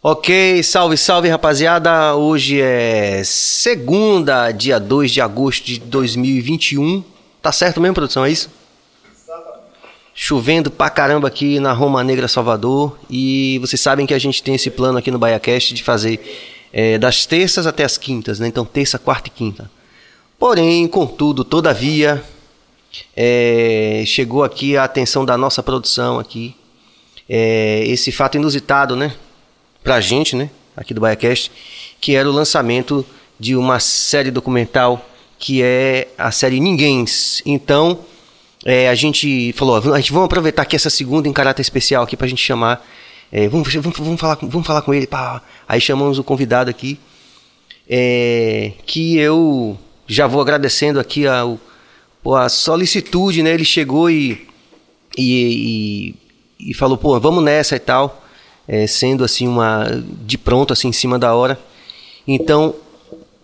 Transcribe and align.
Ok, 0.00 0.62
salve, 0.62 0.96
salve 0.96 1.28
rapaziada. 1.28 2.14
Hoje 2.14 2.60
é 2.60 3.20
segunda, 3.24 4.52
dia 4.52 4.78
2 4.78 5.10
de 5.10 5.20
agosto 5.20 5.66
de 5.66 5.80
2021. 5.80 7.02
Tá 7.42 7.50
certo 7.50 7.80
mesmo, 7.80 7.96
produção? 7.96 8.24
É 8.24 8.30
isso? 8.30 8.48
Chovendo 10.14 10.70
pra 10.70 10.88
caramba 10.88 11.26
aqui 11.26 11.58
na 11.58 11.72
Roma 11.72 12.04
Negra, 12.04 12.28
Salvador. 12.28 12.96
E 13.10 13.58
vocês 13.60 13.80
sabem 13.80 14.06
que 14.06 14.14
a 14.14 14.20
gente 14.20 14.40
tem 14.40 14.54
esse 14.54 14.70
plano 14.70 14.98
aqui 14.98 15.10
no 15.10 15.18
BaiaCast 15.18 15.74
de 15.74 15.82
fazer 15.82 16.20
é, 16.72 16.96
das 16.96 17.26
terças 17.26 17.66
até 17.66 17.82
as 17.82 17.98
quintas, 17.98 18.38
né? 18.38 18.46
Então, 18.46 18.64
terça, 18.64 19.00
quarta 19.00 19.26
e 19.26 19.32
quinta. 19.32 19.68
Porém, 20.38 20.86
contudo, 20.86 21.42
todavia, 21.42 22.22
é, 23.16 24.04
chegou 24.06 24.44
aqui 24.44 24.76
a 24.76 24.84
atenção 24.84 25.24
da 25.24 25.36
nossa 25.36 25.60
produção 25.60 26.20
aqui. 26.20 26.54
É, 27.28 27.82
esse 27.88 28.12
fato 28.12 28.36
inusitado, 28.36 28.94
né? 28.94 29.12
Pra 29.88 30.02
gente, 30.02 30.36
né? 30.36 30.50
Aqui 30.76 30.92
do 30.92 31.00
BaiaCast, 31.00 31.50
que 31.98 32.14
era 32.14 32.28
o 32.28 32.32
lançamento 32.32 33.06
de 33.40 33.56
uma 33.56 33.80
série 33.80 34.30
documental 34.30 35.02
que 35.38 35.62
é 35.62 36.08
a 36.18 36.30
série 36.30 36.60
Ninguéms. 36.60 37.40
Então, 37.46 38.00
é, 38.66 38.90
a 38.90 38.94
gente 38.94 39.50
falou, 39.54 39.94
a 39.94 39.98
gente 39.98 40.12
vamos 40.12 40.26
aproveitar 40.26 40.60
aqui 40.60 40.76
essa 40.76 40.90
segunda 40.90 41.26
em 41.26 41.32
caráter 41.32 41.62
especial 41.62 42.04
aqui 42.04 42.18
pra 42.18 42.26
gente 42.26 42.44
chamar. 42.44 42.86
É, 43.32 43.48
vamos, 43.48 43.72
vamos, 43.76 43.98
vamos, 43.98 44.20
falar, 44.20 44.38
vamos 44.42 44.66
falar 44.66 44.82
com 44.82 44.92
ele. 44.92 45.06
Pá. 45.06 45.40
Aí 45.66 45.80
chamamos 45.80 46.18
o 46.18 46.22
convidado 46.22 46.68
aqui. 46.68 47.00
É, 47.88 48.72
que 48.84 49.16
eu 49.16 49.78
já 50.06 50.26
vou 50.26 50.42
agradecendo 50.42 51.00
aqui 51.00 51.26
a, 51.26 51.44
a 52.36 52.48
solicitude, 52.50 53.42
né? 53.42 53.54
Ele 53.54 53.64
chegou 53.64 54.10
e, 54.10 54.46
e, 55.16 56.14
e, 56.60 56.70
e 56.72 56.74
falou, 56.74 56.98
pô, 56.98 57.18
vamos 57.18 57.42
nessa 57.42 57.74
e 57.74 57.78
tal. 57.78 58.27
É, 58.68 58.86
sendo 58.86 59.24
assim 59.24 59.48
uma 59.48 59.86
de 60.26 60.36
pronto 60.36 60.72
assim 60.72 60.88
em 60.88 60.92
cima 60.92 61.18
da 61.18 61.34
hora. 61.34 61.58
Então 62.26 62.74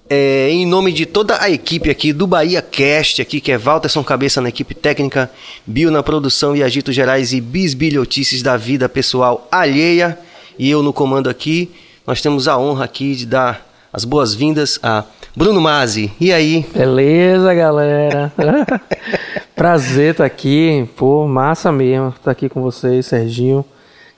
é, 0.08 0.50
em 0.50 0.66
nome 0.66 0.92
de 0.92 1.06
toda 1.06 1.40
a 1.40 1.50
equipe 1.50 1.90
aqui 1.90 2.12
do 2.12 2.26
Bahia 2.26 2.60
Cast, 2.60 3.22
aqui, 3.22 3.40
que 3.40 3.50
é 3.50 3.58
Walterson 3.58 4.04
Cabeça 4.04 4.40
na 4.40 4.50
equipe 4.50 4.74
técnica, 4.74 5.30
Bill 5.66 5.90
na 5.90 6.02
produção 6.02 6.54
e 6.54 6.62
agitos 6.62 6.94
gerais 6.94 7.32
e 7.32 7.40
bisbilhotices 7.40 8.42
da 8.42 8.56
vida 8.56 8.88
pessoal 8.88 9.48
alheia, 9.50 10.18
e 10.58 10.68
eu 10.70 10.82
no 10.82 10.92
comando 10.92 11.30
aqui, 11.30 11.70
nós 12.06 12.20
temos 12.20 12.46
a 12.46 12.58
honra 12.58 12.84
aqui 12.84 13.14
de 13.14 13.26
dar 13.26 13.66
as 13.92 14.04
boas-vindas 14.04 14.78
a 14.82 15.04
Bruno 15.34 15.60
Mazzi. 15.60 16.12
E 16.20 16.32
aí? 16.32 16.66
Beleza, 16.74 17.54
galera. 17.54 18.32
Prazer 19.56 20.10
estar 20.12 20.24
tá 20.24 20.26
aqui. 20.26 20.88
Pô, 20.96 21.26
massa 21.26 21.72
mesmo 21.72 22.08
estar 22.08 22.20
tá 22.24 22.30
aqui 22.30 22.48
com 22.48 22.60
vocês, 22.60 23.06
Serginho. 23.06 23.64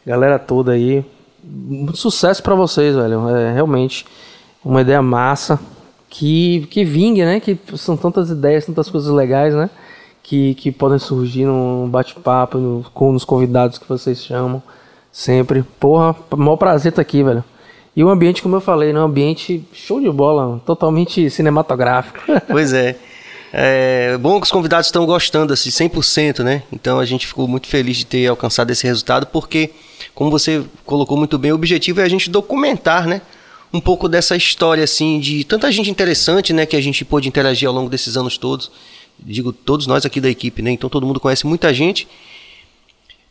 Galera 0.06 0.38
toda 0.38 0.72
aí. 0.72 1.04
Muito 1.42 1.96
sucesso 1.96 2.42
para 2.42 2.54
vocês, 2.54 2.94
velho. 2.94 3.28
É 3.28 3.52
realmente 3.52 4.06
uma 4.64 4.80
ideia 4.80 5.02
massa 5.02 5.58
que, 6.08 6.66
que 6.70 6.84
vingue, 6.84 7.24
né? 7.24 7.40
Que 7.40 7.58
são 7.76 7.96
tantas 7.96 8.30
ideias, 8.30 8.64
tantas 8.64 8.88
coisas 8.88 9.10
legais, 9.10 9.54
né? 9.54 9.68
Que, 10.22 10.54
que 10.54 10.72
podem 10.72 10.98
surgir 10.98 11.44
num 11.44 11.88
bate-papo, 11.88 12.58
no, 12.58 12.84
com 12.94 13.14
os 13.14 13.24
convidados 13.24 13.78
que 13.78 13.88
vocês 13.88 14.24
chamam 14.24 14.62
sempre. 15.10 15.62
Porra, 15.78 16.14
maior 16.36 16.56
prazer 16.56 16.90
estar 16.90 17.02
aqui, 17.02 17.22
velho. 17.22 17.44
E 17.94 18.04
o 18.04 18.10
ambiente, 18.10 18.42
como 18.42 18.56
eu 18.56 18.60
falei, 18.60 18.92
né? 18.92 19.00
Um 19.00 19.04
ambiente 19.04 19.64
show 19.72 20.00
de 20.00 20.10
bola, 20.10 20.60
totalmente 20.64 21.28
cinematográfico. 21.30 22.20
Pois 22.46 22.72
é. 22.72 22.96
É 23.52 24.18
bom 24.18 24.38
que 24.38 24.44
os 24.44 24.52
convidados 24.52 24.88
estão 24.88 25.06
gostando, 25.06 25.52
assim, 25.52 25.70
100%, 25.70 26.40
né? 26.44 26.62
Então 26.70 26.98
a 26.98 27.06
gente 27.06 27.26
ficou 27.26 27.48
muito 27.48 27.66
feliz 27.66 27.96
de 27.96 28.04
ter 28.04 28.26
alcançado 28.26 28.70
esse 28.70 28.86
resultado, 28.86 29.26
porque, 29.26 29.70
como 30.16 30.32
você 30.32 30.64
colocou 30.84 31.16
muito 31.16 31.38
bem, 31.38 31.52
o 31.52 31.54
objetivo 31.54 32.00
é 32.00 32.04
a 32.04 32.08
gente 32.08 32.28
documentar, 32.28 33.06
né? 33.06 33.22
um 33.72 33.80
pouco 33.80 34.08
dessa 34.08 34.36
história, 34.36 34.82
assim, 34.82 35.20
de 35.20 35.44
tanta 35.44 35.70
gente 35.70 35.90
interessante, 35.90 36.52
né, 36.52 36.64
que 36.64 36.76
a 36.76 36.80
gente 36.80 37.04
pôde 37.04 37.28
interagir 37.28 37.68
ao 37.68 37.74
longo 37.74 37.90
desses 37.90 38.16
anos 38.16 38.38
todos. 38.38 38.70
Digo, 39.18 39.52
todos 39.52 39.86
nós 39.86 40.04
aqui 40.06 40.20
da 40.20 40.28
equipe, 40.28 40.62
né? 40.62 40.70
Então 40.70 40.88
todo 40.90 41.06
mundo 41.06 41.18
conhece 41.20 41.46
muita 41.46 41.72
gente. 41.72 42.06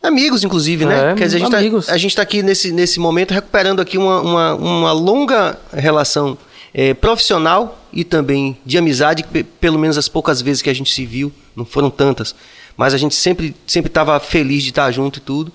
Amigos, 0.02 0.44
inclusive, 0.44 0.86
né? 0.86 1.12
É, 1.12 1.16
Quer 1.16 1.26
dizer, 1.26 1.38
a 1.38 1.40
gente, 1.40 1.86
tá, 1.86 1.98
gente 1.98 2.16
tá 2.16 2.22
aqui 2.22 2.44
nesse, 2.44 2.72
nesse 2.72 3.00
momento 3.00 3.34
recuperando 3.34 3.80
aqui 3.80 3.98
uma, 3.98 4.22
uma, 4.22 4.56
uma 4.56 4.92
longa 4.92 5.58
relação 5.74 6.38
é, 6.74 6.94
profissional 6.94 7.80
e 7.94 8.04
também 8.04 8.58
de 8.66 8.78
amizade, 8.78 9.26
pelo 9.60 9.80
menos 9.80 9.98
as 9.98 10.08
poucas 10.08 10.42
vezes 10.42 10.62
que 10.62 10.70
a 10.70 10.76
gente 10.76 10.94
se 10.94 11.06
viu, 11.06 11.32
não 11.56 11.66
foram 11.66 11.90
tantas, 11.90 12.36
mas 12.76 12.94
a 12.94 12.98
gente 12.98 13.16
sempre 13.16 13.56
sempre 13.66 13.90
estava 13.90 14.20
feliz 14.20 14.64
de 14.64 14.70
estar 14.70 14.92
junto 14.92 15.18
e 15.18 15.22
tudo. 15.22 15.52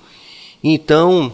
Então, 0.62 1.32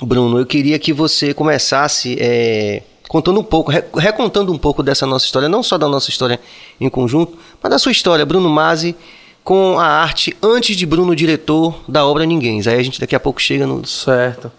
Bruno, 0.00 0.38
eu 0.38 0.46
queria 0.46 0.78
que 0.78 0.92
você 0.92 1.32
começasse 1.32 2.16
é, 2.20 2.82
contando 3.08 3.40
um 3.40 3.44
pouco, 3.44 3.70
recontando 3.94 4.52
um 4.52 4.58
pouco 4.58 4.82
dessa 4.82 5.06
nossa 5.06 5.24
história, 5.24 5.48
não 5.48 5.62
só 5.62 5.76
da 5.76 5.88
nossa 5.88 6.10
história 6.10 6.40
em 6.80 6.88
conjunto, 6.88 7.36
mas 7.62 7.70
da 7.70 7.78
sua 7.78 7.92
história, 7.92 8.24
Bruno 8.24 8.48
Masi, 8.48 8.96
com 9.44 9.78
a 9.78 9.86
arte 9.86 10.36
antes 10.42 10.76
de 10.76 10.86
Bruno 10.86 11.14
diretor 11.14 11.80
da 11.88 12.06
obra 12.06 12.24
Ninguém. 12.24 12.60
Aí 12.66 12.78
a 12.78 12.82
gente 12.82 13.00
daqui 13.00 13.14
a 13.14 13.20
pouco 13.20 13.40
chega 13.40 13.66
no. 13.66 13.86
Certo. 13.86 14.50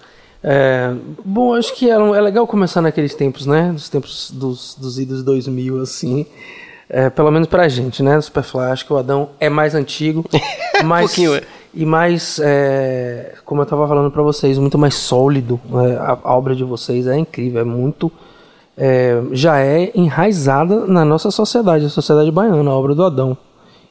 É, 0.43 0.93
bom, 1.23 1.53
acho 1.53 1.73
que 1.73 1.89
é, 1.89 1.93
é 1.93 2.21
legal 2.21 2.45
começar 2.45 2.81
naqueles 2.81 3.15
tempos, 3.15 3.45
né? 3.45 3.71
Dos 3.71 3.87
tempos 3.87 4.29
dos, 4.31 4.75
dos 4.75 4.99
idos 4.99 5.23
2000, 5.23 5.81
assim. 5.81 6.25
É, 6.89 7.09
pelo 7.09 7.31
menos 7.31 7.47
pra 7.47 7.67
gente, 7.69 8.03
né? 8.03 8.19
Superfly, 8.19 8.71
acho 8.71 8.85
que 8.85 8.91
o 8.93 8.97
Adão 8.97 9.29
é 9.39 9.49
mais 9.49 9.73
antigo. 9.73 10.25
mas, 10.83 11.05
um 11.05 11.07
pouquinho, 11.07 11.35
é 11.35 11.43
e 11.73 11.85
mais, 11.85 12.39
é, 12.43 13.33
como 13.45 13.61
eu 13.61 13.63
estava 13.63 13.87
falando 13.87 14.11
para 14.11 14.21
vocês, 14.21 14.57
muito 14.59 14.77
mais 14.77 14.93
sólido. 14.93 15.59
É, 15.87 15.95
a, 15.95 16.19
a, 16.23 16.37
obra 16.37 16.55
de 16.55 16.63
vocês 16.63 17.07
é 17.07 17.17
incrível, 17.17 17.61
é 17.61 17.63
muito. 17.63 18.11
É, 18.77 19.21
já 19.31 19.59
é 19.59 19.91
enraizada 19.95 20.85
na 20.85 21.03
nossa 21.03 21.31
sociedade, 21.31 21.85
a 21.85 21.89
sociedade 21.89 22.31
baiana, 22.31 22.69
a 22.69 22.73
obra 22.73 22.93
do 22.93 23.03
Adão. 23.03 23.37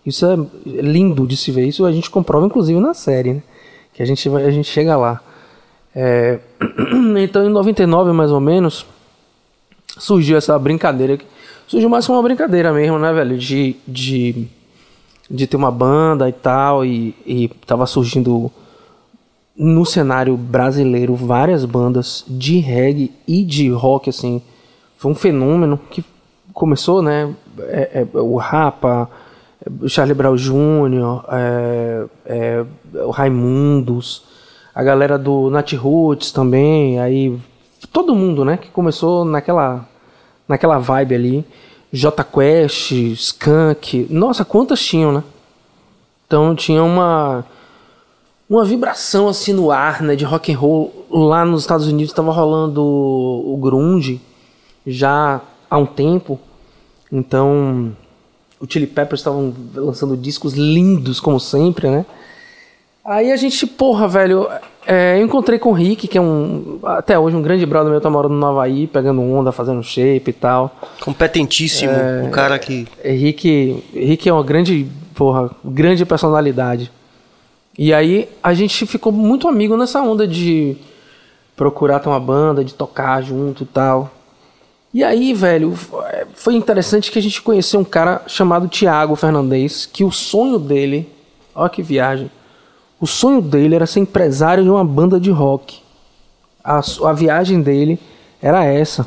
Isso 0.05 0.27
é 0.27 0.37
lindo 0.65 1.27
de 1.27 1.37
se 1.37 1.51
ver. 1.51 1.67
Isso 1.67 1.85
a 1.85 1.93
gente 1.93 2.11
comprova, 2.11 2.47
inclusive, 2.47 2.79
na 2.79 2.95
série, 2.95 3.35
né? 3.35 3.43
que 3.93 4.03
a 4.03 4.07
gente, 4.07 4.29
a 4.29 4.51
gente 4.51 4.69
chega 4.69 4.97
lá. 4.97 5.21
É, 5.95 6.39
então, 7.21 7.45
em 7.45 7.51
99, 7.51 8.13
mais 8.13 8.31
ou 8.31 8.41
menos, 8.41 8.87
surgiu 9.99 10.37
essa 10.37 10.59
brincadeira. 10.59 11.19
Surgiu 11.67 11.89
mais 11.89 12.07
como 12.07 12.19
uma 12.19 12.25
brincadeira 12.25 12.73
mesmo, 12.73 12.99
né, 12.99 13.13
velho? 13.13 13.37
De. 13.37 13.77
de 13.87 14.49
de 15.33 15.47
ter 15.47 15.57
uma 15.57 15.71
banda 15.71 16.29
e 16.29 16.33
tal, 16.33 16.85
e, 16.85 17.15
e 17.27 17.49
tava 17.67 17.87
surgindo 17.87 18.53
no 19.57 19.85
cenário 19.87 20.37
brasileiro 20.37 21.15
várias 21.15 21.65
bandas 21.65 22.25
de 22.29 22.59
reggae 22.59 23.11
e 23.27 23.43
de 23.43 23.71
rock, 23.71 24.11
assim. 24.11 24.43
Foi 24.99 25.11
um 25.11 25.15
fenômeno 25.15 25.81
que 25.91 26.05
começou, 26.53 27.01
né? 27.01 27.35
É, 27.61 28.05
é, 28.15 28.19
o 28.19 28.37
Rapa, 28.37 29.09
o 29.81 29.89
Charlie 29.89 30.15
Brown 30.15 30.37
Jr., 30.37 31.25
é, 31.31 32.05
é, 32.27 32.65
o 33.05 33.11
Raimundos, 33.11 34.25
a 34.75 34.83
galera 34.83 35.19
do 35.19 35.49
Nat 35.49 35.73
Roots 35.73 36.31
também, 36.31 37.01
aí 37.01 37.39
todo 37.91 38.15
mundo, 38.15 38.45
né? 38.45 38.59
Que 38.59 38.69
começou 38.69 39.25
naquela, 39.25 39.89
naquela 40.47 40.79
vibe 40.79 41.15
ali. 41.15 41.45
J 41.93 42.25
Quest, 42.25 42.93
Skunk, 42.93 44.07
nossa, 44.09 44.45
quantas 44.45 44.83
tinham, 44.83 45.13
né? 45.13 45.23
Então 46.27 46.55
tinha 46.55 46.83
uma 46.83 47.45
uma 48.49 48.65
vibração 48.65 49.29
assim 49.29 49.53
no 49.53 49.71
ar, 49.71 50.03
né, 50.03 50.15
de 50.15 50.25
rock 50.25 50.53
and 50.53 50.59
roll. 50.59 51.07
Lá 51.11 51.45
nos 51.45 51.63
Estados 51.63 51.87
Unidos 51.87 52.11
estava 52.11 52.31
rolando 52.31 52.83
o, 52.83 53.55
o 53.55 53.57
grunge 53.57 54.21
já 54.87 55.41
há 55.71 55.79
um 55.79 55.87
tempo. 55.87 56.39
Então, 57.11 57.97
o 58.61 58.67
Chili 58.71 58.87
Peppers 58.87 59.21
estavam 59.21 59.55
lançando 59.75 60.17
discos 60.17 60.55
lindos 60.55 61.19
como 61.19 61.41
sempre, 61.41 61.89
né? 61.89 62.07
Aí 63.05 63.33
a 63.33 63.37
gente, 63.37 63.67
porra, 63.67 64.07
velho, 64.07 64.49
é, 64.87 65.19
eu 65.19 65.25
encontrei 65.25 65.59
com 65.59 65.71
o 65.71 65.73
Rick, 65.73 66.09
que 66.09 66.19
é 66.19 66.21
um. 66.21 66.81
Até 66.83 67.19
hoje, 67.19 67.37
um 67.37 67.43
grande 67.43 67.65
brother 67.65 67.91
meu, 67.91 68.01
tá 68.01 68.11
morando 68.11 68.35
no 68.35 68.47
Havaí, 68.47 68.87
pegando 68.87 69.23
onda, 69.23 69.53
fazendo 69.53 69.83
shape 69.83 70.31
e 70.31 70.33
tal. 70.33 70.77
Competentíssimo, 71.01 71.93
é, 71.93 72.23
um 72.25 72.31
cara 72.31 72.59
que. 72.59 72.87
É, 73.03 73.13
Rick, 73.13 73.83
Rick 73.95 74.29
é 74.29 74.33
uma 74.33 74.43
grande, 74.43 74.87
porra, 75.15 75.51
grande 75.65 76.05
personalidade. 76.05 76.91
E 77.79 77.95
aí 77.95 78.29
a 78.43 78.53
gente 78.55 78.85
ficou 78.87 79.13
muito 79.13 79.49
amigo 79.49 79.77
nessa 79.77 80.03
onda 80.03 80.27
de 80.27 80.77
procurar 81.57 82.01
ter 82.01 82.09
uma 82.09 82.21
banda, 82.21 82.65
de 82.65 82.75
tocar 82.75 83.23
junto 83.23 83.63
e 83.63 83.67
tal. 83.67 84.11
E 84.93 85.03
aí, 85.03 85.33
velho, 85.33 85.75
foi 86.35 86.55
interessante 86.55 87.11
que 87.11 87.19
a 87.19 87.23
gente 87.23 87.41
conheceu 87.41 87.81
um 87.81 87.85
cara 87.85 88.23
chamado 88.27 88.69
Tiago 88.69 89.17
Fernandes, 89.17 89.87
que 89.87 90.05
o 90.05 90.11
sonho 90.11 90.59
dele. 90.59 91.09
Olha 91.55 91.71
que 91.71 91.83
viagem 91.83 92.31
o 93.03 93.07
sonho 93.07 93.43
dele 93.43 93.75
era 93.75 93.85
ser 93.85 93.99
empresário 93.99 94.63
de 94.63 94.71
uma 94.71 94.85
banda 94.85 95.19
de 95.19 95.29
rock. 95.29 95.81
A, 96.63 96.79
a 96.79 97.13
viagem 97.13 97.61
dele 97.61 97.99
era 98.41 98.65
essa. 98.65 99.05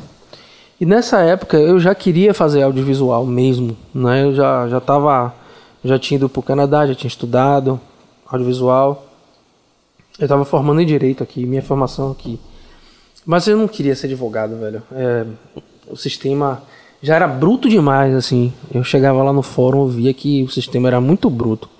E 0.78 0.84
nessa 0.84 1.22
época 1.22 1.56
eu 1.56 1.80
já 1.80 1.94
queria 1.94 2.34
fazer 2.34 2.62
audiovisual 2.62 3.24
mesmo, 3.24 3.74
né? 3.94 4.22
Eu 4.22 4.34
já 4.34 4.68
já 4.68 4.82
tava 4.82 5.34
já 5.82 5.98
tinha 5.98 6.16
ido 6.16 6.28
para 6.28 6.40
o 6.40 6.42
Canadá, 6.42 6.86
já 6.86 6.94
tinha 6.94 7.08
estudado 7.08 7.80
audiovisual. 8.26 9.06
Eu 10.18 10.26
estava 10.26 10.44
formando 10.44 10.82
em 10.82 10.86
direito 10.86 11.22
aqui, 11.22 11.46
minha 11.46 11.62
formação 11.62 12.10
aqui. 12.10 12.38
Mas 13.24 13.46
eu 13.46 13.56
não 13.56 13.66
queria 13.66 13.96
ser 13.96 14.08
advogado, 14.08 14.58
velho. 14.58 14.82
É, 14.92 15.24
o 15.88 15.96
sistema 15.96 16.62
já 17.00 17.14
era 17.14 17.26
bruto 17.26 17.66
demais, 17.66 18.14
assim. 18.14 18.52
Eu 18.70 18.84
chegava 18.84 19.22
lá 19.22 19.32
no 19.32 19.42
fórum 19.42 19.86
via 19.86 20.12
que 20.12 20.42
o 20.42 20.50
sistema 20.50 20.86
era 20.86 21.00
muito 21.00 21.30
bruto. 21.30 21.75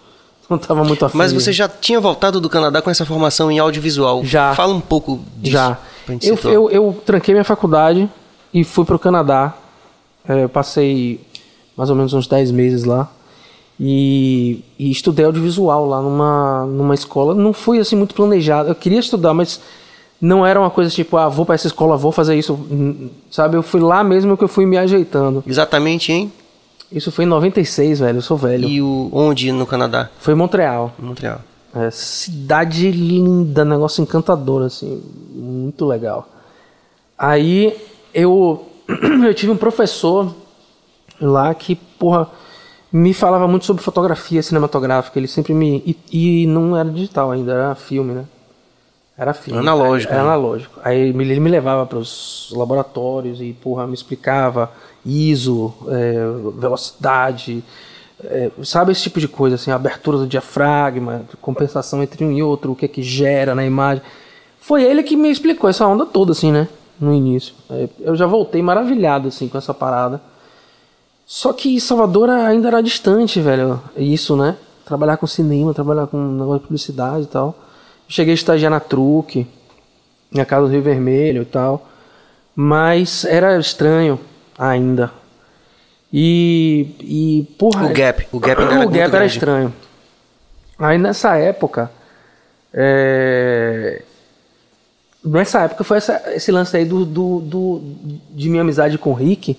Não 0.50 0.58
tava 0.58 0.84
muito 0.84 1.04
afim. 1.04 1.18
Mas 1.18 1.32
você 1.32 1.52
já 1.52 1.68
tinha 1.68 2.00
voltado 2.00 2.40
do 2.40 2.48
Canadá 2.48 2.80
com 2.80 2.90
essa 2.90 3.04
formação 3.04 3.50
em 3.50 3.58
audiovisual. 3.58 4.24
Já. 4.24 4.54
Fala 4.54 4.72
um 4.72 4.80
pouco 4.80 5.20
disso. 5.36 5.52
Já. 5.52 5.78
Eu, 6.22 6.38
eu, 6.44 6.70
eu, 6.70 7.02
tranquei 7.04 7.34
minha 7.34 7.44
faculdade 7.44 8.08
e 8.54 8.62
fui 8.62 8.84
pro 8.84 8.98
Canadá. 8.98 9.54
É, 10.28 10.46
passei 10.46 11.20
mais 11.76 11.90
ou 11.90 11.96
menos 11.96 12.12
uns 12.12 12.26
10 12.26 12.52
meses 12.52 12.84
lá. 12.84 13.10
E, 13.78 14.64
e, 14.78 14.90
estudei 14.90 15.26
audiovisual 15.26 15.86
lá 15.86 16.00
numa, 16.00 16.64
numa 16.66 16.94
escola. 16.94 17.34
Não 17.34 17.52
fui 17.52 17.78
assim 17.78 17.96
muito 17.96 18.14
planejado. 18.14 18.70
Eu 18.70 18.74
queria 18.74 19.00
estudar, 19.00 19.34
mas 19.34 19.60
não 20.20 20.46
era 20.46 20.58
uma 20.58 20.70
coisa 20.70 20.90
tipo, 20.90 21.16
ah, 21.16 21.28
vou 21.28 21.44
para 21.44 21.56
essa 21.56 21.66
escola, 21.66 21.96
vou 21.96 22.12
fazer 22.12 22.36
isso. 22.36 22.58
Sabe? 23.30 23.56
Eu 23.56 23.62
fui 23.62 23.80
lá 23.80 24.02
mesmo 24.02 24.36
que 24.36 24.44
eu 24.44 24.48
fui 24.48 24.64
me 24.64 24.78
ajeitando. 24.78 25.44
Exatamente, 25.46 26.12
hein? 26.12 26.32
Isso 26.90 27.10
foi 27.10 27.24
em 27.24 27.28
96, 27.28 28.00
velho. 28.00 28.18
Eu 28.18 28.22
sou 28.22 28.36
velho. 28.36 28.68
E 28.68 28.80
o, 28.80 29.10
onde 29.12 29.50
no 29.52 29.66
Canadá? 29.66 30.08
Foi 30.18 30.34
em 30.34 30.36
Montreal. 30.36 30.94
Montreal. 30.98 31.40
É, 31.74 31.90
cidade 31.90 32.90
linda, 32.90 33.64
negócio 33.64 34.02
encantador, 34.02 34.62
assim. 34.64 35.02
Muito 35.34 35.84
legal. 35.84 36.28
Aí 37.18 37.76
eu, 38.14 38.66
eu 39.26 39.34
tive 39.34 39.52
um 39.52 39.56
professor 39.56 40.34
lá 41.20 41.54
que, 41.54 41.74
porra, 41.74 42.30
me 42.92 43.12
falava 43.12 43.48
muito 43.48 43.66
sobre 43.66 43.82
fotografia 43.82 44.42
cinematográfica. 44.42 45.18
Ele 45.18 45.28
sempre 45.28 45.52
me. 45.52 45.82
E, 45.84 46.42
e 46.42 46.46
não 46.46 46.76
era 46.76 46.88
digital 46.88 47.30
ainda, 47.30 47.52
era 47.52 47.74
filme, 47.74 48.12
né? 48.12 48.24
Era 49.16 49.32
filme. 49.32 49.60
Analógico. 49.60 50.12
Era, 50.12 50.22
era 50.22 50.32
analógico. 50.32 50.80
Aí 50.84 50.98
ele 50.98 51.40
me 51.40 51.50
levava 51.50 51.86
para 51.86 51.98
os 51.98 52.52
laboratórios 52.54 53.40
e, 53.40 53.52
porra, 53.52 53.86
me 53.86 53.94
explicava 53.94 54.70
ISO, 55.04 55.72
é, 55.88 56.14
velocidade, 56.58 57.64
é, 58.24 58.50
sabe 58.62 58.92
esse 58.92 59.02
tipo 59.02 59.20
de 59.20 59.28
coisa, 59.28 59.56
assim, 59.56 59.70
abertura 59.70 60.18
do 60.18 60.26
diafragma, 60.26 61.24
compensação 61.40 62.02
entre 62.02 62.24
um 62.24 62.32
e 62.32 62.42
outro, 62.42 62.72
o 62.72 62.76
que 62.76 62.86
é 62.86 62.88
que 62.88 63.02
gera 63.02 63.54
na 63.54 63.64
imagem. 63.64 64.02
Foi 64.58 64.82
ele 64.82 65.02
que 65.02 65.16
me 65.16 65.30
explicou 65.30 65.68
essa 65.68 65.86
onda 65.86 66.06
toda, 66.06 66.32
assim, 66.32 66.50
né? 66.50 66.66
No 66.98 67.12
início. 67.12 67.54
É, 67.70 67.88
eu 68.00 68.16
já 68.16 68.26
voltei 68.26 68.62
maravilhado, 68.62 69.28
assim, 69.28 69.48
com 69.48 69.58
essa 69.58 69.74
parada. 69.74 70.20
Só 71.26 71.52
que 71.52 71.80
Salvador 71.80 72.30
ainda 72.30 72.68
era 72.68 72.82
distante, 72.82 73.40
velho. 73.40 73.80
Isso, 73.96 74.36
né? 74.36 74.56
Trabalhar 74.84 75.16
com 75.18 75.26
cinema, 75.26 75.74
trabalhar 75.74 76.06
com 76.06 76.16
negócio 76.16 76.60
de 76.60 76.66
publicidade 76.66 77.24
e 77.24 77.26
tal. 77.26 77.54
Cheguei 78.08 78.32
a 78.32 78.34
estagiar 78.34 78.70
na 78.70 78.80
Truque, 78.80 79.46
na 80.32 80.44
casa 80.44 80.66
do 80.66 80.72
Rio 80.72 80.82
Vermelho 80.82 81.42
e 81.42 81.46
tal. 81.46 81.88
Mas 82.54 83.24
era 83.24 83.58
estranho 83.58 84.18
ainda. 84.58 85.12
E, 86.12 86.88
e 87.00 87.54
porra, 87.58 87.86
o 87.86 87.92
gap, 87.92 88.26
o 88.32 88.38
gap, 88.38 88.62
o 88.62 88.64
era, 88.64 88.86
gap 88.86 89.14
era 89.14 89.26
estranho. 89.26 89.74
Aí 90.78 90.98
nessa 90.98 91.36
época, 91.36 91.90
é... 92.72 94.02
nessa 95.24 95.62
época 95.62 95.84
foi 95.84 95.96
essa, 95.96 96.22
esse 96.34 96.52
lance 96.52 96.76
aí 96.76 96.84
do, 96.84 97.04
do, 97.04 97.40
do, 97.40 97.80
de 98.30 98.48
minha 98.48 98.62
amizade 98.62 98.98
com 98.98 99.10
o 99.10 99.14
Rick. 99.14 99.58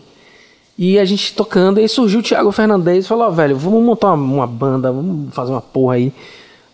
E 0.78 1.00
a 1.00 1.06
gente 1.06 1.34
tocando, 1.34 1.80
aí 1.80 1.90
surgiu 1.90 2.20
o 2.20 2.24
Thiago 2.24 2.52
Fernandes 2.52 3.06
e 3.06 3.08
falou: 3.08 3.28
oh, 3.28 3.32
velho, 3.32 3.58
vamos 3.58 3.84
montar 3.84 4.14
uma, 4.14 4.16
uma, 4.16 4.48
banda, 4.48 4.92
vamos 4.92 5.34
fazer 5.34 5.52
uma 5.52 5.62
porra 5.62 5.96
aí. 5.96 6.14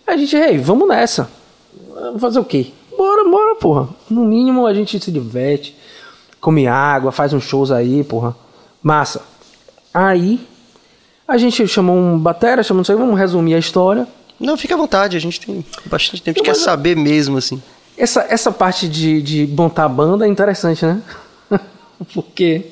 Aí 0.05 0.15
a 0.15 0.17
gente, 0.17 0.35
ei, 0.35 0.57
vamos 0.57 0.87
nessa. 0.87 1.29
Vamos 2.03 2.21
fazer 2.21 2.39
o 2.39 2.45
quê? 2.45 2.71
Bora, 2.97 3.29
bora, 3.29 3.55
porra. 3.55 3.89
No 4.09 4.25
mínimo 4.25 4.65
a 4.67 4.73
gente 4.73 4.99
se 4.99 5.11
diverte 5.11 5.75
come 6.43 6.67
água, 6.67 7.09
faz 7.13 7.31
uns 7.31 7.45
shows 7.45 7.71
aí, 7.71 8.03
porra. 8.03 8.35
Massa. 8.81 9.21
Aí 9.93 10.45
a 11.25 11.37
gente 11.37 11.65
chamou 11.69 11.95
um 11.95 12.19
batera, 12.19 12.61
chamou 12.61 12.79
não 12.79 12.83
sei, 12.83 12.97
vamos 12.97 13.17
resumir 13.17 13.55
a 13.55 13.59
história. 13.59 14.05
Não, 14.37 14.57
fica 14.57 14.73
à 14.73 14.77
vontade, 14.77 15.15
a 15.15 15.19
gente 15.21 15.39
tem 15.39 15.65
bastante 15.85 16.21
tempo, 16.21 16.37
a 16.37 16.43
gente 16.43 16.45
quer 16.45 16.55
saber 16.55 16.97
mesmo, 16.97 17.37
assim. 17.37 17.63
Essa, 17.97 18.25
essa 18.29 18.51
parte 18.51 18.89
de, 18.89 19.21
de 19.21 19.47
montar 19.47 19.87
banda 19.87 20.25
é 20.25 20.29
interessante, 20.29 20.85
né? 20.85 21.01
Porque 22.13 22.65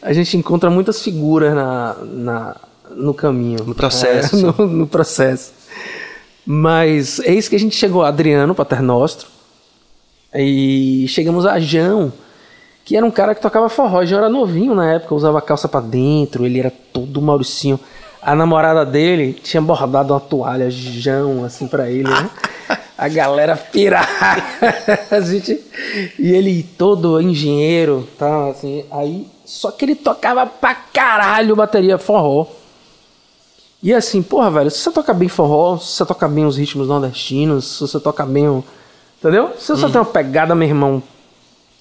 a 0.00 0.12
gente 0.12 0.36
encontra 0.36 0.70
muitas 0.70 1.02
figuras 1.02 1.52
na, 1.52 1.96
na, 2.04 2.56
no 2.94 3.12
caminho. 3.12 3.64
No 3.66 3.74
processo. 3.74 4.36
É, 4.36 4.38
no, 4.62 4.66
no, 4.68 4.86
processo. 4.86 5.52
Mas 6.50 7.18
eis 7.18 7.46
que 7.46 7.56
a 7.56 7.58
gente 7.58 7.76
chegou 7.76 8.02
Adriano 8.02 8.54
Paternostro 8.54 9.28
e 10.34 11.04
chegamos 11.06 11.44
a 11.44 11.60
Jão 11.60 12.10
que 12.86 12.96
era 12.96 13.04
um 13.04 13.10
cara 13.10 13.34
que 13.34 13.42
tocava 13.42 13.68
forró. 13.68 14.02
Já 14.06 14.16
era 14.16 14.30
novinho 14.30 14.74
na 14.74 14.94
época, 14.94 15.14
usava 15.14 15.42
calça 15.42 15.68
para 15.68 15.84
dentro, 15.84 16.46
ele 16.46 16.58
era 16.58 16.72
todo 16.90 17.20
mauricinho. 17.20 17.78
A 18.22 18.34
namorada 18.34 18.86
dele 18.86 19.34
tinha 19.34 19.60
bordado 19.60 20.14
uma 20.14 20.20
toalha 20.20 20.70
Jão, 20.70 21.44
assim, 21.44 21.66
para 21.68 21.90
ele, 21.90 22.08
né? 22.08 22.30
A 22.96 23.08
galera 23.08 23.54
pirava. 23.54 24.08
a 25.10 25.20
gente... 25.20 25.60
E 26.18 26.32
ele 26.32 26.62
todo 26.62 27.20
engenheiro, 27.20 28.08
tá, 28.18 28.48
assim. 28.48 28.86
Aí, 28.90 29.26
só 29.44 29.70
que 29.70 29.84
ele 29.84 29.94
tocava 29.94 30.46
pra 30.46 30.74
caralho 30.74 31.54
bateria 31.54 31.98
forró. 31.98 32.46
E 33.82 33.94
assim, 33.94 34.22
porra, 34.22 34.50
velho, 34.50 34.70
se 34.70 34.78
você 34.78 34.90
toca 34.90 35.14
bem 35.14 35.28
forró, 35.28 35.78
se 35.78 35.92
você 35.92 36.06
toca 36.06 36.26
bem 36.26 36.44
os 36.44 36.56
ritmos 36.56 36.88
nordestinos, 36.88 37.76
se 37.76 37.80
você 37.80 38.00
toca 38.00 38.26
bem 38.26 38.48
o... 38.48 38.64
Entendeu? 39.18 39.52
Se 39.58 39.68
você 39.68 39.86
hum. 39.86 39.90
tem 39.90 40.00
uma 40.00 40.06
pegada, 40.06 40.54
meu 40.54 40.68
irmão, 40.68 41.02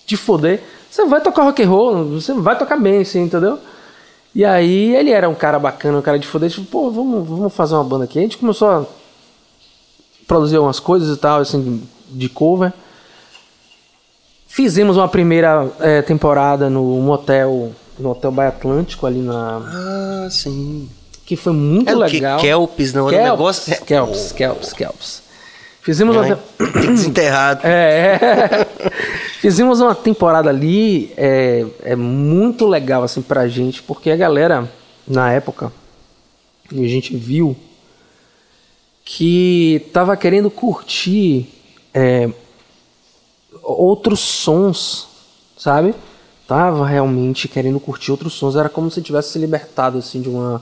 de 0.06 0.16
foder 0.16 0.64
você 0.90 1.06
vai 1.06 1.22
tocar 1.22 1.44
rock 1.44 1.62
and 1.62 1.70
roll, 1.70 2.06
você 2.06 2.34
vai 2.34 2.58
tocar 2.58 2.78
bem, 2.78 3.02
assim, 3.02 3.22
entendeu? 3.22 3.60
E 4.34 4.46
aí 4.46 4.96
ele 4.96 5.12
era 5.12 5.28
um 5.30 5.36
cara 5.36 5.60
bacana, 5.60 5.98
um 5.98 6.02
cara 6.02 6.18
de 6.18 6.28
foder, 6.28 6.50
tipo, 6.50 6.66
pô, 6.66 6.90
vamos, 6.90 7.28
vamos 7.28 7.54
fazer 7.54 7.76
uma 7.76 7.84
banda 7.84 8.06
aqui. 8.06 8.18
A 8.18 8.22
gente 8.22 8.38
começou 8.38 8.70
a 8.70 8.86
produzir 10.28 10.56
algumas 10.56 10.80
coisas 10.80 11.16
e 11.16 11.20
tal, 11.20 11.40
assim, 11.40 11.84
de 12.10 12.30
cover. 12.30 12.74
Fizemos 14.48 14.98
uma 14.98 15.08
primeira 15.08 15.70
é, 15.80 16.02
temporada 16.02 16.70
no 16.70 16.84
motel, 17.02 17.72
no 18.00 18.12
Hotel 18.12 18.32
Baia 18.32 18.50
Atlântico, 18.50 19.06
ali 19.06 19.20
na... 19.20 19.62
Ah, 19.64 20.28
sim. 20.32 20.90
Que 21.28 21.36
foi 21.36 21.54
muito 21.54 21.92
é 21.92 21.94
legal. 21.94 22.40
Que 22.40 22.48
Kelps, 22.48 22.94
não 22.94 23.10
era 23.10 23.18
um 23.18 23.32
negócio... 23.32 23.86
Kelps, 23.86 24.32
Kelps, 24.32 24.74
Kelps. 24.74 25.28
Fizemos 25.88 26.18
é, 26.18 26.20
uma. 26.20 26.40
Desenterrado. 26.86 27.62
É, 27.66 28.20
é. 28.22 28.92
Fizemos 29.40 29.80
uma 29.80 29.96
temporada 29.96 30.50
ali, 30.50 31.14
é, 31.16 31.66
é 31.84 31.96
muito 31.96 32.68
legal 32.68 33.04
assim 33.04 33.22
pra 33.22 33.48
gente, 33.48 33.82
porque 33.84 34.10
a 34.10 34.16
galera, 34.18 34.70
na 35.08 35.32
época, 35.32 35.72
a 36.70 36.76
gente 36.76 37.16
viu 37.16 37.56
que 39.06 39.90
tava 39.94 40.18
querendo 40.18 40.52
curtir 40.52 41.48
é, 41.94 42.30
outros 43.64 44.20
sons, 44.20 45.08
sabe? 45.58 45.96
Tava 46.46 46.86
realmente 46.86 47.48
querendo 47.48 47.80
curtir 47.80 48.12
outros 48.12 48.34
sons. 48.34 48.58
Era 48.58 48.68
como 48.68 48.92
se 48.92 49.02
tivesse 49.02 49.30
se 49.30 49.40
libertado 49.40 50.00
assim 50.00 50.22
de 50.22 50.28
uma, 50.28 50.62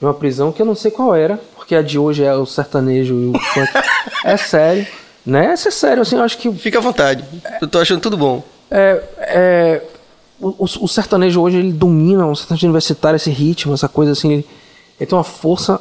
de 0.00 0.06
uma 0.06 0.14
prisão 0.14 0.50
que 0.50 0.62
eu 0.62 0.66
não 0.66 0.74
sei 0.74 0.90
qual 0.90 1.14
era, 1.14 1.38
porque 1.54 1.74
a 1.74 1.82
de 1.82 1.98
hoje 1.98 2.24
é 2.24 2.34
o 2.34 2.46
sertanejo 2.46 3.14
e 3.14 3.26
o 3.28 3.38
funk. 3.38 3.70
é 4.24 4.36
sério. 4.38 4.86
Né? 5.24 5.52
Isso 5.52 5.68
é 5.68 5.70
sério, 5.70 6.02
assim, 6.02 6.16
eu 6.16 6.22
acho 6.22 6.38
que. 6.38 6.50
Fica 6.54 6.78
à 6.78 6.82
vontade. 6.82 7.22
Eu 7.60 7.68
tô 7.68 7.78
achando 7.78 8.00
tudo 8.00 8.16
bom. 8.16 8.42
É. 8.70 9.02
é 9.18 9.82
o, 10.40 10.64
o, 10.64 10.88
sertanejo 10.88 11.38
hoje 11.38 11.58
ele 11.58 11.70
domina, 11.70 12.26
o 12.26 12.34
sertanejo 12.34 12.66
universitário, 12.66 13.16
esse 13.16 13.30
ritmo, 13.30 13.74
essa 13.74 13.88
coisa 13.88 14.12
assim. 14.12 14.32
Ele, 14.32 14.46
ele 14.98 15.06
tem 15.06 15.16
uma 15.16 15.22
força 15.22 15.78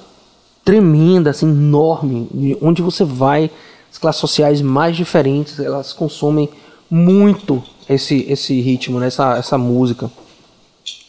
tremenda, 0.66 1.30
assim, 1.30 1.48
enorme. 1.48 2.58
Onde 2.62 2.82
você 2.82 3.06
vai, 3.06 3.50
as 3.90 3.98
classes 3.98 4.20
sociais 4.20 4.62
mais 4.62 4.98
diferentes, 4.98 5.60
elas 5.60 5.94
consomem 5.94 6.50
muito 6.90 7.64
esse, 7.88 8.26
esse 8.30 8.60
ritmo, 8.60 9.00
né? 9.00 9.08
essa, 9.08 9.38
essa 9.38 9.58
música. 9.58 10.12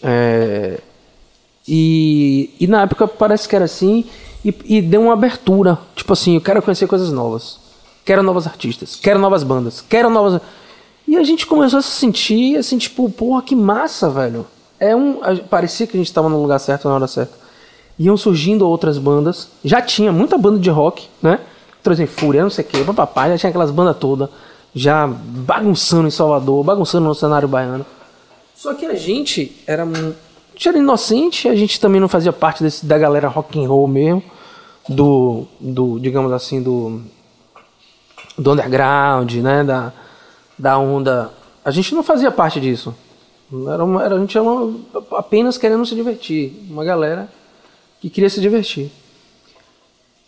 É, 0.01 0.81
e, 1.67 2.51
e 2.59 2.67
na 2.67 2.83
época 2.83 3.07
parece 3.07 3.49
que 3.49 3.55
era 3.55 3.65
assim 3.65 4.05
e, 4.45 4.55
e 4.65 4.83
deu 4.83 5.03
uma 5.03 5.13
abertura. 5.13 5.79
Tipo 5.95 6.13
assim, 6.13 6.35
eu 6.35 6.41
quero 6.41 6.63
conhecer 6.63 6.87
coisas 6.87 7.13
novas. 7.13 7.59
Quero 8.05 8.23
novos 8.23 8.47
artistas. 8.47 8.97
Quero 8.97 9.19
novas 9.19 9.43
bandas. 9.43 9.81
Quero 9.81 10.11
novas. 10.11 10.41
E 11.07 11.17
a 11.17 11.23
gente 11.23 11.47
começou 11.47 11.79
a 11.79 11.83
se 11.83 11.91
sentir 11.91 12.57
assim, 12.57 12.79
tipo, 12.79 13.09
porra, 13.11 13.43
que 13.43 13.55
massa, 13.55 14.09
velho. 14.09 14.47
É 14.79 14.97
um. 14.97 15.21
Parecia 15.49 15.87
que 15.87 15.97
a 15.97 16.01
gente 16.01 16.09
estava 16.09 16.29
no 16.29 16.41
lugar 16.41 16.59
certo 16.59 16.89
na 16.89 16.95
hora 16.95 17.07
certa. 17.07 17.35
Iam 17.99 18.17
surgindo 18.17 18.67
outras 18.67 18.97
bandas. 18.97 19.49
Já 19.63 19.83
tinha 19.83 20.11
muita 20.11 20.39
banda 20.39 20.59
de 20.59 20.71
rock, 20.71 21.09
né? 21.23 21.41
Trouxe 21.83 22.07
Fúria, 22.07 22.43
não 22.43 22.51
sei 22.51 22.65
o 22.65 22.69
que, 22.69 22.85
papai, 22.93 23.31
já 23.31 23.39
tinha 23.39 23.51
aquelas 23.51 23.71
bandas 23.71 23.97
todas. 23.97 24.29
Já 24.75 25.07
bagunçando 25.07 26.09
em 26.09 26.11
Salvador, 26.11 26.63
bagunçando 26.63 27.07
no 27.07 27.15
cenário 27.15 27.49
baiano. 27.49 27.85
Só 28.55 28.75
que 28.75 28.87
a 28.87 28.95
gente 28.95 29.63
era 29.67 29.87
gente 30.61 30.69
era 30.69 30.79
inocente, 30.79 31.49
a 31.49 31.57
gente 31.57 31.81
também 31.81 31.99
não 31.99 32.09
fazia 32.09 32.35
parte 32.35 32.63
desse, 32.63 32.85
da 32.85 32.99
galera 32.99 33.29
rock 33.29 33.59
and 33.59 33.67
roll 33.67 33.89
mesmo, 33.89 34.23
do, 34.87 35.47
do 35.59 35.99
digamos 35.99 36.31
assim, 36.33 36.63
do, 36.63 37.01
do 38.37 38.53
underground, 38.53 39.33
né, 39.37 39.65
da, 39.65 39.91
da 40.59 40.79
onda 40.79 41.33
a 41.65 41.71
gente 41.71 41.95
não 41.95 42.03
fazia 42.03 42.31
parte 42.31 42.61
disso. 42.61 42.95
Era 43.73 43.85
uma, 43.85 44.05
era, 44.05 44.17
a 44.17 44.19
gente 44.19 44.37
era 44.37 44.47
uma, 44.47 44.79
apenas 45.13 45.59
querendo 45.59 45.85
se 45.85 45.95
divertir. 45.95 46.53
Uma 46.71 46.85
galera 46.85 47.29
que 48.01 48.09
queria 48.09 48.31
se 48.31 48.41
divertir. 48.41 48.91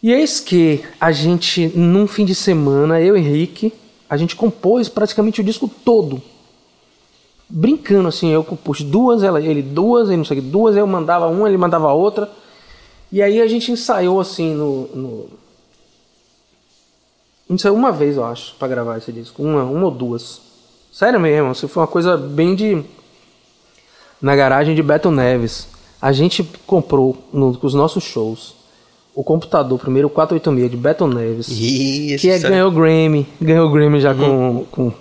E 0.02 0.12
eis 0.12 0.40
que 0.40 0.84
a 1.00 1.12
gente, 1.12 1.68
num 1.74 2.06
fim 2.06 2.24
de 2.24 2.34
semana, 2.34 3.00
eu 3.00 3.16
e 3.16 3.20
Henrique, 3.20 3.72
a 4.10 4.16
gente 4.16 4.34
compôs 4.34 4.88
praticamente 4.88 5.40
o 5.40 5.44
disco 5.44 5.68
todo. 5.84 6.20
Brincando 7.54 8.08
assim, 8.08 8.30
eu 8.30 8.42
compus 8.42 8.80
duas, 8.80 9.22
ela, 9.22 9.38
ele 9.38 9.60
duas, 9.60 10.08
ele 10.08 10.16
não 10.16 10.24
sei 10.24 10.38
o 10.38 10.42
que, 10.42 10.48
duas, 10.48 10.74
eu 10.74 10.86
mandava 10.86 11.26
uma, 11.26 11.46
ele 11.46 11.58
mandava 11.58 11.92
outra. 11.92 12.30
E 13.10 13.20
aí 13.20 13.42
a 13.42 13.46
gente 13.46 13.70
ensaiou 13.70 14.18
assim 14.18 14.54
no. 14.54 14.88
no... 14.94 15.26
Ensaiou 17.50 17.76
uma 17.76 17.92
vez, 17.92 18.16
eu 18.16 18.24
acho, 18.24 18.54
para 18.54 18.68
gravar 18.68 18.96
esse 18.96 19.12
disco. 19.12 19.42
Uma, 19.42 19.64
uma 19.64 19.84
ou 19.84 19.90
duas. 19.90 20.40
Sério 20.90 21.20
mesmo, 21.20 21.50
assim, 21.50 21.68
foi 21.68 21.82
uma 21.82 21.86
coisa 21.86 22.16
bem 22.16 22.54
de. 22.54 22.82
Na 24.20 24.34
garagem 24.34 24.74
de 24.74 24.82
Beto 24.82 25.10
Neves. 25.10 25.68
A 26.00 26.10
gente 26.10 26.42
comprou 26.66 27.18
no, 27.32 27.58
os 27.60 27.74
nossos 27.74 28.02
shows 28.02 28.62
o 29.14 29.22
computador, 29.22 29.78
primeiro 29.78 30.08
o 30.08 30.10
486 30.10 30.70
de 30.70 30.76
Beto 30.76 31.06
Neves, 31.06 31.48
Ih, 31.50 32.16
que 32.18 32.30
é, 32.30 32.38
ganhou 32.38 32.70
Grammy, 32.70 33.26
ganhou 33.40 33.70
Grammy 33.70 34.00
já 34.00 34.14
com, 34.14 34.64
com, 34.70 34.92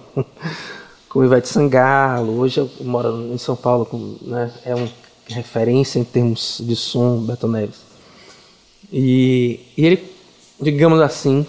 com 1.11 1.25
Ivete 1.25 1.49
Sangalo, 1.49 2.39
hoje 2.39 2.61
eu 2.61 2.69
moro 2.81 3.33
em 3.33 3.37
São 3.37 3.53
Paulo, 3.53 3.85
com, 3.85 4.15
né, 4.21 4.49
é 4.65 4.73
uma 4.73 4.87
referência 5.27 5.99
em 5.99 6.05
termos 6.05 6.61
de 6.63 6.73
som, 6.73 7.17
Beto 7.17 7.49
Neves. 7.49 7.81
E, 8.91 9.59
e 9.77 9.85
ele, 9.85 10.11
digamos 10.61 11.01
assim, 11.01 11.45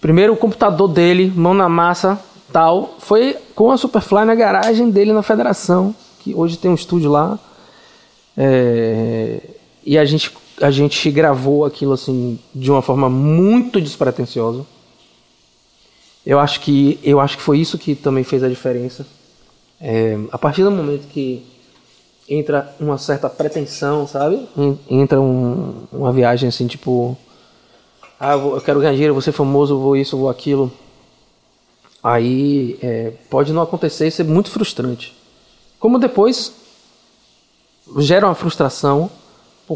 primeiro 0.00 0.32
o 0.32 0.36
computador 0.36 0.88
dele, 0.88 1.32
mão 1.34 1.54
na 1.54 1.68
massa, 1.68 2.20
tal, 2.52 2.96
foi 2.98 3.36
com 3.54 3.70
a 3.70 3.76
Superfly 3.76 4.24
na 4.24 4.34
garagem 4.34 4.90
dele 4.90 5.12
na 5.12 5.22
Federação, 5.22 5.94
que 6.18 6.34
hoje 6.34 6.58
tem 6.58 6.68
um 6.68 6.74
estúdio 6.74 7.08
lá, 7.08 7.38
é, 8.36 9.40
e 9.86 9.96
a 9.96 10.04
gente, 10.04 10.32
a 10.60 10.72
gente 10.72 11.08
gravou 11.08 11.64
aquilo 11.64 11.92
assim 11.92 12.36
de 12.52 12.68
uma 12.68 12.82
forma 12.82 13.08
muito 13.08 13.80
despretensiosa. 13.80 14.66
Eu 16.24 16.38
acho 16.38 16.60
que, 16.60 16.98
eu 17.02 17.18
acho 17.20 17.36
que 17.36 17.42
foi 17.42 17.58
isso 17.58 17.76
que 17.78 17.94
também 17.94 18.22
fez 18.24 18.42
a 18.42 18.48
diferença. 18.48 19.06
É, 19.80 20.16
a 20.30 20.38
partir 20.38 20.62
do 20.62 20.70
momento 20.70 21.08
que 21.08 21.44
entra 22.28 22.72
uma 22.78 22.96
certa 22.98 23.28
pretensão, 23.28 24.06
sabe? 24.06 24.46
En- 24.56 24.78
Entra 24.88 25.20
um- 25.20 25.84
uma 25.92 26.12
viagem 26.12 26.48
assim, 26.48 26.66
tipo. 26.66 27.16
Ah, 28.20 28.34
eu 28.34 28.60
quero 28.64 28.78
ganhar 28.78 28.92
dinheiro, 28.92 29.12
vou 29.14 29.20
ser 29.22 29.32
famoso, 29.32 29.76
vou 29.78 29.96
isso, 29.96 30.16
vou 30.16 30.30
aquilo. 30.30 30.70
Aí 32.02 32.78
é, 32.82 33.12
pode 33.30 33.52
não 33.52 33.62
acontecer 33.62 34.06
e 34.06 34.10
ser 34.10 34.24
muito 34.24 34.50
frustrante. 34.50 35.16
Como 35.80 35.98
depois 35.98 36.52
gera 37.98 38.26
uma 38.26 38.34
frustração 38.34 39.10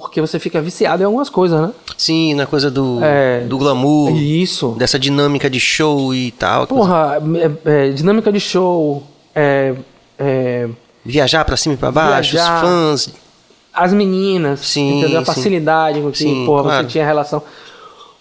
porque 0.00 0.20
você 0.20 0.38
fica 0.38 0.60
viciado 0.60 1.02
em 1.02 1.06
algumas 1.06 1.28
coisas, 1.30 1.60
né? 1.60 1.70
Sim, 1.96 2.34
na 2.34 2.46
coisa 2.46 2.70
do, 2.70 2.98
É, 3.02 3.40
do 3.40 3.56
glamour, 3.58 4.16
Isso. 4.16 4.74
dessa 4.78 4.98
dinâmica 4.98 5.48
de 5.50 5.58
show 5.60 6.14
e 6.14 6.30
tal. 6.32 6.66
Porra, 6.66 7.18
é, 7.64 7.88
é, 7.88 7.90
dinâmica 7.90 8.30
de 8.32 8.40
show, 8.40 9.02
é, 9.34 9.74
é, 10.18 10.68
Viajar 11.04 11.44
pra 11.44 11.56
cima 11.56 11.74
e 11.74 11.78
pra 11.78 11.90
baixo, 11.92 12.32
Viajar. 12.32 12.54
os 12.64 12.68
fãs. 12.68 13.14
as 13.72 13.92
meninas, 13.92 14.60
Sim, 14.60 14.98
entendeu? 15.00 15.20
A 15.20 15.24
sim. 15.24 15.32
facilidade 15.32 16.00
com 16.00 16.10
que 16.10 16.18
Sim, 16.18 16.44
porra, 16.46 16.62
claro. 16.64 16.84
você 16.84 16.90
tinha 16.92 17.04
relação 17.06 17.42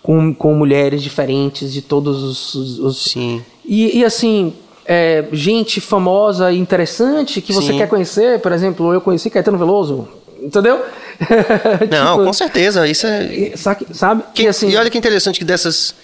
com, 0.03 0.33
com 0.33 0.53
mulheres 0.53 1.01
diferentes 1.01 1.73
de 1.73 1.81
todos 1.81 2.21
os. 2.23 2.53
os- 2.55 2.79
os- 2.79 3.03
Sim. 3.05 3.41
E, 3.65 3.97
e, 3.99 4.05
assim, 4.05 4.53
é, 4.85 5.25
gente 5.31 5.81
famosa 5.81 6.51
e 6.51 6.59
interessante 6.59 7.41
que 7.41 7.51
você 7.51 7.71
Sim. 7.71 7.77
quer 7.79 7.87
conhecer, 7.89 8.39
por 8.39 8.51
exemplo, 8.51 8.93
eu 8.93 9.01
conheci 9.01 9.31
Caetano 9.31 9.57
Veloso, 9.57 10.07
entendeu? 10.39 10.79
Não, 11.89 12.13
Tipo, 12.13 12.25
com 12.25 12.33
certeza. 12.33 12.87
Isso 12.87 13.07
é. 13.07 13.23
e- 13.25 13.57
sabe? 13.57 13.85
sabe? 13.93 14.23
Que- 14.33 14.43
e 14.43 14.47
assim, 14.47 14.69
e 14.69 14.75
olha 14.77 14.89
que 14.89 14.97
interessante 14.97 15.39
que 15.39 15.45
dessas, 15.45 15.95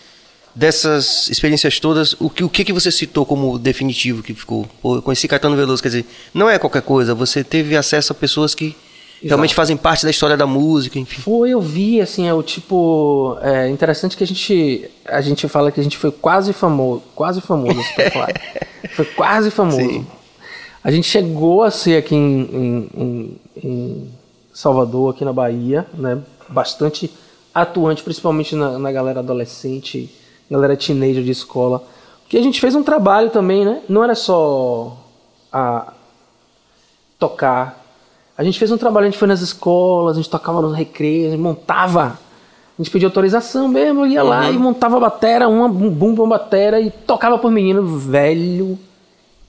dessas 0.56 1.28
experiências 1.30 1.80
todas, 1.80 2.16
o 2.20 2.30
que, 2.30 2.44
o 2.44 2.50
que 2.50 2.64
que 2.66 2.74
você 2.74 2.92
citou 2.92 3.26
como 3.26 3.58
definitivo 3.58 4.22
que 4.24 4.34
ficou? 4.34 4.68
Pô, 4.82 4.96
eu 4.98 5.02
conheci 5.02 5.28
Caetano 5.28 5.56
Veloso, 5.56 5.82
quer 5.82 5.90
dizer, 5.90 6.06
não 6.34 6.50
é 6.50 6.58
qualquer 6.60 6.82
coisa, 6.82 7.14
você 7.16 7.44
teve 7.44 7.76
acesso 7.76 8.12
a 8.12 8.16
pessoas 8.16 8.54
que 8.56 8.76
realmente 9.24 9.54
fazem 9.54 9.78
parte 9.78 10.04
da 10.04 10.10
história 10.10 10.36
da 10.36 10.48
música, 10.48 10.98
enfim. 10.98 11.22
Foi, 11.22 11.52
eu 11.52 11.62
vi, 11.62 12.02
assim, 12.02 12.28
é 12.28 12.34
o 12.34 12.42
tipo. 12.42 13.38
É 13.42 13.70
interessante 13.70 14.18
que 14.18 14.24
a 14.24 14.28
gente. 14.28 14.90
A 15.06 15.22
gente 15.22 15.48
fala 15.48 15.72
que 15.72 15.80
a 15.80 15.84
gente 15.84 15.96
foi 15.98 16.12
quase 16.12 16.54
famoso. 16.54 17.04
Quase 17.16 17.40
famoso, 17.40 17.82
Superfly. 17.84 18.34
foi 18.96 19.06
quase 19.06 19.52
famoso. 19.52 19.78
Sim. 19.78 20.08
A 20.84 20.90
gente 20.90 21.08
chegou 21.08 21.62
a 21.62 21.70
ser 21.70 21.98
aqui 21.98 22.16
em, 22.16 22.42
em- 22.42 22.90
em- 22.98 23.38
em 23.64 24.12
Salvador, 24.54 25.14
aqui 25.14 25.24
na 25.24 25.34
Bahia, 25.34 25.86
né? 25.94 26.20
Bastante 26.50 27.12
atuante, 27.54 28.04
principalmente 28.04 28.56
na, 28.56 28.78
na 28.78 28.92
galera 28.92 29.20
adolescente, 29.20 30.14
galera 30.50 30.76
teenager 30.76 31.24
de 31.24 31.32
escola. 31.32 31.84
Porque 32.24 32.38
a 32.38 32.42
gente 32.42 32.60
fez 32.60 32.76
um 32.76 32.84
trabalho 32.84 33.30
também, 33.30 33.66
né? 33.66 33.82
Não 33.90 34.04
era 34.04 34.16
só 34.16 34.98
a, 35.52 35.94
tocar. 37.20 37.86
A 38.38 38.44
gente 38.44 38.58
fez 38.58 38.72
um 38.72 38.78
trabalho, 38.78 39.08
a 39.08 39.10
gente 39.10 39.20
foi 39.20 39.28
nas 39.28 39.42
escolas, 39.42 40.16
a 40.16 40.22
gente 40.22 40.30
tocava 40.30 40.62
nos 40.62 40.76
recreios, 40.76 41.28
a 41.28 41.32
gente 41.32 41.42
montava. 41.42 42.20
A 42.78 42.82
gente 42.82 42.90
pedia 42.90 43.08
autorização 43.08 43.68
mesmo, 43.68 44.08
ia 44.08 44.24
lá 44.24 44.50
e 44.50 44.58
montava 44.58 44.98
a 44.98 45.00
batera, 45.00 45.48
uma 45.48 45.68
bum 45.68 45.92
bum 45.92 46.14
uma 46.14 46.28
batera 46.28 46.80
e 46.80 46.90
tocava 46.90 47.38
por 47.38 47.52
menino 47.52 47.86
velho. 47.86 48.80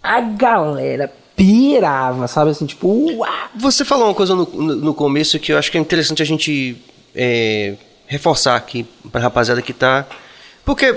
A 0.02 0.20
galera 0.20 1.10
pirava, 1.36 2.28
sabe 2.28 2.50
assim, 2.50 2.66
tipo, 2.66 2.88
uá! 3.16 3.50
Você 3.56 3.84
falou 3.84 4.06
uma 4.06 4.14
coisa 4.14 4.34
no, 4.34 4.44
no, 4.44 4.76
no 4.76 4.94
começo 4.94 5.38
que 5.38 5.52
eu 5.52 5.58
acho 5.58 5.70
que 5.70 5.78
é 5.78 5.80
interessante 5.80 6.22
a 6.22 6.26
gente 6.26 6.76
é, 7.14 7.74
reforçar 8.06 8.56
aqui 8.56 8.86
pra 9.10 9.20
rapaziada 9.20 9.62
que 9.62 9.72
tá. 9.72 10.06
Porque 10.64 10.96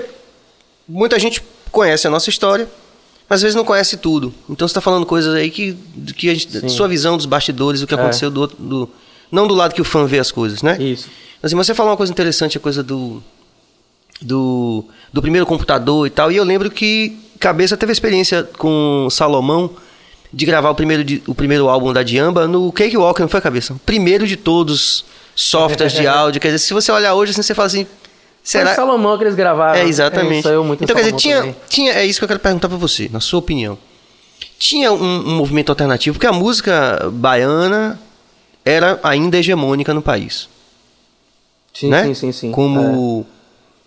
muita 0.88 1.18
gente 1.18 1.42
conhece 1.70 2.06
a 2.06 2.10
nossa 2.10 2.30
história, 2.30 2.68
mas 3.28 3.38
às 3.38 3.42
vezes 3.42 3.56
não 3.56 3.64
conhece 3.64 3.96
tudo. 3.96 4.32
Então 4.48 4.66
você 4.66 4.74
tá 4.74 4.80
falando 4.80 5.04
coisas 5.06 5.34
aí 5.34 5.50
que, 5.50 5.76
que 6.16 6.30
a 6.30 6.34
gente, 6.34 6.70
sua 6.70 6.88
visão 6.88 7.16
dos 7.16 7.26
bastidores, 7.26 7.80
do 7.80 7.86
que 7.86 7.94
aconteceu 7.94 8.30
do, 8.30 8.46
do. 8.46 8.90
Não 9.30 9.46
do 9.46 9.54
lado 9.54 9.74
que 9.74 9.80
o 9.80 9.84
fã 9.84 10.06
vê 10.06 10.18
as 10.18 10.30
coisas, 10.30 10.62
né? 10.62 10.80
Isso. 10.80 11.08
Assim, 11.42 11.56
você 11.56 11.74
falou 11.74 11.90
uma 11.90 11.96
coisa 11.96 12.12
interessante, 12.12 12.56
a 12.56 12.60
coisa 12.60 12.82
do, 12.82 13.22
do, 14.22 14.84
do 15.12 15.20
primeiro 15.20 15.44
computador 15.44 16.06
e 16.06 16.10
tal. 16.10 16.30
E 16.30 16.36
eu 16.36 16.44
lembro 16.44 16.70
que 16.70 17.18
Cabeça 17.40 17.76
teve 17.76 17.92
experiência 17.92 18.44
com 18.44 19.08
Salomão 19.10 19.70
de 20.36 20.44
gravar 20.44 20.68
o 20.68 20.74
primeiro, 20.74 21.02
o 21.26 21.34
primeiro 21.34 21.66
álbum 21.66 21.94
da 21.94 22.02
Diamba 22.02 22.46
no 22.46 22.70
Cakewalk, 22.70 23.18
não 23.18 23.28
foi, 23.28 23.40
Cabeça? 23.40 23.72
O 23.72 23.78
primeiro 23.78 24.26
de 24.26 24.36
todos 24.36 25.02
softwares 25.34 25.94
de 25.94 26.04
áudio. 26.06 26.38
Quer 26.38 26.48
dizer, 26.48 26.58
se 26.58 26.74
você 26.74 26.92
olhar 26.92 27.14
hoje, 27.14 27.30
assim, 27.30 27.40
você 27.40 27.54
fala 27.54 27.66
assim... 27.66 27.86
Será? 28.42 28.66
Será... 28.66 28.76
Salomão 28.76 29.16
que 29.16 29.24
eles 29.24 29.34
gravaram. 29.34 29.80
É, 29.80 29.84
exatamente. 29.84 30.42
saiu 30.42 30.62
muito 30.62 30.84
então, 30.84 30.94
quer 30.94 31.04
dizer, 31.04 31.16
tinha, 31.16 31.38
também. 31.38 31.56
tinha. 31.70 31.92
É 31.94 32.04
isso 32.04 32.20
que 32.20 32.24
eu 32.24 32.28
quero 32.28 32.38
perguntar 32.38 32.68
pra 32.68 32.76
você, 32.76 33.08
na 33.10 33.18
sua 33.18 33.38
opinião. 33.38 33.78
Tinha 34.58 34.92
um, 34.92 35.30
um 35.30 35.36
movimento 35.36 35.70
alternativo, 35.70 36.14
porque 36.14 36.26
a 36.26 36.32
música 36.32 37.10
baiana 37.12 37.98
era 38.62 39.00
ainda 39.02 39.38
hegemônica 39.38 39.94
no 39.94 40.02
país. 40.02 40.48
Sim, 41.72 41.88
né? 41.88 42.04
sim, 42.04 42.14
sim, 42.14 42.32
sim. 42.32 42.50
É, 42.50 42.52
Como. 42.52 43.26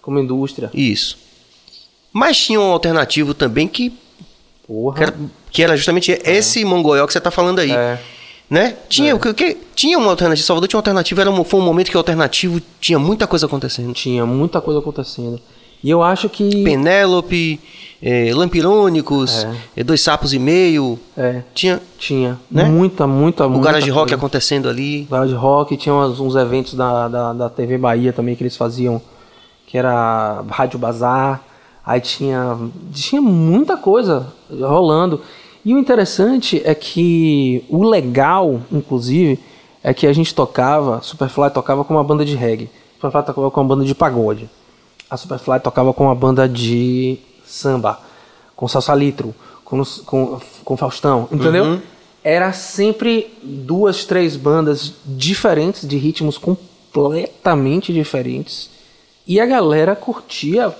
como 0.01 0.19
indústria. 0.19 0.71
Isso. 0.73 1.17
Mas 2.11 2.37
tinha 2.37 2.59
um 2.59 2.71
alternativo 2.71 3.33
também 3.35 3.67
que, 3.67 3.93
Porra. 4.69 4.95
que, 4.95 5.03
era, 5.03 5.13
que 5.51 5.63
era 5.63 5.75
justamente 5.75 6.11
esse 6.23 6.63
mongoió 6.63 7.05
que 7.07 7.11
você 7.11 7.17
está 7.17 7.31
falando 7.31 7.57
aí. 7.57 7.71
É. 7.71 7.99
Né? 8.47 8.75
Tinha, 8.87 9.15
o 9.15 9.19
que, 9.19 9.33
que- 9.33 9.57
tinha 9.75 9.97
uma 9.97 10.11
alternativa. 10.11 10.45
Salvador 10.45 10.67
tinha 10.69 10.77
uma 10.77 10.81
alternativa. 10.81 11.21
Era 11.21 11.31
um, 11.31 11.43
foi 11.43 11.59
um 11.59 11.63
momento 11.63 11.89
que 11.89 11.97
o 11.97 11.99
alternativo 11.99 12.61
tinha 12.79 12.97
muita 12.99 13.25
coisa 13.27 13.47
acontecendo. 13.47 13.91
Tinha 13.93 14.25
muita 14.25 14.61
coisa 14.61 14.79
acontecendo. 14.79 15.39
E 15.83 15.89
eu 15.89 16.03
acho 16.03 16.27
que. 16.29 16.63
Penélope, 16.63 17.59
eh, 18.01 18.31
Lampirônicos, 18.33 19.43
É. 19.45 19.55
eh, 19.77 19.83
Dois 19.83 20.01
Sapos 20.01 20.33
e 20.33 20.39
Meio. 20.39 20.99
É, 21.17 21.41
Tinha 21.53 21.81
tinha. 21.97 22.39
Né? 22.51 22.63
Muita, 22.65 23.07
muita, 23.07 23.45
o 23.47 23.49
muita. 23.49 23.65
garage 23.65 23.89
rock 23.89 24.13
acontecendo 24.13 24.67
ali. 24.69 25.07
Garage 25.09 25.33
Rock, 25.35 25.77
tinha 25.77 25.93
uns, 25.95 26.19
uns 26.19 26.35
eventos 26.35 26.73
da, 26.73 27.07
da, 27.07 27.33
da 27.33 27.49
TV 27.49 27.77
Bahia 27.77 28.11
também 28.13 28.35
que 28.35 28.43
eles 28.43 28.57
faziam, 28.57 29.01
que 29.67 29.77
era 29.77 30.43
Rádio 30.49 30.77
Bazar. 30.79 31.43
Aí 31.85 32.01
tinha, 32.01 32.57
tinha 32.93 33.21
muita 33.21 33.77
coisa 33.77 34.31
rolando. 34.49 35.21
E 35.63 35.73
o 35.73 35.77
interessante 35.77 36.61
é 36.63 36.73
que 36.73 37.63
o 37.69 37.83
legal, 37.83 38.61
inclusive, 38.71 39.39
é 39.83 39.93
que 39.93 40.07
a 40.07 40.13
gente 40.13 40.33
tocava, 40.33 41.01
Superfly 41.01 41.49
tocava 41.51 41.83
com 41.83 41.93
uma 41.93 42.03
banda 42.03 42.23
de 42.23 42.35
reggae, 42.35 42.69
Superfly 42.95 43.23
tocava 43.23 43.51
com 43.51 43.61
uma 43.61 43.67
banda 43.67 43.85
de 43.85 43.95
pagode, 43.95 44.49
a 45.09 45.17
Superfly 45.17 45.59
tocava 45.59 45.93
com 45.93 46.05
uma 46.05 46.15
banda 46.15 46.47
de 46.47 47.17
samba, 47.45 47.99
com 48.55 48.67
Salsa 48.67 48.93
Litro, 48.93 49.33
com, 49.65 49.81
com, 50.05 50.39
com 50.63 50.77
Faustão, 50.77 51.27
entendeu? 51.31 51.81
Era 52.23 52.51
sempre 52.51 53.33
duas, 53.41 54.03
três 54.05 54.35
bandas 54.35 54.93
diferentes, 55.05 55.87
de 55.87 55.97
ritmos 55.97 56.37
completamente 56.37 57.93
diferentes. 57.93 58.69
E 59.25 59.39
a 59.39 59.45
galera 59.45 59.95
curtia 59.95 60.75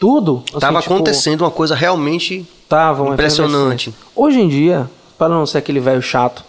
Tudo. 0.00 0.42
assim, 0.48 0.58
Tava 0.58 0.80
tipo, 0.80 0.94
acontecendo 0.94 1.42
uma 1.42 1.50
coisa 1.50 1.76
realmente 1.76 2.48
Tava 2.70 3.02
uma 3.02 3.14
impressionante. 3.14 3.92
Hoje 4.14 4.40
em 4.40 4.48
dia, 4.48 4.88
para 5.18 5.28
não 5.34 5.44
ser 5.44 5.58
aquele 5.58 5.80
velho 5.80 6.00
chato, 6.00 6.44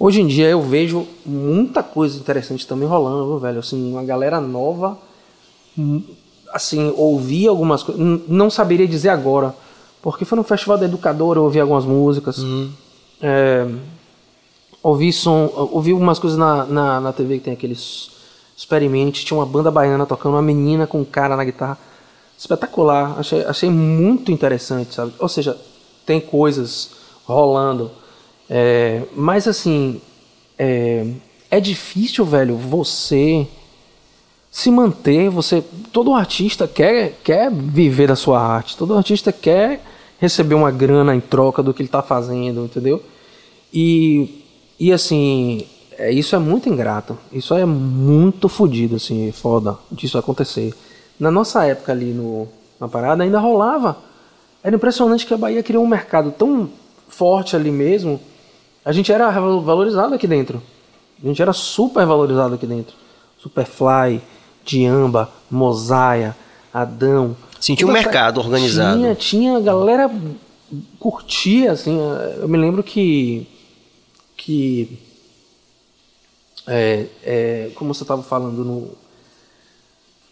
hoje 0.00 0.22
em 0.22 0.26
dia 0.26 0.48
eu 0.48 0.62
vejo 0.62 1.06
muita 1.26 1.82
coisa 1.82 2.18
interessante 2.18 2.66
também 2.66 2.88
rolando, 2.88 3.26
viu, 3.26 3.38
velho? 3.38 3.58
Assim, 3.58 3.92
uma 3.92 4.02
galera 4.02 4.40
nova, 4.40 4.98
hum, 5.78 6.02
assim, 6.52 6.90
ouvi 6.96 7.46
algumas 7.46 7.82
coisas, 7.82 8.02
não 8.26 8.48
saberia 8.48 8.88
dizer 8.88 9.10
agora, 9.10 9.54
porque 10.00 10.24
foi 10.24 10.36
no 10.36 10.42
Festival 10.42 10.78
da 10.78 10.86
Educadora, 10.86 11.38
eu 11.38 11.44
ouvi 11.44 11.60
algumas 11.60 11.84
músicas, 11.84 12.38
é, 13.20 13.66
ouvi 14.82 15.12
som, 15.12 15.52
ouvi 15.70 15.92
algumas 15.92 16.18
coisas 16.18 16.38
na, 16.38 16.64
na, 16.64 17.00
na 17.00 17.12
TV 17.12 17.38
que 17.38 17.44
tem 17.44 17.52
aqueles 17.52 18.10
experimente, 18.56 19.24
tinha 19.24 19.38
uma 19.38 19.46
banda 19.46 19.70
baiana 19.70 20.06
tocando, 20.06 20.32
uma 20.32 20.42
menina 20.42 20.86
com 20.86 21.00
um 21.00 21.04
cara 21.04 21.36
na 21.36 21.44
guitarra, 21.44 21.78
espetacular, 22.38 23.18
achei, 23.18 23.44
achei 23.44 23.68
muito 23.68 24.30
interessante, 24.30 24.94
sabe? 24.94 25.12
Ou 25.18 25.28
seja, 25.28 25.58
tem 26.06 26.20
coisas 26.20 26.90
rolando, 27.24 27.90
é, 28.48 29.02
mas 29.14 29.48
assim, 29.48 30.00
é, 30.56 31.04
é 31.50 31.60
difícil, 31.60 32.24
velho, 32.24 32.56
você 32.56 33.46
se 34.50 34.70
manter, 34.70 35.28
você, 35.28 35.62
todo 35.92 36.14
artista 36.14 36.66
quer, 36.66 37.18
quer 37.22 37.50
viver 37.50 38.08
da 38.08 38.16
sua 38.16 38.40
arte, 38.40 38.76
todo 38.76 38.96
artista 38.96 39.32
quer 39.32 39.82
receber 40.18 40.54
uma 40.54 40.70
grana 40.70 41.14
em 41.14 41.20
troca 41.20 41.62
do 41.62 41.74
que 41.74 41.82
ele 41.82 41.88
está 41.88 42.02
fazendo, 42.02 42.64
entendeu? 42.64 43.02
E, 43.72 44.44
e 44.80 44.92
assim, 44.92 45.66
é, 45.98 46.10
isso 46.10 46.34
é 46.34 46.38
muito 46.38 46.68
ingrato, 46.68 47.18
isso 47.32 47.54
é 47.54 47.64
muito 47.66 48.48
fodido, 48.48 48.96
assim, 48.96 49.30
foda 49.32 49.76
disso 49.92 50.16
acontecer. 50.16 50.74
Na 51.18 51.30
nossa 51.30 51.64
época 51.64 51.92
ali 51.92 52.12
no, 52.12 52.48
na 52.80 52.88
parada 52.88 53.22
ainda 53.22 53.38
rolava, 53.38 53.98
era 54.62 54.74
impressionante 54.76 55.26
que 55.26 55.34
a 55.34 55.36
Bahia 55.38 55.62
criou 55.62 55.84
um 55.84 55.88
mercado 55.88 56.30
tão 56.30 56.70
forte 57.08 57.56
ali 57.56 57.70
mesmo, 57.70 58.20
a 58.84 58.92
gente 58.92 59.10
era 59.12 59.30
valorizado 59.30 60.14
aqui 60.14 60.26
dentro, 60.26 60.62
a 61.22 61.26
gente 61.26 61.40
era 61.42 61.52
super 61.52 62.06
valorizado 62.06 62.54
aqui 62.54 62.66
dentro. 62.66 62.94
Superfly, 63.38 64.20
Diamba, 64.64 65.30
Mosaia, 65.50 66.36
Adão. 66.74 67.36
Sentia 67.60 67.86
um 67.86 67.88
Toda 67.90 67.98
essa- 68.00 68.08
mercado 68.08 68.38
organizado. 68.40 68.98
Tinha, 68.98 69.14
tinha, 69.14 69.56
a 69.56 69.60
galera 69.60 70.10
curtia, 70.98 71.72
assim. 71.72 71.98
Eu 72.40 72.48
me 72.48 72.58
lembro 72.58 72.82
que. 72.82 73.46
que 74.36 74.98
é, 76.66 77.06
é, 77.24 77.70
como 77.74 77.94
você 77.94 78.02
estava 78.02 78.22
falando 78.22 78.64
no. 78.64 78.90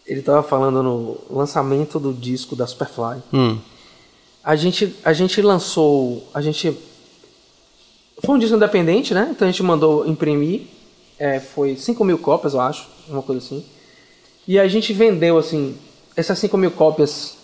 Ele 0.07 0.21
estava 0.21 0.41
falando 0.41 0.81
no 0.81 1.17
lançamento 1.29 1.99
do 1.99 2.13
disco 2.13 2.55
da 2.55 2.65
Superfly. 2.65 3.21
Hum. 3.33 3.57
A 4.43 4.55
gente, 4.55 4.95
a 5.03 5.11
gente 5.11 5.41
lançou. 5.41 6.23
A 6.33 6.41
gente. 6.41 6.75
Foi 8.23 8.35
um 8.35 8.39
disco 8.39 8.55
independente, 8.55 9.13
né? 9.13 9.27
Então 9.31 9.47
a 9.47 9.51
gente 9.51 9.61
mandou 9.61 10.07
imprimir. 10.07 10.61
É, 11.19 11.39
foi 11.39 11.75
5 11.75 12.03
mil 12.05 12.17
cópias, 12.17 12.53
eu 12.53 12.61
acho. 12.61 12.87
Uma 13.09 13.21
coisa 13.21 13.43
assim. 13.45 13.63
E 14.47 14.57
a 14.57 14.67
gente 14.67 14.93
vendeu, 14.93 15.37
assim, 15.37 15.75
essas 16.15 16.39
5 16.39 16.55
mil 16.57 16.71
cópias 16.71 17.35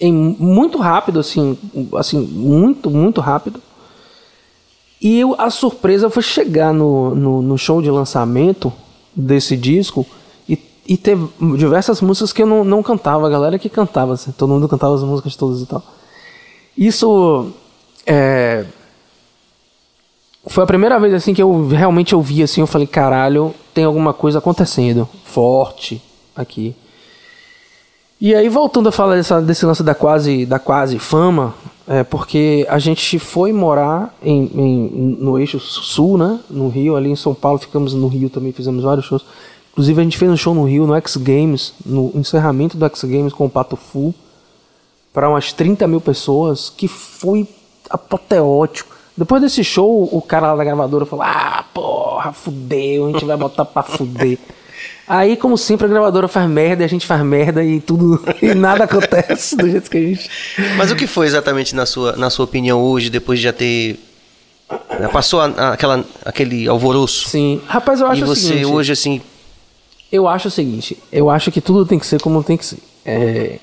em 0.00 0.12
muito 0.12 0.78
rápido, 0.78 1.20
assim, 1.20 1.56
assim, 1.96 2.18
muito, 2.18 2.90
muito 2.90 3.20
rápido. 3.20 3.62
E 5.00 5.20
eu- 5.20 5.36
a 5.38 5.48
surpresa 5.50 6.10
foi 6.10 6.22
chegar 6.24 6.72
no, 6.72 7.14
no, 7.14 7.42
no 7.42 7.56
show 7.58 7.80
de 7.80 7.90
lançamento 7.90 8.72
desse 9.14 9.56
disco 9.56 10.04
e, 10.88 10.94
e 10.94 10.96
ter 10.96 11.18
diversas 11.56 12.00
músicas 12.00 12.32
que 12.32 12.42
eu 12.42 12.46
não, 12.46 12.64
não 12.64 12.82
cantava, 12.82 13.26
a 13.26 13.30
galera 13.30 13.58
que 13.58 13.68
cantava, 13.68 14.14
assim, 14.14 14.32
todo 14.32 14.50
mundo 14.50 14.68
cantava 14.68 14.94
as 14.94 15.02
músicas 15.02 15.36
todas 15.36 15.60
e 15.60 15.66
tal. 15.66 15.82
Isso 16.76 17.50
é, 18.06 18.64
foi 20.46 20.64
a 20.64 20.66
primeira 20.66 20.98
vez 20.98 21.12
assim 21.12 21.34
que 21.34 21.42
eu 21.42 21.68
realmente 21.68 22.14
ouvi 22.14 22.42
assim, 22.42 22.60
eu 22.60 22.66
falei, 22.66 22.86
caralho, 22.86 23.54
tem 23.74 23.84
alguma 23.84 24.12
coisa 24.14 24.38
acontecendo 24.38 25.08
forte 25.24 26.02
aqui. 26.34 26.74
E 28.20 28.34
aí 28.34 28.48
voltando 28.48 28.88
a 28.88 28.92
falar 28.92 29.16
dessa, 29.16 29.40
desse 29.40 29.64
lance 29.64 29.82
da 29.82 29.94
quase 29.94 30.44
da 30.46 30.58
quase 30.58 30.98
fama, 30.98 31.54
é 31.86 32.02
porque 32.02 32.66
a 32.68 32.78
gente 32.78 33.18
foi 33.18 33.52
morar 33.52 34.14
em, 34.22 34.44
em- 34.54 35.16
no 35.20 35.38
eixo 35.38 35.58
sul, 35.60 36.18
né, 36.18 36.40
no 36.50 36.68
Rio, 36.68 36.96
ali 36.96 37.10
em 37.10 37.16
São 37.16 37.32
Paulo, 37.34 37.58
ficamos 37.58 37.94
no 37.94 38.08
Rio 38.08 38.28
também, 38.28 38.52
fizemos 38.52 38.82
vários 38.84 39.06
shows. 39.06 39.24
Inclusive 39.78 40.00
a 40.00 40.02
gente 40.04 40.18
fez 40.18 40.28
um 40.28 40.36
show 40.36 40.52
no 40.56 40.64
Rio, 40.64 40.88
no 40.88 40.94
X 40.96 41.16
Games, 41.16 41.72
no 41.86 42.10
encerramento 42.12 42.76
do 42.76 42.84
X 42.86 43.04
Games 43.04 43.32
com 43.32 43.46
o 43.46 43.48
Pato 43.48 43.76
Fu, 43.76 44.12
para 45.12 45.28
umas 45.30 45.52
30 45.52 45.86
mil 45.86 46.00
pessoas, 46.00 46.68
que 46.68 46.88
foi 46.88 47.46
apoteótico. 47.88 48.96
Depois 49.16 49.40
desse 49.40 49.62
show, 49.62 50.08
o 50.10 50.20
cara 50.20 50.48
lá 50.48 50.56
da 50.56 50.64
gravadora 50.64 51.06
falou: 51.06 51.24
Ah, 51.24 51.64
porra, 51.72 52.32
fudeu, 52.32 53.06
a 53.06 53.12
gente 53.12 53.24
vai 53.24 53.36
botar 53.36 53.64
pra 53.64 53.84
fuder. 53.84 54.36
Aí, 55.06 55.36
como 55.36 55.56
sempre, 55.56 55.86
a 55.86 55.88
gravadora 55.88 56.26
faz 56.26 56.50
merda 56.50 56.82
e 56.82 56.84
a 56.84 56.88
gente 56.88 57.06
faz 57.06 57.22
merda 57.22 57.62
e 57.64 57.80
tudo. 57.80 58.20
E 58.42 58.54
nada 58.56 58.82
acontece 58.82 59.54
do 59.56 59.70
jeito 59.70 59.88
que 59.88 59.96
a 59.96 60.00
gente. 60.00 60.28
Mas 60.76 60.90
o 60.90 60.96
que 60.96 61.06
foi 61.06 61.26
exatamente 61.28 61.72
na 61.76 61.86
sua, 61.86 62.16
na 62.16 62.30
sua 62.30 62.44
opinião 62.46 62.82
hoje, 62.82 63.10
depois 63.10 63.38
de 63.38 63.44
já 63.44 63.52
ter. 63.52 63.96
Passou 65.12 65.40
a- 65.40 65.46
a- 65.56 65.72
aquela, 65.74 66.04
aquele 66.24 66.66
alvoroço? 66.66 67.28
Sim. 67.28 67.60
Rapaz, 67.68 68.00
eu 68.00 68.08
acho 68.08 68.22
e 68.22 68.24
você 68.24 68.40
seguinte. 68.48 68.66
hoje, 68.66 68.90
assim. 68.92 69.20
Eu 70.10 70.26
acho 70.26 70.48
o 70.48 70.50
seguinte, 70.50 70.96
eu 71.12 71.28
acho 71.28 71.50
que 71.50 71.60
tudo 71.60 71.84
tem 71.84 71.98
que 71.98 72.06
ser 72.06 72.20
como 72.20 72.42
tem 72.42 72.56
que 72.56 72.64
ser. 72.64 72.78
É, 73.04 73.58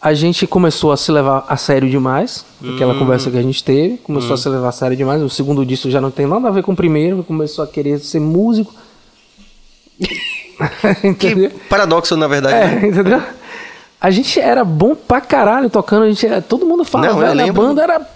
A 0.00 0.12
gente 0.14 0.46
começou 0.46 0.92
a 0.92 0.96
se 0.96 1.10
levar 1.12 1.44
a 1.48 1.56
sério 1.56 1.88
demais, 1.88 2.44
aquela 2.74 2.94
conversa 2.94 3.30
que 3.30 3.36
a 3.38 3.42
gente 3.42 3.62
teve, 3.64 3.96
começou 3.98 4.34
a 4.34 4.36
se 4.36 4.48
levar 4.48 4.68
a 4.68 4.72
sério 4.72 4.96
demais. 4.96 5.22
O 5.22 5.28
segundo 5.30 5.64
disco 5.64 5.90
já 5.90 6.00
não 6.00 6.10
tem 6.10 6.26
nada 6.26 6.48
a 6.48 6.50
ver 6.50 6.62
com 6.62 6.72
o 6.72 6.76
primeiro, 6.76 7.22
começou 7.24 7.64
a 7.64 7.66
querer 7.66 7.98
ser 7.98 8.20
músico. 8.20 8.72
Que 11.00 11.06
Entendeu? 11.08 11.50
paradoxo, 11.70 12.14
na 12.18 12.28
verdade. 12.28 12.54
né? 12.54 12.80
É, 12.84 12.86
entendeu? 12.88 13.22
A 13.98 14.10
gente 14.10 14.38
era 14.38 14.62
bom 14.62 14.94
pra 14.94 15.18
caralho 15.18 15.70
tocando, 15.70 16.02
a 16.04 16.08
gente 16.08 16.26
era, 16.26 16.42
todo 16.42 16.66
mundo 16.66 16.84
fala, 16.84 17.08
Não, 17.08 17.18
velho, 17.18 17.48
a 17.48 17.52
banda 17.52 17.82
era 17.82 18.06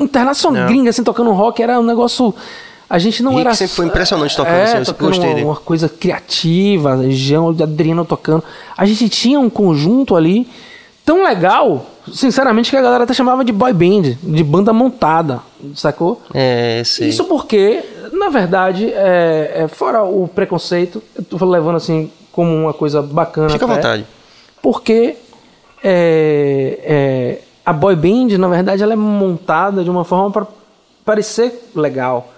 internacional 0.00 0.66
gringa, 0.66 0.88
assim, 0.88 1.04
tocando 1.04 1.30
rock, 1.32 1.62
era 1.62 1.78
um 1.78 1.82
negócio... 1.84 2.34
A 2.88 2.98
gente 2.98 3.22
não 3.22 3.32
Rick 3.32 3.46
era... 3.46 3.54
sempre 3.54 3.74
foi 3.74 3.86
impressionante 3.86 4.36
tocando, 4.36 4.54
é, 4.54 4.62
assim, 4.64 4.78
eu 4.78 4.84
tocando 4.84 5.08
gostei 5.08 5.34
uma, 5.34 5.44
uma 5.44 5.56
coisa 5.56 5.88
criativa, 5.88 7.10
Jean, 7.10 7.48
Adriano 7.48 8.04
tocando. 8.04 8.44
A 8.76 8.86
gente 8.86 9.08
tinha 9.08 9.40
um 9.40 9.50
conjunto 9.50 10.14
ali 10.14 10.48
tão 11.04 11.22
legal, 11.22 11.86
sinceramente, 12.12 12.70
que 12.70 12.76
a 12.76 12.82
galera 12.82 13.04
até 13.04 13.14
chamava 13.14 13.44
de 13.44 13.52
boy 13.52 13.72
band, 13.72 14.16
de 14.22 14.44
banda 14.44 14.72
montada, 14.72 15.40
sacou? 15.74 16.20
É, 16.34 16.82
sei. 16.84 17.08
Isso 17.08 17.24
porque, 17.24 17.82
na 18.12 18.28
verdade, 18.28 18.92
é, 18.92 19.62
é, 19.62 19.68
fora 19.68 20.02
o 20.02 20.28
preconceito, 20.28 21.02
eu 21.16 21.24
tô 21.24 21.44
levando 21.44 21.76
assim 21.76 22.10
como 22.32 22.52
uma 22.52 22.72
coisa 22.72 23.00
bacana. 23.00 23.50
Fica 23.50 23.64
à 23.64 23.68
até, 23.68 23.76
vontade. 23.76 24.06
Porque 24.60 25.16
é, 25.82 26.80
é, 26.82 27.38
a 27.64 27.72
boy 27.72 27.94
band, 27.94 28.36
na 28.36 28.48
verdade, 28.48 28.82
ela 28.82 28.92
é 28.92 28.96
montada 28.96 29.84
de 29.84 29.90
uma 29.90 30.04
forma 30.04 30.30
para 30.30 30.46
parecer 31.04 31.70
legal, 31.74 32.32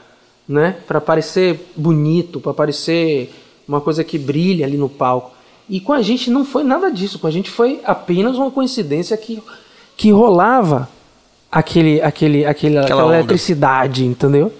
né? 0.48 0.76
Para 0.86 1.00
parecer 1.00 1.70
bonito, 1.76 2.40
para 2.40 2.54
parecer 2.54 3.32
uma 3.68 3.80
coisa 3.80 4.02
que 4.02 4.18
brilha 4.18 4.64
ali 4.64 4.78
no 4.78 4.88
palco. 4.88 5.36
E 5.68 5.78
com 5.80 5.92
a 5.92 6.00
gente 6.00 6.30
não 6.30 6.44
foi 6.44 6.64
nada 6.64 6.90
disso. 6.90 7.18
Com 7.18 7.26
a 7.26 7.30
gente 7.30 7.50
foi 7.50 7.80
apenas 7.84 8.36
uma 8.36 8.50
coincidência 8.50 9.14
que, 9.16 9.42
que 9.96 10.10
rolava 10.10 10.88
aquele, 11.52 12.00
aquele, 12.00 12.46
aquele, 12.46 12.78
aquela, 12.78 13.04
onda. 13.04 13.16
eletricidade, 13.16 14.04
entendeu? 14.06 14.50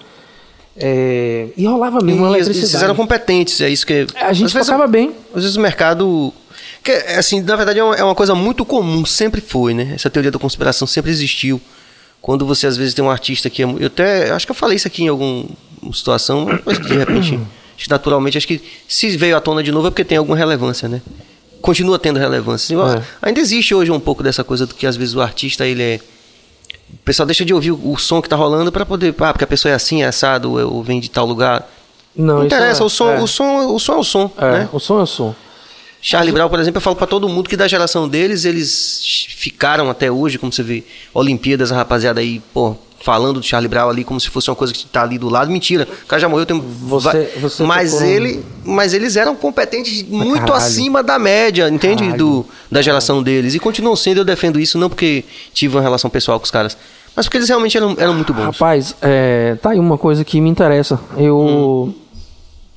É, 0.77 1.49
e 1.57 1.67
rolava 1.67 2.01
mesmo 2.01 2.27
E 2.27 2.29
eletricidade. 2.29 2.85
eram 2.85 2.95
competentes, 2.95 3.61
é 3.61 3.69
isso 3.69 3.87
que. 3.87 4.07
A 4.15 4.33
gente 4.33 4.47
às 4.47 4.53
vezes, 4.53 4.69
tocava 4.69 4.87
bem. 4.87 5.13
Às 5.35 5.43
vezes 5.43 5.57
o 5.57 5.61
mercado. 5.61 6.33
Que, 6.85 6.93
assim, 6.93 7.41
na 7.41 7.57
verdade 7.57 7.81
é 7.81 7.85
uma, 7.85 7.95
é 7.97 8.05
uma 8.05 8.15
coisa 8.15 8.35
muito 8.35 8.65
comum, 8.65 9.05
sempre 9.05 9.41
foi, 9.41 9.75
né? 9.75 9.93
Essa 9.95 10.09
teoria 10.11 10.31
da 10.31 10.39
conspiração 10.39 10.87
sempre 10.87 11.11
existiu. 11.11 11.61
Quando 12.21 12.47
você 12.47 12.67
às 12.67 12.77
vezes 12.77 12.95
tem 12.95 13.05
um 13.05 13.11
artista 13.11 13.49
que 13.49 13.63
é. 13.63 13.67
Eu 13.67 13.87
até. 13.87 14.31
Acho 14.31 14.47
que 14.47 14.53
eu 14.53 14.57
falei 14.57 14.77
isso 14.77 14.87
aqui 14.87 15.05
em 15.05 15.09
alguma 15.09 15.47
situação, 15.93 16.47
mas 16.65 16.79
de 16.79 16.97
repente. 16.97 17.39
naturalmente, 17.89 18.37
acho 18.37 18.47
que 18.49 18.61
se 18.89 19.17
veio 19.17 19.37
à 19.37 19.41
tona 19.41 19.63
de 19.63 19.71
novo 19.71 19.87
é 19.87 19.91
porque 19.91 20.05
tem 20.05 20.19
alguma 20.19 20.37
relevância, 20.37 20.89
né? 20.89 21.01
Continua 21.61 21.99
tendo 21.99 22.19
relevância. 22.19 22.75
É. 22.75 23.03
Ainda 23.23 23.41
existe 23.41 23.75
hoje 23.75 23.91
um 23.91 24.01
pouco 24.01 24.23
dessa 24.23 24.43
coisa 24.43 24.67
do 24.67 24.75
que 24.75 24.87
às 24.87 24.97
vezes 24.97 25.15
o 25.15 25.21
artista 25.21 25.67
ele 25.67 25.83
é. 25.83 26.01
O 26.93 26.97
pessoal 27.05 27.27
deixa 27.27 27.45
de 27.45 27.53
ouvir 27.53 27.73
o, 27.73 27.93
o 27.93 27.99
som 27.99 28.23
que 28.23 28.29
tá 28.29 28.37
rolando 28.37 28.73
para 28.73 28.87
poder. 28.87 29.15
Ah, 29.19 29.33
porque 29.33 29.45
a 29.45 29.47
pessoa 29.47 29.73
é 29.73 29.75
assim, 29.75 30.03
é 30.03 30.07
assado, 30.07 30.53
ou, 30.53 30.83
vem 30.83 31.01
de 31.01 31.11
tal 31.11 31.27
lugar. 31.27 31.69
Não, 32.17 32.39
Não 32.39 32.47
interessa, 32.47 32.83
é- 32.83 32.87
o, 32.87 32.89
som, 32.89 33.11
é. 33.11 33.21
o, 33.21 33.27
som, 33.27 33.75
o 33.75 33.79
som 33.79 33.93
é 33.93 33.97
o 33.97 34.05
som. 34.05 34.31
É, 34.39 34.51
né? 34.53 34.69
o 34.73 34.81
som 34.81 34.99
é 34.99 35.03
o 35.03 35.07
som. 35.07 35.35
Charlie 36.01 36.33
Brown, 36.33 36.49
por 36.49 36.61
exemplo, 36.61 36.79
eu 36.79 36.83
falo 36.83 36.97
pra 36.97 37.09
todo 37.09 37.29
mundo 37.29 37.49
que 37.49 37.57
da 37.57 37.67
geração 37.67 38.09
deles, 38.09 38.45
eles 38.45 39.27
ficaram 39.31 39.91
até 39.91 40.11
hoje, 40.11 40.39
como 40.39 40.53
você 40.53 40.63
vê, 40.63 40.85
Olimpíadas, 41.13 41.73
a 41.73 41.77
rapaziada 41.77 42.21
aí, 42.21 42.41
pô, 42.55 42.77
falando 43.01 43.41
do 43.41 43.43
Charlie 43.47 43.69
Brown 43.69 43.89
ali 43.89 44.03
como 44.05 44.21
se 44.21 44.29
fosse 44.29 44.51
uma 44.51 44.57
coisa 44.57 44.73
que 44.73 44.85
tá 44.87 45.03
ali 45.03 45.19
do 45.19 45.29
lado. 45.29 45.51
Mentira, 45.51 45.87
o 46.05 46.07
cara 46.07 46.21
já 46.21 46.29
morreu, 46.29 46.45
tem 46.47 46.59
Você- 46.61 47.33
você 47.41 47.63
mas 47.63 47.93
tocou 47.93 48.07
ele, 48.07 48.45
mas 48.65 48.93
eles 48.93 49.17
eram 49.17 49.37
competentes 49.37 50.03
muito 50.03 50.35
caralho. 50.41 50.55
acima 50.55 51.03
da 51.03 51.19
média, 51.19 51.69
entende? 51.69 52.03
Caralho. 52.05 52.19
Do, 52.19 52.47
da 52.71 52.83
geração 52.83 53.23
deles 53.23 53.55
e 53.55 53.59
continuam 53.59 53.95
sendo. 53.97 54.19
Eu 54.19 54.25
defendo 54.25 54.59
isso 54.59 54.77
não 54.79 54.89
porque 54.89 55.25
tive 55.55 55.77
uma 55.77 55.83
relação 55.83 56.11
pessoal 56.11 56.39
com 56.41 56.45
os 56.45 56.51
caras, 56.51 56.77
mas 57.15 57.27
porque 57.27 57.39
eles 57.39 57.49
realmente 57.49 57.77
eram, 57.77 57.95
eram 57.99 58.15
muito 58.15 58.35
bons. 58.35 58.45
Rapaz, 58.47 58.95
é, 59.01 59.57
tá 59.63 59.71
aí 59.71 59.79
uma 59.79 59.97
coisa 59.97 60.25
que 60.25 60.41
me 60.41 60.51
interessa. 60.51 60.99
Eu 61.17 61.95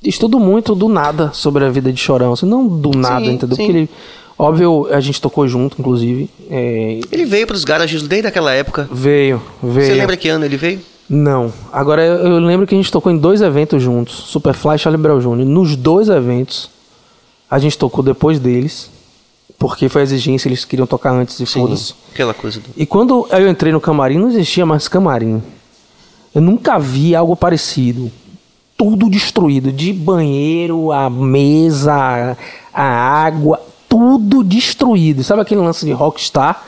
estudo 0.02 0.38
muito 0.38 0.74
do 0.74 0.88
nada 0.88 1.30
sobre 1.32 1.64
a 1.64 1.70
vida 1.70 1.92
de 1.92 2.00
Chorão. 2.00 2.32
Assim, 2.32 2.46
não 2.46 2.66
do 2.66 2.90
nada, 2.96 3.24
Sim, 3.24 3.32
entendeu? 3.32 3.56
sim. 3.56 3.64
Porque 3.66 3.78
ele, 3.78 3.90
óbvio, 4.38 4.88
a 4.90 5.00
gente 5.00 5.20
tocou 5.20 5.46
junto, 5.46 5.76
inclusive. 5.80 6.28
É, 6.50 7.00
Ele 7.10 7.24
veio 7.24 7.46
para 7.46 7.56
os 7.56 7.64
garages 7.64 8.02
desde 8.02 8.26
aquela 8.28 8.52
época. 8.52 8.88
veio, 8.92 9.42
veio. 9.62 9.86
Você 9.86 9.94
lembra 9.94 10.16
que 10.16 10.28
ano 10.28 10.44
ele 10.44 10.56
veio? 10.56 10.80
Não. 11.08 11.52
Agora 11.72 12.02
eu, 12.02 12.38
lembro 12.38 12.66
que 12.66 12.74
a 12.74 12.78
gente 12.78 12.90
tocou 12.90 13.12
em 13.12 13.18
dois 13.18 13.42
eventos 13.42 13.82
juntos, 13.82 14.14
Superfly 14.28 14.76
e 14.76 14.78
Charlie 14.78 15.02
Brown 15.02 15.20
Jr. 15.20 15.44
Nos 15.44 15.76
dois 15.76 16.08
eventos, 16.08 16.70
a 17.50 17.58
gente 17.58 17.76
tocou 17.76 18.02
depois 18.02 18.38
deles, 18.38 18.90
porque 19.58 19.88
foi 19.88 20.00
a 20.00 20.04
exigência, 20.04 20.48
eles 20.48 20.64
queriam 20.64 20.86
tocar 20.86 21.10
antes 21.12 21.38
e 21.38 21.44
foda-se. 21.44 21.94
Aquela 22.12 22.32
coisa 22.32 22.60
do. 22.60 22.70
E 22.76 22.86
quando 22.86 23.26
eu 23.30 23.48
entrei 23.48 23.72
no 23.72 23.80
camarim, 23.80 24.18
não 24.18 24.28
existia 24.30 24.64
mais 24.64 24.88
camarim. 24.88 25.42
Eu 26.34 26.40
nunca 26.40 26.78
vi 26.78 27.14
algo 27.14 27.36
parecido. 27.36 28.10
Tudo 28.74 29.10
destruído, 29.10 29.70
de 29.70 29.92
banheiro, 29.92 30.90
a 30.90 31.10
mesa, 31.10 32.36
a 32.72 32.82
água, 32.82 33.60
tudo 33.92 34.42
destruído. 34.42 35.22
Sabe 35.22 35.42
aquele 35.42 35.60
lance 35.60 35.84
de 35.84 35.92
rockstar? 35.92 36.64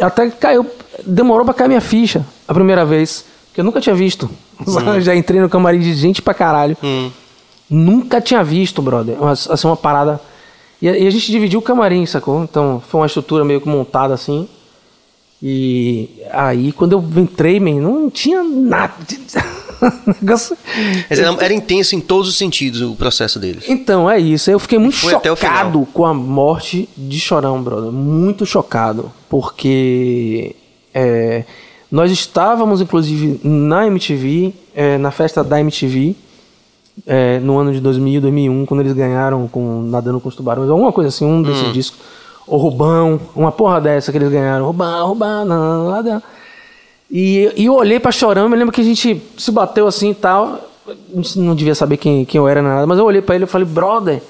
Até 0.00 0.28
que 0.28 0.36
caiu, 0.36 0.66
demorou 1.06 1.44
pra 1.44 1.54
cair 1.54 1.68
minha 1.68 1.80
ficha 1.80 2.26
a 2.48 2.52
primeira 2.52 2.84
vez, 2.84 3.24
que 3.54 3.60
eu 3.60 3.64
nunca 3.64 3.80
tinha 3.80 3.94
visto. 3.94 4.28
Já 4.98 5.14
entrei 5.14 5.40
no 5.40 5.48
camarim 5.48 5.78
de 5.78 5.94
gente 5.94 6.20
pra 6.20 6.34
caralho. 6.34 6.76
Hum. 6.82 7.08
Nunca 7.70 8.20
tinha 8.20 8.42
visto, 8.42 8.82
brother. 8.82 9.16
Assim, 9.22 9.68
uma 9.68 9.76
parada. 9.76 10.20
E 10.82 10.88
a, 10.88 10.98
e 10.98 11.06
a 11.06 11.10
gente 11.10 11.30
dividiu 11.30 11.60
o 11.60 11.62
camarim, 11.62 12.04
sacou? 12.04 12.42
Então 12.42 12.82
foi 12.88 13.00
uma 13.00 13.06
estrutura 13.06 13.44
meio 13.44 13.60
que 13.60 13.68
montada 13.68 14.12
assim. 14.12 14.48
E 15.40 16.10
aí, 16.32 16.72
quando 16.72 16.92
eu 16.92 17.22
entrei, 17.22 17.60
man, 17.60 17.80
não 17.80 18.10
tinha 18.10 18.42
nada. 18.42 18.92
Negócio- 20.20 20.56
Era, 21.10 21.52
intenso 21.52 21.94
em 21.94 22.00
todos 22.00 22.28
os 22.28 22.36
sentidos 22.36 22.80
o 22.82 22.94
processo 22.94 23.38
deles. 23.38 23.64
Então, 23.68 24.10
é 24.10 24.18
isso. 24.18 24.50
Eu 24.50 24.58
fiquei 24.58 24.78
muito 24.78 24.96
Foi 24.96 25.12
chocado 25.12 25.86
com 25.92 26.04
a 26.04 26.14
morte 26.14 26.88
de 26.96 27.18
Chorão, 27.20 27.62
brother. 27.62 27.90
Muito 27.90 28.44
chocado. 28.46 29.10
Porque 29.28 30.54
é, 30.94 31.44
nós 31.90 32.10
estávamos, 32.10 32.80
inclusive, 32.80 33.40
na 33.44 33.86
MTV, 33.86 34.52
é, 34.74 34.98
na 34.98 35.10
festa 35.10 35.44
da 35.44 35.60
MTV, 35.60 36.14
é, 37.06 37.38
no 37.40 37.58
ano 37.58 37.72
de 37.72 37.80
2000, 37.80 38.20
2001, 38.20 38.66
quando 38.66 38.80
eles 38.80 38.92
ganharam 38.92 39.46
com 39.48 39.82
Nadando 39.82 40.20
com 40.20 40.28
os 40.28 40.34
Tubarões, 40.36 40.70
alguma 40.70 40.92
coisa 40.92 41.08
assim, 41.08 41.24
um 41.24 41.42
desses 41.42 41.72
discos. 41.72 41.98
O 42.46 42.56
Rubão, 42.56 43.20
uma 43.34 43.50
porra 43.50 43.80
dessa 43.80 44.12
que 44.12 44.18
eles 44.18 44.30
ganharam. 44.30 44.66
Rubão, 44.66 45.08
Rubão, 45.08 45.44
não, 45.44 45.90
nada. 45.90 46.22
E, 47.10 47.52
e 47.56 47.66
eu 47.66 47.74
olhei 47.74 48.00
pra 48.00 48.10
Chorão, 48.10 48.48
me 48.48 48.56
lembro 48.56 48.72
que 48.72 48.80
a 48.80 48.84
gente 48.84 49.22
se 49.36 49.50
bateu 49.50 49.86
assim 49.86 50.10
e 50.10 50.14
tal. 50.14 50.68
Não- 51.36 51.54
devia 51.54 51.74
saber 51.74 51.96
quem, 51.96 52.24
quem 52.24 52.38
eu 52.38 52.48
era, 52.48 52.62
nada, 52.62 52.86
mas 52.86 52.98
eu 52.98 53.04
olhei 53.04 53.22
pra 53.22 53.34
ele 53.34 53.44
e 53.44 53.48
falei, 53.48 53.66
brother, 53.66 54.22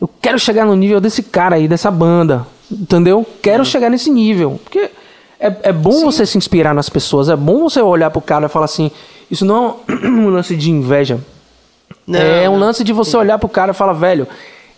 eu 0.00 0.08
quero 0.20 0.38
chegar 0.38 0.64
no 0.64 0.74
nível 0.76 1.00
desse 1.00 1.22
cara 1.22 1.56
aí, 1.56 1.66
dessa 1.66 1.90
banda. 1.90 2.46
Entendeu? 2.70 3.24
Quero 3.42 3.64
chegar 3.64 3.90
nesse 3.90 4.10
nível. 4.10 4.60
Porque 4.62 4.90
é, 5.38 5.52
é 5.64 5.72
bom 5.72 6.04
você 6.04 6.26
se 6.26 6.36
inspirar 6.36 6.74
nas 6.74 6.88
pessoas, 6.88 7.28
é 7.28 7.36
bom 7.36 7.68
você 7.68 7.80
olhar 7.80 8.10
pro 8.10 8.20
cara 8.20 8.46
e 8.46 8.48
falar 8.48 8.64
assim, 8.64 8.90
isso 9.30 9.44
não 9.44 9.76
é 9.88 10.06
um 10.06 10.28
lance 10.30 10.56
de 10.56 10.70
inveja. 10.70 11.20
Não, 12.06 12.18
é 12.20 12.48
um 12.48 12.58
lance 12.58 12.84
de 12.84 12.92
você 12.92 13.16
olhar 13.16 13.38
pro 13.38 13.48
cara 13.48 13.72
e 13.72 13.74
falar, 13.74 13.92
velho, 13.92 14.28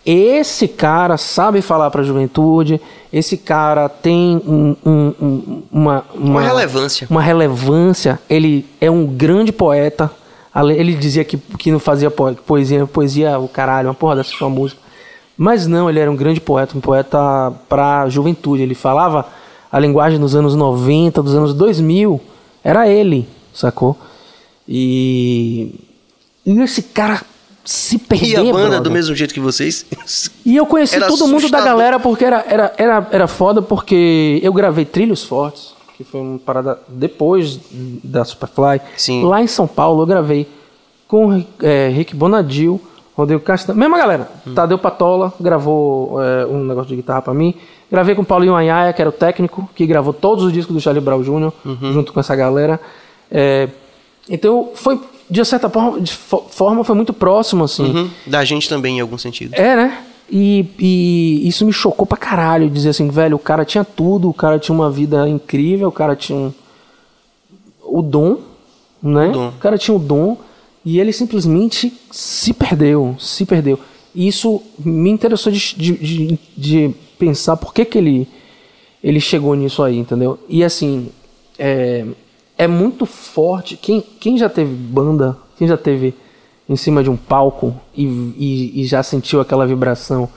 esse 0.05 0.67
cara 0.67 1.17
sabe 1.17 1.61
falar 1.61 1.89
pra 1.91 2.03
juventude, 2.03 2.79
esse 3.11 3.37
cara 3.37 3.87
tem 3.89 4.41
um- 4.45 4.75
um- 4.85 5.13
um- 5.21 5.63
uma, 5.71 6.05
Uma 6.15 6.41
relevância. 6.41 7.07
Uma 7.09 7.21
relevância. 7.21 8.19
Ele 8.29 8.65
é 8.79 8.89
um 8.89 9.05
grande 9.05 9.51
poeta. 9.51 10.11
Ele 10.75 10.93
dizia 10.95 11.23
que, 11.23 11.37
que 11.37 11.71
não 11.71 11.79
fazia 11.79 12.09
po- 12.11 12.33
poesia, 12.45 12.85
poesia 12.87 13.37
o 13.39 13.47
caralho, 13.47 13.87
uma 13.89 13.93
porra 13.93 14.15
dessa 14.17 14.31
sua 14.31 14.49
música. 14.49 14.81
Mas 15.37 15.67
não, 15.67 15.89
ele 15.89 15.99
era 15.99 16.11
um 16.11 16.15
grande 16.15 16.41
poeta, 16.41 16.77
um 16.77 16.81
poeta 16.81 17.53
pra 17.69 18.09
juventude. 18.09 18.63
Ele 18.63 18.75
falava 18.75 19.25
a 19.71 19.79
linguagem 19.79 20.19
dos 20.19 20.35
anos 20.35 20.55
90, 20.55 21.21
dos 21.23 21.33
anos 21.35 21.53
2000. 21.53 22.19
Era 22.63 22.87
ele, 22.89 23.27
sacou? 23.53 23.95
E. 24.67 25.73
E 26.45 26.59
esse 26.61 26.81
cara 26.83 27.21
se 27.71 27.95
E 27.97 27.99
perdeu. 27.99 28.39
a 28.41 28.43
banda, 28.53 28.59
brother. 28.67 28.81
do 28.81 28.91
mesmo 28.91 29.15
jeito 29.15 29.31
que 29.33 29.39
vocês. 29.39 29.85
E 30.45 30.55
eu 30.57 30.65
conheci 30.65 30.95
Era 30.95 31.05
todo 31.07 31.19
mundo 31.27 31.33
da 31.49 31.57
assustador. 31.59 31.65
galera 31.65 31.99
porque 31.99 32.25
era, 32.25 32.43
era, 32.47 32.73
era, 32.77 33.07
era 33.11 33.27
foda 33.27 33.61
porque 33.61 34.39
eu 34.41 34.51
gravei 34.51 34.85
Trilhos 34.85 35.23
Fortes, 35.23 35.73
que 35.95 36.03
foi 36.03 36.19
uma 36.19 36.39
parada 36.39 36.79
depois 36.87 37.59
da 38.03 38.25
Superfly. 38.25 38.81
Sim. 38.97 39.23
Lá 39.23 39.41
em 39.43 39.47
São 39.47 39.67
Paulo 39.67 40.01
eu 40.01 40.07
gravei 40.07 40.47
com 41.07 41.43
é, 41.61 41.89
Rick 41.89 42.15
Bonadil, 42.15 42.81
Rodrigo 43.15 43.41
Castanho. 43.43 43.77
Mesma 43.77 43.97
galera. 43.99 44.27
Hum. 44.47 44.53
Tadeu 44.55 44.79
Patola 44.79 45.31
gravou 45.39 46.19
é, 46.23 46.45
um 46.47 46.63
negócio 46.63 46.89
de 46.89 46.95
guitarra 46.95 47.21
pra 47.21 47.33
mim. 47.35 47.53
Gravei 47.91 48.15
com 48.15 48.21
o 48.23 48.25
Paulinho 48.25 48.55
Anhaia, 48.55 48.93
que 48.93 49.01
era 49.01 49.09
o 49.09 49.13
técnico, 49.13 49.69
que 49.75 49.85
gravou 49.85 50.13
todos 50.13 50.43
os 50.43 50.51
discos 50.53 50.73
do 50.75 50.81
Charlie 50.81 51.03
Brown 51.03 51.21
Jr., 51.21 51.51
Uhum. 51.65 51.93
junto 51.93 52.13
com 52.13 52.19
essa 52.19 52.35
galera. 52.35 52.79
É, 53.31 53.67
então 54.29 54.69
foi, 54.73 54.99
de 55.29 55.45
certa 55.45 55.69
forma, 55.69 55.99
de 56.01 56.11
fo- 56.11 56.45
forma 56.49 56.83
foi 56.83 56.95
muito 56.95 57.13
próximo, 57.13 57.63
assim. 57.63 57.83
Uhum. 57.83 58.09
Da 58.25 58.43
gente 58.43 58.67
também, 58.67 58.97
em 58.97 59.01
algum 59.01 59.17
sentido. 59.17 59.53
É, 59.53 59.75
né? 59.75 60.03
E, 60.31 60.65
e 60.79 61.47
isso 61.47 61.65
me 61.65 61.73
chocou 61.73 62.05
pra 62.05 62.17
caralho. 62.17 62.69
Dizer 62.69 62.89
assim, 62.89 63.09
velho, 63.09 63.35
o 63.35 63.39
cara 63.39 63.65
tinha 63.65 63.83
tudo, 63.83 64.29
o 64.29 64.33
cara 64.33 64.59
tinha 64.59 64.75
uma 64.75 64.89
vida 64.91 65.27
incrível, 65.27 65.87
o 65.89 65.91
cara 65.91 66.15
tinha 66.15 66.37
um- 66.37 66.53
o 67.83 68.01
dom, 68.01 68.37
né? 69.01 69.29
O 69.29 69.31
dom. 69.31 69.47
O 69.49 69.51
cara 69.53 69.77
tinha 69.77 69.95
o 69.95 69.99
dom 69.99 70.37
e 70.85 70.99
ele 70.99 71.11
simplesmente 71.11 71.91
se 72.11 72.53
perdeu, 72.53 73.15
se 73.19 73.45
perdeu. 73.45 73.79
E 74.13 74.27
isso 74.27 74.61
me 74.77 75.09
interessou 75.09 75.51
de, 75.51 75.75
de, 75.75 75.93
de- 75.97 76.39
de 76.57 76.95
pensar 77.17 77.57
por 77.57 77.73
que, 77.73 77.85
que 77.85 77.97
ele, 77.97 78.27
ele 79.03 79.19
chegou 79.19 79.53
nisso 79.55 79.83
aí, 79.83 79.97
entendeu? 79.97 80.39
E 80.47 80.63
assim, 80.63 81.09
é, 81.57 82.05
é 82.59 82.67
muito 82.67 83.05
forte. 83.07 83.75
Quem, 83.77 84.01
quem 84.19 84.37
já 84.37 84.47
teve 84.49 84.71
banda, 84.75 85.35
quem 85.57 85.67
já 85.67 85.77
teve 85.77 86.13
em 86.67 86.75
cima 86.75 87.01
de 87.01 87.09
um 87.09 87.15
palco 87.17 87.73
e, 87.95 88.03
e, 88.05 88.81
e 88.81 88.85
já 88.85 89.01
sentiu 89.01 89.39
aquela 89.41 89.65
vibração 89.65 90.29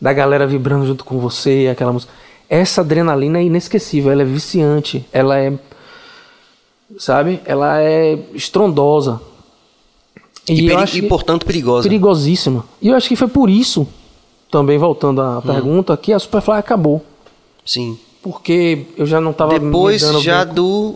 da 0.00 0.12
galera 0.12 0.46
vibrando 0.46 0.86
junto 0.86 1.04
com 1.04 1.18
você, 1.18 1.68
aquela 1.70 1.92
música. 1.92 2.12
Essa 2.48 2.80
adrenalina 2.82 3.38
é 3.38 3.42
inesquecível, 3.44 4.12
ela 4.12 4.22
é 4.22 4.24
viciante, 4.24 5.04
ela 5.12 5.36
é. 5.38 5.52
Sabe? 6.96 7.40
Ela 7.44 7.80
é 7.82 8.18
estrondosa. 8.34 9.20
E, 10.48 10.66
e, 10.70 10.86
que- 10.86 11.02
portanto, 11.02 11.44
perigosa. 11.46 11.82
perigosíssima. 11.88 12.64
E 12.80 12.88
eu 12.88 12.94
acho 12.96 13.08
que 13.08 13.16
foi 13.16 13.28
por 13.28 13.48
isso, 13.50 13.86
também 14.50 14.78
voltando 14.78 15.20
à 15.22 15.40
pergunta, 15.42 15.96
que 15.96 16.12
a 16.12 16.18
Superfly 16.18 16.54
acabou. 16.58 17.02
Sim. 17.64 17.98
Porque 18.22 18.86
eu 18.96 19.06
já 19.06 19.20
não 19.20 19.32
tava 19.32 19.58
Depois 19.58 20.02
já 20.22 20.44
bem- 20.44 20.54
do. 20.54 20.94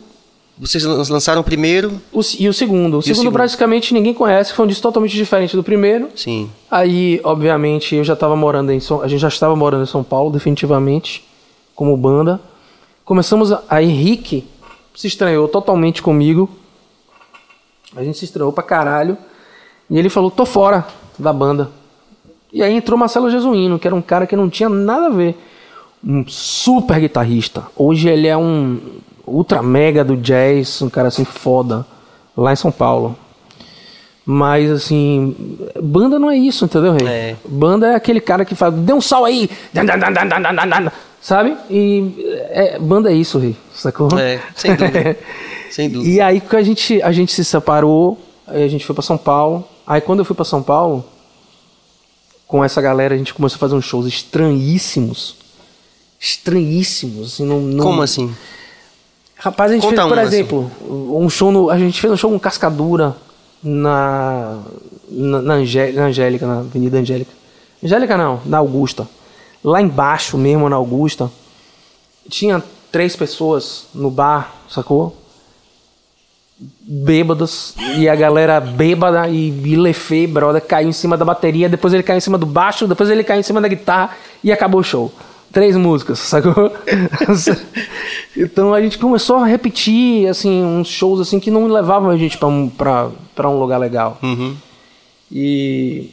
Vocês 0.60 0.82
lan- 0.82 1.02
lançaram 1.08 1.40
o 1.40 1.44
primeiro? 1.44 2.00
O, 2.12 2.20
e 2.38 2.48
o 2.48 2.52
segundo. 2.52 2.98
O 2.98 3.02
segundo, 3.02 3.18
segundo? 3.18 3.32
praticamente 3.32 3.94
ninguém 3.94 4.12
conhece, 4.12 4.52
foi 4.52 4.64
um 4.64 4.68
disco 4.68 4.82
totalmente 4.82 5.14
diferente 5.14 5.54
do 5.54 5.62
primeiro. 5.62 6.08
Sim. 6.16 6.50
Aí, 6.70 7.20
obviamente, 7.22 7.94
eu 7.94 8.02
já 8.02 8.14
estava 8.14 8.34
morando 8.34 8.72
em 8.72 8.80
São... 8.80 9.00
A 9.00 9.08
gente 9.08 9.20
já 9.20 9.28
estava 9.28 9.54
morando 9.54 9.84
em 9.84 9.86
São 9.86 10.02
Paulo, 10.02 10.30
definitivamente, 10.32 11.24
como 11.74 11.96
banda. 11.96 12.40
Começamos 13.04 13.52
a... 13.52 13.62
Aí 13.68 13.86
Rick 13.86 14.44
se 14.94 15.06
estranhou 15.06 15.46
totalmente 15.46 16.02
comigo. 16.02 16.50
A 17.94 18.02
gente 18.02 18.18
se 18.18 18.24
estranhou 18.24 18.52
pra 18.52 18.64
caralho. 18.64 19.16
E 19.88 19.96
ele 19.96 20.10
falou, 20.10 20.30
tô 20.30 20.44
fora 20.44 20.86
da 21.18 21.32
banda. 21.32 21.70
E 22.52 22.62
aí 22.62 22.74
entrou 22.74 22.98
Marcelo 22.98 23.30
Jesuíno, 23.30 23.78
que 23.78 23.86
era 23.86 23.94
um 23.94 24.02
cara 24.02 24.26
que 24.26 24.34
não 24.34 24.50
tinha 24.50 24.68
nada 24.68 25.06
a 25.06 25.10
ver. 25.10 25.36
Um 26.04 26.26
super 26.26 26.98
guitarrista. 27.00 27.64
Hoje 27.76 28.08
ele 28.08 28.26
é 28.26 28.36
um 28.36 28.78
ultra 29.28 29.62
mega 29.62 30.04
do 30.04 30.16
jazz, 30.16 30.82
um 30.82 30.90
cara 30.90 31.08
assim 31.08 31.24
foda, 31.24 31.86
lá 32.36 32.52
em 32.52 32.56
São 32.56 32.70
Paulo. 32.70 33.16
Mas 34.24 34.70
assim, 34.70 35.34
banda 35.82 36.18
não 36.18 36.30
é 36.30 36.36
isso, 36.36 36.64
entendeu, 36.64 36.92
Rei? 36.92 37.08
É. 37.08 37.36
Banda 37.46 37.88
é 37.88 37.94
aquele 37.94 38.20
cara 38.20 38.44
que 38.44 38.54
fala, 38.54 38.72
dê 38.72 38.92
um 38.92 39.00
sal 39.00 39.24
aí! 39.24 39.48
Sabe? 41.20 41.56
E 41.70 42.14
é, 42.50 42.78
banda 42.78 43.10
é 43.10 43.14
isso, 43.14 43.38
Rei, 43.38 43.56
sacou? 43.74 44.08
É, 44.18 44.40
sem 44.54 44.76
dúvida. 44.76 45.16
sem 45.70 45.88
dúvida. 45.88 46.10
E 46.10 46.20
aí 46.20 46.40
que 46.40 46.56
a 46.56 46.62
gente, 46.62 47.00
a 47.02 47.10
gente 47.10 47.32
se 47.32 47.44
separou, 47.44 48.18
a 48.46 48.68
gente 48.68 48.84
foi 48.84 48.94
para 48.94 49.02
São 49.02 49.16
Paulo. 49.16 49.66
Aí 49.86 50.00
quando 50.00 50.18
eu 50.18 50.24
fui 50.24 50.36
para 50.36 50.44
São 50.44 50.62
Paulo, 50.62 51.04
com 52.46 52.64
essa 52.64 52.80
galera, 52.80 53.14
a 53.14 53.18
gente 53.18 53.34
começou 53.34 53.56
a 53.56 53.60
fazer 53.60 53.74
uns 53.74 53.84
shows 53.84 54.06
estranhíssimos. 54.06 55.36
Estranhíssimos. 56.18 57.34
Assim, 57.34 57.44
não, 57.44 57.60
não... 57.60 57.84
Como 57.84 58.02
assim? 58.02 58.34
Rapaz, 59.38 59.70
a 59.70 59.74
gente 59.74 59.82
Conta 59.84 59.96
fez, 60.02 60.08
por 60.08 60.18
assim. 60.18 60.26
exemplo, 60.28 60.70
um 60.90 61.30
show 61.30 61.52
no, 61.52 61.70
a 61.70 61.78
gente 61.78 62.00
fez 62.00 62.12
um 62.12 62.16
show 62.16 62.30
com 62.30 62.38
Cascadura 62.40 63.14
na 63.62 64.58
na, 65.10 65.40
na, 65.42 65.54
Angé- 65.54 65.92
na 65.92 66.06
Angélica, 66.06 66.46
na 66.46 66.58
Avenida 66.60 66.98
Angélica. 66.98 67.30
Angélica 67.82 68.16
não, 68.16 68.40
na 68.44 68.58
Augusta. 68.58 69.08
Lá 69.62 69.80
embaixo 69.80 70.36
mesmo, 70.36 70.68
na 70.68 70.76
Augusta, 70.76 71.30
tinha 72.28 72.62
três 72.92 73.14
pessoas 73.16 73.86
no 73.94 74.10
bar, 74.10 74.52
sacou? 74.68 75.16
Bêbadas, 76.80 77.74
e 77.96 78.08
a 78.08 78.16
galera 78.16 78.60
bêbada 78.60 79.28
e 79.28 79.50
Bilefê, 79.50 80.26
brother, 80.26 80.60
caiu 80.60 80.88
em 80.88 80.92
cima 80.92 81.16
da 81.16 81.24
bateria, 81.24 81.68
depois 81.68 81.94
ele 81.94 82.02
caiu 82.02 82.18
em 82.18 82.20
cima 82.20 82.36
do 82.36 82.46
baixo, 82.46 82.86
depois 82.88 83.08
ele 83.10 83.22
caiu 83.22 83.38
em 83.40 83.44
cima 83.44 83.60
da 83.60 83.68
guitarra 83.68 84.16
e 84.42 84.50
acabou 84.50 84.80
o 84.80 84.84
show. 84.84 85.12
Três 85.52 85.76
músicas, 85.76 86.18
sacou? 86.18 86.70
então 88.36 88.74
a 88.74 88.80
gente 88.80 88.98
começou 88.98 89.36
a 89.36 89.46
repetir, 89.46 90.28
assim, 90.28 90.62
uns 90.62 90.88
shows 90.88 91.20
assim 91.20 91.40
que 91.40 91.50
não 91.50 91.66
levavam 91.66 92.10
a 92.10 92.16
gente 92.16 92.36
pra 92.36 92.46
um, 92.46 92.70
um 93.44 93.58
lugar 93.58 93.78
legal. 93.78 94.18
Uhum. 94.22 94.54
E 95.30 96.10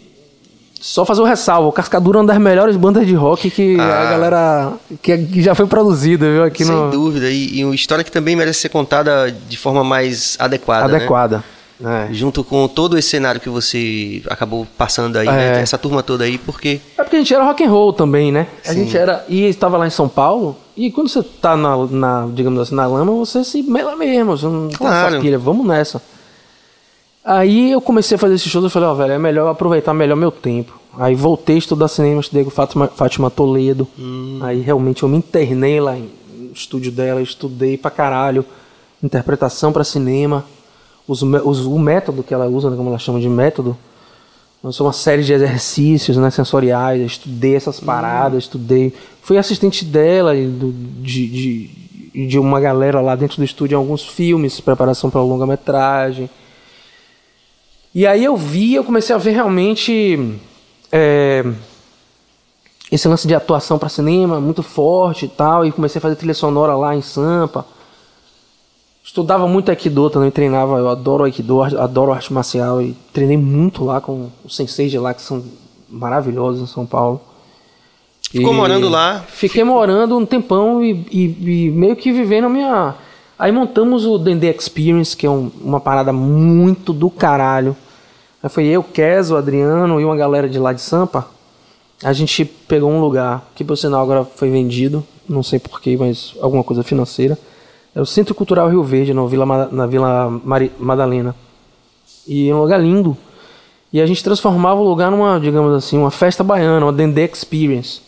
só 0.80 1.04
fazer 1.06 1.22
o 1.22 1.26
ressalvo, 1.26 1.70
o 1.70 1.72
Cascadura 1.72 2.20
é 2.20 2.22
uma 2.22 2.28
das 2.28 2.38
melhores 2.38 2.76
bandas 2.78 3.08
de 3.08 3.14
rock 3.14 3.50
que 3.50 3.80
a 3.80 4.02
Ah. 4.02 4.12
galera 4.12 4.74
que, 5.02 5.18
que 5.18 5.42
já 5.42 5.56
foi 5.56 5.66
produzida, 5.66 6.32
viu, 6.32 6.44
aqui 6.44 6.64
Sem 6.64 6.76
no 6.76 6.92
dúvida. 6.92 7.30
E, 7.30 7.60
e 7.60 7.66
uma 7.66 7.74
história 7.76 8.04
que 8.04 8.12
também 8.12 8.36
merece 8.36 8.62
ser 8.62 8.70
contada 8.70 9.32
de 9.50 9.58
forma 9.58 9.84
mais 9.84 10.38
adequada. 10.40 10.88
né? 11.38 11.44
É. 11.84 12.08
Junto 12.14 12.44
com 12.44 12.68
todo 12.70 12.98
esse 12.98 13.10
cenário 13.10 13.42
que 13.42 13.50
você 13.50 14.22
acabou 14.30 14.66
passando 14.78 15.18
aí, 15.18 15.28
É. 15.28 15.32
né? 15.32 15.62
Essa 15.62 15.78
turma 15.78 16.02
toda 16.02 16.24
aí, 16.24 16.38
porque. 16.38 16.80
É 16.98 17.04
porque 17.04 17.18
a 17.18 17.20
gente 17.20 17.34
era 17.34 17.44
rock 17.44 17.64
and 17.64 17.70
roll 17.70 17.92
também, 17.92 18.32
né? 18.32 18.48
A 18.66 18.70
Sim. 18.74 18.84
gente 18.86 18.98
era 18.98 19.26
e 19.28 19.44
estava 19.44 19.76
lá 19.78 19.86
em 19.86 19.90
São 19.90 20.08
Paulo. 20.08 20.56
E 20.78 20.90
quando 20.92 21.10
você 21.10 21.22
tá 21.22 21.58
na, 21.58 21.76
na, 21.88 22.28
digamos 22.34 22.60
assim, 22.62 22.76
na 22.76 22.88
lama, 22.88 23.12
você 23.14 23.44
se 23.44 23.62
mela 23.64 23.96
mesmo, 23.96 24.38
você 24.38 24.46
não 24.46 24.70
Claro. 24.70 25.20
pilha, 25.20 25.38
vamos 25.38 25.66
nessa. 25.68 26.02
Aí 27.24 27.72
eu 27.72 27.82
comecei 27.82 28.16
a 28.16 28.20
fazer 28.20 28.36
esses 28.36 28.52
shows, 28.52 28.64
eu 28.64 28.70
falei, 28.70 28.88
ó, 28.88 28.94
velho, 28.94 29.14
é 29.14 29.18
melhor 29.20 29.50
aproveitar 29.50 29.94
melhor 29.94 30.16
meu 30.16 30.32
tempo. 30.32 30.80
Aí 30.98 31.16
voltei 31.16 31.56
a 31.56 31.60
estudar 31.60 31.88
cinema, 31.88 32.22
estudei 32.22 32.44
com 32.44 32.52
Fátima, 32.52 32.88
Fátima 32.88 33.30
Toledo. 33.32 33.88
Aí 34.42 34.62
realmente 34.62 35.04
eu 35.04 35.10
me 35.10 35.18
internei 35.18 35.80
lá 35.82 35.94
no 35.96 36.52
estúdio 36.54 36.92
dela, 36.92 37.22
estudei 37.22 37.78
pra 37.78 37.92
caralho 37.92 38.46
interpretação 39.04 39.72
pra 39.74 39.84
cinema, 39.84 40.44
os, 41.08 41.22
os- 41.22 41.66
o 41.66 41.78
método 41.80 42.24
que 42.24 42.34
ela 42.34 42.48
usa, 42.48 42.70
né, 42.70 42.78
como 42.78 42.90
ela 42.90 43.00
chama 43.00 43.20
de 43.20 43.30
método. 43.30 43.78
Lançou 44.64 44.88
uma 44.88 44.94
série 44.94 45.24
de 45.24 45.32
exercícios 45.32 46.18
né, 46.18 46.32
sensoriais, 46.32 47.00
eu 47.00 47.06
estudei 47.06 47.56
essas 47.56 47.80
paradas, 47.80 48.44
estudei. 48.46 48.94
Fui 49.22 49.38
assistente 49.38 49.86
dela 49.86 50.34
do- 50.34 50.74
de, 51.02 51.28
de, 51.28 52.28
de 52.28 52.40
uma 52.40 52.60
galera 52.60 53.00
lá 53.02 53.16
dentro 53.16 53.38
do 53.38 53.44
estúdio 53.44 53.76
em 53.76 53.78
alguns 53.78 54.04
filmes, 54.04 54.60
preparação 54.60 55.10
para 55.12 55.22
longa-metragem. 55.22 56.30
E 57.94 58.06
aí 58.08 58.24
eu 58.26 58.36
vi, 58.36 58.74
eu 58.74 58.84
comecei 58.84 59.16
a 59.16 59.20
ver 59.20 59.32
realmente 59.32 60.36
é, 60.92 61.46
esse 62.92 63.08
lance 63.08 63.28
de 63.28 63.36
atuação 63.36 63.78
para 63.78 63.88
cinema 63.88 64.40
muito 64.40 64.62
forte 64.64 65.26
e 65.26 65.30
tal, 65.30 65.66
e 65.66 65.72
comecei 65.72 66.00
a 66.00 66.02
fazer 66.02 66.16
trilha 66.16 66.34
sonora 66.34 66.76
lá 66.76 66.96
em 66.96 67.02
Sampa. 67.02 67.66
Estudava 69.06 69.48
muito 69.48 69.70
Aikido 69.70 70.10
também, 70.10 70.32
treinava, 70.32 70.80
eu 70.80 70.90
adoro 70.90 71.24
Aikido, 71.26 71.62
adoro 71.62 72.12
arte 72.12 72.34
marcial 72.34 72.82
e 72.82 72.96
treinei 73.14 73.38
muito 73.38 73.86
lá 73.86 74.02
com 74.02 74.30
os 74.44 74.56
senseis 74.56 74.90
de 74.90 74.98
lá 74.98 75.14
que 75.14 75.22
são 75.22 75.44
maravilhosos 75.88 76.62
em 76.70 76.74
São 76.74 76.86
Paulo. 76.88 77.22
Ficou 78.32 78.52
morando 78.54 78.90
lá? 78.90 79.24
Fiquei 79.28 79.64
morando 79.64 80.18
um 80.18 80.26
tempão 80.26 80.84
e, 80.84 81.06
e- 81.12 81.68
e 81.68 81.72
meio 81.72 81.96
que 81.96 82.12
vivendo 82.12 82.46
a 82.46 82.50
minha. 82.50 82.96
Aí 83.38 83.52
montamos 83.52 84.06
o 84.06 84.18
Dendê 84.18 84.50
Experience, 84.50 85.16
que 85.16 85.26
é 85.28 85.30
um- 85.30 85.52
uma 85.62 85.80
parada 85.80 86.12
muito 86.12 86.92
do 86.92 87.10
caralho. 87.10 87.76
Aí 88.42 88.50
foi 88.50 88.66
eu, 88.66 88.82
Kes, 88.82 89.30
o 89.30 89.38
Adriano 89.38 90.02
e 90.02 90.06
uma 90.06 90.16
galera 90.18 90.50
de 90.50 90.58
lá 90.58 90.74
de 90.74 90.82
Sampa. 90.82 91.28
A 92.04 92.12
gente 92.12 92.44
pegou 92.44 92.90
um 92.90 93.00
lugar 93.00 93.48
que, 93.56 93.64
por 93.64 93.78
sinal, 93.78 94.02
agora 94.02 94.26
foi 94.26 94.50
vendido, 94.50 95.06
não 95.30 95.44
sei 95.44 95.60
porquê, 95.60 95.96
mas 95.96 96.34
alguma 96.42 96.64
coisa 96.64 96.82
financeira. 96.84 97.38
É 97.96 98.02
o 98.02 98.06
Centro 98.06 98.36
Cultural 98.36 98.68
Rio 98.70 98.84
Verde, 98.84 99.14
na 99.14 99.26
Vila, 99.26 99.70
na 99.72 99.88
Vila 99.88 100.30
Mari- 100.44 100.72
Madalena. 100.78 101.34
E 102.28 102.50
é 102.50 102.54
um 102.54 102.60
lugar 102.62 102.78
lindo. 102.78 103.16
E 103.94 104.02
a 104.02 104.06
gente 104.06 104.22
transformava 104.22 104.82
o 104.82 104.84
lugar 104.84 105.10
numa, 105.10 105.40
digamos 105.40 105.74
assim, 105.74 105.98
uma 105.98 106.12
festa 106.12 106.44
baiana, 106.44 106.86
uma 106.86 106.92
Dendê 106.92 107.24
Experience. 107.24 108.02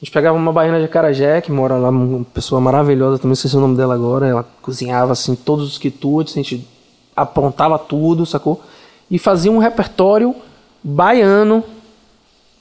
A 0.00 0.04
gente 0.04 0.10
pegava 0.10 0.38
uma 0.38 0.50
baiana 0.50 0.78
de 0.78 0.86
Acarajé, 0.86 1.42
que 1.42 1.52
mora 1.52 1.76
lá, 1.76 1.90
uma 1.90 2.24
pessoa 2.24 2.58
maravilhosa, 2.58 3.18
também 3.18 3.34
esqueci 3.34 3.54
o 3.54 3.60
nome 3.60 3.76
dela 3.76 3.92
agora. 3.92 4.26
Ela 4.26 4.48
cozinhava 4.62 5.12
assim 5.12 5.34
todos 5.34 5.66
os 5.66 5.76
quitutes, 5.76 6.32
a 6.32 6.36
gente 6.36 6.66
apontava 7.14 7.78
tudo, 7.78 8.24
sacou? 8.24 8.62
E 9.10 9.18
fazia 9.18 9.52
um 9.52 9.58
repertório 9.58 10.34
baiano, 10.82 11.62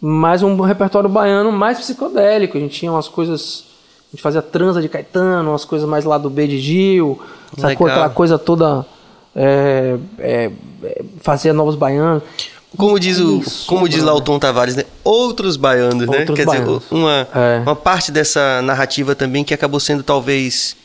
mas 0.01 0.43
um 0.43 0.59
repertório 0.59 1.07
baiano 1.09 1.53
mais 1.53 1.77
psicodélico. 1.79 2.57
A 2.57 2.59
gente 2.59 2.77
tinha 2.77 2.91
umas 2.91 3.07
coisas. 3.07 3.68
A 4.09 4.15
gente 4.15 4.21
fazia 4.23 4.41
transa 4.41 4.81
de 4.81 4.89
Caetano, 4.89 5.51
umas 5.51 5.63
coisas 5.65 5.87
mais 5.87 6.03
lá 6.03 6.17
do 6.17 6.29
B 6.29 6.47
de 6.47 6.57
Gil, 6.59 7.21
sacou? 7.57 7.85
Legal. 7.85 7.87
Aquela 8.03 8.09
coisa 8.09 8.39
toda. 8.39 8.85
é, 9.35 9.97
é, 10.17 10.51
é, 10.83 11.03
fazia 11.21 11.53
novos 11.53 11.75
baianos. 11.75 12.23
Como 12.75 12.99
diz, 12.99 13.19
o, 13.19 13.39
Isso, 13.39 13.65
como 13.67 13.87
diz 13.89 14.01
lá 14.03 14.13
o 14.13 14.21
Tom 14.21 14.37
Tavares, 14.37 14.75
né? 14.75 14.83
Outros 15.03 15.57
baianos, 15.57 16.07
né? 16.07 16.19
Outros 16.19 16.35
Quer 16.37 16.45
baianos. 16.45 16.83
dizer, 16.83 16.95
uma, 16.95 17.27
É. 17.33 17.59
uma 17.61 17.75
parte 17.75 18.11
dessa 18.11 18.61
narrativa 18.61 19.15
também 19.15 19.43
que 19.43 19.53
acabou 19.53 19.79
sendo 19.79 20.03
talvez 20.03 20.75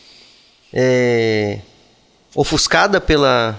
é, 0.73 1.59
ofuscada 2.35 3.01
pela, 3.01 3.59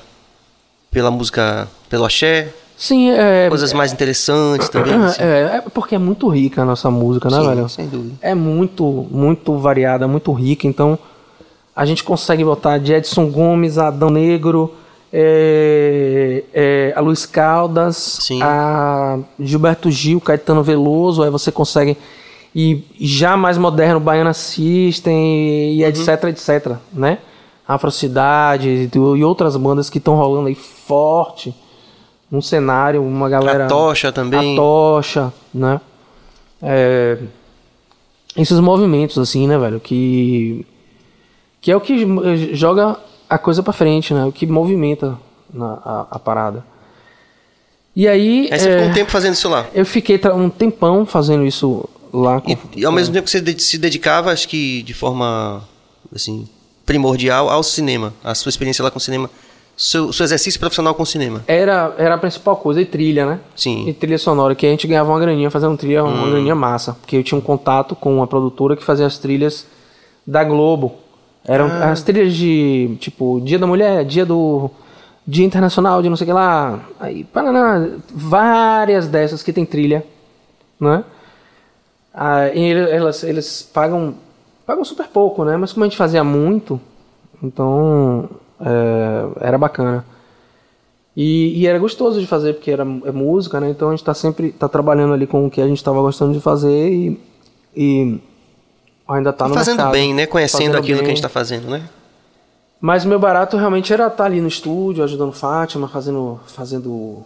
pela 0.91 1.11
música, 1.11 1.67
pelo 1.89 2.03
axé, 2.05 2.49
Sim, 2.77 3.09
é. 3.11 3.47
coisas 3.47 3.71
mais 3.73 3.93
interessantes 3.93 4.67
também. 4.69 4.93
assim. 4.95 5.21
É, 5.21 5.57
é 5.57 5.61
porque 5.73 5.95
é 5.95 5.97
muito 5.97 6.27
rica 6.27 6.61
a 6.61 6.65
nossa 6.65 6.91
música, 6.91 7.29
né, 7.29 7.39
Sim, 7.39 7.47
velho? 7.47 7.69
sem 7.69 7.87
dúvida. 7.87 8.15
É 8.21 8.35
muito, 8.35 9.07
muito 9.09 9.57
variada, 9.57 10.07
muito 10.07 10.31
rica. 10.33 10.67
Então, 10.67 10.99
a 11.75 11.85
gente 11.85 12.03
consegue 12.03 12.43
botar 12.43 12.77
de 12.77 12.93
Edson 12.93 13.29
Gomes 13.29 13.77
Adão 13.77 14.09
Negro, 14.09 14.73
é, 15.11 16.43
é, 16.53 16.93
a 16.95 16.99
Luiz 16.99 17.25
Caldas, 17.25 17.95
Sim. 17.95 18.41
a 18.43 19.19
Gilberto 19.39 19.89
Gil, 19.89 20.19
Caetano 20.19 20.61
Veloso. 20.61 21.23
Aí 21.23 21.29
você 21.29 21.51
consegue. 21.51 21.97
E 22.53 22.83
já 22.99 23.35
mais 23.35 23.57
moderno, 23.57 23.99
Baiana 23.99 24.33
System 24.33 25.73
e 25.77 25.83
Uhum. 25.83 25.89
etc, 25.89 26.23
etc, 26.25 26.73
né? 26.93 27.19
Afrocidade 27.67 28.69
e, 28.69 28.97
e 28.97 29.23
outras 29.23 29.57
bandas 29.57 29.89
que 29.89 29.97
estão 29.97 30.15
rolando 30.15 30.47
aí 30.47 30.55
forte 30.55 31.53
num 32.35 32.41
cenário, 32.41 33.01
uma 33.01 33.29
galera... 33.29 33.65
A 33.65 33.67
Tocha 33.67 34.11
também. 34.11 34.53
A 34.53 34.55
tocha, 34.57 35.33
né? 35.53 35.79
É, 36.61 37.17
esses 38.35 38.59
movimentos, 38.59 39.17
assim, 39.17 39.47
né, 39.47 39.57
velho? 39.57 39.79
Que, 39.79 40.65
que 41.61 41.71
é 41.71 41.75
o 41.75 41.81
que 41.81 42.53
joga 42.53 42.97
a 43.29 43.37
coisa 43.37 43.63
pra 43.63 43.71
frente, 43.73 44.13
né? 44.13 44.25
O 44.25 44.31
que 44.31 44.45
movimenta 44.45 45.17
na- 45.53 45.79
a, 45.85 46.07
a 46.11 46.19
parada. 46.19 46.65
E 47.95 48.07
aí, 48.07 48.49
Aí 48.51 48.59
você 48.59 48.69
é, 48.69 48.73
ficou 48.73 48.89
um 48.89 48.93
tempo 48.93 49.11
fazendo 49.11 49.33
isso 49.33 49.47
lá. 49.49 49.65
eu 49.73 49.85
fiquei 49.85 50.19
um 50.35 50.49
tempão 50.49 51.05
fazendo 51.05 51.45
isso 51.45 51.87
lá. 52.11 52.41
Com, 52.41 52.51
E, 52.51 52.57
e 52.75 52.85
ao 52.85 52.91
mesmo 52.91 53.13
tempo 53.13 53.25
que 53.25 53.31
você 53.31 53.57
se 53.57 53.77
dedicava, 53.77 54.31
acho 54.31 54.49
que 54.49 54.83
de 54.83 54.93
forma 54.93 55.63
assim 56.13 56.47
primordial 56.85 57.49
ao 57.49 57.63
cinema, 57.63 58.13
a 58.23 58.35
sua 58.35 58.49
experiência 58.49 58.83
lá 58.83 58.91
com 58.91 58.97
o 58.97 59.01
cinema, 59.01 59.29
seu, 59.75 60.13
seu 60.13 60.23
exercício 60.23 60.59
profissional 60.59 60.93
com 60.93 61.03
o 61.03 61.05
cinema. 61.05 61.43
Era, 61.47 61.93
era 61.97 62.15
a 62.15 62.17
principal 62.17 62.55
coisa, 62.57 62.81
e 62.81 62.85
trilha, 62.85 63.25
né? 63.25 63.39
Sim. 63.55 63.87
E 63.87 63.93
trilha 63.93 64.17
sonora, 64.17 64.55
que 64.55 64.65
a 64.65 64.69
gente 64.69 64.87
ganhava 64.87 65.11
uma 65.11 65.19
graninha 65.19 65.51
fazendo 65.51 65.77
trilha, 65.77 66.03
uma 66.03 66.29
graninha 66.29 66.55
massa. 66.55 66.93
Porque 66.93 67.17
eu 67.17 67.23
tinha 67.23 67.37
um 67.37 67.41
contato 67.41 67.95
com 67.95 68.15
uma 68.15 68.27
produtora 68.27 68.75
que 68.75 68.83
fazia 68.83 69.05
as 69.05 69.17
trilhas 69.17 69.65
da 70.25 70.43
Globo. 70.43 70.95
Eram 71.47 71.67
as 71.67 72.01
trilhas 72.01 72.33
de, 72.33 72.97
tipo, 72.99 73.39
Dia 73.41 73.59
da 73.59 73.67
Mulher, 73.67 74.03
Dia 74.05 74.25
do... 74.25 74.69
Dia 75.27 75.43
Internacional 75.43 76.03
de 76.03 76.09
não 76.09 76.15
sei 76.15 76.25
o 76.25 76.27
que 76.27 76.33
lá. 76.33 76.81
Aí, 76.99 77.23
Paraná, 77.23 77.87
várias 78.13 79.07
dessas 79.07 79.41
que 79.41 79.51
tem 79.51 79.65
trilha, 79.65 80.05
né? 80.79 81.03
Ah, 82.13 82.47
e 82.49 82.71
elas, 82.71 83.23
eles 83.23 83.67
pagam, 83.73 84.13
pagam 84.67 84.85
super 84.85 85.07
pouco, 85.07 85.43
né? 85.43 85.57
Mas 85.57 85.73
como 85.73 85.83
a 85.83 85.87
gente 85.87 85.97
fazia 85.97 86.23
muito, 86.23 86.79
então 87.41 88.29
é, 88.59 89.47
era 89.47 89.57
bacana. 89.57 90.05
E, 91.15 91.61
e 91.61 91.67
era 91.67 91.79
gostoso 91.79 92.19
de 92.19 92.27
fazer, 92.27 92.53
porque 92.55 92.69
era 92.71 92.83
é 92.83 93.11
música, 93.11 93.59
né? 93.59 93.69
Então 93.69 93.87
a 93.89 93.91
gente 93.91 94.03
tá 94.03 94.13
sempre 94.13 94.51
tá 94.51 94.67
trabalhando 94.67 95.13
ali 95.13 95.25
com 95.25 95.45
o 95.45 95.49
que 95.49 95.61
a 95.61 95.67
gente 95.67 95.77
estava 95.77 96.01
gostando 96.01 96.33
de 96.33 96.41
fazer 96.41 96.89
e, 96.91 97.19
e 97.75 98.19
ainda 99.07 99.31
tá 99.31 99.45
E 99.45 99.49
no 99.49 99.53
fazendo 99.55 99.77
mercado. 99.77 99.93
bem, 99.93 100.13
né? 100.13 100.25
Conhecendo 100.25 100.59
Fazendo 100.71 100.77
aquilo 100.77 100.97
que 100.97 101.03
a 101.05 101.07
bem. 101.07 101.15
gente 101.15 101.17
está 101.25 101.29
fazendo, 101.29 101.69
né? 101.69 101.87
Mas 102.81 103.05
meu 103.05 103.17
barato 103.17 103.55
realmente 103.55 103.93
era 103.93 104.07
estar 104.07 104.25
ali 104.25 104.41
no 104.41 104.47
estúdio, 104.49 105.03
ajudando 105.05 105.31
Fátima, 105.31 105.87
fazendo, 105.87 106.39
fazendo 106.47 107.23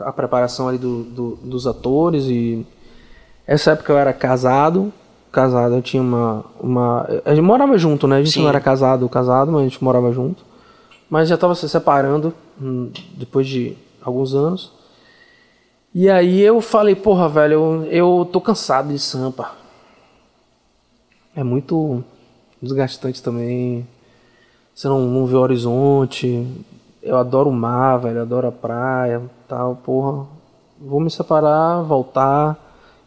a 0.00 0.12
preparação 0.12 0.68
ali 0.68 0.76
do, 0.76 1.04
do- 1.04 1.36
dos 1.36 1.68
atores. 1.68 2.24
E 2.24 2.66
essa 3.46 3.70
época 3.70 3.92
eu 3.92 3.98
era 3.98 4.12
casado, 4.12 4.92
casado. 5.34 5.74
Eu 5.74 5.82
tinha 5.82 6.02
uma. 6.02 6.44
uma 6.60 7.06
a 7.24 7.34
gente 7.34 7.44
morava 7.44 7.76
junto, 7.76 8.06
né? 8.06 8.16
A 8.16 8.22
gente 8.22 8.34
Sim. 8.34 8.42
não 8.42 8.48
era 8.48 8.60
casado, 8.60 9.08
casado, 9.08 9.52
mas 9.52 9.60
a 9.62 9.64
gente 9.64 9.82
morava 9.82 10.12
junto. 10.12 10.44
Mas 11.10 11.28
já 11.28 11.36
tava 11.36 11.54
se 11.54 11.68
separando 11.68 12.32
hum, 12.60 12.90
depois 13.16 13.46
de 13.46 13.76
alguns 14.02 14.34
anos. 14.34 14.72
E 15.94 16.08
aí 16.08 16.40
eu 16.40 16.60
falei, 16.60 16.94
porra, 16.94 17.28
velho, 17.28 17.52
eu, 17.52 17.84
eu 17.90 18.28
tô 18.32 18.40
cansado 18.40 18.88
de 18.88 18.98
Sampa. 18.98 19.52
É 21.36 21.44
muito 21.44 22.02
desgastante 22.62 23.22
também. 23.22 23.86
Você 24.74 24.88
não, 24.88 25.00
não 25.00 25.26
vê 25.26 25.36
o 25.36 25.40
horizonte. 25.40 26.46
Eu 27.02 27.16
adoro 27.16 27.50
o 27.50 27.52
mar, 27.52 27.98
velho, 27.98 28.22
adoro 28.22 28.48
a 28.48 28.52
praia 28.52 29.22
tal, 29.46 29.76
porra. 29.76 30.26
Vou 30.80 31.00
me 31.00 31.10
separar, 31.10 31.82
voltar 31.82 32.58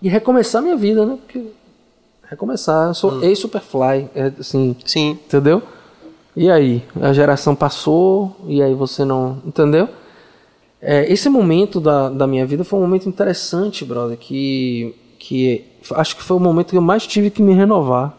e 0.02 0.08
recomeçar 0.08 0.62
minha 0.62 0.78
vida, 0.78 1.06
né? 1.06 1.18
Porque 1.18 1.52
recomeçar, 2.30 2.90
eu 2.90 2.94
sou 2.94 3.24
ex-Superfly, 3.24 4.10
é 4.14 4.34
assim, 4.40 4.76
Sim. 4.86 5.12
entendeu? 5.12 5.62
E 6.36 6.52
aí, 6.52 6.84
a 7.02 7.14
geração 7.14 7.56
passou 7.56 8.36
e 8.46 8.62
aí 8.62 8.74
você 8.74 9.04
não, 9.04 9.42
entendeu? 9.46 9.90
É, 10.80 11.12
esse 11.12 11.30
momento 11.30 11.80
da, 11.80 12.10
da 12.10 12.28
minha 12.28 12.46
vida 12.46 12.64
foi 12.64 12.78
um 12.78 12.84
momento 12.84 13.10
interessante, 13.10 13.84
brother, 13.84 14.18
que, 14.18 14.94
que 15.18 15.66
acho 15.96 16.16
que 16.16 16.22
foi 16.22 16.38
o 16.38 16.40
momento 16.40 16.70
que 16.70 16.78
eu 16.78 16.82
mais 16.82 17.08
tive 17.08 17.32
que 17.32 17.42
me 17.42 17.54
renovar. 17.54 18.16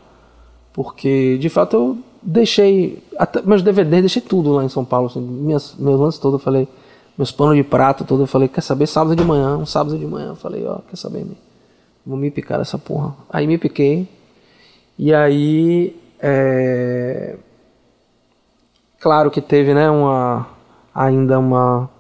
Porque, 0.73 1.39
de 1.39 1.49
fato, 1.49 1.77
eu 1.77 1.99
deixei. 2.23 3.03
Até 3.17 3.43
meus 3.43 3.63
DVDs, 3.63 4.01
deixei 4.01 4.23
tudo 4.23 4.53
lá 4.53 4.65
em 4.65 4.69
São 4.69 4.85
Paulo. 4.85 5.07
Assim, 5.07 5.21
minhas, 5.21 5.75
meus 5.79 5.99
lances 5.99 6.21
todos, 6.21 6.41
eu 6.41 6.45
falei. 6.45 6.69
Meus 7.17 7.33
panos 7.33 7.57
de 7.57 7.65
prato 7.65 8.05
todos, 8.05 8.21
eu 8.21 8.27
falei, 8.29 8.47
quer 8.47 8.61
saber? 8.61 8.87
Sábado 8.87 9.17
de 9.17 9.25
manhã, 9.25 9.57
um 9.57 9.67
sábado 9.67 9.99
de 9.99 10.07
manhã, 10.07 10.29
eu 10.29 10.37
falei, 10.37 10.65
ó, 10.65 10.79
quer 10.89 10.97
saber? 10.97 11.25
meu? 11.25 11.48
Vou 12.09 12.17
me 12.17 12.31
picar 12.31 12.59
essa 12.59 12.79
porra. 12.79 13.15
Aí 13.29 13.47
me 13.47 13.59
piquei. 13.59 14.09
E 14.99 15.13
aí. 15.13 15.95
É... 16.19 17.37
Claro 18.99 19.31
que 19.31 19.43
teve, 19.43 19.75
né, 19.75 19.91
uma. 19.91 20.49
Ainda 20.95 21.39
uma. 21.39 21.91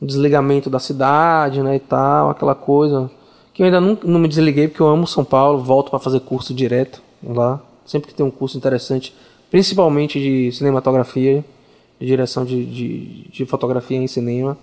Um 0.00 0.06
desligamento 0.06 0.68
da 0.68 0.80
cidade, 0.80 1.62
né, 1.62 1.76
e 1.76 1.78
tal, 1.78 2.30
aquela 2.30 2.56
coisa. 2.56 3.08
Que 3.54 3.62
eu 3.62 3.66
ainda 3.66 3.80
não, 3.80 3.96
não 4.02 4.18
me 4.18 4.26
desliguei 4.26 4.66
porque 4.66 4.82
eu 4.82 4.88
amo 4.88 5.06
São 5.06 5.24
Paulo, 5.24 5.62
volto 5.62 5.90
para 5.90 6.00
fazer 6.00 6.18
curso 6.18 6.52
direto 6.52 7.00
lá. 7.22 7.60
Sempre 7.86 8.08
que 8.08 8.14
tem 8.14 8.26
um 8.26 8.30
curso 8.30 8.58
interessante, 8.58 9.14
principalmente 9.52 10.18
de 10.18 10.50
cinematografia, 10.50 11.44
de 12.00 12.06
direção 12.08 12.44
de, 12.44 12.66
de, 12.66 13.28
de 13.30 13.46
fotografia 13.46 13.96
em 13.96 14.08
cinema. 14.08 14.58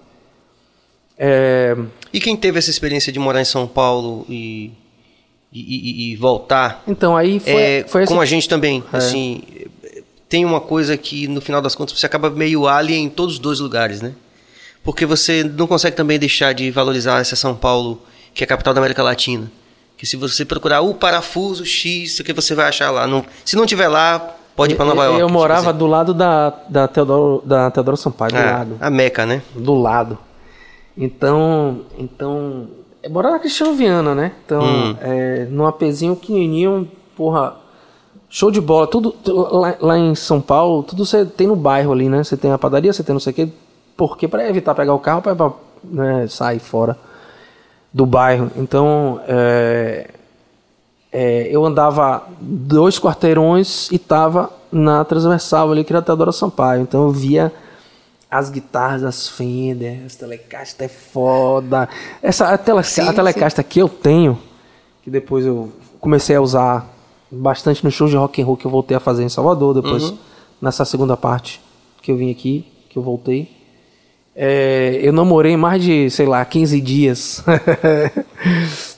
É, 1.22 1.76
E 2.14 2.20
quem 2.20 2.36
teve 2.38 2.58
essa 2.58 2.70
experiência 2.70 3.12
de 3.12 3.20
morar 3.20 3.42
em 3.42 3.46
São 3.46 3.68
Paulo 3.68 4.26
e, 4.30 4.72
e, 5.52 5.60
e- 5.60 6.14
e 6.14 6.16
voltar, 6.16 6.82
então 6.88 7.16
aí 7.18 7.40
foi, 7.40 7.52
é, 7.52 7.86
foi 7.88 8.04
esse- 8.04 8.08
como 8.08 8.22
a 8.22 8.26
gente 8.26 8.48
também, 8.48 8.82
assim, 8.94 9.44
tem 10.30 10.46
uma 10.46 10.62
coisa 10.62 10.96
que 10.96 11.28
no 11.28 11.42
final 11.42 11.62
das 11.62 11.76
contas 11.76 12.00
você 12.00 12.06
acaba 12.06 12.30
meio 12.30 12.68
alien 12.68 13.06
em 13.06 13.10
todos 13.10 13.34
os 13.36 13.40
dois 13.40 13.60
lugares, 13.60 14.02
né? 14.02 14.14
Porque 14.84 15.06
você 15.06 15.44
não 15.44 15.68
consegue 15.68 15.96
também 15.98 16.18
deixar 16.18 16.54
de 16.54 16.72
valorizar 16.72 17.20
essa 17.20 17.36
São 17.36 17.54
Paulo, 17.54 18.02
que 18.34 18.44
é 18.44 18.46
a 18.46 18.48
capital 18.48 18.74
da 18.74 18.80
América 18.80 19.04
Latina. 19.04 19.52
Que 19.98 20.06
se 20.06 20.16
você 20.16 20.46
procurar 20.46 20.80
o 20.82 20.94
parafuso 20.94 21.66
X, 21.66 22.20
o 22.20 22.24
que 22.24 22.32
você 22.32 22.56
vai 22.56 22.70
achar 22.70 22.90
lá. 22.90 23.06
Não, 23.06 23.26
se 23.44 23.58
não 23.58 23.66
tiver 23.66 23.90
lá, 23.90 24.36
pode 24.56 24.74
ir 24.74 24.78
para 24.78 24.86
Nova 24.86 25.02
eu, 25.02 25.06
York. 25.08 25.20
eu 25.22 25.28
tipo 25.28 25.38
morava 25.38 25.70
assim. 25.72 25.78
do 25.80 25.86
lado 25.88 26.14
da, 26.14 26.52
da, 26.70 26.88
Teodoro, 26.88 27.44
da 27.46 27.70
Teodoro 27.70 27.98
Sampaio, 27.98 28.32
do 28.32 28.38
Ah, 28.38 28.52
lado. 28.60 28.78
a 28.80 28.90
Meca, 28.90 29.26
né? 29.26 29.42
do 29.54 29.74
lado. 29.76 30.18
Então, 31.02 31.78
então, 31.98 32.68
é 33.02 33.08
morar 33.08 33.32
na 33.32 33.40
Cristiano 33.40 33.74
Viana, 33.74 34.14
né? 34.14 34.34
Então, 34.46 34.62
Hum. 34.62 34.96
é, 35.00 35.48
num 35.50 35.66
apezinho 35.66 36.14
pequenininho, 36.16 36.92
porra, 37.16 37.56
show 38.30 38.52
de 38.52 38.60
bola. 38.60 38.86
Tudo 38.86 39.12
tu- 39.12 39.34
lá, 39.58 39.76
lá 39.80 39.98
em 39.98 40.14
São 40.14 40.42
Paulo, 40.42 40.84
tudo 40.84 41.06
você 41.06 41.26
tem 41.26 41.48
no 41.48 41.56
bairro 41.56 41.94
ali, 41.94 42.10
né? 42.10 42.22
Você 42.24 42.36
tem 42.36 42.52
a 42.52 42.58
padaria, 42.58 42.92
você 42.92 43.02
tem 43.04 43.14
não 43.14 43.20
sei 43.20 43.32
o 43.32 43.36
quê. 43.36 43.50
Porque 43.96 44.28
para 44.28 44.48
evitar 44.50 44.76
pegar 44.76 44.94
o 44.94 45.00
carro, 45.00 45.22
para 45.22 45.52
né, 45.84 46.28
sair 46.28 46.60
fora 46.60 46.98
do 47.94 48.06
bairro. 48.06 48.52
Então, 48.58 49.22
é, 49.26 50.10
é, 51.12 51.48
eu 51.50 51.66
andava 51.66 52.24
dois 52.42 53.00
quarteirões 53.00 53.90
e 53.92 53.98
tava 53.98 54.50
na 54.72 55.04
transversal 55.06 55.72
ali, 55.72 55.84
que 55.84 55.92
era 55.94 56.00
a 56.00 56.04
Teodoro 56.04 56.32
Sampaio. 56.34 56.82
Então 56.82 57.04
eu 57.04 57.10
via 57.12 57.52
as 58.30 58.50
guitarras 58.50 59.02
das 59.02 59.28
Fender, 59.28 60.04
as 60.06 60.16
Telecaster 60.16 60.86
é 60.86 60.90
foda. 60.90 61.90
Essa, 62.22 62.50
a, 62.50 62.58
tele, 62.58 62.80
a 62.80 63.14
Telecaster 63.14 63.66
que 63.66 63.80
eu 63.80 63.90
tenho, 63.90 64.40
que 65.02 65.10
depois 65.10 65.46
eu 65.46 65.72
comecei 66.00 66.36
a 66.36 66.42
usar 66.42 66.88
bastante 67.32 67.84
no 67.84 67.92
show 67.92 68.08
de 68.08 68.16
rock 68.16 68.42
and 68.42 68.46
roll 68.46 68.58
que 68.58 68.66
eu 68.66 68.72
voltei 68.72 68.96
a 68.96 69.00
fazer 69.00 69.24
em 69.24 69.30
Salvador, 69.30 69.74
depois 69.74 70.14
nessa 70.62 70.86
segunda 70.86 71.18
parte 71.18 71.62
que 72.02 72.12
eu 72.12 72.18
vim 72.18 72.32
aqui, 72.32 72.66
que 72.90 72.98
eu 72.98 73.04
voltei. 73.04 73.58
É, 74.36 75.00
eu 75.02 75.12
namorei 75.12 75.58
mais 75.58 75.84
de, 75.84 76.10
sei 76.10 76.26
lá, 76.26 76.44
15 76.46 76.80
dias. 76.80 77.44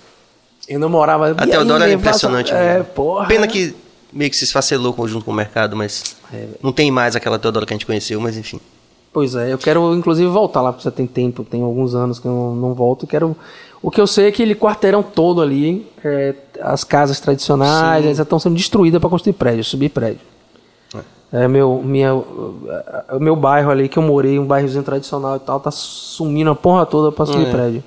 eu 0.67 0.79
namorava. 0.79 1.27
A 1.27 1.29
e 1.29 1.35
aí, 1.39 1.49
Teodora 1.49 1.89
é 1.89 1.93
impressionante. 1.93 2.53
É, 2.53 2.83
porra. 2.83 3.27
Pena 3.27 3.47
que 3.47 3.73
meio 4.13 4.29
que 4.29 4.37
se 4.37 4.43
esfacelou 4.43 4.95
junto 5.07 5.25
com 5.25 5.31
o 5.31 5.33
mercado, 5.33 5.75
mas 5.75 6.15
É. 6.31 6.47
não 6.61 6.71
tem 6.71 6.91
mais 6.91 7.15
aquela 7.15 7.39
Teodora 7.39 7.65
que 7.65 7.73
a 7.73 7.75
gente 7.75 7.85
conheceu, 7.85 8.19
mas 8.19 8.37
enfim. 8.37 8.59
Pois 9.13 9.35
é, 9.35 9.51
eu 9.51 9.57
quero 9.57 9.93
inclusive 9.93 10.27
voltar 10.29 10.61
lá, 10.61 10.71
porque 10.71 10.85
já 10.85 10.91
tem 10.91 11.05
tempo, 11.05 11.43
tem 11.43 11.61
alguns 11.61 11.93
anos 11.93 12.17
que 12.19 12.25
eu 12.27 12.31
não, 12.31 12.55
não 12.55 12.73
volto. 12.73 13.05
Quero. 13.05 13.35
O 13.81 13.91
que 13.91 13.99
eu 13.99 14.07
sei 14.07 14.27
é 14.27 14.31
que 14.31 14.41
ele 14.41 14.55
quarteirão 14.55 15.03
todo 15.03 15.41
ali, 15.41 15.85
é, 16.03 16.33
as 16.61 16.83
casas 16.83 17.19
tradicionais, 17.19 18.01
Sim. 18.03 18.07
elas 18.07 18.19
estão 18.19 18.39
sendo 18.39 18.55
destruídas 18.55 19.01
para 19.01 19.09
construir 19.09 19.33
prédio, 19.33 19.63
subir 19.63 19.89
prédio. 19.89 20.19
É, 21.33 21.47
meu, 21.47 21.81
minha, 21.81 22.13
o 22.13 23.19
meu 23.19 23.37
bairro 23.37 23.71
ali 23.71 23.87
que 23.87 23.97
eu 23.97 24.03
morei, 24.03 24.37
um 24.37 24.45
bairrozinho 24.45 24.83
tradicional 24.83 25.37
e 25.37 25.39
tal, 25.39 25.61
tá 25.61 25.71
sumindo 25.71 26.49
a 26.49 26.55
porra 26.55 26.85
toda 26.85 27.09
para 27.09 27.25
subir 27.25 27.47
É. 27.47 27.51
prédio. 27.51 27.83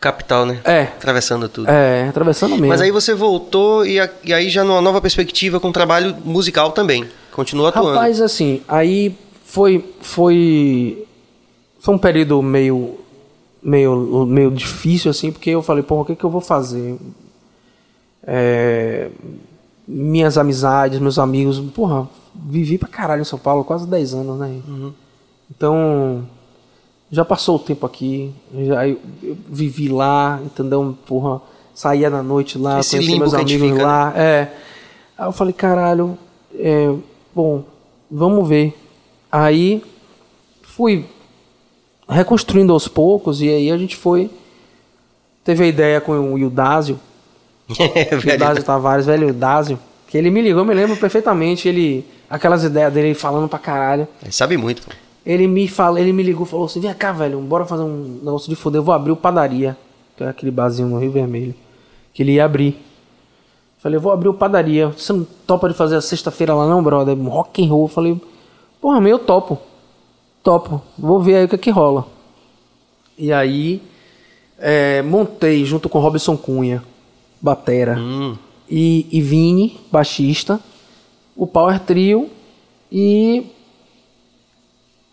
Capital, 0.00 0.44
né? 0.44 0.58
É. 0.64 0.82
Atravessando 0.82 1.48
tudo. 1.48 1.70
É, 1.70 2.08
atravessando 2.08 2.50
mesmo. 2.56 2.66
Mas 2.66 2.80
aí 2.80 2.90
você 2.90 3.14
voltou 3.14 3.86
e, 3.86 3.98
a- 4.00 4.10
e 4.24 4.34
aí 4.34 4.50
já 4.50 4.62
numa 4.64 4.80
nova 4.82 5.00
perspectiva 5.00 5.58
com 5.60 5.70
trabalho 5.72 6.16
musical 6.24 6.72
também. 6.72 7.06
Continua 7.32 7.68
atuando. 7.70 7.90
Rapaz, 7.94 8.20
assim, 8.20 8.60
aí 8.68 9.16
foi 9.54 9.84
foi 10.00 11.06
foi 11.78 11.94
um 11.94 11.98
período 11.98 12.42
meio 12.42 12.96
meio 13.62 14.26
meio 14.26 14.50
difícil 14.50 15.12
assim, 15.12 15.30
porque 15.30 15.50
eu 15.50 15.62
falei, 15.62 15.84
porra, 15.84 16.02
o 16.02 16.04
que 16.04 16.16
que 16.16 16.24
eu 16.24 16.30
vou 16.30 16.40
fazer? 16.40 16.98
É, 18.26 19.10
minhas 19.86 20.36
amizades, 20.36 20.98
meus 20.98 21.20
amigos, 21.20 21.60
porra, 21.72 22.08
vivi 22.34 22.78
pra 22.78 22.88
caralho 22.88 23.22
em 23.22 23.24
São 23.24 23.38
Paulo, 23.38 23.62
quase 23.62 23.86
10 23.86 24.14
anos, 24.14 24.38
né? 24.40 24.60
Então, 25.48 26.26
já 27.08 27.24
passou 27.24 27.54
o 27.54 27.60
tempo 27.60 27.86
aqui, 27.86 28.34
já 28.66 28.88
eu, 28.88 28.98
eu 29.22 29.36
vivi 29.48 29.88
lá, 29.88 30.40
entendeu? 30.44 30.96
Porra, 31.06 31.40
saía 31.72 32.10
na 32.10 32.24
noite 32.24 32.58
lá, 32.58 32.80
Esse 32.80 32.96
conheci 32.96 33.18
meus 33.20 33.34
amigos 33.34 33.68
fica, 33.68 33.74
né? 33.74 33.84
lá. 33.84 34.12
É. 34.16 34.52
Aí 35.16 35.28
eu 35.28 35.32
falei, 35.32 35.52
caralho, 35.52 36.18
é, 36.58 36.92
bom, 37.32 37.62
vamos 38.10 38.48
ver. 38.48 38.83
Aí 39.36 39.82
fui 40.62 41.04
reconstruindo 42.08 42.72
aos 42.72 42.86
poucos 42.86 43.42
e 43.42 43.48
aí 43.48 43.68
a 43.68 43.76
gente 43.76 43.96
foi. 43.96 44.30
Teve 45.42 45.64
a 45.64 45.66
ideia 45.66 46.00
com 46.00 46.12
o 46.34 46.38
Ildásio, 46.38 47.00
É, 47.96 48.14
velho. 48.14 48.34
Ildásio 48.36 48.62
Tavares, 48.62 49.06
velho 49.06 49.30
Ildásio, 49.30 49.76
que 50.06 50.16
ele 50.16 50.30
me 50.30 50.40
ligou, 50.40 50.60
eu 50.60 50.64
me 50.64 50.72
lembro 50.72 50.96
perfeitamente, 50.96 51.68
ele 51.68 52.06
aquelas 52.30 52.62
ideias 52.62 52.92
dele 52.92 53.12
falando 53.12 53.48
pra 53.48 53.58
caralho. 53.58 54.06
Ele 54.22 54.30
sabe 54.30 54.56
muito. 54.56 54.82
pô. 54.82 54.92
Ele 55.26 55.48
me 55.48 55.66
fala, 55.66 56.00
ele 56.00 56.12
me 56.12 56.22
ligou 56.22 56.46
falou 56.46 56.66
assim: 56.66 56.78
vem 56.78 56.94
cá, 56.94 57.10
velho, 57.10 57.40
bora 57.40 57.64
fazer 57.64 57.82
um 57.82 58.20
negócio 58.22 58.48
de 58.48 58.54
foder. 58.54 58.78
Eu 58.78 58.84
vou 58.84 58.94
abrir 58.94 59.10
o 59.10 59.16
padaria, 59.16 59.76
que 60.16 60.22
é 60.22 60.28
aquele 60.28 60.52
barzinho 60.52 60.86
no 60.86 61.00
Rio 61.00 61.10
Vermelho, 61.10 61.56
que 62.12 62.22
ele 62.22 62.34
ia 62.34 62.44
abrir. 62.44 62.80
Falei, 63.78 63.98
vou 63.98 64.12
abrir 64.12 64.28
o 64.28 64.34
padaria. 64.34 64.90
Você 64.90 65.12
não 65.12 65.26
topa 65.44 65.68
de 65.68 65.74
fazer 65.74 65.96
a 65.96 66.00
sexta-feira 66.00 66.54
lá, 66.54 66.68
não, 66.68 66.80
brother? 66.84 67.18
Rock 67.18 67.64
and 67.64 67.68
roll. 67.68 67.88
Falei, 67.88 68.16
porra, 68.84 69.00
meu, 69.00 69.12
eu 69.12 69.18
topo. 69.18 69.58
Topo. 70.42 70.82
Vou 70.98 71.18
ver 71.18 71.36
aí 71.36 71.44
o 71.46 71.48
que, 71.48 71.54
é 71.54 71.58
que 71.58 71.70
rola. 71.70 72.06
E 73.16 73.32
aí, 73.32 73.80
é, 74.58 75.00
montei 75.00 75.64
junto 75.64 75.88
com 75.88 75.98
Robson 75.98 76.36
Cunha, 76.36 76.84
batera 77.40 77.98
Hum. 77.98 78.36
e, 78.68 79.06
e 79.10 79.22
Vini, 79.22 79.80
baixista, 79.90 80.60
o 81.34 81.46
Power 81.46 81.80
Trio 81.80 82.28
e 82.92 83.46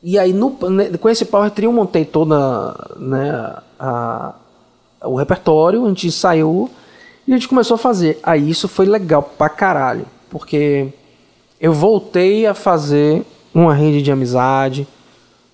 e 0.03 0.19
aí 0.19 0.33
no, 0.33 0.49
né, 0.69 0.97
com 0.97 1.07
esse 1.07 1.23
Power 1.23 1.49
Trio 1.49 1.71
montei 1.71 2.03
toda 2.03 2.75
né, 2.97 3.55
a, 3.79 4.35
o 5.01 5.15
repertório, 5.15 5.85
a 5.85 5.87
gente 5.87 6.07
ensaiou 6.07 6.69
e 7.25 7.31
a 7.31 7.37
gente 7.37 7.47
começou 7.47 7.75
a 7.75 7.77
fazer. 7.77 8.19
Aí 8.21 8.49
isso 8.49 8.67
foi 8.67 8.85
legal 8.85 9.23
pra 9.23 9.47
caralho, 9.47 10.05
porque 10.29 10.89
eu 11.57 11.71
voltei 11.71 12.45
a 12.45 12.53
fazer 12.53 13.25
uma 13.53 13.73
rede 13.73 14.01
de 14.01 14.11
amizade, 14.11 14.87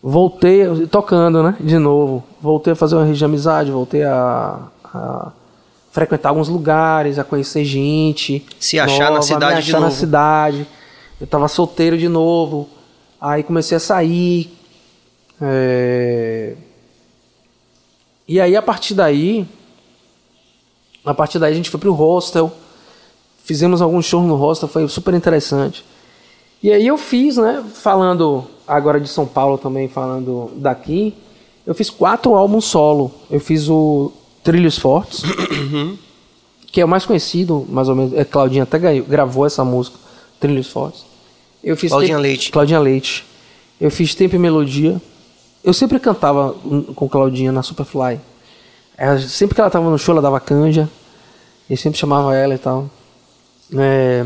voltei 0.01 0.65
tocando, 0.87 1.41
né, 1.43 1.55
de 1.59 1.77
novo, 1.77 2.23
voltei 2.41 2.73
a 2.73 2.75
fazer 2.75 2.95
uma 2.95 3.05
rede 3.05 3.17
de 3.17 3.25
amizade, 3.25 3.71
voltei 3.71 4.03
a, 4.03 4.59
a 4.83 5.31
frequentar 5.91 6.29
alguns 6.29 6.47
lugares, 6.47 7.17
a 7.17 7.23
conhecer 7.23 7.65
gente. 7.65 8.45
Se 8.59 8.79
achar 8.79 9.05
na 9.05 9.09
nova, 9.11 9.21
cidade 9.23 9.55
me 9.55 9.61
de 9.63 9.69
achar 9.69 9.79
na 9.79 9.87
novo. 9.87 9.97
cidade. 9.99 10.67
Eu 11.19 11.25
tava 11.25 11.47
solteiro 11.47 11.97
de 11.97 12.07
novo. 12.07 12.69
Aí 13.19 13.41
comecei 13.41 13.75
a 13.77 13.79
sair. 13.79 14.55
é, 15.41 16.53
E 18.27 18.39
aí, 18.39 18.55
a 18.55 18.61
partir 18.61 18.93
daí. 18.93 19.47
A 21.03 21.13
partir 21.15 21.39
daí, 21.39 21.51
a 21.53 21.55
gente 21.55 21.71
foi 21.71 21.79
pro 21.79 21.93
hostel. 21.93 22.51
Fizemos 23.43 23.81
alguns 23.81 24.05
shows 24.05 24.27
no 24.27 24.35
hostel, 24.35 24.67
foi 24.67 24.87
super 24.87 25.15
interessante. 25.15 25.83
E 26.61 26.71
aí, 26.71 26.85
eu 26.87 26.97
fiz, 26.97 27.37
né? 27.37 27.63
Falando 27.73 28.45
agora 28.67 28.99
de 28.99 29.07
São 29.07 29.25
Paulo 29.25 29.57
também, 29.57 29.87
falando 29.87 30.51
daqui. 30.55 31.13
Eu 31.65 31.75
fiz 31.75 31.89
quatro 31.89 32.35
álbuns 32.35 32.65
solo. 32.65 33.11
Eu 33.29 33.39
fiz 33.39 33.69
o 33.69 34.11
Trilhos 34.43 34.77
Fortes, 34.77 35.21
que 36.71 36.81
é 36.81 36.85
o 36.85 36.87
mais 36.87 37.05
conhecido, 37.05 37.65
mais 37.69 37.89
ou 37.89 37.95
menos. 37.95 38.13
É, 38.13 38.23
Claudinha 38.23 38.63
até 38.63 38.79
gravou 39.01 39.45
essa 39.45 39.63
música, 39.63 39.97
Trilhos 40.39 40.67
Fortes. 40.67 41.05
Eu 41.63 41.75
fiz 41.75 41.89
Claudinha 41.89 42.15
Tempo- 42.15 42.21
Leite. 42.23 42.51
Claudinha 42.51 42.79
Leite. 42.79 43.25
Eu 43.79 43.91
fiz 43.91 44.15
Tempo 44.15 44.35
e 44.35 44.39
Melodia. 44.39 44.99
Eu 45.63 45.73
sempre 45.73 45.99
cantava 45.99 46.55
com 46.95 47.07
Claudinha 47.09 47.51
na 47.51 47.61
Superfly. 47.61 48.19
Ela- 48.97 49.19
sempre 49.19 49.53
que 49.53 49.61
ela 49.61 49.69
tava 49.69 49.89
no 49.89 49.97
show, 49.99 50.13
ela 50.13 50.21
dava 50.21 50.39
canja. 50.39 50.89
Eu 51.69 51.75
sempre 51.77 51.99
chamava 51.99 52.33
ela 52.35 52.55
e 52.55 52.57
tal. 52.57 52.89
É, 53.77 54.25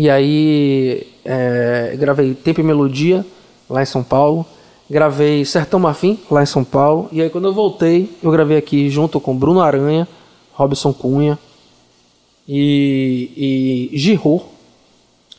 e 0.00 0.08
aí, 0.08 1.06
é, 1.22 1.94
gravei 1.98 2.32
Tempo 2.32 2.58
e 2.58 2.64
Melodia, 2.64 3.22
lá 3.68 3.82
em 3.82 3.84
São 3.84 4.02
Paulo. 4.02 4.46
Gravei 4.88 5.44
Sertão 5.44 5.78
Marfim, 5.78 6.18
lá 6.30 6.42
em 6.42 6.46
São 6.46 6.64
Paulo. 6.64 7.10
E 7.12 7.20
aí, 7.20 7.28
quando 7.28 7.48
eu 7.48 7.52
voltei, 7.52 8.10
eu 8.22 8.30
gravei 8.30 8.56
aqui 8.56 8.88
junto 8.88 9.20
com 9.20 9.36
Bruno 9.36 9.60
Aranha, 9.60 10.08
Robson 10.54 10.90
Cunha 10.94 11.38
e, 12.48 13.90
e 13.92 13.98
Girô. 13.98 14.40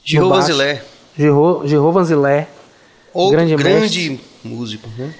Baixo. 0.05 0.29
Vanzilé. 0.29 0.83
Girô, 1.17 1.65
Girô 1.65 1.91
Vanzilé. 1.91 2.47
Outro 3.11 3.31
Grande 3.31 3.55
grande, 3.55 4.19
músico, 4.43 4.87
né? 4.95 5.11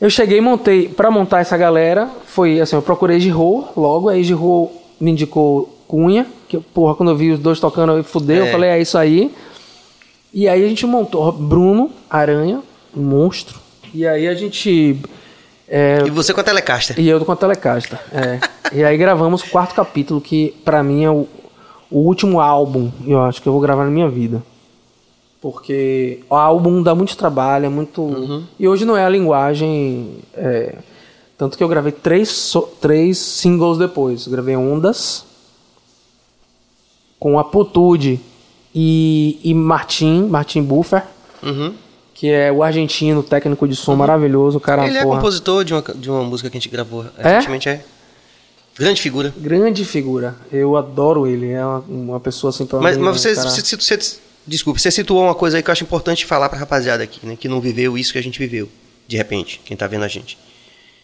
Eu 0.00 0.08
cheguei 0.08 0.38
e 0.38 0.40
montei, 0.40 0.88
pra 0.88 1.10
montar 1.10 1.40
essa 1.40 1.56
galera, 1.56 2.08
foi 2.26 2.60
assim, 2.60 2.76
eu 2.76 2.82
procurei 2.82 3.18
Girô 3.18 3.64
logo, 3.76 4.08
aí 4.08 4.22
Girô 4.22 4.70
me 5.00 5.10
indicou 5.10 5.77
Cunha, 5.88 6.26
que 6.48 6.58
porra, 6.58 6.94
quando 6.94 7.10
eu 7.10 7.16
vi 7.16 7.32
os 7.32 7.40
dois 7.40 7.58
tocando, 7.58 7.92
eu 7.96 8.04
fudeu, 8.04 8.44
É. 8.44 8.48
eu 8.48 8.52
falei, 8.52 8.70
é 8.70 8.80
isso 8.80 8.96
aí. 8.96 9.34
E 10.32 10.46
aí 10.46 10.62
a 10.64 10.68
gente 10.68 10.86
montou 10.86 11.32
Bruno 11.32 11.90
Aranha, 12.08 12.60
um 12.96 13.00
monstro, 13.02 13.58
e 13.94 14.06
aí 14.06 14.28
a 14.28 14.34
gente... 14.34 15.00
é, 15.66 16.02
E 16.06 16.10
você 16.10 16.34
com 16.34 16.40
a 16.40 16.44
Telecaster. 16.44 17.00
e 17.00 17.08
eu 17.08 17.24
com 17.24 17.32
a 17.32 17.36
Telecasta, 17.36 17.98
é. 18.12 18.38
e 18.76 18.84
aí 18.84 18.96
gravamos 18.98 19.42
o 19.42 19.48
quarto 19.50 19.74
capítulo, 19.74 20.20
que 20.20 20.54
pra 20.64 20.82
mim 20.82 21.02
é 21.04 21.10
o, 21.10 21.26
o 21.90 22.00
último 22.00 22.38
álbum, 22.40 22.90
eu 23.06 23.20
acho 23.22 23.40
que 23.40 23.48
eu 23.48 23.52
vou 23.52 23.60
gravar 23.62 23.84
na 23.86 23.90
minha 23.90 24.08
vida. 24.10 24.42
Porque 25.40 26.20
o 26.28 26.34
álbum 26.34 26.82
dá 26.82 26.94
muito 26.96 27.16
trabalho, 27.16 27.66
é 27.66 27.68
muito. 27.68 28.44
E 28.58 28.66
hoje 28.66 28.84
não 28.84 28.96
é 28.96 29.04
a 29.04 29.08
linguagem. 29.08 30.16
é, 30.34 30.74
Tanto 31.38 31.56
que 31.56 31.62
eu 31.62 31.68
gravei 31.68 31.92
três, 31.92 32.28
so- 32.28 32.68
três 32.80 33.16
singles 33.18 33.78
depois. 33.78 34.26
Eu 34.26 34.32
gravei 34.32 34.56
Ondas, 34.56 35.24
com 37.18 37.38
Aputude 37.38 38.20
e, 38.74 39.38
e 39.42 39.54
Martin, 39.54 40.22
Martin 40.28 40.62
Buffer, 40.62 41.02
Uhum. 41.42 41.72
que 42.14 42.28
é 42.28 42.50
o 42.50 42.62
argentino, 42.62 43.22
técnico 43.22 43.66
de 43.68 43.76
som 43.76 43.94
maravilhoso, 43.96 44.58
o 44.58 44.60
cara. 44.60 44.86
Ele 44.86 44.98
é 44.98 45.02
porra, 45.02 45.16
compositor 45.16 45.64
de 45.64 45.72
uma, 45.74 45.82
de 45.82 46.10
uma 46.10 46.22
música 46.24 46.50
que 46.50 46.56
a 46.56 46.60
gente 46.60 46.68
gravou 46.70 47.04
É? 47.18 47.22
recentemente, 47.34 47.68
é? 47.68 47.84
Grande 48.76 49.00
figura. 49.00 49.34
Grande 49.36 49.84
figura. 49.84 50.36
Eu 50.52 50.76
adoro 50.76 51.26
ele. 51.26 51.50
É 51.50 51.64
uma, 51.64 51.84
uma 51.88 52.20
pessoa 52.20 52.50
assim 52.50 52.64
pra 52.66 52.78
Mas, 52.80 52.96
mim, 52.96 53.02
mas 53.04 53.16
um 53.16 53.18
você, 53.18 53.34
cara- 53.34 53.50
você, 53.50 53.76
você- 53.76 54.18
Desculpe, 54.46 54.80
você 54.80 54.90
situou 54.90 55.24
uma 55.24 55.34
coisa 55.34 55.58
aí 55.58 55.62
que 55.62 55.68
eu 55.68 55.72
acho 55.72 55.84
importante 55.84 56.24
falar 56.24 56.48
pra 56.48 56.58
rapaziada 56.58 57.02
aqui, 57.02 57.24
né? 57.26 57.36
Que 57.38 57.48
não 57.48 57.60
viveu 57.60 57.98
isso 57.98 58.12
que 58.12 58.18
a 58.18 58.22
gente 58.22 58.38
viveu, 58.38 58.66
de 59.06 59.16
repente, 59.16 59.60
quem 59.64 59.76
tá 59.76 59.86
vendo 59.86 60.04
a 60.04 60.08
gente. 60.08 60.38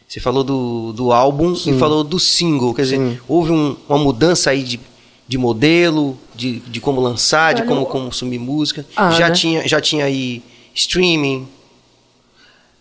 Você 0.08 0.18
falou 0.18 0.42
do, 0.42 0.92
do 0.94 1.12
álbum 1.12 1.52
e 1.66 1.74
falou 1.78 2.02
do 2.02 2.18
single, 2.18 2.72
quer 2.72 2.82
dizer, 2.82 2.96
Sim. 2.96 3.18
houve 3.28 3.52
um- 3.52 3.76
uma 3.86 3.98
mudança 3.98 4.48
aí 4.50 4.62
de, 4.62 4.80
de 5.27 5.39
modelo, 5.39 6.18
de, 6.35 6.61
de 6.61 6.81
como 6.81 7.01
lançar, 7.01 7.55
de 7.55 7.62
como 7.62 7.87
consumir 7.87 8.39
música. 8.39 8.85
Ah, 8.95 9.11
já, 9.11 9.29
né? 9.29 9.35
tinha, 9.35 9.68
já 9.68 9.81
tinha 9.81 10.05
aí 10.05 10.43
streaming. 10.75 11.49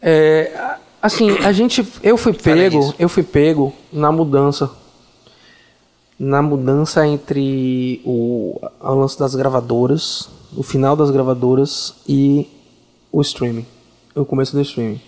É, 0.02 0.78
assim, 1.02 1.32
a 1.39 1.52
gente, 1.52 1.86
eu 2.02 2.18
fui 2.18 2.34
pego, 2.34 2.94
eu 3.00 3.08
fui 3.08 3.24
pego 3.24 3.74
na 3.91 4.12
mudança, 4.12 4.70
na 6.20 6.41
mudança 6.41 7.08
entre 7.08 8.02
o, 8.04 8.60
o 8.82 8.94
lance 8.94 9.18
das 9.18 9.36
gravadoras, 9.36 10.30
o 10.56 10.64
final 10.64 10.96
das 10.96 11.10
gravadoras 11.10 11.96
e 12.08 12.50
o 13.12 13.22
streaming, 13.22 13.66
o 14.14 14.26
começo 14.26 14.54
do 14.54 14.62
streaming. 14.62 15.00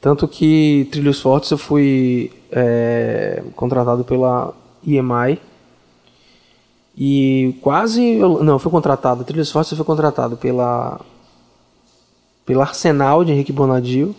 Tanto 0.00 0.26
que 0.28 0.88
Trilhos 0.92 1.20
Fortes 1.20 1.50
eu 1.50 1.58
fui 1.58 2.30
é, 2.50 3.42
contratado 3.54 4.04
pela 4.04 4.54
EMI 4.86 5.38
e 7.00 7.54
quase, 7.62 8.02
eu, 8.14 8.42
não, 8.42 8.58
fui 8.58 8.72
contratado, 8.72 9.22
Trilhos 9.22 9.50
Fortes 9.52 9.70
eu 9.70 9.76
fui 9.76 9.86
contratado 9.86 10.36
pela 10.36 11.00
pela 12.44 12.64
Arsenal 12.64 13.24
de 13.24 13.30
Henrique 13.32 13.52
Bonadio, 13.52 14.14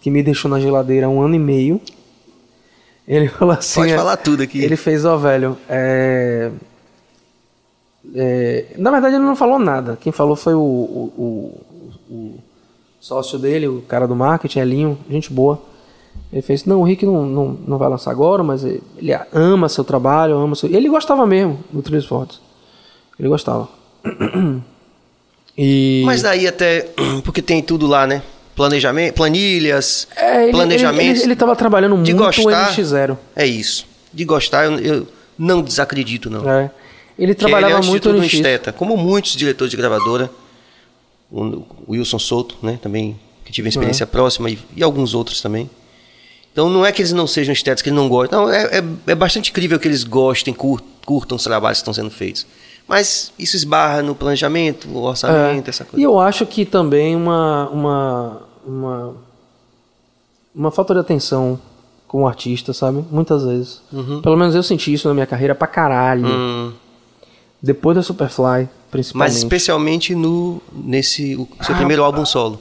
que 0.00 0.10
me 0.10 0.22
deixou 0.22 0.50
na 0.50 0.58
geladeira 0.58 1.08
um 1.08 1.20
ano 1.20 1.34
e 1.34 1.38
meio. 1.38 1.80
Ele 3.06 3.28
falou 3.28 3.52
assim. 3.54 3.80
Pode 3.80 3.92
é, 3.92 3.96
falar 3.96 4.16
tudo 4.16 4.42
aqui. 4.42 4.62
Ele 4.64 4.74
fez, 4.74 5.04
ó, 5.04 5.16
velho. 5.18 5.56
é, 5.68 6.50
é, 8.14 8.66
na 8.78 8.90
verdade, 8.90 9.16
ele 9.16 9.24
não 9.24 9.36
falou 9.36 9.58
nada. 9.58 9.96
Quem 10.00 10.10
falou 10.12 10.34
foi 10.34 10.54
o, 10.54 10.60
o- 10.60 11.12
o- 12.10 12.14
o 12.14 12.38
sócio 13.00 13.38
dele, 13.38 13.68
o 13.68 13.82
cara 13.82 14.06
do 14.08 14.16
marketing, 14.16 14.58
Elinho, 14.60 14.98
gente 15.10 15.32
boa. 15.32 15.60
Ele 16.32 16.40
fez, 16.42 16.64
não, 16.64 16.80
o 16.80 16.84
Rick 16.84 17.04
não, 17.04 17.26
não, 17.26 17.58
não 17.66 17.78
vai 17.78 17.88
lançar 17.90 18.10
agora, 18.10 18.42
mas 18.42 18.64
ele 18.64 18.80
ama 19.32 19.68
seu 19.68 19.84
trabalho, 19.84 20.36
ama 20.36 20.54
seu. 20.54 20.70
Ele 20.70 20.88
gostava 20.88 21.26
mesmo 21.26 21.62
do 21.70 21.82
Trilhos 21.82 22.06
Fortes. 22.06 22.40
Ele 23.18 23.28
gostava. 23.28 23.68
E. 25.56 26.02
Mas 26.06 26.22
daí 26.22 26.46
até. 26.46 26.88
Porque 27.24 27.42
tem 27.42 27.62
tudo 27.62 27.86
lá, 27.86 28.06
né? 28.06 28.22
Planejamento, 28.56 29.14
planilhas, 29.14 30.08
É, 30.16 30.44
ele, 30.44 30.52
planejamentos. 30.52 31.04
Ele, 31.04 31.10
ele, 31.10 31.22
ele 31.24 31.36
tava 31.36 31.56
trabalhando 31.56 32.02
de 32.02 32.14
muito 32.14 32.24
gostar. 32.24 32.70
o 32.70 32.74
NX0. 32.74 33.18
É 33.36 33.46
isso. 33.46 33.86
De 34.12 34.24
gostar, 34.24 34.64
eu, 34.64 34.78
eu 34.78 35.08
não 35.38 35.62
desacredito, 35.62 36.28
não. 36.30 36.48
É. 36.48 36.70
Ele 37.18 37.32
ele 37.32 37.34
trabalhava 37.34 37.74
é, 37.74 37.76
antes 37.76 37.86
de 37.86 37.90
muito 37.90 38.12
no 38.12 38.18
NX. 38.20 38.32
esteta. 38.34 38.72
Como 38.72 38.96
muitos 38.96 39.32
diretores 39.32 39.70
de 39.70 39.76
gravadora. 39.76 40.30
O 41.30 41.62
Wilson 41.88 42.18
Souto, 42.18 42.56
né? 42.62 42.78
Também, 42.82 43.18
que 43.44 43.52
tive 43.52 43.66
uma 43.66 43.70
experiência 43.70 44.06
próxima, 44.06 44.50
e, 44.50 44.58
e 44.76 44.82
alguns 44.82 45.14
outros 45.14 45.40
também. 45.40 45.68
Então 46.52 46.68
não 46.68 46.84
é 46.84 46.92
que 46.92 47.00
eles 47.00 47.12
não 47.12 47.26
sejam 47.26 47.52
estetas, 47.52 47.80
que 47.82 47.88
eles 47.88 47.96
não 47.98 48.08
gostam. 48.08 48.42
Não, 48.46 48.52
é, 48.52 48.78
é, 48.78 48.84
é 49.06 49.14
bastante 49.14 49.50
incrível 49.50 49.78
que 49.80 49.88
eles 49.88 50.04
gostem, 50.04 50.52
cur- 50.52 50.82
curtam 51.06 51.36
os 51.36 51.44
trabalhos 51.44 51.78
que 51.78 51.82
estão 51.82 51.94
sendo 51.94 52.10
feitos. 52.10 52.46
Mas 52.86 53.32
isso 53.38 53.56
esbarra 53.56 54.02
no 54.02 54.14
planejamento, 54.14 54.86
no 54.88 55.02
orçamento, 55.02 55.70
essa 55.70 55.82
É. 55.82 55.86
E 55.86 55.88
coisa. 55.90 56.04
eu 56.04 56.18
acho 56.20 56.44
que 56.44 56.66
também 56.66 57.16
uma, 57.16 57.68
uma, 57.70 58.42
uma, 58.66 59.14
uma 60.54 60.70
falta 60.70 60.92
de 60.92 61.00
atenção 61.00 61.58
como 62.06 62.26
artista, 62.28 62.74
sabe? 62.74 63.02
Muitas 63.10 63.44
vezes. 63.44 63.80
Pelo 64.22 64.36
menos 64.36 64.54
eu 64.54 64.62
senti 64.62 64.92
isso 64.92 65.08
na 65.08 65.14
minha 65.14 65.26
carreira 65.26 65.54
pra 65.54 65.66
caralho. 65.66 66.26
Hum, 66.26 66.72
Depois 67.62 67.96
da 67.96 68.02
Superfly, 68.02 68.68
principalmente. 68.90 69.32
mas 69.32 69.36
especialmente 69.38 70.14
no 70.14 70.60
nesse 70.70 71.34
o 71.36 71.48
seu 71.64 71.74
Ah, 71.74 71.78
primeiro 71.78 72.04
álbum 72.04 72.26
solo. 72.26 72.60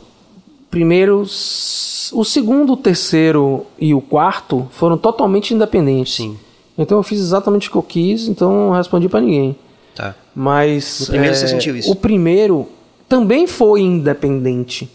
Primeiro, 0.72 1.20
o 1.22 2.24
segundo, 2.26 2.74
o 2.74 2.78
terceiro 2.78 3.66
e 3.78 3.94
o 3.94 4.00
quarto 4.02 4.68
foram 4.72 4.98
totalmente 4.98 5.54
independentes. 5.54 6.16
Sim. 6.16 6.38
Então 6.78 6.98
eu 6.98 7.04
fiz 7.04 7.20
exatamente 7.20 7.68
o 7.68 7.72
que 7.72 7.78
eu 7.78 7.84
quis, 7.84 8.28
então 8.30 8.52
não 8.70 8.72
respondi 8.72 9.08
pra 9.10 9.20
ninguém. 9.22 9.56
Tá. 9.94 10.16
Mas. 10.34 11.02
No 11.02 11.08
primeiro 11.08 11.34
é, 11.36 11.38
você 11.38 11.48
sentiu 11.50 11.76
isso? 11.76 11.92
O 11.92 11.96
primeiro 11.96 12.70
também 13.10 13.46
foi 13.48 13.82
independente. 13.82 14.90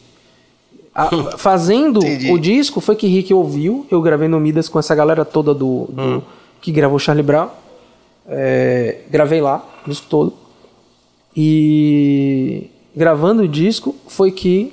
A- 0.95 1.11
fazendo 1.37 1.99
Entendi. 1.99 2.33
o 2.33 2.39
disco 2.39 2.81
foi 2.81 2.97
que 2.97 3.07
Rick 3.07 3.33
ouviu. 3.35 3.87
Eu 3.91 4.01
gravei 4.01 4.27
no 4.29 4.41
Midas 4.41 4.71
com 4.71 4.79
essa 4.79 4.95
galera 4.95 5.25
toda 5.27 5.53
do, 5.53 5.85
do- 5.91 6.03
Hum. 6.03 6.23
que 6.63 6.73
gravou 6.73 6.99
Charlie 6.99 7.23
Brown. 7.23 7.49
É, 8.27 9.01
gravei 9.11 9.43
lá, 9.43 9.63
o 9.87 9.91
disco 9.91 10.07
todo. 10.09 10.33
E 11.37 12.71
gravando 12.97 13.43
o 13.43 13.49
disco 13.49 13.95
foi 14.09 14.33
que 14.33 14.73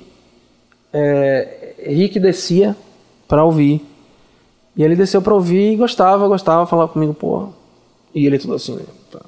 é, 0.94 1.74
Rick 1.88 2.18
descia 2.20 2.76
pra 3.28 3.44
ouvir. 3.44 3.84
E 4.76 4.82
ele 4.82 4.96
desceu 4.96 5.20
pra 5.20 5.34
ouvir 5.34 5.72
e 5.72 5.76
gostava, 5.76 6.26
gostava, 6.26 6.66
falava 6.66 6.92
comigo, 6.92 7.12
pô. 7.14 7.48
E 8.14 8.26
ele 8.26 8.38
tudo 8.38 8.54
assim, 8.54 8.76
né? 8.76 8.82
Tá. 9.10 9.20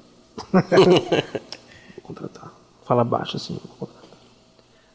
vou 0.78 2.02
contratar. 2.02 2.52
Fala 2.84 3.04
baixo 3.04 3.36
assim, 3.36 3.54
vou 3.54 3.76
contratar. 3.88 4.06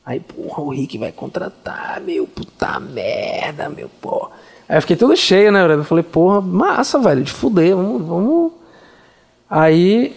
Aí, 0.05 0.19
porra, 0.19 0.63
o 0.63 0.69
Rick 0.69 0.97
vai 0.97 1.11
contratar, 1.11 2.01
meu 2.01 2.26
puta 2.26 2.80
merda, 2.80 3.69
meu 3.69 3.89
porra. 4.01 4.32
Aí 4.67 4.78
eu 4.78 4.82
fiquei 4.82 4.95
todo 4.95 5.15
cheio, 5.15 5.51
né? 5.51 5.61
Eu 5.74 5.84
falei, 5.84 6.03
porra, 6.03 6.41
massa, 6.41 6.97
velho, 6.99 7.24
de 7.24 7.32
fuder, 7.32 7.76
vamos, 7.76 8.01
vamos. 8.01 8.51
Aí 9.49 10.15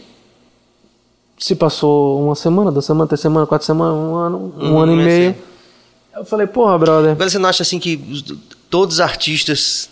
se 1.39 1.55
passou 1.57 2.23
uma 2.25 2.35
semana, 2.35 2.71
duas 2.73 2.85
semanas, 2.85 3.09
três 3.09 3.21
semanas, 3.21 3.49
quatro 3.49 3.67
semanas, 3.67 3.95
um 3.97 4.15
ano, 4.15 4.55
um 4.57 4.75
Hum, 4.75 4.79
ano 4.79 4.93
e 4.93 4.97
meio. 4.97 5.31
assim. 5.31 5.41
Eu 6.17 6.25
falei, 6.25 6.47
porra, 6.47 6.79
brother. 6.79 7.13
Agora 7.13 7.29
você 7.29 7.39
não 7.39 7.49
acha 7.49 7.63
assim 7.63 7.79
que 7.79 7.97
os- 8.11 8.25
todos 8.71 8.97
os 8.97 9.01
artistas 9.01 9.89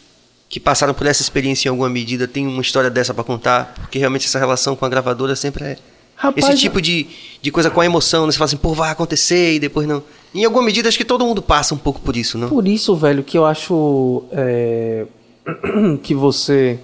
que 0.49 0.61
passaram 0.61 0.93
por 0.95 1.07
essa 1.07 1.23
experiência 1.23 1.69
em 1.69 1.71
alguma 1.71 1.89
medida 1.89 2.29
têm 2.29 2.47
uma 2.47 2.61
história 2.63 2.91
dessa 2.91 3.13
pra 3.15 3.25
contar? 3.25 3.75
Porque 3.81 3.99
realmente 3.99 4.27
essa 4.27 4.39
relação 4.39 4.77
com 4.77 4.85
a 4.85 4.89
gravadora 4.89 5.35
sempre 5.35 5.65
é. 5.65 5.79
Rapaz, 6.15 6.47
esse 6.51 6.59
tipo 6.59 6.81
de, 6.81 7.07
de 7.41 7.51
coisa 7.51 7.69
com 7.71 7.81
a 7.81 7.87
emoção, 7.87 8.27
né? 8.27 8.33
Você 8.33 8.39
fala 8.39 8.45
assim, 8.47 8.57
pô, 8.57 8.75
vai 8.75 8.91
acontecer 8.91 9.55
e 9.55 9.59
depois 9.59 9.89
não. 9.89 10.03
Em 10.35 10.45
alguma 10.45 10.63
medida, 10.65 10.89
acho 10.89 10.97
que 10.99 11.05
todo 11.05 11.25
mundo 11.27 11.43
passa 11.43 11.75
um 11.75 11.79
pouco 11.79 12.01
por 12.01 12.17
isso, 12.17 12.39
não? 12.39 12.49
Por 12.49 12.69
isso, 12.69 12.95
velho, 12.95 13.25
que 13.25 13.37
eu 13.37 13.45
acho 13.45 14.23
é, 14.31 15.07
que 16.03 16.15
você 16.15 16.79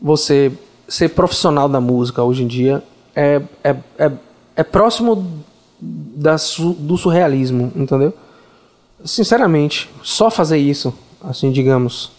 você 0.00 0.50
ser 0.88 1.10
profissional 1.10 1.68
da 1.68 1.80
música 1.80 2.22
hoje 2.22 2.42
em 2.42 2.46
dia 2.46 2.82
é, 3.14 3.40
é, 3.62 3.76
é, 3.98 4.10
é 4.56 4.62
próximo 4.64 5.42
da 5.80 6.36
su- 6.38 6.74
do 6.78 6.96
surrealismo, 6.96 7.72
entendeu? 7.76 8.12
Sinceramente, 9.04 9.88
só 10.02 10.30
fazer 10.30 10.58
isso, 10.58 10.92
assim, 11.22 11.50
digamos, 11.50 12.10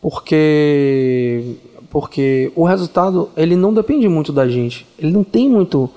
porque 0.00 1.56
porque 1.90 2.50
o 2.56 2.64
resultado 2.64 3.30
ele 3.36 3.54
não 3.54 3.72
depende 3.72 4.08
muito 4.08 4.32
da 4.32 4.48
gente, 4.48 4.86
ele 4.98 5.12
não 5.12 5.22
tem 5.22 5.48
muito 5.48 5.88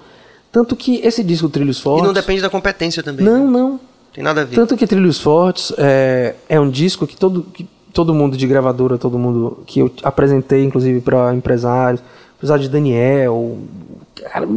tanto 0.51 0.75
que 0.75 0.97
esse 1.03 1.23
disco 1.23 1.49
Trilhos 1.49 1.79
E 1.79 1.81
Fortes 1.81 2.05
não 2.05 2.13
depende 2.13 2.41
da 2.41 2.49
competência 2.49 3.03
também. 3.03 3.25
não, 3.25 3.45
né? 3.45 3.51
não, 3.51 3.79
Tem 4.13 4.23
nada 4.23 4.41
a 4.41 4.43
ver. 4.45 4.55
tanto 4.55 4.77
que 4.77 4.87
Trilhos 4.87 5.19
Fortes 5.19 5.73
é, 5.77 6.35
é 6.47 6.59
um 6.59 6.69
disco 6.69 7.05
que 7.05 7.17
todo, 7.17 7.43
que 7.53 7.67
todo 7.93 8.13
mundo 8.13 8.37
de 8.37 8.45
gravadora, 8.47 8.97
todo 8.97 9.17
mundo 9.17 9.63
que 9.65 9.79
eu 9.79 9.91
apresentei, 10.03 10.63
inclusive 10.63 11.01
para 11.01 11.33
empresários, 11.33 12.01
apesar 12.37 12.57
de 12.59 12.69
Daniel, 12.69 13.57
cara, 14.15 14.47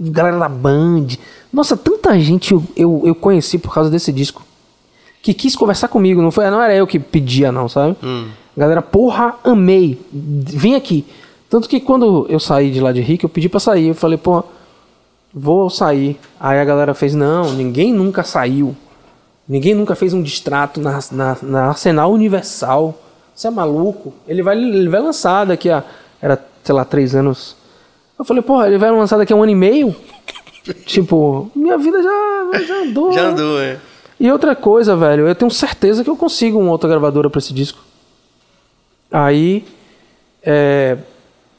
galera 0.00 0.38
da 0.38 0.48
Band. 0.48 1.08
Nossa, 1.52 1.76
tanta 1.76 2.18
gente 2.18 2.52
eu, 2.52 2.64
eu, 2.74 3.02
eu 3.04 3.14
conheci 3.14 3.58
por 3.58 3.72
causa 3.72 3.90
desse 3.90 4.12
disco. 4.12 4.42
Que 5.26 5.34
quis 5.34 5.56
conversar 5.56 5.88
comigo, 5.88 6.22
não, 6.22 6.30
foi, 6.30 6.48
não 6.50 6.62
era 6.62 6.72
eu 6.72 6.86
que 6.86 7.00
pedia, 7.00 7.50
não, 7.50 7.68
sabe? 7.68 7.96
Hum. 8.00 8.28
Galera, 8.56 8.80
porra, 8.80 9.34
amei. 9.42 10.00
Vem 10.12 10.76
aqui. 10.76 11.04
Tanto 11.50 11.68
que 11.68 11.80
quando 11.80 12.28
eu 12.28 12.38
saí 12.38 12.70
de 12.70 12.78
lá 12.78 12.92
de 12.92 13.00
Rick, 13.00 13.24
eu 13.24 13.28
pedi 13.28 13.48
pra 13.48 13.58
sair. 13.58 13.88
Eu 13.88 13.94
falei, 13.96 14.16
porra, 14.16 14.44
vou 15.34 15.68
sair. 15.68 16.16
Aí 16.38 16.60
a 16.60 16.64
galera 16.64 16.94
fez, 16.94 17.12
não, 17.12 17.52
ninguém 17.54 17.92
nunca 17.92 18.22
saiu. 18.22 18.76
Ninguém 19.48 19.74
nunca 19.74 19.96
fez 19.96 20.14
um 20.14 20.22
distrato 20.22 20.80
na, 20.80 21.00
na, 21.10 21.36
na 21.42 21.68
Arsenal 21.70 22.12
Universal. 22.12 22.94
Você 23.34 23.48
é 23.48 23.50
maluco? 23.50 24.14
Ele 24.28 24.44
vai, 24.44 24.56
ele 24.56 24.88
vai 24.88 25.00
lançar 25.00 25.44
daqui 25.44 25.68
a. 25.68 25.82
Era, 26.22 26.40
sei 26.62 26.72
lá, 26.72 26.84
três 26.84 27.16
anos. 27.16 27.56
Eu 28.16 28.24
falei, 28.24 28.44
porra, 28.44 28.68
ele 28.68 28.78
vai 28.78 28.92
lançar 28.92 29.16
daqui 29.16 29.32
a 29.32 29.36
um 29.36 29.42
ano 29.42 29.50
e 29.50 29.56
meio? 29.56 29.92
tipo, 30.86 31.50
minha 31.52 31.76
vida 31.76 32.00
já, 32.00 32.60
já 32.62 32.74
andou. 32.82 33.12
Já 33.12 33.22
né? 33.24 33.28
andou, 33.30 33.60
é. 33.60 33.80
E 34.18 34.30
outra 34.30 34.56
coisa, 34.56 34.96
velho, 34.96 35.28
eu 35.28 35.34
tenho 35.34 35.50
certeza 35.50 36.02
que 36.02 36.10
eu 36.10 36.16
consigo 36.16 36.58
uma 36.58 36.70
outra 36.70 36.88
gravadora 36.88 37.28
pra 37.28 37.38
esse 37.38 37.52
disco. 37.52 37.78
Aí, 39.10 39.64
é, 40.42 40.96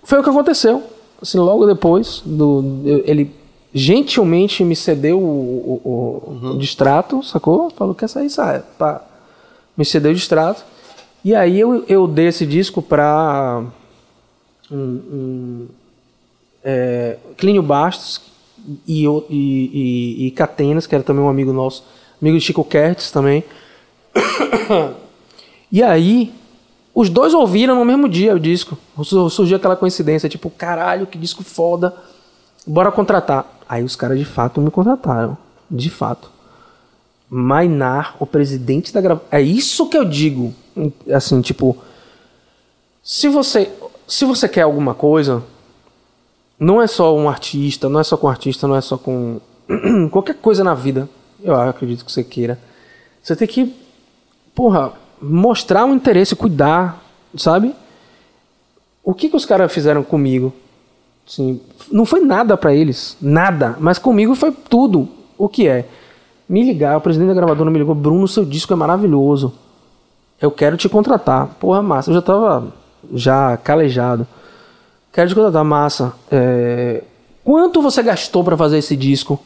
foi 0.03 0.19
o 0.19 0.23
que 0.23 0.29
aconteceu. 0.29 0.83
Assim, 1.21 1.37
logo 1.39 1.65
depois, 1.65 2.21
do, 2.25 2.81
ele 3.05 3.31
gentilmente 3.73 4.63
me 4.63 4.75
cedeu 4.75 5.19
o, 5.19 5.81
o, 5.83 5.89
o- 5.89 6.49
o 6.53 6.57
distrato, 6.57 7.21
sacou? 7.23 7.69
Falou, 7.71 7.93
quer 7.93 8.07
sair, 8.09 8.29
sai. 8.29 8.63
Pá. 8.77 9.01
Me 9.75 9.85
cedeu 9.85 10.11
o 10.11 10.15
distrato. 10.15 10.63
E 11.23 11.35
aí 11.35 11.59
eu, 11.59 11.83
eu 11.87 12.07
dei 12.07 12.27
esse 12.27 12.45
disco 12.45 12.81
pra 12.81 13.63
um, 14.71 14.77
um, 14.77 15.67
é, 16.63 17.17
Clínio 17.37 17.61
Bastos 17.61 18.21
e, 18.87 19.05
e, 19.05 19.09
e, 19.29 20.27
e 20.27 20.31
Catenas, 20.31 20.87
que 20.87 20.95
era 20.95 21.03
também 21.03 21.23
um 21.23 21.29
amigo 21.29 21.51
nosso, 21.53 21.83
amigo 22.21 22.37
de 22.37 22.43
Chico 22.45 22.63
Kertz 22.63 23.11
também. 23.11 23.43
E 25.69 25.83
aí, 25.83 26.33
os 26.95 27.09
dois 27.09 27.33
ouviram 27.33 27.75
no 27.75 27.83
mesmo 27.83 28.07
dia 28.07 28.33
o 28.33 28.39
disco. 28.39 28.77
Sur- 29.03 29.29
Surgiu 29.29 29.57
aquela 29.57 29.75
coincidência, 29.75 30.29
tipo, 30.29 30.49
caralho, 30.49 31.05
que 31.05 31.17
disco 31.17 31.43
foda. 31.43 31.93
Bora 32.65 32.89
contratar. 32.89 33.45
Aí 33.67 33.83
os 33.83 33.93
caras 33.93 34.17
de 34.17 34.23
fato 34.23 34.61
me 34.61 34.71
contrataram. 34.71 35.37
De 35.69 35.89
fato. 35.89 36.31
Mainar, 37.29 38.15
o 38.17 38.25
presidente 38.25 38.93
da 38.93 39.01
gravação. 39.01 39.27
É 39.29 39.41
isso 39.41 39.89
que 39.89 39.97
eu 39.97 40.05
digo. 40.05 40.53
Assim, 41.13 41.41
tipo. 41.41 41.77
Se 43.03 43.27
você, 43.27 43.69
se 44.07 44.23
você 44.23 44.47
quer 44.47 44.61
alguma 44.61 44.93
coisa, 44.93 45.43
não 46.57 46.81
é 46.81 46.87
só 46.87 47.13
um 47.13 47.27
artista, 47.27 47.89
não 47.89 47.99
é 47.99 48.03
só 48.05 48.15
com 48.15 48.29
artista, 48.29 48.67
não 48.67 48.75
é 48.77 48.81
só 48.81 48.97
com 48.97 49.41
qualquer 50.11 50.35
coisa 50.35 50.63
na 50.63 50.73
vida. 50.73 51.09
Eu 51.43 51.55
acredito 51.55 52.05
que 52.05 52.11
você 52.11 52.23
queira. 52.23 52.59
Você 53.21 53.35
tem 53.35 53.47
que, 53.47 53.75
porra, 54.55 54.93
mostrar 55.21 55.85
um 55.85 55.95
interesse, 55.95 56.35
cuidar, 56.35 57.03
sabe? 57.35 57.75
O 59.03 59.13
que, 59.13 59.29
que 59.29 59.35
os 59.35 59.45
caras 59.45 59.71
fizeram 59.71 60.03
comigo? 60.03 60.53
Assim, 61.27 61.61
não 61.91 62.05
foi 62.05 62.21
nada 62.21 62.55
pra 62.57 62.73
eles, 62.73 63.17
nada. 63.21 63.75
Mas 63.79 63.99
comigo 63.99 64.35
foi 64.35 64.51
tudo. 64.51 65.07
O 65.37 65.47
que 65.47 65.67
é? 65.67 65.85
Me 66.47 66.63
ligar, 66.63 66.97
o 66.97 67.01
presidente 67.01 67.27
da 67.29 67.33
gravadora 67.33 67.69
me 67.69 67.77
ligou, 67.77 67.93
Bruno, 67.93 68.27
seu 68.27 68.45
disco 68.45 68.73
é 68.73 68.75
maravilhoso. 68.75 69.53
Eu 70.41 70.51
quero 70.51 70.77
te 70.77 70.87
contratar. 70.87 71.47
Porra, 71.59 71.81
massa. 71.81 72.09
Eu 72.09 72.15
já 72.15 72.21
tava 72.21 72.73
já 73.13 73.57
calejado. 73.57 74.25
Quero 75.11 75.29
te 75.29 75.35
contratar, 75.35 75.65
massa. 75.65 76.13
É, 76.31 77.03
Quanto 77.47 77.81
você 77.81 78.03
gastou 78.03 78.43
pra 78.43 78.57
fazer 78.57 78.79
esse 78.79 78.93
disco? 78.93 79.39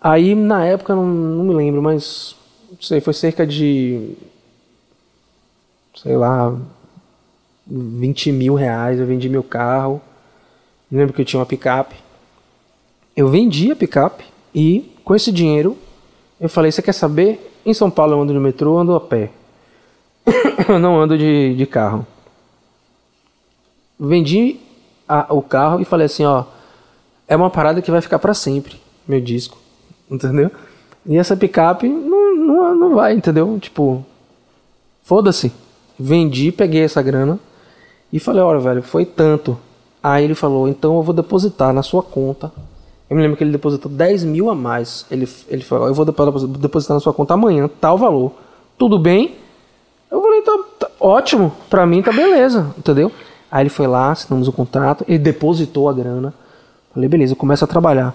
Aí, 0.00 0.34
na 0.34 0.64
época, 0.64 0.94
não, 0.94 1.06
não 1.06 1.44
me 1.44 1.54
lembro, 1.54 1.82
mas 1.82 2.34
não 2.70 2.80
sei, 2.80 3.00
foi 3.00 3.12
cerca 3.12 3.46
de. 3.46 4.14
Sei 5.96 6.16
lá. 6.16 6.56
20 7.66 8.32
mil 8.32 8.54
reais. 8.54 8.98
Eu 8.98 9.06
vendi 9.06 9.28
meu 9.28 9.42
carro. 9.42 10.00
Me 10.90 10.98
lembro 10.98 11.14
que 11.14 11.20
eu 11.20 11.24
tinha 11.24 11.38
uma 11.38 11.46
picape. 11.46 11.94
Eu 13.16 13.28
vendi 13.28 13.70
a 13.70 13.76
picape 13.76 14.24
e, 14.54 14.90
com 15.04 15.14
esse 15.14 15.30
dinheiro, 15.30 15.76
eu 16.40 16.48
falei: 16.48 16.72
Você 16.72 16.82
quer 16.82 16.92
saber? 16.92 17.46
Em 17.64 17.74
São 17.74 17.90
Paulo 17.90 18.14
eu 18.14 18.20
ando 18.22 18.32
no 18.32 18.40
metrô, 18.40 18.74
eu 18.74 18.78
ando 18.78 18.94
a 18.94 19.00
pé. 19.00 19.30
eu 20.68 20.78
não 20.78 20.98
ando 20.98 21.16
de, 21.18 21.54
de 21.54 21.66
carro. 21.66 22.06
Vendi 23.98 24.56
a- 25.06 25.26
o 25.32 25.42
carro 25.42 25.80
e 25.80 25.84
falei 25.84 26.06
assim: 26.06 26.24
Ó, 26.24 26.44
é 27.28 27.36
uma 27.36 27.50
parada 27.50 27.82
que 27.82 27.90
vai 27.90 28.00
ficar 28.00 28.18
pra 28.18 28.32
sempre, 28.34 28.80
meu 29.06 29.20
disco. 29.20 29.59
Entendeu? 30.10 30.50
E 31.06 31.16
essa 31.16 31.36
picape 31.36 31.88
não, 31.88 32.36
não, 32.36 32.74
não 32.74 32.94
vai, 32.94 33.14
entendeu? 33.14 33.58
Tipo, 33.60 34.04
foda-se. 35.02 35.52
Vendi, 35.98 36.50
peguei 36.50 36.82
essa 36.82 37.02
grana 37.02 37.38
e 38.12 38.18
falei: 38.18 38.42
Olha, 38.42 38.58
velho, 38.58 38.82
foi 38.82 39.04
tanto. 39.04 39.56
Aí 40.02 40.24
ele 40.24 40.34
falou: 40.34 40.68
Então 40.68 40.96
eu 40.96 41.02
vou 41.02 41.14
depositar 41.14 41.72
na 41.72 41.82
sua 41.82 42.02
conta. 42.02 42.50
Eu 43.08 43.16
me 43.16 43.22
lembro 43.22 43.36
que 43.36 43.42
ele 43.44 43.50
depositou 43.52 43.90
10 43.90 44.24
mil 44.24 44.50
a 44.50 44.54
mais. 44.54 45.04
Ele, 45.10 45.28
ele 45.48 45.62
falou: 45.62 45.88
Eu 45.88 45.94
vou 45.94 46.04
depo- 46.04 46.46
depositar 46.46 46.94
na 46.94 47.00
sua 47.00 47.12
conta 47.12 47.34
amanhã, 47.34 47.68
tal 47.80 47.98
valor. 47.98 48.32
Tudo 48.78 48.98
bem? 48.98 49.36
Eu 50.10 50.20
falei: 50.22 50.42
Tá, 50.42 50.58
tá 50.80 50.90
ótimo, 50.98 51.52
pra 51.68 51.86
mim 51.86 52.02
tá 52.02 52.12
beleza, 52.12 52.74
entendeu? 52.78 53.12
Aí 53.50 53.62
ele 53.62 53.70
foi 53.70 53.86
lá, 53.86 54.10
assinamos 54.12 54.48
o 54.48 54.52
contrato, 54.52 55.04
ele 55.08 55.18
depositou 55.18 55.88
a 55.88 55.92
grana. 55.92 56.32
Falei: 56.94 57.08
Beleza, 57.08 57.34
começa 57.36 57.64
a 57.64 57.68
trabalhar. 57.68 58.14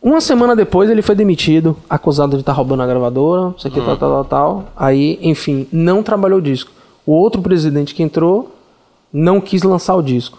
Uma 0.00 0.20
semana 0.20 0.54
depois 0.54 0.88
ele 0.88 1.02
foi 1.02 1.14
demitido, 1.14 1.76
acusado 1.90 2.36
de 2.36 2.42
estar 2.42 2.52
roubando 2.52 2.82
a 2.82 2.86
gravadora, 2.86 3.54
isso 3.56 3.66
aqui, 3.66 3.80
tal, 3.80 3.96
tal, 3.96 4.10
tal, 4.10 4.24
tal. 4.24 4.64
Aí, 4.76 5.18
enfim, 5.20 5.66
não 5.72 6.02
trabalhou 6.02 6.38
o 6.38 6.42
disco. 6.42 6.70
O 7.04 7.12
outro 7.12 7.42
presidente 7.42 7.94
que 7.94 8.02
entrou 8.02 8.54
não 9.12 9.40
quis 9.40 9.62
lançar 9.62 9.96
o 9.96 10.02
disco. 10.02 10.38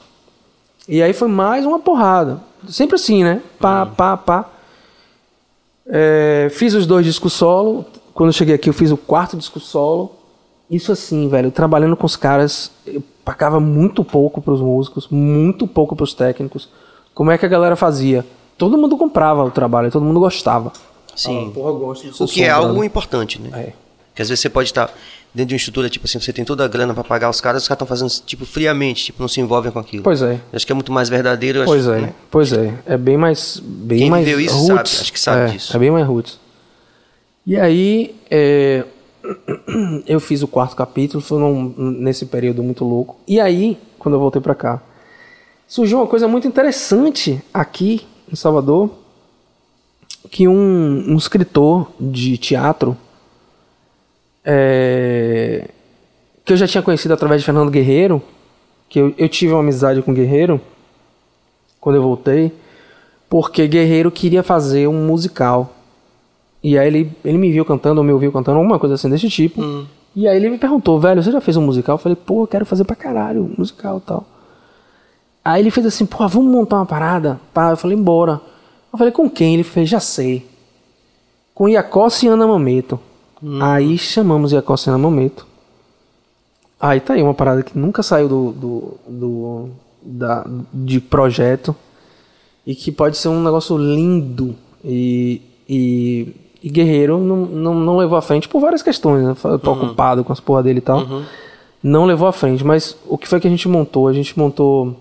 E 0.88 1.01
aí 1.03 1.14
foi 1.14 1.28
mais 1.28 1.66
uma 1.66 1.80
porrada. 1.80 2.39
Sempre 2.68 2.95
assim, 2.95 3.24
né? 3.24 3.41
Pá, 3.60 3.86
pá, 3.86 4.16
pá. 4.16 4.45
É, 5.86 6.47
fiz 6.51 6.74
os 6.74 6.86
dois 6.86 7.05
discos 7.05 7.34
solo. 7.34 7.86
Quando 8.14 8.30
eu 8.30 8.34
cheguei 8.34 8.55
aqui, 8.55 8.70
eu 8.70 8.74
fiz 8.74 8.91
o 8.91 8.97
quarto 8.97 9.36
disco 9.36 9.60
solo. 9.60 10.12
Isso 10.70 10.91
assim, 10.91 11.28
velho, 11.28 11.51
trabalhando 11.51 11.97
com 11.97 12.05
os 12.05 12.16
caras, 12.16 12.72
eu 12.86 13.01
pagava 13.26 13.60
muito 13.60 14.03
pouco 14.03 14.41
pros 14.41 14.62
músicos, 14.62 15.07
muito 15.10 15.68
pouco 15.68 15.95
pros 15.95 16.14
técnicos. 16.14 16.70
Como 17.14 17.32
é 17.32 17.38
que 17.38 17.45
a 17.45 17.49
galera 17.49 17.76
fazia? 17.76 18.26
Todo 18.60 18.78
mundo 18.78 18.97
comprava 18.97 19.41
o 19.45 19.49
trabalho, 19.49 19.89
todo 19.89 20.03
mundo 20.03 20.20
gostava. 20.20 20.74
Sim. 21.16 21.47
Ah, 21.47 21.53
porra, 21.53 21.72
gosto 21.72 22.24
O 22.24 22.28
que 22.28 22.43
é 22.43 22.49
algo 22.49 22.84
importante, 22.84 23.41
né? 23.41 23.49
É. 23.53 23.74
Que 24.14 24.22
às 24.22 24.28
vezes 24.28 24.41
você 24.41 24.49
pode 24.49 24.68
estar 24.68 24.93
dentro 25.34 25.47
de 25.47 25.53
uma 25.53 25.57
estrutura, 25.57 25.89
tipo 25.89 26.05
assim, 26.05 26.20
você 26.20 26.34
tem 26.34 26.43
toda 26.43 26.66
a 26.66 26.68
grana 26.68 26.93
pra 26.93 27.05
pagar 27.05 27.30
os 27.30 27.39
caras, 27.39 27.62
os 27.62 27.70
caras 27.70 27.78
estão 27.78 27.88
fazendo, 27.88 28.26
tipo, 28.26 28.45
friamente, 28.45 29.05
tipo, 29.05 29.22
não 29.22 29.30
se 29.30 29.39
envolvem 29.39 29.72
com 29.72 29.80
aquilo. 29.80 30.03
Pois 30.03 30.22
é. 30.22 30.34
Eu 30.34 30.41
Acho 30.51 30.66
que 30.66 30.74
é 30.74 30.76
muito 30.76 30.91
mais 30.91 31.07
verdadeiro. 31.07 31.64
Pois 31.64 31.88
acho, 31.88 31.97
é, 31.97 32.01
né? 32.01 32.14
pois 32.30 32.51
é. 32.51 32.74
É 32.86 32.97
bem 32.97 33.16
mais. 33.16 33.62
Bem 33.64 33.99
Quem 33.99 34.10
mais 34.10 34.26
viveu 34.26 34.41
isso 34.41 34.57
roots. 34.57 34.68
sabe, 34.68 35.01
acho 35.01 35.14
que 35.14 35.20
sabe 35.20 35.41
é, 35.41 35.47
disso. 35.53 35.76
É 35.76 35.80
bem 35.80 35.89
mais 35.89 36.05
roots. 36.05 36.38
E 37.47 37.57
aí. 37.57 38.14
é, 38.30 38.84
eu 40.05 40.20
fiz 40.20 40.43
o 40.43 40.47
quarto 40.49 40.76
capítulo, 40.76 41.24
foi 41.24 41.39
num, 41.39 41.74
nesse 41.78 42.26
período 42.26 42.62
muito 42.62 42.84
louco. 42.84 43.18
E 43.26 43.39
aí, 43.39 43.78
quando 43.97 44.16
eu 44.16 44.20
voltei 44.20 44.41
para 44.41 44.55
cá, 44.55 44.82
surgiu 45.66 45.99
uma 45.99 46.07
coisa 46.07 46.28
muito 46.28 46.45
interessante 46.47 47.41
aqui 47.53 48.05
em 48.32 48.36
Salvador, 48.36 48.89
que 50.30 50.47
um, 50.47 51.11
um 51.11 51.17
escritor 51.17 51.91
de 51.99 52.38
teatro 52.38 52.97
é, 54.43 55.69
que 56.43 56.53
eu 56.53 56.57
já 56.57 56.67
tinha 56.67 56.82
conhecido 56.82 57.13
através 57.13 57.41
de 57.41 57.45
Fernando 57.45 57.69
Guerreiro, 57.69 58.21
que 58.88 58.99
eu, 58.99 59.13
eu 59.17 59.30
tive 59.30 59.53
uma 59.53 59.59
amizade 59.59 60.01
com 60.01 60.13
Guerreiro 60.13 60.59
quando 61.80 61.97
eu 61.97 62.01
voltei, 62.01 62.51
porque 63.30 63.67
Guerreiro 63.67 64.11
queria 64.11 64.41
fazer 64.41 64.88
um 64.88 65.05
musical. 65.05 65.75
E 66.63 66.77
aí 66.77 66.88
ele, 66.88 67.11
ele 67.23 67.38
me 67.38 67.51
viu 67.51 67.63
cantando, 67.63 68.01
ou 68.01 68.05
me 68.05 68.11
ouviu 68.11 68.32
cantando, 68.32 68.57
alguma 68.57 68.80
coisa 68.80 68.95
assim 68.95 69.09
desse 69.09 69.30
tipo. 69.30 69.61
Hum. 69.61 69.86
E 70.15 70.27
aí 70.27 70.36
ele 70.36 70.49
me 70.49 70.57
perguntou, 70.57 70.99
velho, 70.99 71.21
você 71.21 71.32
já 71.32 71.39
fez 71.39 71.55
um 71.55 71.61
musical? 71.61 71.93
Eu 71.93 71.99
falei, 71.99 72.15
pô, 72.15 72.43
eu 72.43 72.47
quero 72.47 72.65
fazer 72.65 72.84
pra 72.84 72.95
caralho 72.95 73.43
um 73.43 73.53
musical 73.59 73.99
e 73.99 74.01
tal. 74.01 74.25
Aí 75.50 75.64
ele 75.64 75.72
fez 75.72 75.84
assim, 75.88 76.06
pô, 76.06 76.28
vamos 76.28 76.52
montar 76.52 76.76
uma 76.76 76.86
parada? 76.86 77.41
Pá, 77.52 77.72
eu 77.72 77.78
falei, 77.78 77.97
embora. 77.97 78.39
Eu 78.93 79.00
falei, 79.00 79.12
com 79.12 79.28
quem? 79.28 79.56
Ele 79.56 79.64
fez, 79.64 79.89
já 79.89 80.00
sei. 80.00 80.45
Com 81.56 81.68
Iacossi 81.68 82.28
e 82.28 82.30
Ana 82.30 82.45
Mameto. 82.45 83.00
Aí 83.60 83.97
chamamos 83.97 84.52
Iacossi 84.52 84.88
e 84.88 84.91
Ana 84.91 85.00
Mameto. 85.00 85.47
Aí 86.80 87.00
tá 87.00 87.16
aí 87.16 87.24
uma 87.24 87.34
parada 87.34 87.64
que 87.64 87.76
nunca 87.76 88.04
saiu 88.04 88.30
do, 88.30 88.52
do, 88.52 88.93
do 89.08 89.70
da, 90.04 90.45
de 90.72 91.02
projeto 91.02 91.76
e 92.64 92.76
que 92.76 92.91
pode 92.91 93.18
ser 93.18 93.30
um 93.30 93.41
negócio 93.41 93.76
lindo 93.76 94.56
e, 94.86 95.41
e, 95.68 96.28
e 96.62 96.70
Guerreiro 96.70 97.18
não, 97.18 97.38
não, 97.38 97.74
não 97.74 97.97
levou 97.97 98.20
à 98.20 98.22
frente 98.22 98.47
por 98.47 98.62
várias 98.62 98.84
questões, 98.84 99.26
né? 99.26 99.36
Eu 99.45 99.58
tô 99.58 99.72
ocupado 99.74 100.24
com 100.24 100.32
as 100.32 100.39
porra 100.39 100.62
dele 100.62 100.78
e 100.78 100.84
tal. 100.84 101.24
Não 101.82 102.06
levou 102.06 102.28
à 102.28 102.32
frente, 102.32 102.64
mas 102.64 102.95
o 103.08 103.18
que 103.18 103.28
foi 103.28 103.39
que 103.39 103.47
a 103.47 103.50
gente 103.50 103.68
montou? 103.68 104.08
A 104.08 104.14
gente 104.14 104.38
montou 104.38 104.95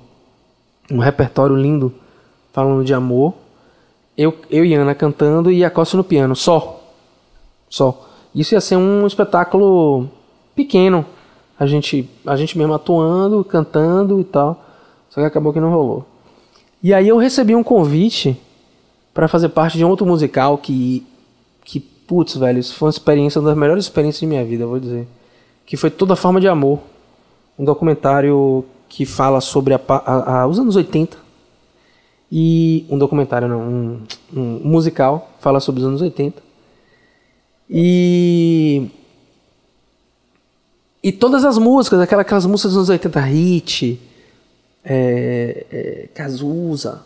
um 0.90 0.98
repertório 0.98 1.56
lindo 1.56 1.92
falando 2.52 2.84
de 2.84 2.94
amor. 2.94 3.34
Eu, 4.16 4.34
eu 4.50 4.64
e 4.64 4.74
Ana 4.74 4.94
cantando 4.94 5.50
e 5.50 5.64
a 5.64 5.70
Costa 5.70 5.96
no 5.96 6.04
piano, 6.04 6.34
só. 6.34 6.82
Só. 7.68 8.08
Isso 8.34 8.54
ia 8.54 8.60
ser 8.60 8.76
um 8.76 9.06
espetáculo 9.06 10.08
pequeno. 10.54 11.04
A 11.58 11.66
gente, 11.66 12.08
a 12.26 12.36
gente 12.36 12.56
mesmo 12.56 12.74
atuando, 12.74 13.44
cantando 13.44 14.20
e 14.20 14.24
tal. 14.24 14.64
Só 15.10 15.20
que 15.20 15.26
acabou 15.26 15.52
que 15.52 15.60
não 15.60 15.70
rolou. 15.70 16.04
E 16.82 16.94
aí 16.94 17.08
eu 17.08 17.16
recebi 17.18 17.54
um 17.54 17.62
convite 17.62 18.40
para 19.12 19.26
fazer 19.26 19.48
parte 19.48 19.76
de 19.76 19.84
um 19.84 19.88
outro 19.88 20.06
musical 20.06 20.58
que, 20.58 21.04
que 21.64 21.80
putz, 21.80 22.36
velho, 22.36 22.58
isso 22.58 22.74
foi 22.74 22.86
uma 22.86 22.90
experiência, 22.90 23.40
uma 23.40 23.50
das 23.50 23.58
melhores 23.58 23.84
experiências 23.84 24.20
de 24.20 24.26
minha 24.26 24.44
vida, 24.44 24.66
vou 24.66 24.78
dizer. 24.78 25.08
Que 25.66 25.76
foi 25.76 25.90
Toda 25.90 26.14
Forma 26.14 26.40
de 26.40 26.48
Amor. 26.48 26.78
Um 27.58 27.64
documentário 27.64 28.64
que 28.88 29.04
fala 29.04 29.40
sobre 29.40 29.74
a, 29.74 29.80
a- 29.88 30.40
a- 30.42 30.46
os 30.46 30.58
anos 30.58 30.76
80. 30.76 31.16
E 32.30 32.86
um 32.90 32.98
documentário, 32.98 33.48
não, 33.48 33.60
um, 33.60 34.02
um 34.34 34.60
musical, 34.68 35.30
fala 35.40 35.60
sobre 35.60 35.80
os 35.80 35.86
anos 35.86 36.00
80. 36.02 36.42
E 37.70 38.88
e 41.02 41.12
todas 41.12 41.44
as 41.44 41.56
músicas, 41.58 42.00
aquela- 42.00 42.22
aquelas 42.22 42.44
músicas 42.44 42.72
dos 42.72 42.78
anos 42.78 42.88
80, 42.88 43.20
Hit, 43.20 44.00
é, 44.84 45.66
é, 45.70 46.08
Cazuza, 46.14 47.02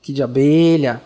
Kid 0.00 0.16
de 0.16 0.22
Abelha, 0.22 1.02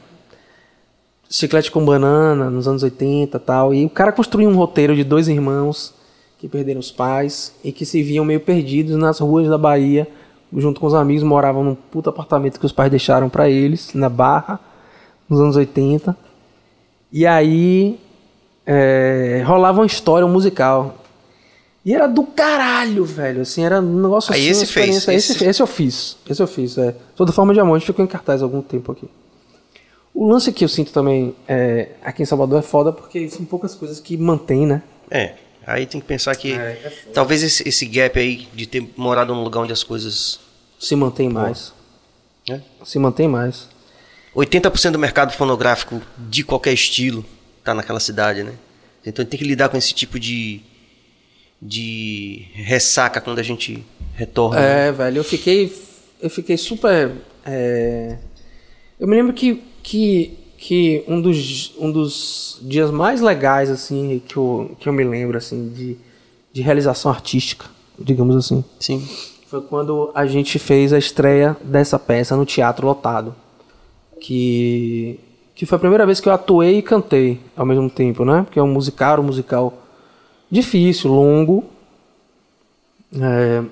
Chiclete 1.29 1.71
com 1.71 1.85
Banana, 1.85 2.49
nos 2.51 2.67
anos 2.69 2.83
80 2.83 3.37
e 3.37 3.41
tal. 3.41 3.75
E 3.75 3.85
o 3.85 3.91
cara 3.91 4.13
construiu 4.13 4.49
um 4.49 4.57
roteiro 4.57 4.95
de 4.95 5.03
dois 5.05 5.29
irmãos 5.29 5.93
que 6.41 6.49
perderam 6.49 6.81
os 6.81 6.91
pais 6.91 7.55
e 7.63 7.71
que 7.71 7.85
se 7.85 8.03
viam 8.03 8.25
meio 8.25 8.41
perdidos 8.41 8.97
nas 8.97 9.19
ruas 9.21 9.47
da 9.49 9.59
Bahia, 9.59 10.09
junto 10.57 10.81
com 10.81 10.87
os 10.87 10.95
amigos, 10.95 11.23
moravam 11.23 11.63
num 11.63 11.75
puto 11.75 12.09
apartamento 12.09 12.59
que 12.59 12.65
os 12.67 12.73
pais 12.73 12.91
deixaram 12.91 13.29
pra 13.29 13.49
eles, 13.49 13.93
na 13.95 14.09
Barra, 14.09 14.59
nos 15.29 15.39
anos 15.41 15.55
80. 15.55 16.17
E 17.13 17.27
aí 17.27 17.99
é, 18.65 19.43
rolava 19.47 19.81
uma 19.81 19.87
história, 19.87 20.27
um 20.27 20.33
musical. 20.33 20.97
E 21.85 21.95
era 21.95 22.07
do 22.07 22.25
caralho, 22.25 23.05
velho. 23.05 23.43
Assim, 23.43 23.65
era 23.65 23.81
um 23.81 24.01
negócio 24.03 24.33
Aí 24.33 24.41
assim, 24.49 24.63
esse 24.63 24.67
fez, 24.73 24.97
Esse, 24.97 25.13
esse- 25.15 25.45
esse 25.45 25.63
eu 25.63 25.67
fiz. 25.67 26.17
Esse 26.29 26.43
eu 26.43 26.47
fiz, 26.47 26.77
é. 26.79 26.95
Toda 27.17 27.33
forma 27.33 27.53
de 27.55 27.61
amor, 27.61 27.77
a 27.77 27.79
gente 27.79 27.87
ficou 27.87 28.05
em 28.05 28.09
cartaz 28.09 28.43
há 28.43 28.45
algum 28.45 28.63
tempo 28.63 28.93
aqui. 28.93 29.09
O 30.15 30.27
lance 30.29 30.53
que 30.53 30.65
eu 30.65 30.69
sinto 30.69 30.93
também 30.93 31.35
é, 31.47 31.91
aqui 32.03 32.23
em 32.23 32.27
Salvador 32.27 32.59
é 32.59 32.63
foda 32.63 32.93
porque 32.93 33.29
são 33.29 33.45
poucas 33.45 33.75
coisas 33.75 34.01
que 34.01 34.17
mantém, 34.17 34.67
né? 34.67 34.83
É, 35.11 35.35
aí 35.67 35.87
tem 35.87 36.01
que 36.01 36.07
pensar 36.07 36.35
que 36.37 36.53
É, 36.53 36.57
é 36.57 36.93
talvez 37.13 37.43
esse, 37.43 37.69
esse 37.69 37.87
gap 37.87 38.19
aí 38.19 38.49
de 38.55 38.67
ter 38.67 38.89
morado 38.97 39.35
num 39.35 39.43
lugar 39.43 39.61
onde 39.61 39.73
as 39.73 39.83
coisas. 39.83 40.41
Se 40.79 40.95
mantém 40.97 41.29
mais. 41.29 41.73
Né? 42.49 42.63
Se 42.85 42.99
mantém 42.99 43.29
mais. 43.29 43.69
80% 44.35 44.93
do 44.93 44.99
mercado 44.99 45.33
fonográfico 45.33 46.01
de 46.17 46.43
qualquer 46.45 46.73
estilo 46.73 47.25
tá 47.65 47.75
naquela 47.75 48.01
cidade, 48.01 48.43
né? 48.43 48.55
Então 49.05 49.25
tem 49.25 49.39
que 49.39 49.45
lidar 49.45 49.69
com 49.69 49.77
esse 49.77 49.93
tipo 49.93 50.19
de 50.19 50.63
de 51.63 52.47
ressaca 52.55 53.21
quando 53.21 53.39
a 53.39 53.43
gente 53.43 53.85
retorna. 54.15 54.61
né? 54.61 54.89
É, 54.89 54.93
velho, 54.93 55.19
eu 55.19 55.25
fiquei. 55.25 55.73
Eu 56.21 56.31
fiquei 56.31 56.57
super. 56.57 57.13
é, 57.45 58.17
Eu 58.99 59.07
me 59.09 59.17
lembro 59.17 59.33
que, 59.33 59.63
que, 59.83 60.39
que 60.61 61.03
um, 61.09 61.23
dos, 61.23 61.73
um 61.79 61.91
dos 61.91 62.59
dias 62.61 62.91
mais 62.91 63.23
legais, 63.23 63.71
assim, 63.71 64.21
que 64.29 64.37
eu, 64.37 64.71
que 64.79 64.87
eu 64.91 64.93
me 64.93 65.03
lembro, 65.03 65.39
assim, 65.39 65.71
de, 65.71 65.97
de 66.53 66.61
realização 66.61 67.11
artística, 67.11 67.65
digamos 67.99 68.37
assim, 68.37 68.63
Sim. 68.79 69.03
foi 69.47 69.63
quando 69.63 70.11
a 70.15 70.27
gente 70.27 70.59
fez 70.59 70.93
a 70.93 70.99
estreia 70.99 71.57
dessa 71.65 71.99
peça 71.99 72.37
no 72.37 72.45
teatro 72.45 72.87
lotado. 72.87 73.35
Que, 74.21 75.19
que 75.55 75.65
foi 75.65 75.77
a 75.77 75.79
primeira 75.79 76.05
vez 76.05 76.21
que 76.21 76.29
eu 76.29 76.33
atuei 76.35 76.77
e 76.77 76.83
cantei 76.83 77.41
ao 77.57 77.65
mesmo 77.65 77.89
tempo, 77.89 78.23
né? 78.23 78.43
Porque 78.43 78.59
é 78.59 78.63
um 78.63 78.71
musical, 78.71 79.19
um 79.19 79.23
musical 79.23 79.73
difícil, 80.51 81.11
longo, 81.11 81.65
é, 83.19 83.65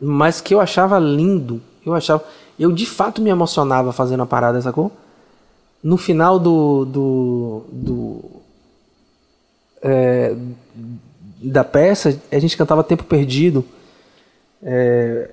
mas 0.00 0.40
que 0.40 0.52
eu 0.52 0.60
achava 0.60 0.98
lindo. 0.98 1.62
Eu 1.86 1.94
achava. 1.94 2.24
Eu 2.58 2.72
de 2.72 2.86
fato 2.86 3.22
me 3.22 3.30
emocionava 3.30 3.92
fazendo 3.92 4.24
a 4.24 4.26
parada, 4.26 4.60
sacou? 4.60 4.90
No 5.84 5.98
final 5.98 6.38
do. 6.38 6.86
do, 6.86 7.62
do 7.70 8.24
é, 9.82 10.34
da 11.42 11.62
peça, 11.62 12.18
a 12.32 12.38
gente 12.38 12.56
cantava 12.56 12.82
Tempo 12.82 13.04
Perdido. 13.04 13.62
É, 14.62 15.28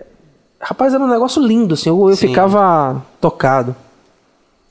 rapaz, 0.59 0.93
era 0.93 1.01
um 1.01 1.09
negócio 1.09 1.41
lindo, 1.41 1.73
assim. 1.73 1.87
Eu, 1.87 2.09
eu 2.09 2.17
ficava 2.17 3.01
tocado. 3.21 3.73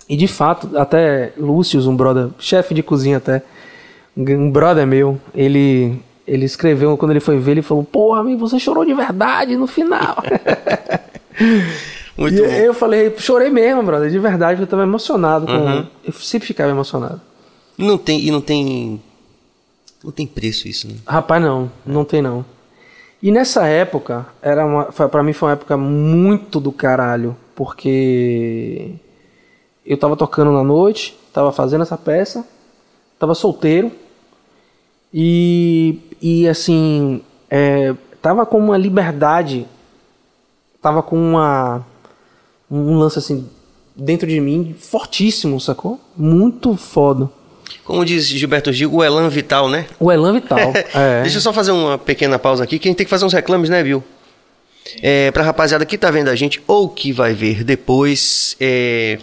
E 0.06 0.18
de 0.18 0.28
fato, 0.28 0.76
até 0.76 1.32
Lúcio, 1.38 1.80
um 1.88 1.96
brother, 1.96 2.28
chefe 2.38 2.74
de 2.74 2.82
cozinha 2.82 3.16
até, 3.16 3.42
um 4.14 4.50
brother 4.50 4.86
meu, 4.86 5.18
ele 5.34 5.98
ele 6.26 6.44
escreveu 6.44 6.96
quando 6.98 7.12
ele 7.12 7.20
foi 7.20 7.38
ver, 7.38 7.52
ele 7.52 7.62
falou: 7.62 7.84
"Porra, 7.84 8.20
amigo, 8.20 8.46
você 8.46 8.58
chorou 8.58 8.84
de 8.84 8.92
verdade 8.92 9.56
no 9.56 9.66
final". 9.66 10.16
Muito 12.16 12.34
e 12.36 12.40
bom. 12.42 12.46
eu 12.48 12.74
falei: 12.74 13.14
"Chorei 13.18 13.50
mesmo, 13.50 13.82
brother, 13.82 14.10
de 14.10 14.18
verdade, 14.18 14.56
porque 14.56 14.64
eu 14.64 14.70
tava 14.70 14.82
emocionado 14.82 15.46
com 15.46 15.52
Uhum. 15.52 15.86
eu 16.04 16.12
sempre 16.12 16.46
ficava 16.46 16.70
emocionado. 16.70 17.20
E 17.78 17.82
não 17.84 17.96
tem 17.98 18.20
e 18.20 18.30
não 18.30 18.40
tem 18.40 19.00
não 20.02 20.10
tem 20.10 20.26
preço 20.26 20.66
isso, 20.68 20.88
né? 20.88 20.94
Rapaz, 21.06 21.42
não, 21.42 21.70
não 21.84 22.04
tem 22.04 22.20
não. 22.22 22.44
E 23.22 23.30
nessa 23.30 23.66
época, 23.66 24.26
era 24.40 24.64
uma, 24.64 24.84
pra 24.86 25.22
mim 25.22 25.34
foi 25.34 25.48
uma 25.48 25.52
época 25.52 25.76
muito 25.76 26.58
do 26.58 26.72
caralho, 26.72 27.36
porque 27.54 28.92
eu 29.84 29.96
tava 29.98 30.16
tocando 30.16 30.50
na 30.52 30.64
noite, 30.64 31.18
tava 31.30 31.52
fazendo 31.52 31.82
essa 31.82 31.98
peça, 31.98 32.46
tava 33.18 33.34
solteiro, 33.34 33.92
e, 35.12 35.98
e 36.22 36.48
assim, 36.48 37.20
é, 37.50 37.94
tava 38.22 38.46
com 38.46 38.58
uma 38.58 38.78
liberdade, 38.78 39.66
tava 40.80 41.02
com 41.02 41.16
uma, 41.16 41.84
um 42.70 42.98
lance 42.98 43.18
assim, 43.18 43.48
dentro 43.96 44.26
de 44.26 44.40
mim, 44.40 44.74
fortíssimo, 44.78 45.60
sacou? 45.60 46.00
Muito 46.16 46.76
foda. 46.76 47.30
Como 47.84 48.04
diz 48.04 48.26
Gilberto 48.26 48.72
Gil, 48.72 48.92
o 48.92 49.02
Elan 49.02 49.28
Vital, 49.28 49.68
né? 49.68 49.86
O 49.98 50.10
Elan 50.10 50.34
Vital. 50.34 50.72
é. 50.94 51.22
Deixa 51.22 51.38
eu 51.38 51.40
só 51.40 51.52
fazer 51.52 51.72
uma 51.72 51.98
pequena 51.98 52.38
pausa 52.38 52.64
aqui, 52.64 52.78
que 52.78 52.88
a 52.88 52.90
gente 52.90 52.98
tem 52.98 53.06
que 53.06 53.10
fazer 53.10 53.24
uns 53.24 53.32
reclames, 53.32 53.68
né, 53.68 53.82
Bill? 53.82 54.02
É, 55.02 55.30
pra 55.30 55.44
rapaziada 55.44 55.84
que 55.84 55.98
tá 55.98 56.10
vendo 56.10 56.28
a 56.28 56.36
gente 56.36 56.60
ou 56.66 56.88
que 56.88 57.12
vai 57.12 57.32
ver 57.32 57.62
depois, 57.62 58.56
é, 58.60 59.18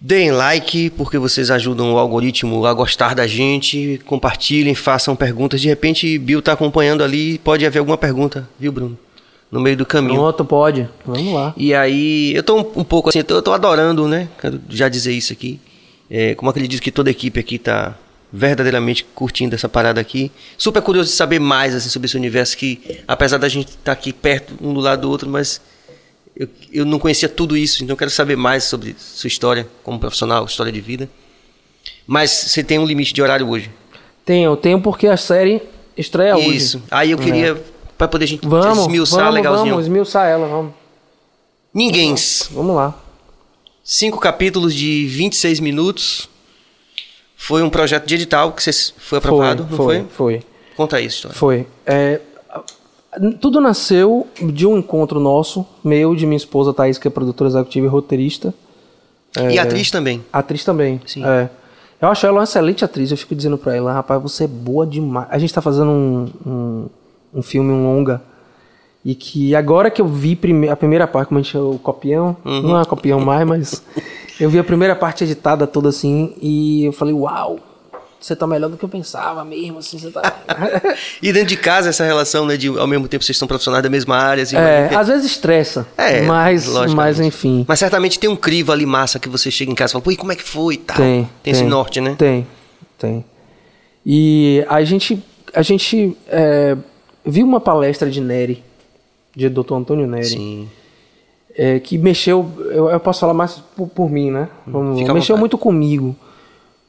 deem 0.00 0.30
like, 0.30 0.90
porque 0.90 1.18
vocês 1.18 1.50
ajudam 1.50 1.94
o 1.94 1.98
algoritmo 1.98 2.64
a 2.66 2.72
gostar 2.72 3.14
da 3.14 3.26
gente, 3.26 4.00
compartilhem, 4.04 4.74
façam 4.74 5.16
perguntas. 5.16 5.60
De 5.60 5.68
repente, 5.68 6.18
Bill 6.18 6.42
tá 6.42 6.52
acompanhando 6.52 7.02
ali, 7.02 7.38
pode 7.38 7.66
haver 7.66 7.78
alguma 7.80 7.98
pergunta, 7.98 8.48
viu, 8.58 8.70
Bruno? 8.70 8.98
No 9.50 9.60
meio 9.60 9.76
do 9.76 9.86
caminho. 9.86 10.14
Pronto, 10.14 10.44
pode. 10.44 10.88
Vamos 11.04 11.32
lá. 11.32 11.54
E 11.56 11.72
aí, 11.72 12.34
eu 12.34 12.42
tô 12.42 12.56
um, 12.56 12.80
um 12.80 12.84
pouco 12.84 13.08
assim, 13.08 13.20
eu 13.20 13.24
tô, 13.24 13.34
eu 13.36 13.42
tô 13.42 13.52
adorando, 13.52 14.08
né? 14.08 14.28
Quero 14.40 14.60
já 14.68 14.88
dizer 14.88 15.12
isso 15.12 15.32
aqui. 15.32 15.60
É, 16.10 16.34
como 16.34 16.50
aquele 16.50 16.68
diz 16.68 16.80
que 16.80 16.90
toda 16.90 17.10
equipe 17.10 17.38
aqui 17.38 17.58
tá, 17.58 17.96
verdadeiramente 18.32 19.04
curtindo 19.14 19.54
essa 19.54 19.68
parada 19.68 20.00
aqui. 20.00 20.30
Super 20.58 20.82
curioso 20.82 21.10
de 21.10 21.16
saber 21.16 21.38
mais 21.38 21.74
assim, 21.74 21.88
sobre 21.88 22.06
esse 22.06 22.16
universo 22.16 22.56
que, 22.56 23.00
apesar 23.06 23.38
da 23.38 23.48
gente 23.48 23.68
estar 23.68 23.82
tá 23.84 23.92
aqui 23.92 24.12
perto 24.12 24.54
um 24.60 24.74
do 24.74 24.80
lado 24.80 25.02
do 25.02 25.10
outro, 25.10 25.28
mas 25.28 25.60
eu, 26.36 26.48
eu 26.72 26.84
não 26.84 26.98
conhecia 26.98 27.28
tudo 27.28 27.56
isso, 27.56 27.82
então 27.82 27.94
eu 27.94 27.98
quero 27.98 28.10
saber 28.10 28.36
mais 28.36 28.64
sobre 28.64 28.94
sua 28.98 29.28
história 29.28 29.66
como 29.82 29.98
profissional, 29.98 30.44
história 30.44 30.72
de 30.72 30.80
vida. 30.80 31.08
Mas 32.06 32.30
você 32.30 32.62
tem 32.62 32.78
um 32.78 32.86
limite 32.86 33.12
de 33.12 33.22
horário 33.22 33.48
hoje? 33.48 33.70
Tenho, 34.24 34.56
tenho 34.56 34.80
porque 34.80 35.06
a 35.06 35.16
série 35.16 35.62
estreia 35.96 36.36
hoje. 36.36 36.56
Isso. 36.56 36.82
Aí 36.90 37.12
eu 37.12 37.18
queria, 37.18 37.52
é. 37.52 37.56
Para 37.96 38.08
poder 38.08 38.24
a 38.24 38.28
gente 38.28 38.46
vamos, 38.46 38.78
esmiuçar 38.78 39.20
vamos, 39.20 39.34
legalzinho. 39.34 39.70
Vamos, 39.70 39.86
esmiuçar 39.86 40.28
ela, 40.28 40.46
vamos. 40.46 40.72
Ninguém. 41.72 42.14
Vamos 42.50 42.76
lá. 42.76 42.94
Cinco 43.84 44.18
capítulos 44.18 44.74
de 44.74 45.06
26 45.06 45.60
minutos. 45.60 46.28
Foi 47.36 47.62
um 47.62 47.70
projeto 47.70 48.06
de 48.06 48.14
edital 48.14 48.52
que 48.52 48.62
você 48.62 48.92
foi 48.96 49.18
aprovado, 49.18 49.66
foi, 49.68 49.70
não 49.70 49.76
foi? 49.76 49.96
Foi, 49.98 50.06
foi. 50.40 50.42
Conta 50.76 51.00
isso, 51.00 51.16
história. 51.16 51.36
Foi. 51.36 51.66
É, 51.84 52.20
tudo 53.40 53.60
nasceu 53.60 54.26
de 54.52 54.66
um 54.66 54.78
encontro 54.78 55.20
nosso, 55.20 55.66
meu, 55.82 56.14
de 56.14 56.26
minha 56.26 56.36
esposa 56.36 56.72
Thaís, 56.72 56.98
que 56.98 57.08
é 57.08 57.10
produtora 57.10 57.48
executiva 57.48 57.86
e 57.86 57.88
roteirista. 57.88 58.54
E 59.50 59.58
é, 59.58 59.60
atriz 59.60 59.90
também. 59.90 60.24
Atriz 60.32 60.64
também. 60.64 61.00
Sim. 61.06 61.24
É. 61.24 61.48
Eu 62.00 62.08
acho 62.08 62.26
ela 62.26 62.38
uma 62.38 62.44
excelente 62.44 62.84
atriz. 62.84 63.10
Eu 63.10 63.16
fico 63.16 63.34
dizendo 63.34 63.56
pra 63.56 63.74
ela, 63.74 63.92
rapaz, 63.92 64.20
você 64.20 64.44
é 64.44 64.48
boa 64.48 64.86
demais. 64.86 65.28
A 65.30 65.38
gente 65.38 65.52
tá 65.52 65.62
fazendo 65.62 65.90
um, 65.90 66.30
um, 66.46 66.88
um 67.36 67.42
filme, 67.42 67.70
um 67.70 67.84
longa. 67.84 68.22
E 69.04 69.14
que 69.14 69.54
agora 69.54 69.90
que 69.90 70.02
eu 70.02 70.08
vi 70.08 70.34
prime 70.34 70.68
a 70.68 70.74
primeira 70.74 71.06
parte, 71.06 71.28
como 71.28 71.38
a 71.38 71.42
gente 71.42 71.56
o 71.56 71.78
copião, 71.78 72.36
uhum. 72.44 72.62
não 72.62 72.80
é 72.80 72.84
copião 72.84 73.20
mais, 73.20 73.46
mas 73.46 73.82
eu 74.40 74.50
vi 74.50 74.58
a 74.58 74.64
primeira 74.64 74.96
parte 74.96 75.22
editada 75.22 75.66
toda 75.66 75.90
assim 75.90 76.34
e 76.42 76.86
eu 76.86 76.92
falei, 76.92 77.14
uau, 77.14 77.60
você 78.18 78.34
tá 78.34 78.48
melhor 78.48 78.68
do 78.68 78.76
que 78.76 78.84
eu 78.84 78.88
pensava 78.88 79.44
mesmo, 79.44 79.78
assim, 79.78 79.96
você 79.96 80.10
tá... 80.10 80.22
e 81.22 81.32
dentro 81.32 81.50
de 81.50 81.56
casa 81.56 81.90
essa 81.90 82.04
relação, 82.04 82.46
né, 82.46 82.56
de 82.56 82.66
ao 82.66 82.86
mesmo 82.88 83.06
tempo 83.06 83.22
vocês 83.22 83.38
são 83.38 83.46
profissionais 83.46 83.84
da 83.84 83.90
mesma 83.90 84.16
área, 84.16 84.42
assim, 84.42 84.56
É, 84.56 84.92
às 84.92 85.06
vezes 85.06 85.26
estressa, 85.26 85.86
é, 85.96 86.22
mas, 86.22 86.66
mas 86.92 87.20
enfim. 87.20 87.64
Mas 87.68 87.78
certamente 87.78 88.18
tem 88.18 88.28
um 88.28 88.34
crivo 88.34 88.72
ali 88.72 88.86
massa 88.86 89.20
que 89.20 89.28
você 89.28 89.52
chega 89.52 89.70
em 89.70 89.74
casa 89.76 89.92
e 89.92 89.94
fala, 89.94 90.02
pô, 90.02 90.10
e 90.10 90.16
como 90.16 90.32
é 90.32 90.34
que 90.34 90.42
foi 90.42 90.74
e 90.74 90.78
tal. 90.78 90.96
Tem, 90.96 91.22
tem, 91.22 91.30
tem 91.44 91.52
esse 91.52 91.64
norte, 91.64 92.00
né? 92.00 92.16
Tem, 92.18 92.44
tem. 92.98 93.24
E 94.04 94.64
a 94.68 94.82
gente, 94.82 95.22
a 95.54 95.62
gente 95.62 96.16
é, 96.26 96.76
viu 97.26 97.46
uma 97.46 97.60
palestra 97.60 98.10
de 98.10 98.20
Neri, 98.20 98.62
de 99.34 99.48
Dr. 99.48 99.74
Antônio 99.74 100.06
Neri. 100.06 100.26
Sim. 100.26 100.68
É, 101.58 101.80
que 101.80 101.96
mexeu, 101.96 102.46
eu, 102.70 102.90
eu, 102.90 103.00
posso 103.00 103.20
falar 103.20 103.32
mais 103.32 103.54
por, 103.74 103.88
por 103.88 104.10
mim, 104.10 104.30
né? 104.30 104.48
Vamos, 104.66 105.00
mexeu 105.00 105.38
muito 105.38 105.56
comigo 105.56 106.14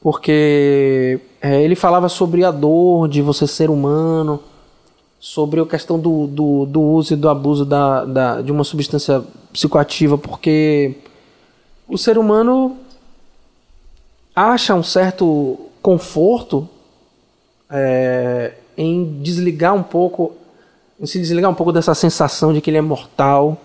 porque 0.00 1.20
é, 1.40 1.62
ele 1.62 1.74
falava 1.74 2.08
sobre 2.08 2.44
a 2.44 2.50
dor 2.50 3.08
de 3.08 3.20
você 3.20 3.46
ser 3.46 3.70
humano, 3.70 4.40
sobre 5.18 5.60
a 5.60 5.66
questão 5.66 5.98
do, 5.98 6.26
do, 6.26 6.66
do 6.66 6.80
uso 6.80 7.14
e 7.14 7.16
do 7.16 7.28
abuso 7.28 7.64
da, 7.64 8.04
da, 8.04 8.40
de 8.40 8.52
uma 8.52 8.64
substância 8.64 9.22
psicoativa, 9.52 10.16
porque 10.16 10.94
o 11.88 11.98
ser 11.98 12.18
humano 12.18 12.76
acha 14.34 14.74
um 14.74 14.82
certo 14.82 15.58
conforto 15.82 16.68
é, 17.70 18.54
em 18.78 19.20
desligar 19.20 19.74
um 19.74 19.82
pouco, 19.82 20.32
em 21.00 21.04
se 21.04 21.18
desligar 21.18 21.50
um 21.50 21.54
pouco 21.54 21.72
dessa 21.72 21.94
sensação 21.94 22.52
de 22.52 22.60
que 22.60 22.70
ele 22.70 22.78
é 22.78 22.80
mortal, 22.80 23.60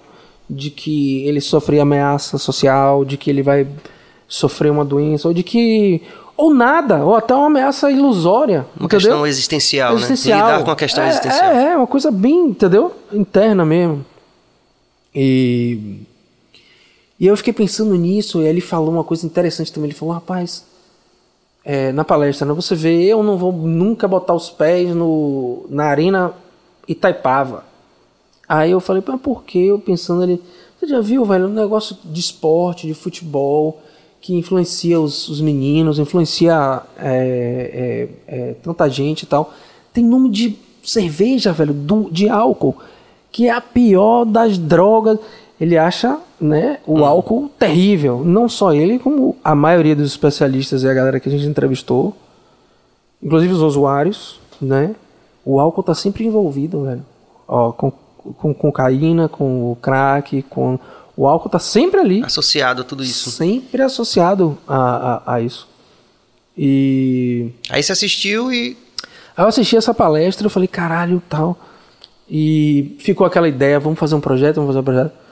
de 0.50 0.72
que 0.72 1.24
ele 1.28 1.40
sofre 1.40 1.80
ameaça 1.80 2.40
social, 2.40 3.06
de 3.06 3.16
que 3.16 3.30
ele 3.30 3.44
vai 3.44 3.68
sofrer 4.28 4.72
uma 4.72 4.84
doença, 4.84 5.28
ou 5.28 5.34
de 5.34 5.44
que 5.44 6.02
ou 6.36 6.52
nada, 6.52 7.06
ou 7.06 7.16
até 7.16 7.36
uma 7.36 7.46
ameaça 7.46 7.92
ilusória. 7.92 8.66
Uma 8.76 8.86
entendeu? 8.86 8.90
questão 8.90 9.28
existencial, 9.28 9.94
existencial, 9.94 10.40
né? 10.40 10.52
Lidar 10.54 10.66
com 10.66 10.72
a 10.72 10.76
questão 10.76 11.04
é, 11.04 11.10
existencial. 11.10 11.52
É, 11.52 11.72
é, 11.74 11.78
uma 11.78 11.86
coisa 11.86 12.10
bem, 12.10 12.48
entendeu? 12.48 12.92
Interna 13.12 13.64
mesmo. 13.64 14.04
E. 15.14 16.00
E 17.20 17.28
eu 17.28 17.38
fiquei 17.38 17.54
pensando 17.54 17.94
nisso, 17.96 18.42
e 18.42 18.48
ele 18.48 18.60
falou 18.60 18.90
uma 18.90 19.04
coisa 19.04 19.26
interessante 19.26 19.72
também. 19.72 19.92
Ele 19.92 19.98
falou, 19.98 20.16
rapaz, 20.16 20.66
é, 21.64 21.92
na 21.92 22.04
palestra, 22.04 22.46
né, 22.48 22.54
você 22.54 22.76
vê, 22.76 23.04
eu 23.06 23.24
não 23.24 23.38
vou 23.38 23.52
nunca 23.54 24.08
botar 24.08 24.34
os 24.34 24.50
pés 24.50 24.94
no, 24.94 25.66
na 25.70 25.86
arena 25.86 26.34
Itaipava. 26.88 27.64
Aí 28.48 28.72
eu 28.72 28.80
falei, 28.80 29.02
mas 29.06 29.22
por 29.22 29.44
quê? 29.44 29.60
Eu 29.60 29.80
pensando 29.80 30.24
ali, 30.24 30.42
você 30.78 30.88
já 30.88 31.00
viu, 31.00 31.24
velho, 31.24 31.48
um 31.48 31.54
negócio 31.54 31.98
de 32.04 32.20
esporte, 32.20 32.88
de 32.88 32.94
futebol 32.94 33.82
que 34.20 34.34
influencia 34.36 35.00
os, 35.00 35.28
os 35.28 35.42
meninos, 35.42 36.00
influencia 36.00 36.82
é, 36.98 38.10
é, 38.28 38.36
é, 38.36 38.54
tanta 38.64 38.90
gente 38.90 39.24
e 39.24 39.26
tal. 39.26 39.54
Tem 39.94 40.04
nome 40.04 40.30
de 40.30 40.58
cerveja, 40.82 41.52
velho, 41.52 41.74
do, 41.74 42.10
de 42.10 42.30
álcool, 42.30 42.78
que 43.32 43.48
é 43.48 43.52
a 43.52 43.60
pior 43.60 44.26
das 44.26 44.58
drogas. 44.58 45.20
Ele 45.60 45.78
acha 45.78 46.20
né, 46.40 46.80
o 46.86 47.00
hum. 47.00 47.06
álcool 47.06 47.50
terrível. 47.58 48.24
Não 48.26 48.50
só 48.50 48.74
ele, 48.74 49.00
como 49.00 49.38
a 49.44 49.56
maioria 49.56 49.96
dos 49.96 50.12
especialistas 50.12 50.84
e 50.84 50.90
a 50.90 50.94
galera 50.94 51.20
que 51.20 51.30
a 51.30 51.32
gente 51.32 51.46
entrevistou, 51.46 52.16
inclusive 53.22 53.54
os 53.54 53.62
usuários, 53.62 54.40
né? 54.62 54.96
O 55.46 55.60
álcool 55.60 55.82
está 55.82 55.94
sempre 55.94 56.26
envolvido, 56.26 56.84
velho. 56.84 57.06
Ó, 57.48 57.72
com, 57.72 57.92
com 57.92 58.54
cocaína, 58.54 59.28
com 59.28 59.72
o 59.72 59.76
crack, 59.76 60.42
com 60.44 60.80
o 61.16 61.28
álcool 61.28 61.48
está 61.48 61.60
sempre 61.60 62.00
ali. 62.00 62.24
Associado 62.24 62.82
a 62.82 62.84
tudo 62.84 63.04
isso. 63.04 63.30
Sempre 63.32 63.82
associado 63.82 64.58
a, 64.68 64.78
a, 65.26 65.36
a, 65.36 65.42
isso. 65.42 65.68
E. 66.58 67.52
Aí 67.70 67.84
você 67.84 67.92
assistiu 67.92 68.52
e. 68.52 68.78
Aí 69.36 69.44
eu 69.44 69.48
assisti 69.48 69.76
essa 69.76 69.94
palestra, 69.94 70.46
eu 70.46 70.50
falei, 70.50 70.68
caralho, 70.68 71.22
tal. 71.30 71.58
E 72.30 72.96
ficou 73.00 73.28
aquela 73.28 73.48
ideia, 73.48 73.80
vamos 73.80 74.00
fazer 74.00 74.16
um 74.16 74.22
projeto, 74.22 74.56
vamos 74.56 74.70
fazer 74.70 74.80
um 74.80 74.84
projeto. 74.84 75.23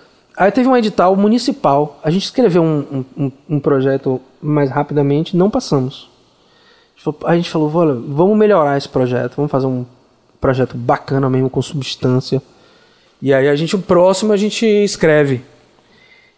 Aí 0.41 0.51
teve 0.51 0.67
um 0.67 0.75
edital 0.75 1.15
municipal. 1.15 1.99
A 2.03 2.09
gente 2.09 2.23
escreveu 2.23 2.63
um, 2.63 3.05
um, 3.15 3.31
um 3.47 3.59
projeto 3.59 4.19
mais 4.41 4.71
rapidamente, 4.71 5.37
não 5.37 5.51
passamos. 5.51 6.09
A 7.25 7.35
gente 7.35 7.47
falou, 7.47 7.69
vamos 7.69 8.35
melhorar 8.35 8.75
esse 8.75 8.89
projeto, 8.89 9.35
vamos 9.35 9.51
fazer 9.51 9.67
um 9.67 9.85
projeto 10.39 10.75
bacana 10.75 11.29
mesmo, 11.29 11.47
com 11.47 11.61
substância. 11.61 12.41
E 13.21 13.31
aí 13.31 13.47
a 13.47 13.55
gente, 13.55 13.75
o 13.75 13.79
próximo 13.79 14.33
a 14.33 14.37
gente 14.37 14.65
escreve. 14.65 15.43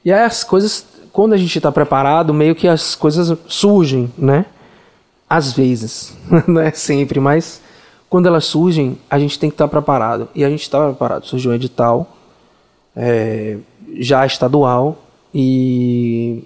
E 0.03 0.11
aí 0.11 0.23
as 0.25 0.43
coisas, 0.43 0.85
quando 1.13 1.31
a 1.31 1.37
gente 1.37 1.57
está 1.57 1.71
preparado, 1.71 2.33
meio 2.33 2.55
que 2.55 2.67
as 2.67 2.95
coisas 2.95 3.37
surgem, 3.47 4.11
né? 4.17 4.47
Às 5.29 5.53
vezes, 5.53 6.13
não 6.45 6.59
é 6.59 6.71
sempre, 6.71 7.21
mas 7.21 7.61
quando 8.09 8.25
elas 8.25 8.43
surgem, 8.43 8.97
a 9.09 9.17
gente 9.17 9.39
tem 9.39 9.49
que 9.49 9.53
estar 9.53 9.69
tá 9.69 9.71
preparado. 9.71 10.27
E 10.35 10.43
a 10.43 10.49
gente 10.49 10.63
estava 10.63 10.89
preparado. 10.89 11.25
Surgiu 11.25 11.51
um 11.51 11.53
edital, 11.53 12.17
é, 12.93 13.59
já 13.99 14.25
estadual, 14.25 14.97
e, 15.33 16.43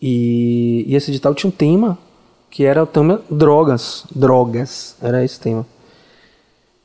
e, 0.00 0.84
e 0.88 0.94
esse 0.94 1.10
edital 1.10 1.34
tinha 1.34 1.48
um 1.48 1.52
tema 1.52 1.98
que 2.50 2.64
era 2.64 2.82
o 2.82 2.86
tema 2.86 3.20
drogas. 3.30 4.04
Drogas, 4.14 4.96
era 5.00 5.24
esse 5.24 5.38
tema. 5.38 5.66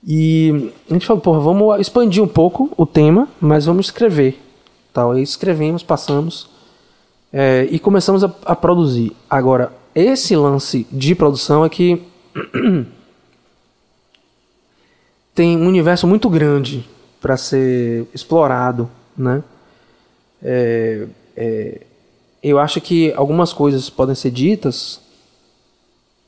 E 0.05 0.71
a 0.89 0.93
gente 0.93 1.05
falou, 1.05 1.21
porra, 1.21 1.39
vamos 1.39 1.79
expandir 1.79 2.21
um 2.21 2.27
pouco 2.27 2.71
o 2.75 2.85
tema, 2.85 3.27
mas 3.39 3.65
vamos 3.65 3.85
escrever 3.85 4.37
tal. 4.93 5.11
Aí 5.11 5.23
escrevemos, 5.23 5.81
passamos 5.81 6.49
é, 7.31 7.67
e 7.71 7.79
começamos 7.79 8.23
a, 8.23 8.33
a, 8.45 8.55
produzir. 8.55 9.11
Agora, 9.29 9.73
esse 9.95 10.35
lance 10.35 10.85
de 10.91 11.15
produção 11.15 11.65
é 11.65 11.69
que 11.69 12.03
tem 15.33 15.57
um 15.57 15.67
universo 15.67 16.05
muito 16.05 16.29
grande 16.29 16.87
para 17.19 17.35
ser 17.35 18.07
explorado, 18.13 18.89
né? 19.17 19.43
É, 20.43 21.07
é, 21.37 21.81
eu 22.43 22.59
acho 22.59 22.81
que 22.81 23.13
algumas 23.13 23.53
coisas 23.53 23.89
podem 23.89 24.13
ser 24.13 24.31
ditas 24.31 24.99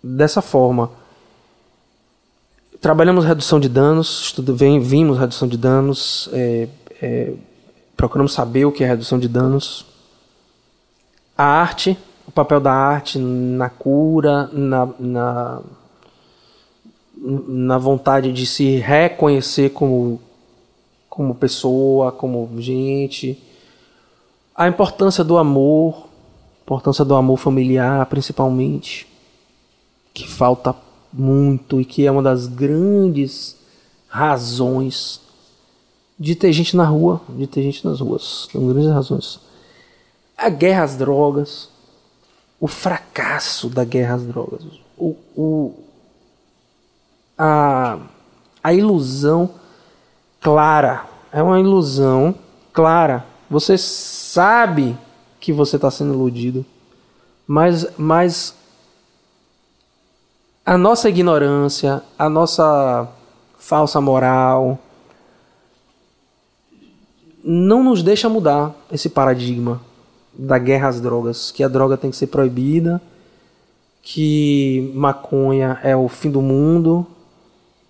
dessa 0.01 0.41
forma. 0.41 0.89
Trabalhamos 2.79 3.25
redução 3.25 3.59
de 3.59 3.67
danos, 3.67 4.21
estudo, 4.21 4.55
vem, 4.55 4.79
vimos 4.79 5.17
redução 5.17 5.47
de 5.47 5.57
danos, 5.57 6.29
é, 6.31 6.69
é 7.01 7.33
procuramos 7.97 8.33
saber 8.33 8.65
o 8.65 8.71
que 8.71 8.83
é 8.83 8.87
redução 8.87 9.19
de 9.19 9.27
danos. 9.27 9.85
A 11.37 11.43
arte, 11.43 11.97
o 12.27 12.31
papel 12.31 12.59
da 12.59 12.71
arte 12.71 13.17
na 13.19 13.69
cura, 13.69 14.49
na, 14.53 14.89
na, 14.99 15.61
na 17.17 17.77
vontade 17.77 18.31
de 18.31 18.45
se 18.45 18.77
reconhecer 18.77 19.71
como, 19.71 20.21
como 21.09 21.35
pessoa, 21.35 22.11
como 22.11 22.49
gente. 22.59 23.41
A 24.55 24.67
importância 24.67 25.23
do 25.23 25.37
amor, 25.37 26.07
importância 26.63 27.03
do 27.03 27.15
amor 27.15 27.37
familiar, 27.37 28.05
principalmente, 28.05 29.05
que 30.13 30.27
falta 30.27 30.73
muito 31.11 31.81
e 31.81 31.85
que 31.85 32.05
é 32.05 32.11
uma 32.11 32.23
das 32.23 32.47
grandes 32.47 33.57
razões 34.07 35.19
de 36.17 36.35
ter 36.35 36.53
gente 36.53 36.77
na 36.77 36.85
rua, 36.85 37.21
de 37.29 37.45
ter 37.47 37.61
gente 37.63 37.85
nas 37.85 37.99
ruas. 37.99 38.47
São 38.51 38.65
grandes 38.67 38.89
razões. 38.89 39.39
A 40.37 40.49
guerra 40.49 40.83
às 40.83 40.95
drogas, 40.95 41.69
o 42.59 42.67
fracasso 42.67 43.69
da 43.69 43.83
guerra 43.83 44.15
às 44.15 44.23
drogas. 44.23 44.63
o, 44.97 45.15
o, 45.35 45.73
a, 47.37 47.99
a 48.63 48.73
ilusão 48.73 49.49
clara. 50.39 51.05
É 51.31 51.43
uma 51.43 51.59
ilusão 51.59 52.33
clara. 52.71 53.25
Você 53.55 53.77
sabe 53.77 54.97
que 55.39 55.53
você 55.53 55.77
está 55.77 55.89
sendo 55.89 56.13
iludido, 56.13 56.65
mas, 57.47 57.87
mas 57.97 58.53
a 60.65 60.77
nossa 60.77 61.07
ignorância, 61.07 62.03
a 62.19 62.27
nossa 62.27 63.07
falsa 63.57 64.01
moral, 64.01 64.77
não 67.41 67.81
nos 67.81 68.03
deixa 68.03 68.27
mudar 68.27 68.75
esse 68.91 69.07
paradigma 69.07 69.79
da 70.33 70.59
guerra 70.59 70.89
às 70.89 70.99
drogas, 70.99 71.49
que 71.49 71.63
a 71.63 71.69
droga 71.69 71.95
tem 71.95 72.11
que 72.11 72.17
ser 72.17 72.27
proibida, 72.27 73.01
que 74.01 74.91
maconha 74.93 75.79
é 75.81 75.95
o 75.95 76.09
fim 76.09 76.29
do 76.29 76.41
mundo 76.41 77.07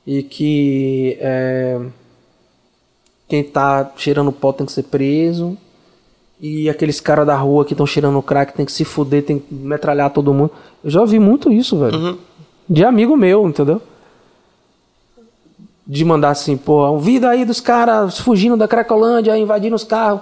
e 0.06 0.22
que 0.22 1.18
é, 1.20 1.82
quem 3.28 3.44
tá 3.44 3.92
cheirando 3.98 4.32
pó 4.32 4.52
tem 4.52 4.66
que 4.66 4.72
ser 4.72 4.84
preso 4.84 5.58
e 6.40 6.70
aqueles 6.70 7.00
caras 7.00 7.26
da 7.26 7.36
rua 7.36 7.66
que 7.66 7.74
estão 7.74 7.86
cheirando 7.86 8.22
crack 8.22 8.54
tem 8.54 8.66
que 8.66 8.72
se 8.72 8.84
fuder, 8.84 9.24
tem 9.24 9.40
que 9.40 9.54
metralhar 9.54 10.10
todo 10.10 10.34
mundo. 10.34 10.52
Eu 10.84 10.90
já 10.90 11.02
ouvi 11.02 11.18
muito 11.18 11.52
isso, 11.52 11.80
velho. 11.80 11.98
Uhum. 11.98 12.18
De 12.70 12.84
amigo 12.84 13.16
meu, 13.16 13.48
entendeu? 13.48 13.82
De 15.88 16.04
mandar 16.04 16.32
assim, 16.32 16.58
pô, 16.58 16.88
um 16.90 17.00
vídeo 17.00 17.28
aí 17.28 17.46
dos 17.46 17.62
caras 17.62 18.20
fugindo 18.20 18.58
da 18.58 18.68
Cracolândia, 18.68 19.38
invadindo 19.38 19.76
os 19.76 19.84
carros. 19.84 20.22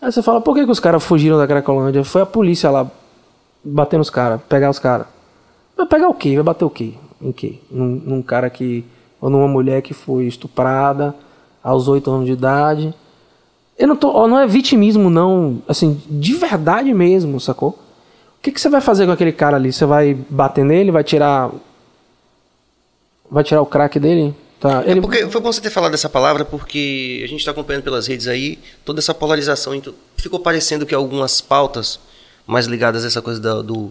Aí 0.00 0.10
você 0.10 0.22
fala, 0.22 0.40
por 0.40 0.54
que, 0.54 0.64
que 0.64 0.70
os 0.70 0.80
caras 0.80 1.04
fugiram 1.04 1.36
da 1.36 1.46
Cracolândia? 1.46 2.04
Foi 2.04 2.22
a 2.22 2.26
polícia 2.26 2.70
lá 2.70 2.90
bater 3.62 3.98
nos 3.98 4.10
caras, 4.10 4.40
pegar 4.48 4.70
os 4.70 4.78
caras. 4.78 5.06
Vai 5.76 5.86
pegar 5.86 6.08
o 6.08 6.14
quê? 6.14 6.34
Vai 6.36 6.44
bater 6.44 6.64
o 6.64 6.70
quê? 6.70 6.94
Em 7.20 7.32
quê? 7.32 7.58
Num, 7.70 8.02
num 8.04 8.22
cara 8.22 8.48
que. 8.48 8.84
Ou 9.20 9.30
numa 9.30 9.48
mulher 9.48 9.82
que 9.82 9.94
foi 9.94 10.24
estuprada 10.24 11.14
aos 11.64 11.88
oito 11.88 12.10
anos 12.10 12.26
de 12.26 12.32
idade. 12.32 12.94
Eu 13.78 13.88
não 13.88 13.96
tô. 13.96 14.10
ó, 14.10 14.28
não 14.28 14.38
é 14.38 14.46
vitimismo, 14.46 15.08
não. 15.10 15.62
Assim, 15.66 16.00
de 16.08 16.34
verdade 16.34 16.92
mesmo, 16.94 17.40
sacou? 17.40 17.70
O 18.38 18.42
que, 18.44 18.52
que 18.52 18.60
você 18.60 18.68
vai 18.68 18.80
fazer 18.82 19.06
com 19.06 19.12
aquele 19.12 19.32
cara 19.32 19.56
ali? 19.56 19.72
Você 19.72 19.86
vai 19.86 20.14
bater 20.28 20.64
nele? 20.64 20.90
Vai 20.90 21.02
tirar. 21.02 21.50
Vai 23.30 23.42
tirar 23.42 23.62
o 23.62 23.66
crack 23.66 23.98
dele? 23.98 24.34
Tá. 24.60 24.82
É 24.86 24.90
Ele, 24.92 25.00
porque 25.00 25.26
foi 25.28 25.40
bom 25.40 25.50
você 25.52 25.60
ter 25.60 25.70
falado 25.70 25.92
dessa 25.92 26.08
palavra, 26.08 26.44
porque 26.44 27.22
a 27.24 27.26
gente 27.26 27.40
está 27.40 27.50
acompanhando 27.50 27.82
pelas 27.82 28.06
redes 28.06 28.28
aí 28.28 28.58
toda 28.84 29.00
essa 29.00 29.14
polarização. 29.14 29.74
Então, 29.74 29.94
ficou 30.16 30.38
parecendo 30.38 30.86
que 30.86 30.94
algumas 30.94 31.40
pautas 31.40 31.98
mais 32.46 32.66
ligadas 32.66 33.02
a 33.04 33.06
essa 33.06 33.22
coisa 33.22 33.40
da- 33.40 33.62
do, 33.62 33.90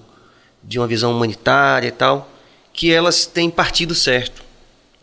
de 0.63 0.79
uma 0.79 0.87
visão 0.87 1.11
humanitária 1.11 1.87
e 1.87 1.91
tal, 1.91 2.29
que 2.71 2.91
elas 2.91 3.25
têm 3.25 3.49
partido 3.49 3.93
certo. 3.95 4.42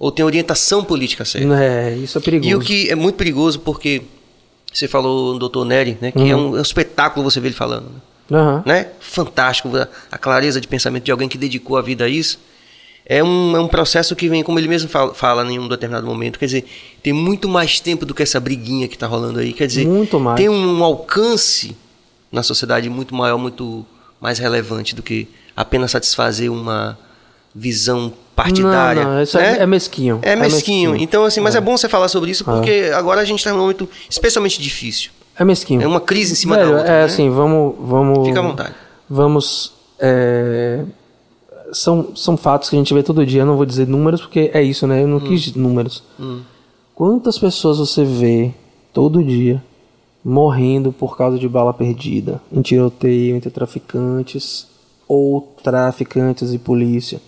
Ou 0.01 0.11
têm 0.11 0.25
orientação 0.25 0.83
política 0.83 1.25
certa. 1.25 1.63
É, 1.63 1.95
isso 1.95 2.17
é 2.19 2.21
perigoso. 2.21 2.51
E 2.51 2.55
o 2.55 2.59
que 2.61 2.91
é 2.91 2.95
muito 2.97 3.15
perigoso, 3.17 3.61
porque 3.61 4.03
você 4.73 4.89
falou 4.89 5.39
do 5.39 5.49
Dr. 5.49 5.65
Nery, 5.67 5.99
né, 6.01 6.11
que 6.11 6.19
é, 6.31 6.35
um, 6.35 6.57
é 6.57 6.59
um 6.59 6.63
espetáculo 6.63 7.23
você 7.23 7.39
ver 7.39 7.49
ele 7.49 7.55
falando. 7.55 7.85
Né? 8.31 8.39
Aham. 8.39 8.63
né? 8.65 8.87
Fantástico, 8.99 9.77
a- 9.77 9.87
a 10.11 10.17
clareza 10.17 10.59
de 10.61 10.67
pensamento 10.67 11.05
de 11.05 11.11
alguém 11.13 11.29
que 11.29 11.37
dedicou 11.37 11.77
a 11.77 11.83
vida 11.83 12.05
a 12.05 12.09
isso. 12.09 12.39
É 13.05 13.23
um, 13.25 13.57
é 13.57 13.61
um 13.61 13.67
processo 13.69 14.15
que 14.17 14.29
vem, 14.29 14.43
como 14.43 14.59
ele 14.59 14.69
mesmo 14.69 14.89
fala, 14.89 15.13
fala 15.13 15.45
em 15.53 15.59
um 15.59 15.67
determinado 15.69 16.07
momento, 16.07 16.39
quer 16.39 16.47
dizer, 16.47 16.65
tem 17.03 17.13
muito 17.13 17.49
mais 17.49 17.79
tempo 17.81 18.07
do 18.07 18.15
que 18.15 18.23
essa 18.23 18.39
briguinha 18.41 18.87
que 18.89 18.95
está 18.95 19.07
rolando 19.07 19.41
aí. 19.41 19.53
Quer 19.53 19.67
dizer, 19.67 19.87
Muito 19.87 20.19
mais. 20.21 20.37
tem 20.37 20.49
um 20.49 20.83
alcance 20.85 21.77
na 22.33 22.43
sociedade 22.45 22.89
muito 22.89 23.15
maior, 23.15 23.37
muito 23.37 23.85
mais 24.21 24.39
relevante 24.39 24.95
do 24.95 25.03
que 25.03 25.27
apenas 25.57 25.91
satisfazer 25.91 26.51
uma 26.53 26.97
visão 27.55 28.13
partidária. 28.45 29.05
Não, 29.05 29.15
não, 29.15 29.23
isso 29.23 29.37
né? 29.39 29.59
é, 29.59 29.63
é 29.63 29.67
mesquinho. 29.67 30.19
É 30.23 30.37
mesquinho. 30.37 30.97
Então, 30.97 31.25
assim, 31.25 31.41
mas 31.41 31.55
é. 31.55 31.61
bom 31.61 31.77
você 31.77 31.89
falar 31.89 32.09
sobre 32.09 32.31
isso 32.31 32.45
Ah. 32.47 32.53
porque 32.55 32.91
agora 32.95 33.21
a 33.21 33.25
gente 33.25 33.39
está 33.41 33.51
num 33.53 33.59
momento 33.59 33.89
especialmente 34.09 34.61
difícil. 34.61 35.11
É 35.39 35.45
mesquinho. 35.45 35.81
É 35.83 35.87
uma 35.87 36.01
crise 36.01 36.33
em 36.33 36.37
cima 36.37 36.57
Velho, 36.57 36.69
da 36.71 36.77
outra. 36.77 36.93
É 36.93 36.99
né? 36.99 37.05
assim, 37.05 37.31
vamos. 37.31 37.75
vamos 37.81 38.27
Fica 38.29 38.41
à 38.41 38.43
vontade. 38.43 38.75
Vamos. 39.09 39.73
é, 39.99 40.83
são, 41.73 42.15
são 42.17 42.37
fatos 42.37 42.69
que 42.69 42.77
a 42.77 42.79
gente 42.79 42.93
vê 42.93 43.03
todo 43.03 43.25
dia. 43.25 43.43
Eu 43.43 43.47
não 43.47 43.57
vou 43.57 43.65
dizer 43.65 43.87
números 43.87 44.21
porque 44.21 44.51
é 44.53 44.63
isso, 44.63 44.87
né? 44.87 45.03
Eu 45.03 45.09
não 45.09 45.19
Hum. 45.19 45.21
quis 45.29 45.55
números. 45.55 46.03
Quantas 46.95 47.39
pessoas 47.39 47.79
você 47.79 48.05
vê 48.05 48.53
todo 48.93 49.23
dia 49.25 49.63
morrendo 50.23 50.93
por 50.93 51.17
causa 51.17 51.39
de 51.39 51.49
bala 51.49 51.73
perdida, 51.73 52.41
em 52.53 52.61
tiroteio 52.61 53.37
entre 53.37 53.51
traficantes 53.51 54.67
ou 55.09 55.55
traficantes 55.63 56.53
e 56.53 56.59
polícia? 56.59 57.21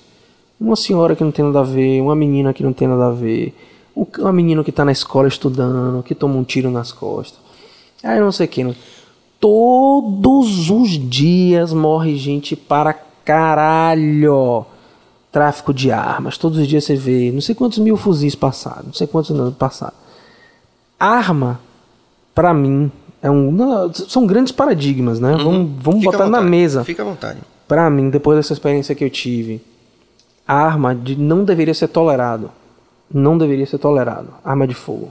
Uma 0.63 0.77
senhora 0.77 1.17
que 1.17 1.25
não 1.25 1.33
tem 1.33 1.45
nada 1.45 1.59
a 1.59 1.65
ver, 1.65 2.01
uma 2.01 2.15
menina 2.15 2.55
que 2.55 2.63
não 2.63 2.73
tem 2.73 2.87
nada 2.87 3.09
a 3.09 3.11
ver, 3.11 3.53
um, 3.97 4.07
uma 4.21 4.33
menina 4.33 4.63
que 4.63 4.71
está 4.71 4.85
na 4.85 4.93
escola 4.93 5.27
estudando, 5.27 6.05
que 6.05 6.15
toma 6.15 6.37
um 6.37 6.45
tiro 6.45 6.71
nas 6.71 6.93
costas. 6.93 7.41
Aí 8.01 8.21
não 8.21 8.31
sei 8.31 8.47
o 8.47 8.49
que. 8.49 8.63
Não. 8.63 8.75
Todos 9.41 10.71
os 10.71 10.91
dias 10.91 11.73
morre 11.73 12.17
gente 12.17 12.55
para 12.55 12.95
caralho. 13.25 14.65
Tráfico 15.33 15.75
de 15.75 15.91
armas. 15.91 16.39
Todos 16.39 16.59
os 16.59 16.69
dias 16.69 16.85
você 16.85 16.95
vê 16.95 17.33
não 17.33 17.41
sei 17.41 17.55
quantos 17.57 17.79
mil 17.79 17.97
fuzis 17.97 18.37
passados, 18.37 18.85
não 18.87 18.93
sei 18.93 19.09
quantos 19.09 19.33
anos 19.33 19.55
passados. 19.55 19.99
Arma, 21.01 21.59
pra 22.33 22.55
mim, 22.55 22.89
é 23.21 23.29
um, 23.29 23.93
são 23.93 24.27
grandes 24.27 24.53
paradigmas, 24.53 25.19
né? 25.19 25.33
Vamos, 25.43 25.73
vamos 25.83 26.05
Uhum. 26.05 26.13
Fica 26.13 26.17
à 26.17 26.19
botar 26.19 26.31
na 26.31 26.41
mesa. 26.41 26.85
Fica 26.85 27.03
à 27.03 27.05
vontade. 27.05 27.41
Pra 27.67 27.91
mim, 27.91 28.11
depois 28.11 28.37
dessa 28.37 28.53
experiência 28.53 28.95
que 28.95 29.03
eu 29.03 29.11
tive, 29.11 29.61
arma 30.53 30.95
de, 30.95 31.17
não 31.17 31.45
deveria 31.45 31.75
ser 31.75 31.89
tolerado. 31.89 32.51
Não 33.13 33.37
deveria 33.37 33.67
ser 33.67 33.79
tolerado. 33.79 34.29
Arma 34.45 34.67
de 34.67 34.75
fogo. 34.75 35.11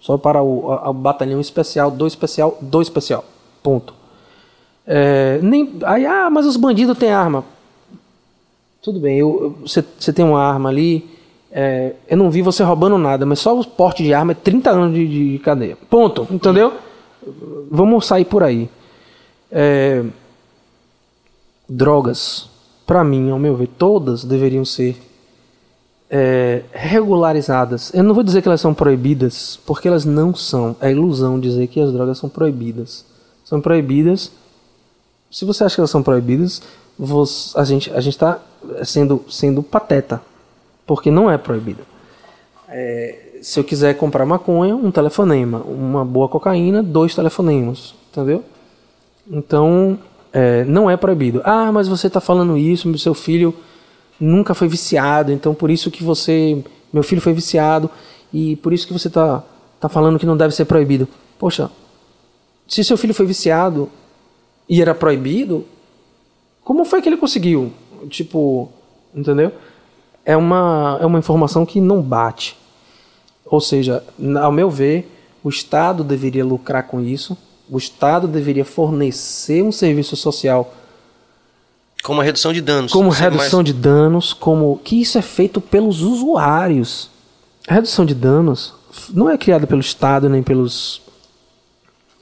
Só 0.00 0.16
para 0.18 0.42
o, 0.42 0.72
a- 0.72 0.90
o 0.90 0.92
batalhão 0.92 1.40
especial, 1.40 1.90
do 1.90 2.06
especial, 2.06 2.56
do 2.60 2.80
especial. 2.82 3.24
Ponto. 3.62 3.94
É, 4.86 5.38
nem, 5.42 5.78
aí, 5.84 6.06
ah, 6.06 6.28
mas 6.30 6.46
os 6.46 6.56
bandidos 6.56 6.96
têm 6.98 7.10
arma. 7.12 7.44
Tudo 8.82 8.98
bem, 9.00 9.20
você 9.22 10.12
tem 10.12 10.24
uma 10.24 10.40
arma 10.42 10.68
ali. 10.68 11.08
é, 11.52 11.94
eu 12.08 12.16
não 12.16 12.30
vi 12.30 12.42
você 12.42 12.62
roubando 12.62 12.96
nada, 12.96 13.26
mas 13.26 13.38
só 13.40 13.58
o 13.58 13.64
porte 13.66 14.02
de 14.02 14.14
arma 14.14 14.32
é 14.32 14.34
30 14.34 14.70
anos 14.70 14.94
de, 14.94 15.32
de 15.32 15.38
cadeia. 15.40 15.76
Ponto. 15.90 16.26
Entendeu? 16.30 16.72
Vamos 17.70 18.06
sair 18.06 18.24
por 18.24 18.42
aí. 18.42 18.70
É, 19.50 20.04
drogas, 21.68 22.48
para 22.88 23.04
mim, 23.04 23.30
ao 23.30 23.38
meu 23.38 23.54
ver, 23.54 23.66
todas 23.68 24.24
deveriam 24.24 24.64
ser 24.64 24.96
é, 26.08 26.62
regularizadas. 26.72 27.92
Eu 27.92 28.02
não 28.02 28.14
vou 28.14 28.22
dizer 28.24 28.40
que 28.40 28.48
elas 28.48 28.62
são 28.62 28.72
proibidas, 28.72 29.60
porque 29.66 29.86
elas 29.86 30.06
não 30.06 30.34
são. 30.34 30.74
É 30.80 30.90
ilusão 30.90 31.38
dizer 31.38 31.66
que 31.66 31.78
as 31.82 31.92
drogas 31.92 32.16
são 32.16 32.30
proibidas. 32.30 33.04
São 33.44 33.60
proibidas. 33.60 34.32
Se 35.30 35.44
você 35.44 35.64
acha 35.64 35.74
que 35.74 35.80
elas 35.82 35.90
são 35.90 36.02
proibidas, 36.02 36.62
você- 36.98 37.58
a 37.60 37.64
gente 37.64 37.92
a 37.92 38.00
está 38.00 38.40
sendo 38.82 39.22
sendo 39.28 39.62
pateta, 39.62 40.22
porque 40.86 41.10
não 41.10 41.30
é 41.30 41.36
proibida. 41.36 41.82
É, 42.70 43.36
se 43.42 43.60
eu 43.60 43.64
quiser 43.64 43.92
comprar 43.98 44.24
maconha, 44.24 44.74
um 44.74 44.90
telefonema, 44.90 45.58
uma 45.58 46.06
boa 46.06 46.26
cocaína, 46.26 46.82
dois 46.82 47.14
telefonemas, 47.14 47.94
entendeu? 48.10 48.42
Então, 49.30 49.98
é, 50.32 50.64
não 50.64 50.90
é 50.90 50.96
proibido. 50.96 51.40
Ah, 51.44 51.70
mas 51.72 51.88
você 51.88 52.06
está 52.06 52.20
falando 52.20 52.56
isso, 52.56 52.88
meu 52.88 52.98
seu 52.98 53.14
filho 53.14 53.54
nunca 54.20 54.54
foi 54.54 54.68
viciado, 54.68 55.32
então 55.32 55.54
por 55.54 55.70
isso 55.70 55.90
que 55.90 56.02
você, 56.02 56.62
meu 56.92 57.02
filho 57.02 57.20
foi 57.20 57.32
viciado 57.32 57.90
e 58.32 58.56
por 58.56 58.72
isso 58.72 58.86
que 58.86 58.92
você 58.92 59.08
está 59.08 59.42
tá 59.78 59.88
falando 59.88 60.18
que 60.18 60.26
não 60.26 60.36
deve 60.36 60.54
ser 60.54 60.64
proibido. 60.64 61.08
Poxa, 61.38 61.70
se 62.66 62.82
seu 62.84 62.96
filho 62.96 63.14
foi 63.14 63.26
viciado 63.26 63.88
e 64.68 64.82
era 64.82 64.94
proibido, 64.94 65.64
como 66.62 66.84
foi 66.84 67.00
que 67.00 67.08
ele 67.08 67.16
conseguiu? 67.16 67.72
Tipo, 68.10 68.70
entendeu? 69.14 69.52
É 70.24 70.36
uma, 70.36 70.98
é 71.00 71.06
uma 71.06 71.18
informação 71.18 71.64
que 71.64 71.80
não 71.80 72.02
bate. 72.02 72.56
Ou 73.46 73.60
seja, 73.60 74.04
ao 74.42 74.52
meu 74.52 74.68
ver, 74.68 75.10
o 75.42 75.48
Estado 75.48 76.04
deveria 76.04 76.44
lucrar 76.44 76.86
com 76.86 77.00
isso, 77.00 77.38
o 77.70 77.76
Estado 77.78 78.26
deveria 78.28 78.64
fornecer 78.64 79.62
um 79.62 79.72
serviço 79.72 80.16
social 80.16 80.74
Como 82.02 82.20
a 82.20 82.24
redução 82.24 82.52
de 82.52 82.60
danos. 82.60 82.92
como 82.92 83.10
redução 83.10 83.58
mais- 83.60 83.66
de 83.66 83.72
danos, 83.72 84.32
como 84.32 84.78
que 84.82 85.00
isso 85.00 85.18
é 85.18 85.22
feito 85.22 85.60
pelos 85.60 86.00
usuários. 86.02 87.10
A 87.66 87.74
redução 87.74 88.04
de 88.06 88.14
danos 88.14 88.72
não 89.10 89.28
é 89.28 89.36
criada 89.36 89.66
pelo 89.66 89.80
Estado 89.80 90.28
nem 90.28 90.42
pelos 90.42 91.02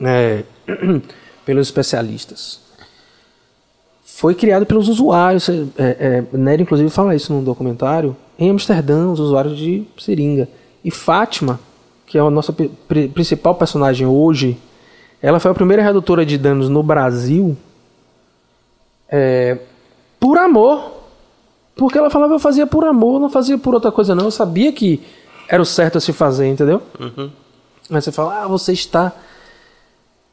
é, 0.01 0.45
pelos 1.45 1.69
especialistas. 1.69 2.61
Foi 4.05 4.35
criado 4.35 4.65
pelos 4.67 4.89
usuários. 4.89 5.49
É, 5.49 5.63
é, 5.79 6.25
Nery, 6.37 6.63
inclusive, 6.63 6.89
fala 6.91 7.15
isso 7.15 7.33
num 7.33 7.45
documentário. 7.45 8.17
Em 8.39 8.51
Amsterdã, 8.51 9.11
os 9.11 9.21
usuários 9.21 9.57
de 9.59 9.85
seringa. 9.99 10.49
E 10.85 10.91
Fátima, 10.91 11.61
que 12.07 12.17
é 12.17 12.21
a 12.21 12.31
nossa 12.31 12.53
pri- 12.53 12.71
pri- 12.89 13.09
principal 13.09 13.55
personagem 13.55 14.07
hoje, 14.07 14.57
ela 15.27 15.41
foi 15.41 15.51
a 15.51 15.55
primeira 15.55 15.83
redutora 15.83 16.25
de 16.25 16.39
danos 16.39 16.69
no 16.69 16.83
Brasil 16.83 17.57
é, 19.09 19.59
por 20.19 20.39
amor 20.39 20.97
Porque 21.77 21.99
ela 21.99 22.09
falava 22.09 22.33
eu 22.33 22.39
fazia 22.39 22.67
por 22.67 22.85
amor, 22.85 23.21
não 23.21 23.29
fazia 23.29 23.59
por 23.59 23.75
outra 23.75 23.93
coisa 23.93 24.15
não. 24.15 24.25
Eu 24.25 24.31
sabia 24.31 24.73
que 24.73 25.03
era 25.47 25.63
o 25.63 25.67
certo 25.67 25.99
a 25.99 26.01
se 26.01 26.13
fazer, 26.13 26.49
entendeu? 26.49 26.83
Uhum. 26.99 27.31
Aí 27.91 28.01
você 28.01 28.11
fala, 28.11 28.43
ah, 28.43 28.49
você 28.49 28.73
está 28.73 29.13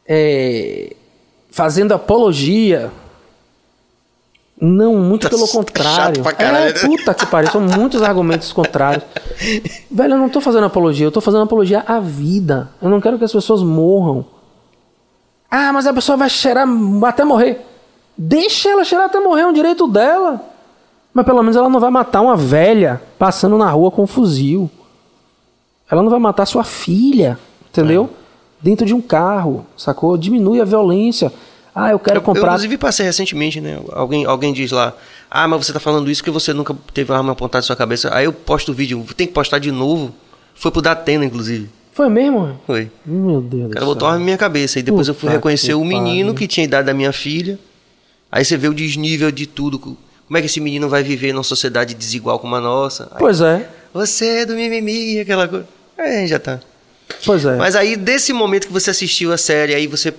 é, 0.08 0.96
fazendo 1.52 1.92
apologia. 1.92 2.92
Não, 4.60 4.96
muito 4.96 5.24
Tá 5.24 5.30
pelo 5.30 5.48
contrário. 5.50 6.24
caralho, 6.24 6.70
é, 6.70 6.74
né? 6.74 6.80
puta 6.80 7.14
que 7.14 7.26
pariu, 7.26 7.52
são 7.52 7.60
muitos 7.60 8.02
argumentos 8.02 8.54
contrários. 8.54 9.04
Velho, 9.92 10.14
eu 10.14 10.18
não 10.18 10.30
tô 10.30 10.40
fazendo 10.40 10.66
apologia, 10.66 11.06
eu 11.06 11.12
tô 11.12 11.20
fazendo 11.20 11.44
apologia 11.44 11.84
à 11.86 12.00
vida. 12.00 12.72
Eu 12.82 12.90
não 12.90 13.02
quero 13.02 13.18
que 13.18 13.26
as 13.26 13.32
pessoas 13.32 13.62
morram. 13.62 14.26
Ah, 15.56 15.72
mas 15.72 15.86
a 15.86 15.94
pessoa 15.94 16.18
vai 16.18 16.32
cheirar 16.32 16.68
até 17.06 17.24
morrer. 17.24 17.62
Deixa 18.18 18.70
ela 18.70 18.84
cheirar 18.84 19.06
até 19.06 19.20
morrer, 19.20 19.42
é 19.42 19.46
um 19.46 19.54
direito 19.54 19.88
dela. 19.88 20.42
Mas 21.14 21.24
pelo 21.28 21.44
menos 21.44 21.56
ela 21.56 21.70
não 21.70 21.80
vai 21.80 21.92
matar 21.92 22.22
uma 22.22 22.36
velha 22.36 23.00
passando 23.20 23.56
na 23.56 23.70
rua 23.70 23.92
com 23.92 24.02
um 24.02 24.08
fuzil. 24.08 24.68
Ela 25.92 26.02
não 26.02 26.10
vai 26.10 26.20
matar 26.20 26.48
sua 26.48 26.64
filha, 26.64 27.38
entendeu? 27.70 28.10
Dentro 28.60 28.84
de 28.84 28.96
um 28.96 29.02
carro, 29.02 29.64
sacou? 29.78 30.18
Diminui 30.18 30.60
a 30.60 30.66
violência. 30.66 31.32
Ah, 31.76 31.92
eu 31.92 32.00
quero 32.00 32.18
Eu, 32.18 32.22
comprar. 32.24 32.48
inclusive, 32.48 32.76
passei 32.80 33.06
recentemente, 33.06 33.62
né? 33.62 33.80
Alguém, 33.92 34.26
alguém 34.26 34.54
diz 34.54 34.72
lá, 34.72 34.94
ah, 35.30 35.48
mas 35.48 35.68
você 35.68 35.72
tá 35.72 35.80
falando 35.80 36.10
isso 36.10 36.24
porque 36.24 36.32
você 36.32 36.52
nunca 36.52 36.76
teve 36.92 37.12
uma 37.12 37.20
arma 37.20 37.34
apontada 37.34 37.60
na 37.60 37.68
sua 37.68 37.76
cabeça. 37.76 38.10
Aí 38.12 38.26
eu 38.26 38.34
posto 38.34 38.72
o 38.72 38.74
vídeo, 38.74 39.06
tem 39.16 39.28
que 39.28 39.34
postar 39.34 39.60
de 39.60 39.72
novo. 39.72 40.12
Foi 40.56 40.72
pro 40.72 40.82
Datena, 40.82 41.24
inclusive. 41.26 41.70
Foi 41.94 42.10
mesmo? 42.10 42.60
Foi. 42.66 42.90
Meu 43.06 43.40
Deus 43.42 43.66
O 43.66 43.68
do 43.68 43.74
cara 43.74 43.86
céu. 43.86 43.94
botou 43.94 44.08
uma 44.08 44.18
na 44.18 44.24
minha 44.24 44.38
cabeça. 44.38 44.80
E 44.80 44.84
depois 44.84 45.08
eu 45.08 45.14
fui 45.14 45.22
Puta 45.28 45.34
reconhecer 45.34 45.74
o 45.76 45.86
menino 45.86 46.30
pariu. 46.30 46.34
que 46.40 46.48
tinha 46.48 46.64
a 46.64 46.68
idade 46.68 46.88
da 46.88 46.94
minha 46.94 47.14
filha. 47.14 47.60
Aí 48.32 48.44
você 48.44 48.58
vê 48.58 48.68
o 48.68 48.74
desnível 48.74 49.32
de 49.32 49.46
tudo. 49.46 49.78
Como 49.80 49.98
é 50.38 50.40
que 50.40 50.48
esse 50.48 50.60
menino 50.60 50.90
vai 50.90 51.04
viver 51.04 51.34
numa 51.34 51.44
sociedade 51.44 51.94
desigual 51.94 52.40
como 52.40 52.56
a 52.56 52.62
nossa? 52.62 53.04
Aí, 53.12 53.20
Pois 53.20 53.42
é, 53.42 53.70
Você 53.94 54.26
é 54.42 54.46
do 54.46 54.54
mimimi, 54.56 55.20
aquela 55.20 55.48
coisa. 55.48 55.68
Aí 55.98 56.26
já 56.26 56.40
tá. 56.40 56.60
pois 57.26 57.46
é. 57.46 57.58
Mas 57.58 57.76
aí, 57.76 57.96
desse 57.96 58.34
momento 58.34 58.66
que 58.66 58.74
você 58.74 58.90
assistiu 58.90 59.32
a 59.32 59.38
série, 59.38 59.76
aí 59.76 59.86
você 59.86 60.12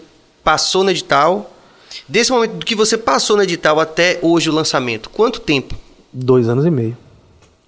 passou 0.45 0.85
no 0.85 0.91
edital. 0.91 1.51
Desse 2.09 2.31
momento 2.31 2.65
que 2.65 2.75
você 2.77 2.97
passou 2.97 3.37
no 3.37 3.43
edital 3.43 3.81
até 3.81 4.19
hoje 4.23 4.49
o 4.49 4.53
lançamento, 4.53 5.11
quanto 5.11 5.41
tempo? 5.41 5.75
Dois 6.13 6.49
anos 6.49 6.65
e 6.65 6.71
meio. 6.71 6.97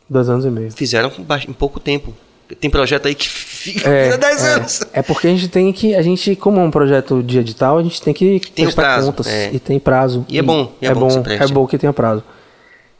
Dois 0.08 0.28
anos 0.28 0.44
e 0.44 0.50
meio. 0.50 0.70
Fizeram 0.70 1.10
em 1.48 1.52
pouco 1.52 1.80
tempo. 1.80 2.14
Tem 2.60 2.70
projeto 2.70 3.06
aí 3.08 3.14
que 3.14 3.28
fica 3.28 3.88
É, 3.88 4.04
vira 4.04 4.18
10 4.18 4.44
é. 4.44 4.52
anos. 4.54 4.80
É 4.92 5.02
porque 5.02 5.26
a 5.26 5.30
gente 5.30 5.48
tem 5.48 5.72
que. 5.72 5.94
A 5.96 6.02
gente, 6.02 6.36
como 6.36 6.60
é 6.60 6.62
um 6.62 6.70
projeto 6.70 7.22
de 7.22 7.38
edital, 7.38 7.78
a 7.78 7.82
gente 7.82 8.00
tem 8.00 8.14
que 8.14 8.38
Tem 8.54 8.70
prazo, 8.70 9.06
contas. 9.08 9.26
é. 9.26 9.50
E 9.52 9.58
tem 9.58 9.80
prazo. 9.80 10.24
E 10.28 10.38
é 10.38 10.42
bom, 10.42 10.72
e 10.80 10.86
é 10.86 10.90
é 10.90 10.94
bom 10.94 11.08
bom, 11.08 11.22
é 11.26 11.46
bom 11.48 11.66
que 11.66 11.76
tenha 11.76 11.92
prazo. 11.92 12.22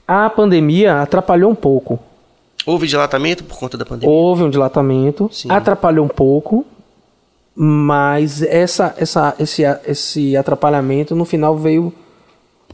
A 0.09 0.29
pandemia 0.31 1.01
atrapalhou 1.01 1.51
um 1.51 1.55
pouco. 1.55 1.99
Houve 2.65 2.89
dilatamento 2.89 3.45
por 3.45 3.57
conta 3.59 3.77
da 3.79 3.85
pandemia? 3.87 4.13
Houve 4.13 4.43
um 4.43 4.51
dilatamento, 4.51 5.29
Sim. 5.33 5.49
atrapalhou 5.51 6.05
um 6.05 6.09
pouco, 6.09 6.67
mas 7.55 8.43
essa, 8.43 8.95
essa, 8.99 9.35
esse, 9.39 9.63
esse 9.87 10.37
atrapalhamento 10.37 11.15
no 11.15 11.25
final 11.25 11.57
veio 11.57 11.93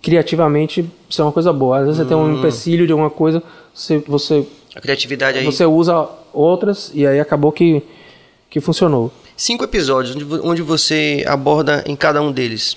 criativamente 0.01 0.85
ser 1.11 1.23
uma 1.23 1.33
coisa 1.33 1.53
boa. 1.53 1.79
Às 1.81 1.85
vezes 1.85 1.99
você 1.99 2.05
tem 2.07 2.17
Hum. 2.17 2.25
um 2.25 2.39
empecilho 2.39 2.87
de 2.87 2.93
alguma 2.93 3.11
coisa, 3.11 3.43
você, 3.75 3.99
você, 4.07 4.47
A 4.75 4.81
criatividade 4.81 5.39
aí. 5.39 5.45
você 5.45 5.65
usa 5.65 6.09
outras 6.33 6.91
e 6.95 7.07
aí 7.07 7.21
acabou 7.21 7.53
que, 7.53 7.83
que 8.51 8.61
funcionou. 8.61 9.13
Cinco 9.37 9.65
episódios 9.65 10.15
onde, 10.15 10.25
vo- 10.25 10.41
onde 10.45 10.63
você 10.63 11.25
aborda 11.27 11.83
em 11.87 11.97
cada 11.97 12.21
um 12.23 12.31
deles. 12.31 12.77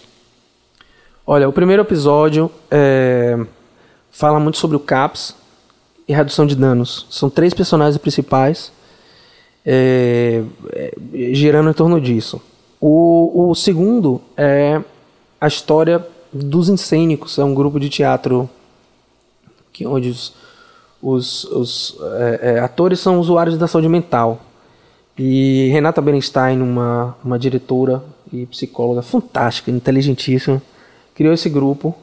Olha, 1.28 1.50
o 1.50 1.54
primeiro 1.54 1.82
episódio 1.82 2.52
é, 2.70 3.38
fala 4.12 4.40
muito 4.40 4.58
sobre 4.58 4.78
o 4.78 4.80
CAPS 4.80 5.36
e 6.08 6.14
redução 6.14 6.46
de 6.46 6.56
danos. 6.56 7.08
São 7.10 7.30
três 7.30 7.54
personagens 7.54 7.98
principais 7.98 8.72
é, 9.66 10.44
é, 10.72 10.94
girando 11.34 11.70
em 11.70 11.74
torno 11.74 12.00
disso. 12.00 12.42
O, 12.80 13.50
o 13.50 13.56
segundo 13.56 14.22
é 14.38 14.82
a 15.42 15.48
história 15.48 16.06
dos 16.32 16.70
Incênicos, 16.70 17.40
é 17.40 17.44
um 17.44 17.56
grupo 17.56 17.80
de 17.80 17.90
teatro 17.90 18.50
que 19.74 19.86
onde 19.88 20.10
os, 20.10 20.34
os, 21.06 21.44
os, 21.46 21.96
é, 22.18 22.40
é, 22.42 22.60
atores 22.60 23.00
são 23.00 23.20
usuários 23.20 23.60
da 23.60 23.68
saúde 23.68 23.88
mental. 23.88 24.42
E 25.16 25.70
Renata 25.72 26.02
Berenstein, 26.02 26.60
uma, 26.60 27.16
uma 27.24 27.38
diretora 27.38 28.02
e 28.34 28.48
psicóloga 28.48 29.04
fantástica, 29.04 29.70
inteligentíssima, 29.70 30.60
criou 31.14 31.32
esse 31.32 31.48
grupo. 31.48 31.96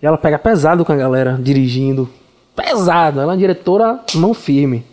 E 0.00 0.06
ela 0.06 0.16
pega 0.16 0.38
pesado 0.38 0.84
com 0.84 0.92
a 0.92 0.96
galera 0.96 1.36
dirigindo. 1.42 2.08
Pesado, 2.54 3.20
ela 3.20 3.32
é 3.32 3.34
uma 3.34 3.38
diretora 3.38 4.00
mão 4.14 4.32
firme. 4.32 4.84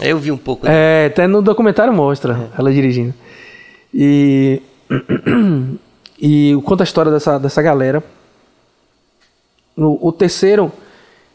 Eu 0.00 0.18
vi 0.18 0.30
um 0.30 0.36
pouco. 0.36 0.64
É, 0.64 1.06
até 1.06 1.26
no 1.26 1.42
documentário 1.42 1.92
mostra 1.92 2.48
ela 2.56 2.72
dirigindo. 2.72 3.12
E. 3.92 4.62
e 6.16 6.56
conta 6.64 6.84
a 6.84 6.86
história 6.86 7.10
dessa, 7.10 7.38
dessa 7.38 7.60
galera. 7.60 8.04
O, 9.76 10.08
o 10.08 10.12
terceiro 10.12 10.70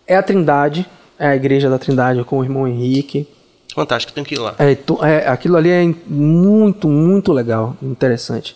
é 0.07 0.15
a 0.15 0.23
Trindade, 0.23 0.87
é 1.19 1.27
a 1.27 1.35
igreja 1.35 1.69
da 1.69 1.77
Trindade 1.77 2.23
com 2.23 2.39
o 2.39 2.43
irmão 2.43 2.67
Henrique. 2.67 3.27
Fantástico, 3.75 4.13
tem 4.13 4.23
que 4.23 4.35
ir 4.35 4.39
lá. 4.39 4.55
É, 4.57 4.71
é, 5.07 5.27
aquilo 5.27 5.57
ali 5.57 5.69
é 5.69 5.83
muito, 6.07 6.87
muito 6.87 7.33
legal, 7.33 7.75
interessante. 7.83 8.55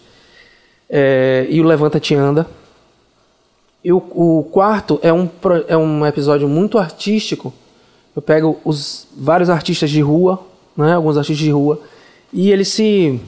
É, 0.89 1.45
e 1.49 1.59
o 1.61 1.63
Levanta 1.63 1.99
Te 1.99 2.15
Anda. 2.15 2.47
E 3.83 3.91
o, 3.91 3.97
o 3.97 4.47
quarto 4.49 4.99
é 5.03 5.11
um, 5.11 5.29
é 5.67 5.75
um 5.75 6.05
episódio 6.05 6.47
muito 6.47 6.77
artístico. 6.77 7.53
Eu 8.15 8.21
pego 8.21 8.59
os 8.63 9.07
vários 9.17 9.49
artistas 9.49 9.89
de 9.89 10.01
rua, 10.01 10.39
né, 10.77 10.93
alguns 10.93 11.17
artistas 11.17 11.43
de 11.43 11.51
rua, 11.51 11.81
e 12.31 12.51
eles 12.51 12.69
se, 12.69 13.19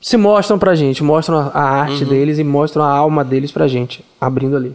se 0.00 0.16
mostram 0.16 0.58
pra 0.58 0.74
gente, 0.74 1.02
mostram 1.02 1.50
a, 1.52 1.60
arte 1.60 2.04
deles 2.04 2.38
e 2.38 2.44
mostram 2.44 2.84
a 2.84 2.90
alma 2.90 3.24
deles 3.24 3.52
pra 3.52 3.68
gente, 3.68 4.04
abrindo 4.20 4.56
ali. 4.56 4.74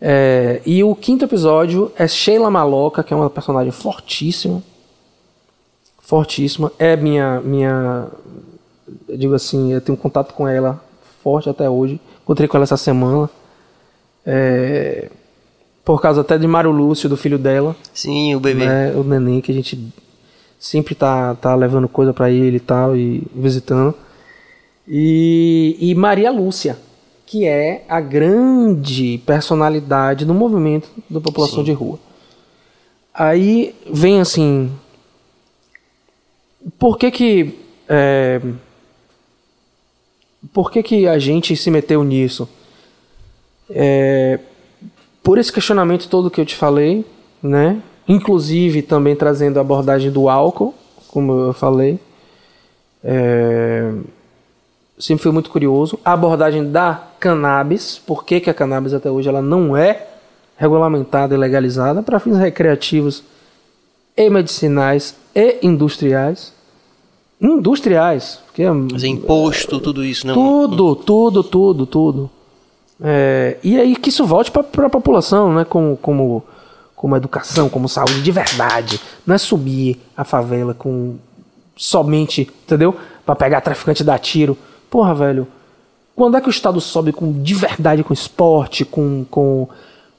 É, 0.00 0.62
e 0.64 0.82
o 0.82 0.94
quinto 0.94 1.24
episódio 1.24 1.92
é 1.96 2.08
Sheila 2.08 2.50
Maloca, 2.50 3.02
que 3.02 3.12
é 3.12 3.16
uma 3.16 3.28
personagem 3.28 3.70
fortíssima 3.70 4.62
fortíssima. 6.10 6.72
É 6.76 6.96
minha, 6.96 7.40
minha, 7.40 8.08
eu 9.08 9.16
digo 9.16 9.32
assim, 9.32 9.72
eu 9.72 9.80
tenho 9.80 9.96
um 9.96 10.00
contato 10.00 10.34
com 10.34 10.48
ela 10.48 10.82
forte 11.22 11.48
até 11.48 11.70
hoje. 11.70 12.00
Encontrei 12.24 12.48
com 12.48 12.56
ela 12.56 12.64
essa 12.64 12.76
semana. 12.76 13.30
É, 14.26 15.08
por 15.84 16.02
causa 16.02 16.22
até 16.22 16.36
de 16.36 16.48
Mário 16.48 16.72
Lúcio, 16.72 17.08
do 17.08 17.16
filho 17.16 17.38
dela, 17.38 17.76
Sim, 17.94 18.34
o 18.34 18.40
bebê. 18.40 18.66
né, 18.66 18.92
o 18.94 19.04
neném, 19.04 19.40
que 19.40 19.52
a 19.52 19.54
gente 19.54 19.92
sempre 20.58 20.94
tá, 20.94 21.34
tá 21.36 21.54
levando 21.54 21.88
coisa 21.88 22.12
pra 22.12 22.28
ele 22.28 22.56
e 22.56 22.60
tal, 22.60 22.96
e 22.96 23.22
visitando. 23.34 23.94
E, 24.86 25.76
e 25.80 25.94
Maria 25.94 26.30
Lúcia, 26.32 26.76
que 27.30 27.46
é 27.46 27.84
a 27.88 28.00
grande 28.00 29.22
personalidade 29.24 30.24
do 30.24 30.34
movimento 30.34 30.90
da 31.08 31.20
população 31.20 31.62
de 31.62 31.70
rua. 31.72 31.96
Aí 33.14 33.72
vem 33.88 34.20
assim. 34.20 34.68
Por 36.76 36.98
que 36.98 37.08
que. 37.08 37.56
é, 37.88 38.40
por 40.52 40.72
que 40.72 40.82
que 40.82 41.06
a 41.06 41.20
gente 41.20 41.54
se 41.54 41.70
meteu 41.70 42.02
nisso? 42.02 42.48
É, 43.70 44.40
por 45.22 45.38
esse 45.38 45.52
questionamento 45.52 46.08
todo 46.08 46.32
que 46.32 46.40
eu 46.40 46.44
te 46.44 46.56
falei, 46.56 47.06
né? 47.40 47.80
Inclusive 48.08 48.82
também 48.82 49.14
trazendo 49.14 49.58
a 49.58 49.60
abordagem 49.60 50.10
do 50.10 50.28
álcool, 50.28 50.74
como 51.06 51.32
eu 51.32 51.52
falei. 51.52 52.00
É, 53.04 53.92
sempre 55.00 55.22
fui 55.22 55.32
muito 55.32 55.50
curioso. 55.50 55.98
A 56.04 56.12
abordagem 56.12 56.70
da 56.70 57.02
cannabis, 57.18 57.98
por 57.98 58.24
que, 58.24 58.40
que 58.40 58.50
a 58.50 58.54
cannabis 58.54 58.94
até 58.94 59.10
hoje 59.10 59.28
ela 59.28 59.42
não 59.42 59.76
é 59.76 60.06
regulamentada 60.56 61.34
e 61.34 61.38
legalizada 61.38 62.02
para 62.02 62.20
fins 62.20 62.36
recreativos 62.36 63.24
e 64.16 64.28
medicinais 64.28 65.16
e 65.34 65.58
industriais. 65.62 66.52
Industriais, 67.40 68.40
porque 68.44 68.62
é 68.62 68.70
Mas 68.70 69.02
é 69.02 69.08
imposto, 69.08 69.80
tudo 69.80 70.04
isso, 70.04 70.26
né? 70.26 70.34
tudo, 70.34 70.94
tudo, 70.94 71.42
tudo, 71.42 71.86
tudo. 71.86 72.30
É, 73.02 73.56
e 73.64 73.80
aí 73.80 73.96
que 73.96 74.10
isso 74.10 74.26
volte 74.26 74.50
para 74.50 74.86
a 74.86 74.90
população, 74.90 75.54
né? 75.54 75.64
Como, 75.64 75.96
como, 75.96 76.44
como 76.94 77.16
educação, 77.16 77.70
como 77.70 77.88
saúde 77.88 78.22
de 78.22 78.30
verdade. 78.30 79.00
Não 79.26 79.34
é 79.34 79.38
subir 79.38 79.98
a 80.14 80.22
favela 80.22 80.74
com 80.74 81.16
somente, 81.74 82.42
entendeu? 82.42 82.94
Para 83.24 83.34
pegar 83.34 83.62
traficante 83.62 84.02
e 84.02 84.04
dar 84.04 84.18
tiro. 84.18 84.58
Porra, 84.90 85.14
velho. 85.14 85.46
Quando 86.14 86.36
é 86.36 86.40
que 86.40 86.48
o 86.48 86.50
Estado 86.50 86.80
sobe 86.80 87.12
com 87.12 87.32
de 87.42 87.54
verdade 87.54 88.02
com 88.02 88.12
esporte, 88.12 88.84
com 88.84 89.24
com 89.30 89.68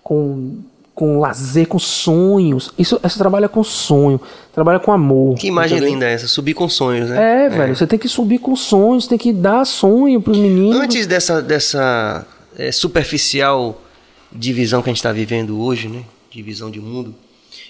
com, 0.04 0.58
com 0.96 1.20
lazer, 1.20 1.68
com 1.68 1.78
sonhos? 1.78 2.74
Isso, 2.78 3.00
essa 3.04 3.20
trabalha 3.20 3.48
com 3.48 3.64
sonho, 3.64 4.20
trabalha 4.54 4.80
com 4.80 4.92
amor. 4.92 5.36
Que 5.36 5.48
imagem 5.48 5.78
entendeu? 5.78 5.94
linda 5.94 6.10
é 6.10 6.14
essa, 6.14 6.28
subir 6.28 6.54
com 6.54 6.68
sonhos, 6.68 7.10
né? 7.10 7.46
É, 7.46 7.50
velho, 7.50 7.76
você 7.76 7.86
tem 7.86 8.00
que 8.00 8.08
subir 8.08 8.40
com 8.40 8.56
sonhos, 8.56 9.06
tem 9.06 9.18
que 9.18 9.32
dar 9.32 9.66
sonho 9.66 10.22
pros 10.22 10.38
meninos. 10.38 10.76
Antes 10.82 11.06
dessa, 11.06 11.42
dessa 11.42 12.26
é, 12.58 12.72
superficial 12.72 13.80
divisão 14.32 14.82
que 14.82 14.90
a 14.90 14.92
gente 14.92 14.98
está 14.98 15.12
vivendo 15.12 15.62
hoje, 15.62 15.88
né? 15.88 16.04
de 16.32 16.42
visão 16.42 16.72
de 16.72 16.80
mundo. 16.80 17.14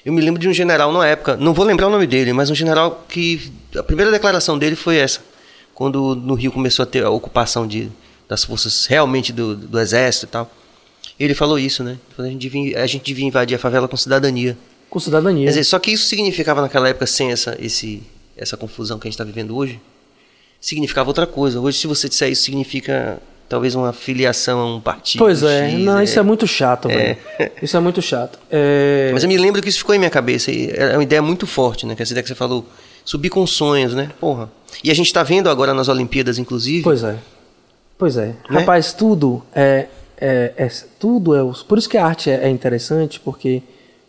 Eu 0.05 0.13
me 0.13 0.21
lembro 0.21 0.39
de 0.39 0.47
um 0.47 0.53
general 0.53 0.91
na 0.91 1.05
época, 1.05 1.35
não 1.35 1.53
vou 1.53 1.65
lembrar 1.65 1.87
o 1.87 1.89
nome 1.89 2.05
dele, 2.05 2.31
mas 2.31 2.49
um 2.49 2.55
general 2.55 3.03
que 3.09 3.51
a 3.75 3.83
primeira 3.83 4.11
declaração 4.11 4.57
dele 4.57 4.75
foi 4.75 4.97
essa, 4.97 5.21
quando 5.81 6.15
no 6.15 6.35
Rio 6.35 6.51
começou 6.51 6.83
a 6.83 6.85
ter 6.85 7.03
a 7.03 7.09
ocupação 7.09 7.65
de, 7.65 7.89
das 8.29 8.43
forças 8.43 8.85
realmente 8.85 9.33
do, 9.33 9.55
do 9.55 9.79
exército 9.79 10.27
e 10.27 10.29
tal. 10.29 10.51
Ele 11.19 11.33
falou 11.33 11.57
isso, 11.57 11.83
né? 11.83 11.97
A 12.19 12.21
gente, 12.21 12.37
devia, 12.37 12.83
a 12.83 12.85
gente 12.85 13.03
devia 13.03 13.25
invadir 13.25 13.55
a 13.55 13.57
favela 13.57 13.87
com 13.87 13.97
cidadania. 13.97 14.55
Com 14.91 14.99
cidadania. 14.99 15.45
Quer 15.45 15.49
dizer, 15.49 15.63
só 15.63 15.79
que 15.79 15.89
isso 15.89 16.05
significava 16.05 16.61
naquela 16.61 16.87
época, 16.87 17.07
sem 17.07 17.31
essa, 17.31 17.57
esse, 17.59 18.03
essa 18.37 18.55
confusão 18.55 18.99
que 18.99 19.07
a 19.07 19.09
gente 19.09 19.15
está 19.15 19.23
vivendo 19.23 19.57
hoje, 19.57 19.81
significava 20.59 21.09
outra 21.09 21.25
coisa. 21.25 21.59
Hoje, 21.59 21.79
se 21.79 21.87
você 21.87 22.07
disser 22.07 22.29
isso, 22.29 22.43
significa 22.43 23.19
talvez 23.49 23.73
uma 23.73 23.91
filiação 23.91 24.59
a 24.59 24.75
um 24.75 24.79
partido. 24.79 25.17
Pois 25.17 25.41
é, 25.41 25.71
X, 25.71 25.79
não, 25.79 25.97
é... 25.97 26.03
isso 26.03 26.19
é 26.19 26.21
muito 26.21 26.45
chato, 26.45 26.91
é. 26.91 26.95
velho. 26.95 27.51
Isso 27.59 27.75
é 27.75 27.79
muito 27.79 28.03
chato. 28.03 28.37
É... 28.51 29.09
Mas 29.11 29.23
eu 29.23 29.27
me 29.29 29.35
lembro 29.35 29.63
que 29.63 29.69
isso 29.69 29.79
ficou 29.79 29.95
em 29.95 29.97
minha 29.97 30.11
cabeça. 30.11 30.51
É 30.51 30.95
uma 30.95 31.01
ideia 31.01 31.23
muito 31.23 31.47
forte, 31.47 31.87
né? 31.87 31.95
Que 31.95 32.03
essa 32.03 32.13
ideia 32.13 32.21
que 32.21 32.29
você 32.29 32.35
falou, 32.35 32.67
subir 33.03 33.29
com 33.29 33.45
sonhos, 33.45 33.93
né? 33.93 34.09
Porra. 34.19 34.49
E 34.83 34.89
a 34.89 34.93
gente 34.93 35.07
está 35.07 35.23
vendo 35.23 35.49
agora 35.49 35.73
nas 35.73 35.87
Olimpíadas, 35.87 36.37
inclusive. 36.37 36.83
Pois 36.83 37.03
é. 37.03 37.17
Pois 37.97 38.17
é. 38.17 38.27
Né? 38.27 38.59
Rapaz, 38.59 38.93
tudo 38.93 39.43
é, 39.53 39.87
é, 40.17 40.53
é, 40.57 40.67
tudo 40.99 41.35
é. 41.35 41.53
Por 41.67 41.77
isso 41.77 41.89
que 41.89 41.97
a 41.97 42.05
arte 42.05 42.29
é, 42.29 42.45
é 42.45 42.49
interessante, 42.49 43.19
porque 43.19 43.61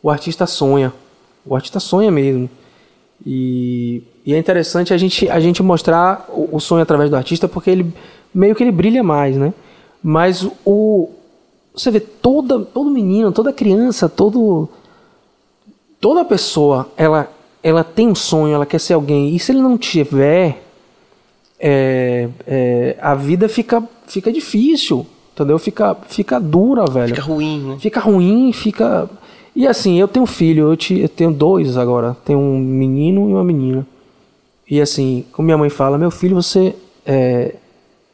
o 0.02 0.10
artista 0.10 0.46
sonha. 0.46 0.92
O 1.44 1.54
artista 1.54 1.80
sonha 1.80 2.10
mesmo. 2.10 2.48
E, 3.24 4.02
e, 4.24 4.34
é 4.34 4.38
interessante 4.38 4.92
a 4.92 4.96
gente, 4.96 5.28
a 5.28 5.38
gente 5.38 5.62
mostrar 5.62 6.26
o, 6.28 6.56
o, 6.56 6.60
sonho 6.60 6.82
através 6.82 7.08
do 7.08 7.16
artista, 7.16 7.46
porque 7.46 7.70
ele 7.70 7.92
meio 8.34 8.54
que 8.54 8.62
ele 8.62 8.72
brilha 8.72 9.02
mais, 9.02 9.36
né? 9.36 9.52
Mas 10.02 10.46
o 10.64 11.10
você 11.74 11.90
vê 11.90 12.00
toda 12.00 12.60
todo 12.60 12.90
menino, 12.90 13.32
toda 13.32 13.52
criança, 13.52 14.08
todo 14.08 14.68
toda 16.00 16.24
pessoa, 16.24 16.90
ela 16.96 17.30
ela 17.62 17.84
tem 17.84 18.08
um 18.08 18.14
sonho, 18.14 18.54
ela 18.54 18.66
quer 18.66 18.80
ser 18.80 18.94
alguém. 18.94 19.34
E 19.34 19.38
se 19.38 19.52
ele 19.52 19.60
não 19.60 19.78
tiver, 19.78 20.62
é, 21.58 22.28
é, 22.46 22.96
a 23.00 23.14
vida 23.14 23.48
fica 23.48 23.82
fica 24.06 24.32
difícil, 24.32 25.06
entendeu? 25.32 25.58
Fica 25.58 25.96
fica 26.08 26.40
dura, 26.40 26.84
velho. 26.86 27.14
Fica 27.14 27.22
ruim, 27.22 27.60
né? 27.60 27.76
Fica 27.78 28.00
ruim, 28.00 28.52
fica 28.52 29.08
e 29.54 29.66
assim, 29.66 29.98
eu 29.98 30.08
tenho 30.08 30.24
filho, 30.24 30.70
eu, 30.70 30.76
te, 30.76 30.98
eu 30.98 31.08
tenho 31.08 31.30
dois 31.30 31.76
agora. 31.76 32.16
Tenho 32.24 32.38
um 32.38 32.58
menino 32.58 33.28
e 33.28 33.32
uma 33.34 33.44
menina. 33.44 33.86
E 34.68 34.80
assim, 34.80 35.26
como 35.32 35.44
minha 35.44 35.58
mãe 35.58 35.68
fala, 35.68 35.98
meu 35.98 36.10
filho, 36.10 36.34
você 36.34 36.74
é, 37.04 37.56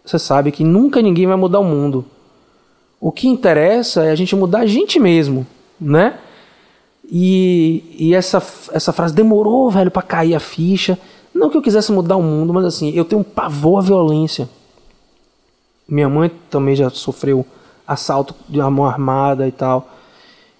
você 0.05 0.18
sabe 0.18 0.51
que 0.51 0.64
nunca 0.64 1.01
ninguém 1.01 1.26
vai 1.26 1.36
mudar 1.36 1.61
o 1.61 1.64
mundo. 1.64 2.05
O 3.01 3.12
que 3.12 3.28
interessa 3.28 4.05
é 4.05 4.11
a 4.11 4.14
gente 4.16 4.34
mudar 4.34 4.61
a 4.61 4.66
gente 4.66 4.99
mesmo, 4.99 5.46
né? 5.80 6.18
E, 7.11 7.96
e 7.98 8.14
essa, 8.14 8.42
essa 8.72 8.92
frase 8.92 9.14
demorou, 9.14 9.70
velho, 9.70 9.90
para 9.90 10.02
cair 10.02 10.34
a 10.34 10.40
ficha. 10.40 10.98
Não 11.34 11.48
que 11.48 11.56
eu 11.56 11.62
quisesse 11.62 11.90
mudar 11.90 12.16
o 12.16 12.22
mundo, 12.22 12.52
mas 12.52 12.64
assim, 12.64 12.90
eu 12.90 13.04
tenho 13.04 13.20
um 13.20 13.24
pavor 13.24 13.78
à 13.78 13.82
violência. 13.82 14.48
Minha 15.88 16.09
mãe 16.09 16.30
também 16.50 16.76
já 16.76 16.90
sofreu 16.90 17.46
assalto 17.86 18.34
de 18.48 18.59
mão 18.59 18.84
armada 18.84 19.48
e 19.48 19.52
tal. 19.52 19.88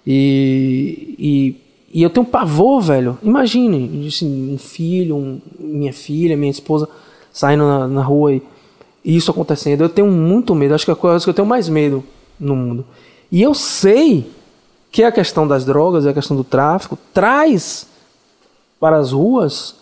E, 0.05 1.15
e, 1.19 1.55
e 1.93 2.01
eu 2.01 2.09
tenho 2.09 2.25
um 2.25 2.29
pavor, 2.29 2.81
velho. 2.81 3.17
Imagine, 3.21 4.07
assim, 4.07 4.53
um 4.53 4.57
filho, 4.57 5.15
um, 5.15 5.39
minha 5.59 5.93
filha, 5.93 6.35
minha 6.35 6.49
esposa 6.49 6.89
saindo 7.31 7.63
na, 7.63 7.87
na 7.87 8.01
rua 8.01 8.33
e 8.33 8.41
isso 9.05 9.29
acontecendo. 9.29 9.81
Eu 9.81 9.89
tenho 9.89 10.09
muito 10.09 10.55
medo, 10.55 10.73
acho 10.73 10.85
que 10.85 10.91
é 10.91 10.93
a 10.93 10.97
coisa 10.97 11.23
que 11.23 11.29
eu 11.29 11.33
tenho 11.33 11.47
mais 11.47 11.69
medo 11.69 12.03
no 12.39 12.55
mundo. 12.55 12.85
E 13.31 13.39
eu 13.39 13.53
sei 13.53 14.25
que 14.91 15.03
a 15.03 15.11
questão 15.11 15.47
das 15.47 15.65
drogas 15.65 16.05
e 16.05 16.09
a 16.09 16.13
questão 16.13 16.35
do 16.35 16.43
tráfico 16.43 16.97
traz 17.13 17.87
para 18.79 18.97
as 18.97 19.11
ruas 19.11 19.75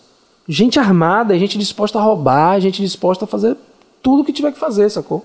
gente 0.48 0.78
armada, 0.78 1.38
gente 1.38 1.58
disposta 1.58 1.98
a 1.98 2.02
roubar, 2.02 2.58
gente 2.58 2.80
disposta 2.80 3.26
a 3.26 3.28
fazer 3.28 3.56
tudo 4.02 4.22
o 4.22 4.24
que 4.24 4.32
tiver 4.32 4.52
que 4.52 4.58
fazer, 4.58 4.88
sacou? 4.90 5.24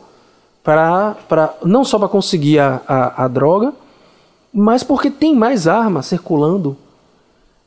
Pra, 0.61 1.15
pra, 1.27 1.53
não 1.63 1.85
só 1.85 1.97
para 1.97 2.07
conseguir 2.07 2.59
a, 2.59 2.81
a, 2.87 3.25
a, 3.25 3.27
droga, 3.27 3.73
mas 4.53 4.83
porque 4.83 5.09
tem 5.09 5.35
mais 5.35 5.67
armas 5.67 6.07
circulando. 6.07 6.75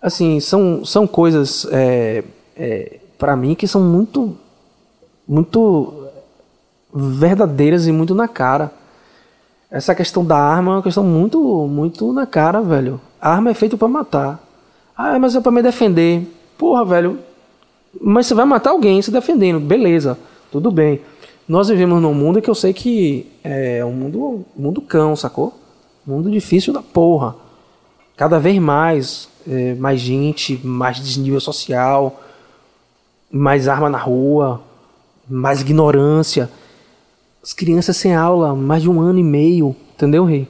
Assim, 0.00 0.40
são, 0.40 0.84
são 0.84 1.06
coisas, 1.06 1.66
é, 1.70 2.24
é, 2.56 3.00
para 3.18 3.36
mim, 3.36 3.54
que 3.54 3.66
são 3.66 3.80
muito, 3.80 4.36
muito 5.26 6.06
verdadeiras 6.92 7.86
e 7.86 7.92
muito 7.92 8.14
na 8.14 8.28
cara. 8.28 8.72
Essa 9.70 9.94
questão 9.94 10.24
da 10.24 10.38
arma 10.38 10.72
é 10.72 10.74
uma 10.76 10.82
questão 10.82 11.04
muito, 11.04 11.66
muito 11.66 12.12
na 12.12 12.26
cara, 12.26 12.60
velho. 12.60 13.00
A 13.20 13.32
arma 13.32 13.50
é 13.50 13.54
feita 13.54 13.76
para 13.76 13.88
matar. 13.88 14.40
Ah, 14.96 15.18
mas 15.18 15.34
é 15.34 15.40
para 15.40 15.52
me 15.52 15.62
defender. 15.62 16.26
Porra, 16.56 16.84
velho. 16.84 17.18
Mas 18.00 18.26
você 18.26 18.34
vai 18.34 18.44
matar 18.44 18.70
alguém 18.70 19.02
se 19.02 19.10
defendendo. 19.10 19.58
Beleza, 19.58 20.16
tudo 20.52 20.70
bem. 20.70 21.00
Nós 21.48 21.68
vivemos 21.68 22.00
num 22.00 22.14
mundo 22.14 22.40
que 22.40 22.50
eu 22.50 22.54
sei 22.54 22.72
que 22.72 23.26
é 23.42 23.84
um 23.84 23.92
mundo, 23.92 24.44
mundo 24.56 24.80
cão, 24.80 25.14
sacou? 25.14 25.54
Mundo 26.06 26.30
difícil 26.30 26.72
da 26.72 26.82
porra. 26.82 27.34
Cada 28.16 28.38
vez 28.38 28.58
mais, 28.58 29.28
é, 29.46 29.74
mais 29.74 30.00
gente, 30.00 30.60
mais 30.64 30.98
desnível 30.98 31.40
social, 31.40 32.20
mais 33.30 33.68
arma 33.68 33.90
na 33.90 33.98
rua, 33.98 34.62
mais 35.28 35.60
ignorância. 35.60 36.50
As 37.46 37.52
crianças 37.52 37.96
sem 37.96 38.12
aula, 38.12 38.56
mais 38.56 38.82
de 38.82 38.90
um 38.90 39.00
ano 39.00 39.20
e 39.20 39.22
meio, 39.22 39.76
entendeu, 39.94 40.24
rei? 40.24 40.48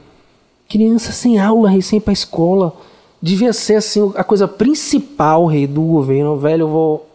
Criança 0.67 1.13
sem 1.13 1.39
aula, 1.39 1.69
rei, 1.69 1.83
sem 1.83 1.99
ir 1.99 2.01
pra 2.01 2.11
escola. 2.11 2.75
Devia 3.21 3.53
ser 3.53 3.75
assim 3.75 4.11
a 4.15 4.25
coisa 4.25 4.49
principal, 4.49 5.45
rei, 5.45 5.67
do 5.67 5.83
governo. 5.83 6.39
Velho, 6.39 6.63
eu 6.63 6.69
vou 6.69 7.07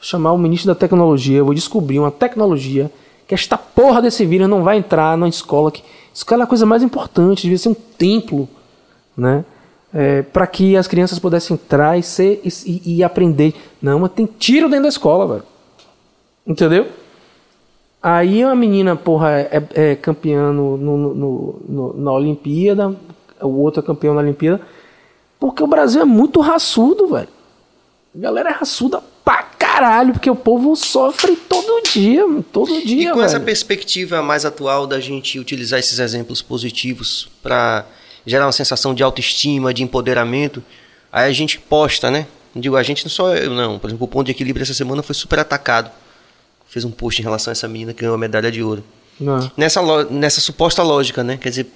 chamar 0.00 0.30
o 0.30 0.38
ministro 0.38 0.68
da 0.68 0.76
tecnologia, 0.76 1.38
eu 1.38 1.44
vou 1.44 1.54
descobrir 1.54 1.98
uma 1.98 2.12
tecnologia 2.12 2.88
que 3.26 3.34
esta 3.34 3.58
porra 3.58 4.00
desse 4.00 4.24
vírus 4.24 4.48
não 4.48 4.62
vai 4.62 4.78
entrar 4.78 5.18
na 5.18 5.26
escola. 5.26 5.72
Que, 5.72 5.82
isso 6.14 6.24
é 6.32 6.34
a 6.40 6.46
coisa 6.46 6.64
mais 6.64 6.80
importante, 6.80 7.42
devia 7.42 7.58
ser 7.58 7.70
um 7.70 7.74
templo, 7.74 8.48
né? 9.16 9.44
É, 9.92 10.22
para 10.22 10.46
que 10.46 10.76
as 10.76 10.86
crianças 10.86 11.18
pudessem 11.18 11.54
entrar 11.54 11.98
e, 11.98 12.02
ser, 12.04 12.40
e, 12.44 12.98
e 12.98 13.02
aprender. 13.02 13.54
Não, 13.82 13.98
mas 13.98 14.12
tem 14.12 14.24
tiro 14.24 14.68
dentro 14.68 14.84
da 14.84 14.88
escola, 14.88 15.26
velho. 15.26 15.44
Entendeu? 16.46 16.86
Aí 18.02 18.42
a 18.42 18.54
menina, 18.54 18.96
porra, 18.96 19.40
é, 19.40 19.62
é 19.74 19.94
campeã 19.94 20.52
no, 20.52 20.76
no, 20.76 21.14
no, 21.68 21.94
na 21.98 22.12
Olimpíada, 22.12 22.96
o 23.40 23.60
outro 23.60 23.82
é 23.82 23.86
campeão 23.86 24.14
na 24.14 24.20
Olimpíada. 24.20 24.60
Porque 25.38 25.62
o 25.62 25.66
Brasil 25.66 26.00
é 26.00 26.04
muito 26.04 26.40
raçudo, 26.40 27.08
velho. 27.08 27.28
A 28.14 28.18
galera 28.18 28.50
é 28.50 28.52
raçuda 28.52 29.02
pra 29.24 29.42
caralho, 29.42 30.14
porque 30.14 30.30
o 30.30 30.36
povo 30.36 30.74
sofre 30.76 31.36
todo 31.36 31.82
dia, 31.90 32.24
todo 32.50 32.68
dia. 32.82 33.08
E 33.08 33.10
com 33.10 33.16
velho. 33.16 33.24
essa 33.24 33.38
perspectiva 33.38 34.22
mais 34.22 34.44
atual 34.44 34.86
da 34.86 34.98
gente 34.98 35.38
utilizar 35.38 35.78
esses 35.78 35.98
exemplos 35.98 36.40
positivos 36.40 37.28
para 37.42 37.86
gerar 38.24 38.46
uma 38.46 38.52
sensação 38.52 38.94
de 38.94 39.02
autoestima, 39.02 39.72
de 39.72 39.82
empoderamento, 39.82 40.62
aí 41.12 41.28
a 41.28 41.32
gente 41.32 41.58
posta, 41.58 42.10
né? 42.10 42.26
Digo, 42.54 42.76
a 42.76 42.82
gente 42.82 43.04
não 43.04 43.10
só 43.10 43.34
eu, 43.34 43.50
não. 43.54 43.78
Por 43.78 43.88
exemplo, 43.88 44.04
o 44.04 44.08
ponto 44.08 44.26
de 44.26 44.32
equilíbrio 44.32 44.62
essa 44.62 44.74
semana 44.74 45.02
foi 45.02 45.14
super 45.14 45.38
atacado 45.38 45.90
fez 46.70 46.84
um 46.84 46.90
post 46.90 47.20
em 47.20 47.24
relação 47.24 47.50
a 47.50 47.52
essa 47.52 47.68
menina 47.68 47.92
que 47.92 48.00
ganhou 48.00 48.14
a 48.14 48.18
medalha 48.18 48.50
de 48.50 48.62
ouro. 48.62 48.82
Não. 49.18 49.50
Nessa, 49.56 50.04
nessa 50.04 50.40
suposta 50.40 50.82
lógica, 50.82 51.22
né? 51.22 51.36
Quer 51.36 51.50
dizer, 51.50 51.66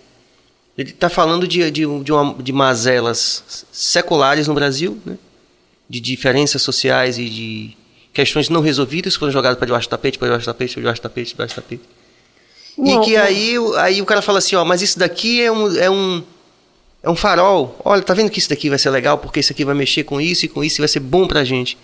ele 0.78 0.90
está 0.90 1.10
falando 1.10 1.46
de, 1.46 1.70
de, 1.70 1.82
de, 2.02 2.12
uma, 2.12 2.34
de 2.34 2.52
mazelas 2.52 3.66
seculares 3.70 4.48
no 4.48 4.54
Brasil, 4.54 4.98
né? 5.04 5.18
de 5.88 6.00
diferenças 6.00 6.62
sociais 6.62 7.18
e 7.18 7.28
de 7.28 7.76
questões 8.12 8.48
não 8.48 8.60
resolvidas 8.62 9.14
que 9.14 9.18
foram 9.18 9.32
jogadas 9.32 9.58
para 9.58 9.66
debaixo 9.66 9.88
do 9.88 9.90
tapete, 9.90 10.18
para 10.18 10.28
debaixo 10.28 10.46
do 10.46 10.52
tapete, 10.52 10.72
para 10.72 10.80
debaixo 10.80 11.00
do 11.00 11.02
tapete, 11.02 11.34
para 11.34 11.46
debaixo 11.46 11.54
do 11.54 11.62
tapete. 11.62 11.82
Não, 12.78 13.02
e 13.02 13.04
que 13.04 13.16
aí, 13.16 13.54
aí 13.76 14.00
o 14.00 14.06
cara 14.06 14.22
fala 14.22 14.38
assim, 14.38 14.56
ó, 14.56 14.64
mas 14.64 14.80
isso 14.80 14.98
daqui 14.98 15.42
é 15.42 15.52
um, 15.52 15.76
é 15.76 15.90
um 15.90 16.22
é 17.02 17.10
um 17.10 17.14
farol. 17.14 17.78
Olha, 17.84 18.00
tá 18.00 18.14
vendo 18.14 18.30
que 18.30 18.38
isso 18.38 18.48
daqui 18.48 18.70
vai 18.70 18.78
ser 18.78 18.88
legal 18.88 19.18
porque 19.18 19.38
isso 19.38 19.52
aqui 19.52 19.64
vai 19.64 19.74
mexer 19.74 20.04
com 20.04 20.18
isso 20.18 20.46
e 20.46 20.48
com 20.48 20.64
isso 20.64 20.76
e 20.76 20.80
vai 20.80 20.88
ser 20.88 21.00
bom 21.00 21.26
pra 21.28 21.44
gente. 21.44 21.76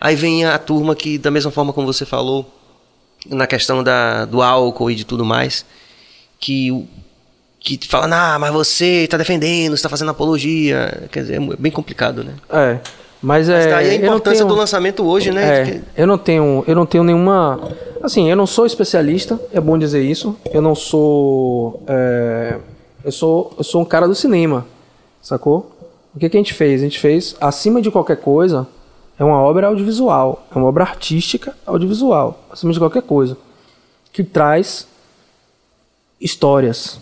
Aí 0.00 0.16
vem 0.16 0.44
a 0.44 0.58
turma 0.58 0.94
que, 0.94 1.18
da 1.18 1.30
mesma 1.30 1.50
forma 1.50 1.72
como 1.72 1.86
você 1.86 2.06
falou, 2.06 2.46
na 3.28 3.46
questão 3.46 3.82
da, 3.82 4.24
do 4.24 4.40
álcool 4.40 4.90
e 4.90 4.94
de 4.94 5.04
tudo 5.04 5.24
mais, 5.24 5.64
que, 6.38 6.88
que 7.58 7.78
fala, 7.86 8.34
ah, 8.34 8.38
mas 8.38 8.52
você 8.52 9.04
está 9.04 9.18
defendendo, 9.18 9.74
está 9.74 9.88
fazendo 9.88 10.10
apologia. 10.10 11.08
Quer 11.12 11.20
dizer, 11.20 11.42
é 11.42 11.56
bem 11.56 11.70
complicado, 11.70 12.24
né? 12.24 12.32
É. 12.48 12.78
Mas, 13.22 13.48
mas 13.48 13.66
é. 13.66 13.70
Daí 13.70 13.90
a 13.90 13.94
importância 13.96 14.38
tenho, 14.38 14.48
do 14.48 14.54
lançamento 14.54 15.04
hoje, 15.04 15.30
né? 15.30 15.70
É, 15.70 15.80
eu 15.96 16.06
não 16.06 16.16
tenho, 16.16 16.64
eu 16.66 16.74
não 16.74 16.86
tenho 16.86 17.04
nenhuma. 17.04 17.60
Assim, 18.02 18.30
eu 18.30 18.36
não 18.36 18.46
sou 18.46 18.64
especialista, 18.64 19.38
é 19.52 19.60
bom 19.60 19.76
dizer 19.76 20.02
isso. 20.02 20.34
Eu 20.50 20.62
não 20.62 20.74
sou. 20.74 21.82
É, 21.86 22.56
eu 23.04 23.12
sou, 23.12 23.54
eu 23.58 23.64
sou 23.64 23.82
um 23.82 23.84
cara 23.84 24.08
do 24.08 24.14
cinema, 24.14 24.66
sacou? 25.20 25.76
O 26.14 26.18
que, 26.18 26.28
que 26.30 26.36
a 26.36 26.40
gente 26.40 26.54
fez? 26.54 26.80
A 26.80 26.84
gente 26.84 26.98
fez, 26.98 27.36
acima 27.40 27.82
de 27.82 27.90
qualquer 27.90 28.16
coisa, 28.16 28.66
é 29.20 29.24
uma 29.24 29.38
obra 29.38 29.66
audiovisual, 29.66 30.46
é 30.50 30.56
uma 30.56 30.66
obra 30.66 30.82
artística 30.82 31.54
audiovisual, 31.66 32.42
acima 32.50 32.72
de 32.72 32.78
qualquer 32.78 33.02
coisa, 33.02 33.36
que 34.10 34.24
traz 34.24 34.88
histórias. 36.18 36.98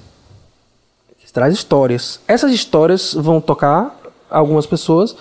traz 1.33 1.55
histórias. 1.55 2.21
Essas 2.27 2.51
histórias 2.51 3.15
vão 3.15 3.41
tocar 3.41 3.97
algumas 4.29 4.67
pessoas 4.67 5.15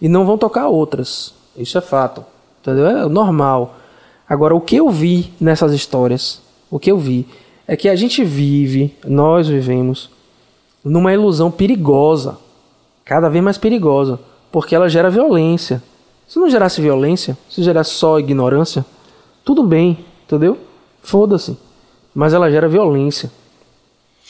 e 0.00 0.08
não 0.08 0.26
vão 0.26 0.36
tocar 0.36 0.66
outras. 0.66 1.32
Isso 1.56 1.78
é 1.78 1.80
fato. 1.80 2.24
Entendeu? 2.60 2.86
É 2.86 3.08
normal. 3.08 3.76
Agora, 4.28 4.52
o 4.52 4.60
que 4.60 4.74
eu 4.74 4.90
vi 4.90 5.32
nessas 5.40 5.72
histórias, 5.72 6.42
o 6.68 6.80
que 6.80 6.90
eu 6.90 6.98
vi, 6.98 7.28
é 7.68 7.76
que 7.76 7.88
a 7.88 7.94
gente 7.94 8.24
vive, 8.24 8.96
nós 9.06 9.46
vivemos, 9.46 10.10
numa 10.82 11.12
ilusão 11.12 11.48
perigosa. 11.48 12.38
Cada 13.04 13.28
vez 13.28 13.44
mais 13.44 13.58
perigosa. 13.58 14.18
Porque 14.50 14.74
ela 14.74 14.88
gera 14.88 15.08
violência. 15.08 15.80
Se 16.30 16.38
não 16.38 16.48
gerasse 16.48 16.80
violência, 16.80 17.36
se 17.50 17.60
gerasse 17.60 17.90
só 17.90 18.20
ignorância, 18.20 18.86
tudo 19.44 19.64
bem, 19.64 19.98
entendeu? 20.24 20.56
Foda-se. 21.02 21.58
Mas 22.14 22.32
ela 22.32 22.48
gera 22.48 22.68
violência. 22.68 23.32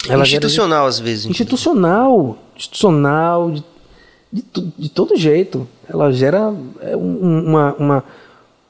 Ela 0.08 0.22
institucional, 0.22 0.78
gera... 0.78 0.88
às 0.88 0.98
vezes. 0.98 1.26
Institucional. 1.26 2.38
Institucional, 2.56 3.50
de, 3.50 3.62
de, 4.32 4.42
de, 4.78 4.88
todo 4.88 5.14
jeito. 5.14 5.68
Ela 5.86 6.10
gera 6.10 6.54
é, 6.80 6.96
uma, 6.96 7.74
uma. 7.74 8.04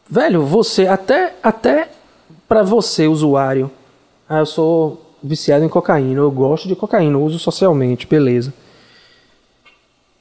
Velho, 0.08 0.44
você, 0.44 0.88
até, 0.88 1.36
até 1.40 1.88
para 2.48 2.64
você, 2.64 3.06
usuário. 3.06 3.70
Ah, 4.28 4.40
eu 4.40 4.46
sou 4.46 5.06
viciado 5.22 5.64
em 5.64 5.68
cocaína, 5.68 6.18
eu 6.18 6.32
gosto 6.32 6.66
de 6.66 6.74
cocaína, 6.74 7.14
eu 7.16 7.22
uso 7.22 7.38
socialmente, 7.38 8.08
beleza. 8.08 8.52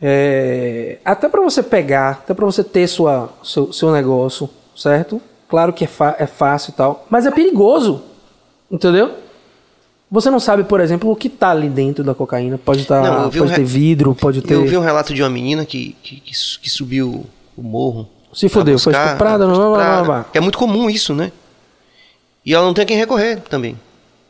É, 0.01 0.97
até 1.03 1.27
para 1.27 1.41
você 1.41 1.61
pegar, 1.61 2.11
até 2.11 2.33
para 2.33 2.45
você 2.45 2.63
ter 2.63 2.87
sua, 2.87 3.29
seu, 3.43 3.73
seu 3.73 3.91
negócio, 3.91 4.49
certo? 4.75 5.21
Claro 5.49 5.73
que 5.73 5.83
é, 5.83 5.89
é 6.19 6.25
fácil 6.25 6.71
e 6.71 6.73
tal, 6.73 7.05
mas 7.09 7.25
é 7.25 7.31
perigoso, 7.31 8.01
entendeu? 8.71 9.11
Você 10.11 10.29
não 10.29 10.39
sabe, 10.39 10.63
por 10.63 10.79
exemplo, 10.79 11.11
o 11.11 11.15
que 11.15 11.29
tá 11.29 11.51
ali 11.51 11.69
dentro 11.69 12.03
da 12.03 12.15
cocaína. 12.15 12.57
Pode, 12.57 12.85
tá, 12.85 13.01
não, 13.01 13.23
pode 13.29 13.41
um 13.41 13.47
ter 13.47 13.63
vidro, 13.63 14.15
pode 14.15 14.41
ter. 14.41 14.55
Eu 14.55 14.65
vi 14.65 14.75
um 14.75 14.81
relato 14.81 15.13
de 15.13 15.21
uma 15.21 15.29
menina 15.29 15.65
que, 15.65 15.95
que, 16.01 16.19
que 16.19 16.69
subiu 16.69 17.25
o 17.55 17.61
morro. 17.61 18.09
Se 18.33 18.49
fodeu, 18.49 18.79
foi 18.79 18.93
estuprada, 18.93 19.45
não, 19.45 19.53
não, 19.53 19.77
não, 19.77 20.05
não, 20.05 20.25
É 20.33 20.39
muito 20.39 20.57
comum 20.57 20.89
isso, 20.89 21.13
né? 21.13 21.31
E 22.45 22.53
ela 22.53 22.65
não 22.65 22.73
tem 22.73 22.83
a 22.83 22.87
quem 22.87 22.97
recorrer 22.97 23.41
também. 23.41 23.77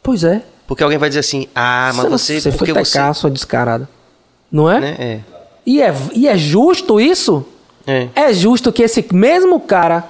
Pois 0.01 0.23
é. 0.23 0.43
Porque 0.67 0.83
alguém 0.83 0.97
vai 0.97 1.09
dizer 1.09 1.19
assim, 1.19 1.47
ah, 1.55 1.91
mas 1.95 2.09
você. 2.09 2.41
Você, 2.41 2.51
porque 2.51 2.73
foi 2.73 2.83
tacar 2.83 3.13
você... 3.13 3.21
sua 3.21 3.29
descarada. 3.29 3.87
Não 4.51 4.69
é? 4.69 4.79
Né? 4.79 4.95
É. 4.99 5.19
E 5.65 5.81
é, 5.81 5.93
e 6.13 6.27
é 6.27 6.37
justo 6.37 6.99
isso? 6.99 7.45
É. 7.85 8.09
é 8.15 8.33
justo 8.33 8.71
que 8.71 8.83
esse 8.83 9.05
mesmo 9.13 9.59
cara 9.59 10.09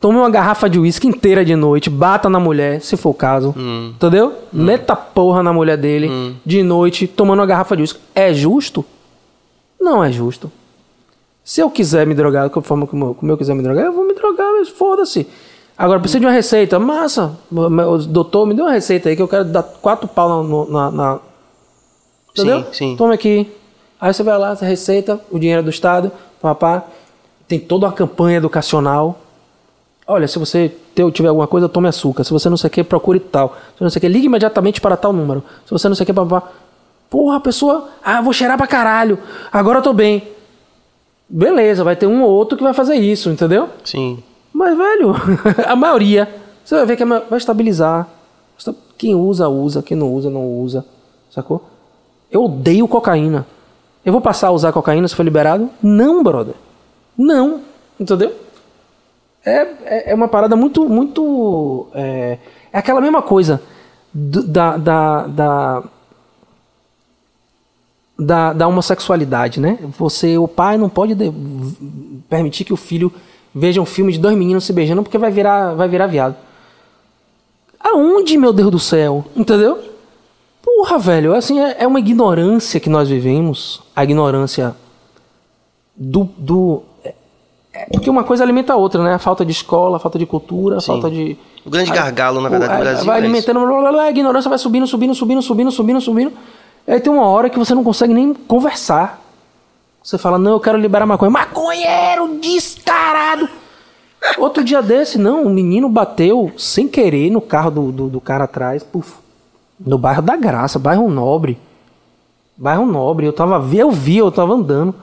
tome 0.00 0.16
uma 0.16 0.30
garrafa 0.30 0.68
de 0.68 0.78
uísque 0.78 1.06
inteira 1.06 1.44
de 1.44 1.54
noite, 1.54 1.90
bata 1.90 2.28
na 2.28 2.40
mulher, 2.40 2.80
se 2.80 2.96
for 2.96 3.10
o 3.10 3.14
caso. 3.14 3.54
Hum. 3.56 3.92
Entendeu? 3.94 4.28
Hum. 4.52 4.64
Meta 4.64 4.96
porra 4.96 5.42
na 5.42 5.52
mulher 5.52 5.76
dele 5.76 6.08
hum. 6.08 6.34
de 6.44 6.62
noite, 6.62 7.06
tomando 7.06 7.40
uma 7.40 7.46
garrafa 7.46 7.76
de 7.76 7.82
uísque. 7.82 8.00
É 8.14 8.32
justo? 8.32 8.84
Não 9.80 10.02
é 10.02 10.10
justo. 10.10 10.50
Se 11.44 11.60
eu 11.60 11.70
quiser 11.70 12.06
me 12.06 12.14
drogar 12.14 12.48
da 12.48 12.62
forma 12.62 12.86
como, 12.86 13.14
como 13.14 13.32
eu 13.32 13.36
quiser 13.36 13.54
me 13.54 13.62
drogar, 13.62 13.84
eu 13.84 13.92
vou 13.92 14.06
me 14.06 14.14
drogar, 14.14 14.52
mas 14.58 14.68
foda-se. 14.68 15.26
Agora, 15.76 15.98
precisa 15.98 16.20
de 16.20 16.26
uma 16.26 16.32
receita. 16.32 16.78
Massa. 16.78 17.38
O 17.50 17.98
doutor, 17.98 18.46
me 18.46 18.54
deu 18.54 18.66
uma 18.66 18.72
receita 18.72 19.08
aí 19.08 19.16
que 19.16 19.22
eu 19.22 19.28
quero 19.28 19.44
dar 19.46 19.62
quatro 19.62 20.06
pau 20.06 20.44
na. 20.44 20.64
na, 20.66 20.90
na... 20.90 21.18
Entendeu? 22.32 22.64
Sim, 22.64 22.72
sim. 22.72 22.96
Toma 22.96 23.14
aqui. 23.14 23.50
Aí 24.00 24.14
você 24.14 24.22
vai 24.22 24.38
lá, 24.38 24.54
você 24.54 24.64
receita, 24.64 25.20
o 25.30 25.38
dinheiro 25.38 25.62
do 25.62 25.70
Estado, 25.70 26.10
papá. 26.40 26.84
Tem 27.46 27.58
toda 27.58 27.86
uma 27.86 27.92
campanha 27.92 28.38
educacional. 28.38 29.18
Olha, 30.06 30.26
se 30.26 30.38
você 30.38 30.74
tiver 31.12 31.28
alguma 31.28 31.46
coisa, 31.46 31.68
tome 31.68 31.88
açúcar. 31.88 32.24
Se 32.24 32.32
você 32.32 32.48
não 32.48 32.56
sei 32.56 32.68
o 32.68 32.70
que, 32.70 32.82
procure 32.82 33.20
tal. 33.20 33.56
Se 33.76 33.82
não 33.82 33.90
sei 33.90 33.98
o 33.98 34.00
que, 34.00 34.08
ligue 34.08 34.26
imediatamente 34.26 34.80
para 34.80 34.96
tal 34.96 35.12
número. 35.12 35.42
Se 35.66 35.70
você 35.70 35.88
não 35.88 35.94
sei 35.94 36.04
o 36.04 36.06
que, 36.06 36.12
papá. 36.12 36.50
Porra, 37.10 37.36
a 37.36 37.40
pessoa. 37.40 37.88
Ah, 38.02 38.22
vou 38.22 38.32
cheirar 38.32 38.56
pra 38.56 38.66
caralho. 38.66 39.18
Agora 39.52 39.78
eu 39.78 39.82
tô 39.82 39.92
bem. 39.92 40.22
Beleza, 41.28 41.84
vai 41.84 41.94
ter 41.94 42.06
um 42.06 42.22
ou 42.22 42.30
outro 42.30 42.56
que 42.56 42.64
vai 42.64 42.72
fazer 42.72 42.94
isso, 42.94 43.30
entendeu? 43.30 43.68
Sim. 43.84 44.22
Mas, 44.52 44.76
velho, 44.76 45.14
a 45.66 45.76
maioria. 45.76 46.28
Você 46.64 46.74
vai 46.76 46.86
ver 46.86 46.96
que 46.96 47.04
vai 47.04 47.36
estabilizar. 47.36 48.08
Quem 48.96 49.14
usa, 49.14 49.48
usa. 49.48 49.82
Quem 49.82 49.96
não 49.96 50.12
usa, 50.12 50.30
não 50.30 50.46
usa. 50.46 50.84
Sacou? 51.30 51.64
Eu 52.30 52.44
odeio 52.44 52.86
cocaína. 52.86 53.46
Eu 54.04 54.12
vou 54.12 54.20
passar 54.20 54.48
a 54.48 54.52
usar 54.52 54.72
cocaína 54.72 55.06
se 55.06 55.14
for 55.14 55.22
liberado? 55.22 55.68
Não, 55.82 56.22
brother. 56.22 56.54
Não. 57.16 57.60
Entendeu? 57.98 58.34
É, 59.44 59.60
é, 59.84 60.10
é 60.12 60.14
uma 60.14 60.28
parada 60.28 60.56
muito. 60.56 60.88
muito 60.88 61.88
é, 61.94 62.38
é 62.72 62.78
aquela 62.78 63.00
mesma 63.00 63.22
coisa 63.22 63.62
do, 64.12 64.42
da, 64.42 64.76
da, 64.76 65.26
da, 65.26 65.82
da, 68.18 68.52
da 68.52 68.68
homossexualidade, 68.68 69.60
né? 69.60 69.78
Você, 69.98 70.38
o 70.38 70.48
pai, 70.48 70.78
não 70.78 70.88
pode 70.88 71.14
de, 71.14 71.32
permitir 72.28 72.64
que 72.64 72.72
o 72.72 72.76
filho 72.76 73.12
veja 73.54 73.80
um 73.80 73.86
filme 73.86 74.12
de 74.12 74.18
dois 74.18 74.36
meninos 74.36 74.64
se 74.64 74.72
beijando 74.72 75.02
porque 75.02 75.18
vai 75.18 75.30
virar, 75.30 75.74
vai 75.74 75.88
virar 75.88 76.06
viado. 76.06 76.36
Aonde, 77.78 78.36
meu 78.36 78.52
Deus 78.52 78.70
do 78.70 78.78
céu? 78.78 79.24
Entendeu? 79.34 79.89
Porra, 80.80 80.98
velho, 80.98 81.34
assim, 81.34 81.60
é, 81.60 81.76
é 81.80 81.86
uma 81.86 81.98
ignorância 81.98 82.80
que 82.80 82.88
nós 82.88 83.06
vivemos. 83.06 83.82
A 83.94 84.02
ignorância 84.02 84.74
do. 85.94 86.26
do 86.38 86.82
é, 87.04 87.14
é, 87.74 87.84
porque 87.92 88.08
uma 88.08 88.24
coisa 88.24 88.42
alimenta 88.42 88.72
a 88.72 88.76
outra, 88.76 89.04
né? 89.04 89.12
A 89.12 89.18
falta 89.18 89.44
de 89.44 89.52
escola, 89.52 89.98
a 89.98 90.00
falta 90.00 90.18
de 90.18 90.24
cultura, 90.24 90.78
a 90.78 90.80
falta 90.80 91.10
de. 91.10 91.36
O 91.66 91.68
grande 91.68 91.90
gargalo, 91.92 92.40
na 92.40 92.48
verdade, 92.48 92.72
do 92.72 92.78
Brasil. 92.78 93.04
Vai 93.04 93.16
é 93.16 93.18
alimentando, 93.18 93.60
blá, 93.60 93.78
blá, 93.78 93.92
blá, 93.92 94.02
a 94.04 94.10
ignorância 94.10 94.48
vai 94.48 94.58
subindo, 94.58 94.86
subindo, 94.86 95.14
subindo, 95.14 95.42
subindo, 95.42 95.70
subindo, 95.70 96.00
subindo. 96.00 96.32
E 96.88 96.92
aí 96.92 96.98
tem 96.98 97.12
uma 97.12 97.26
hora 97.26 97.50
que 97.50 97.58
você 97.58 97.74
não 97.74 97.84
consegue 97.84 98.14
nem 98.14 98.32
conversar. 98.32 99.22
Você 100.02 100.16
fala, 100.16 100.38
não, 100.38 100.52
eu 100.52 100.60
quero 100.60 100.78
liberar 100.78 101.04
maconha. 101.04 101.30
Maconheiro 101.30 102.38
descarado! 102.40 103.46
Outro 104.38 104.64
dia 104.64 104.80
desse, 104.80 105.18
não, 105.18 105.44
um 105.44 105.50
menino 105.50 105.90
bateu 105.90 106.50
sem 106.56 106.88
querer 106.88 107.30
no 107.30 107.42
carro 107.42 107.70
do, 107.70 107.92
do, 107.92 108.08
do 108.08 108.20
cara 108.20 108.44
atrás. 108.44 108.82
Puf, 108.82 109.19
no 109.84 109.98
bairro 109.98 110.22
da 110.22 110.36
Graça, 110.36 110.78
bairro 110.78 111.10
Nobre. 111.10 111.58
Bairro 112.56 112.84
Nobre. 112.84 113.26
Eu 113.26 113.32
tava, 113.32 113.64
eu 113.74 113.90
vi, 113.90 114.18
eu 114.18 114.30
tava 114.30 114.52
andando. 114.52 114.94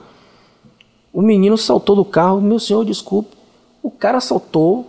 O 1.12 1.20
menino 1.20 1.58
saltou 1.58 1.96
do 1.96 2.04
carro. 2.04 2.40
Meu 2.40 2.58
senhor, 2.58 2.84
desculpe. 2.84 3.36
O 3.82 3.90
cara 3.90 4.20
saltou 4.20 4.86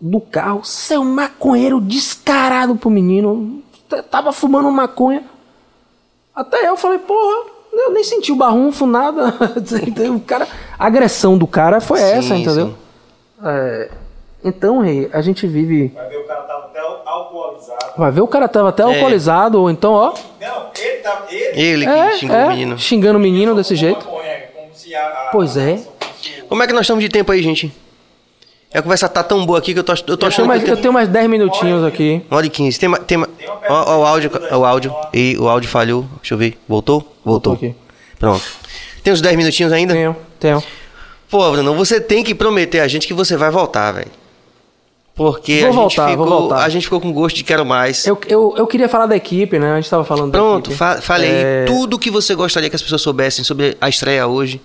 do 0.00 0.20
carro. 0.20 0.64
Seu 0.64 1.02
maconheiro 1.04 1.80
descarado 1.80 2.76
pro 2.76 2.90
menino. 2.90 3.62
Tava 4.10 4.32
fumando 4.32 4.70
maconha. 4.70 5.24
Até 6.34 6.68
eu 6.68 6.76
falei, 6.76 6.98
porra, 6.98 7.50
eu 7.72 7.92
nem 7.92 8.04
senti 8.04 8.32
o 8.32 8.36
barrunfo, 8.36 8.86
nada. 8.86 9.34
o 10.14 10.20
cara, 10.20 10.46
a 10.78 10.86
agressão 10.86 11.36
do 11.36 11.46
cara 11.46 11.80
foi 11.80 11.98
sim, 11.98 12.04
essa, 12.04 12.36
entendeu? 12.36 12.74
É, 13.42 13.90
então, 14.44 14.80
Rei, 14.80 15.10
a 15.12 15.20
gente 15.20 15.46
vive. 15.46 15.88
Vai 15.88 16.08
ver 16.08 16.18
o 16.18 16.26
cara 16.26 16.42
tava 16.42 16.59
alcoolizado. 16.59 16.59
Vai 17.96 18.10
ver 18.10 18.20
o 18.20 18.28
cara 18.28 18.48
tava 18.48 18.68
até 18.70 18.82
é. 18.82 18.86
alcoolizado, 18.86 19.60
ou 19.60 19.70
então, 19.70 19.92
ó. 19.92 20.14
Não, 20.40 20.70
ele 20.78 20.96
tava. 20.98 21.26
Ele, 21.30 21.60
ele 21.60 21.84
que 21.84 21.90
é, 21.90 22.16
xingou 22.16 22.36
é, 22.36 22.44
o 22.44 22.48
menino. 22.48 22.78
Xingando 22.78 23.18
o 23.18 23.20
menino 23.20 23.54
desse 23.54 23.76
jeito. 23.76 24.06
pois 25.32 25.56
é. 25.56 25.80
Como 26.48 26.62
é 26.62 26.66
que 26.66 26.72
nós 26.72 26.82
estamos 26.82 27.02
de 27.02 27.08
tempo 27.08 27.30
aí, 27.30 27.42
gente? 27.42 27.72
A 28.72 28.80
conversa 28.80 29.08
tá 29.08 29.22
tão 29.22 29.44
boa 29.44 29.58
aqui 29.58 29.72
que 29.72 29.80
eu 29.80 29.84
tô, 29.84 29.92
eu 29.92 30.16
tô 30.16 30.26
eu 30.26 30.28
achando. 30.28 30.46
Tenho 30.46 30.48
mais, 30.48 30.68
eu 30.68 30.76
tenho 30.76 30.92
mais 30.92 31.08
10 31.08 31.28
minutinhos 31.28 31.84
aqui. 31.84 32.22
Uma 32.30 32.36
hora 32.36 32.46
e 32.46 32.50
15. 32.50 32.78
Tem, 32.78 32.92
tem, 33.02 33.18
ó, 33.18 33.26
ó, 33.68 33.98
o 33.98 34.06
áudio. 34.06 34.30
O 34.52 34.64
áudio. 34.64 34.94
E 35.12 35.36
o 35.38 35.48
áudio 35.48 35.68
falhou. 35.68 36.06
Deixa 36.20 36.34
eu 36.34 36.38
ver. 36.38 36.56
Voltou? 36.68 37.00
Voltou. 37.24 37.56
Voltou 37.56 37.74
Pronto. 38.18 38.44
Tem 39.02 39.12
uns 39.12 39.20
10 39.20 39.36
minutinhos 39.36 39.72
ainda? 39.72 39.94
Tenho, 39.94 40.16
tenho. 40.38 40.62
Pô, 41.28 41.50
Bruno, 41.50 41.74
você 41.74 42.00
tem 42.00 42.22
que 42.22 42.34
prometer 42.34 42.80
a 42.80 42.88
gente 42.88 43.06
que 43.06 43.14
você 43.14 43.36
vai 43.36 43.50
voltar, 43.50 43.92
velho. 43.92 44.19
Porque 45.20 45.60
vou 45.60 45.68
a, 45.68 45.72
voltar, 45.72 46.08
gente 46.08 46.16
ficou, 46.16 46.54
a 46.54 46.68
gente 46.70 46.82
ficou 46.84 46.98
com 46.98 47.12
gosto 47.12 47.36
de 47.36 47.44
quero 47.44 47.66
mais. 47.66 48.06
Eu, 48.06 48.18
eu, 48.26 48.54
eu 48.56 48.66
queria 48.66 48.88
falar 48.88 49.04
da 49.04 49.14
equipe, 49.14 49.58
né? 49.58 49.72
A 49.72 49.74
gente 49.74 49.84
estava 49.84 50.02
falando 50.02 50.32
Pronto, 50.32 50.70
fa 50.70 51.02
falei 51.02 51.30
é... 51.30 51.64
tudo 51.66 51.98
que 51.98 52.10
você 52.10 52.34
gostaria 52.34 52.70
que 52.70 52.76
as 52.76 52.80
pessoas 52.80 53.02
soubessem 53.02 53.44
sobre 53.44 53.76
a 53.78 53.86
estreia 53.86 54.26
hoje. 54.26 54.62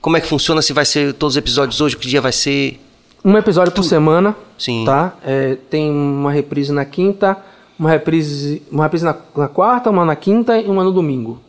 Como 0.00 0.16
é 0.16 0.20
que 0.20 0.28
funciona, 0.28 0.62
se 0.62 0.72
vai 0.72 0.84
ser 0.84 1.12
todos 1.14 1.34
os 1.34 1.38
episódios 1.38 1.80
hoje, 1.80 1.96
que 1.96 2.06
dia 2.06 2.20
vai 2.20 2.30
ser. 2.30 2.80
Um 3.24 3.36
episódio 3.36 3.72
por 3.72 3.82
semana. 3.82 4.36
Sim. 4.56 4.84
Tá? 4.84 5.12
É, 5.24 5.56
tem 5.68 5.90
uma 5.90 6.30
reprise 6.30 6.70
na 6.70 6.84
quinta, 6.84 7.36
uma 7.76 7.90
reprise, 7.90 8.62
uma 8.70 8.84
reprise 8.84 9.04
na, 9.04 9.16
na, 9.36 9.48
quarta, 9.48 9.90
uma 9.90 10.04
na 10.04 10.14
quinta 10.14 10.56
e 10.56 10.68
uma 10.68 10.84
no 10.84 10.92
domingo. 10.92 11.40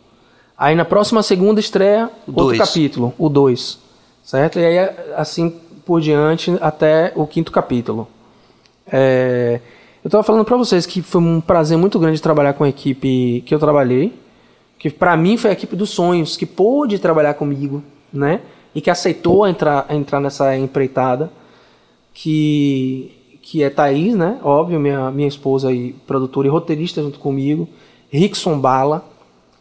Aí 0.58 0.74
na 0.74 0.84
próxima 0.84 1.22
segunda 1.22 1.60
estreia 1.60 2.10
outro 2.26 2.46
dois. 2.46 2.58
capítulo, 2.58 3.14
o 3.20 3.30
2. 3.30 3.78
Certo? 4.24 4.58
E 4.58 4.66
aí 4.66 4.80
assim 5.16 5.54
por 5.86 6.02
diante 6.02 6.58
até 6.60 7.14
o 7.16 7.28
quinto 7.28 7.52
capítulo. 7.52 8.08
É, 8.92 9.60
eu 10.04 10.08
estava 10.08 10.24
falando 10.24 10.44
para 10.44 10.58
vocês 10.58 10.86
que 10.86 11.02
foi 11.02 11.22
um 11.22 11.40
prazer 11.40 11.78
muito 11.78 11.98
grande 12.00 12.22
trabalhar 12.22 12.54
com 12.54 12.64
a 12.64 12.70
equipe 12.70 13.44
que 13.46 13.54
eu 13.54 13.60
trabalhei, 13.60 14.14
que 14.78 14.90
para 14.90 15.16
mim 15.16 15.38
foi 15.38 15.52
a 15.52 15.54
equipe 15.54 15.76
dos 15.76 15.92
sonhos, 15.92 16.36
que 16.36 16.46
pôde 16.46 17.00
trabalhar 17.00 17.36
comigo, 17.36 17.84
né? 18.12 18.42
E 18.74 18.82
que 18.82 18.90
aceitou 18.90 19.48
entrar, 19.48 19.86
entrar 19.90 20.20
nessa 20.20 20.58
empreitada, 20.58 21.32
que 22.14 23.18
que 23.42 23.64
é 23.64 23.70
Thaís, 23.70 24.16
né? 24.16 24.40
Óbvio, 24.44 24.80
minha, 24.80 25.10
minha 25.12 25.28
esposa 25.28 25.74
e 25.74 25.94
produtora 26.06 26.48
e 26.48 26.52
roteirista 26.52 27.02
junto 27.02 27.20
comigo, 27.20 27.68
Rickson 28.10 28.60
Bala, 28.60 29.04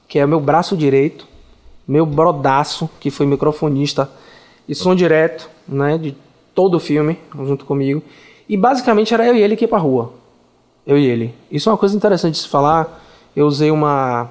que 0.07 0.19
é 0.19 0.27
meu 0.27 0.39
braço 0.39 0.77
direito, 0.77 1.27
meu 1.89 2.05
brodaço, 2.05 2.91
que 3.01 3.11
foi 3.11 3.27
microfonista 3.27 4.11
e 4.69 4.75
som 4.75 4.95
direto, 4.95 5.51
né, 5.67 5.99
de 5.99 6.17
todo 6.55 6.77
o 6.77 6.81
filme, 6.81 7.19
junto 7.35 7.65
comigo. 7.65 8.03
E 8.51 8.57
basicamente 8.57 9.15
era 9.15 9.25
eu 9.25 9.37
e 9.37 9.41
ele 9.41 9.55
que 9.55 9.63
ia 9.63 9.69
pra 9.69 9.79
rua. 9.79 10.13
Eu 10.85 10.99
e 10.99 11.07
ele. 11.07 11.33
Isso 11.49 11.69
é 11.69 11.73
uma 11.73 11.79
coisa 11.79 11.97
interessante 11.97 12.35
de 12.35 12.41
se 12.41 12.49
falar. 12.49 13.01
Eu 13.35 13.47
usei 13.47 13.71
uma 13.71 14.29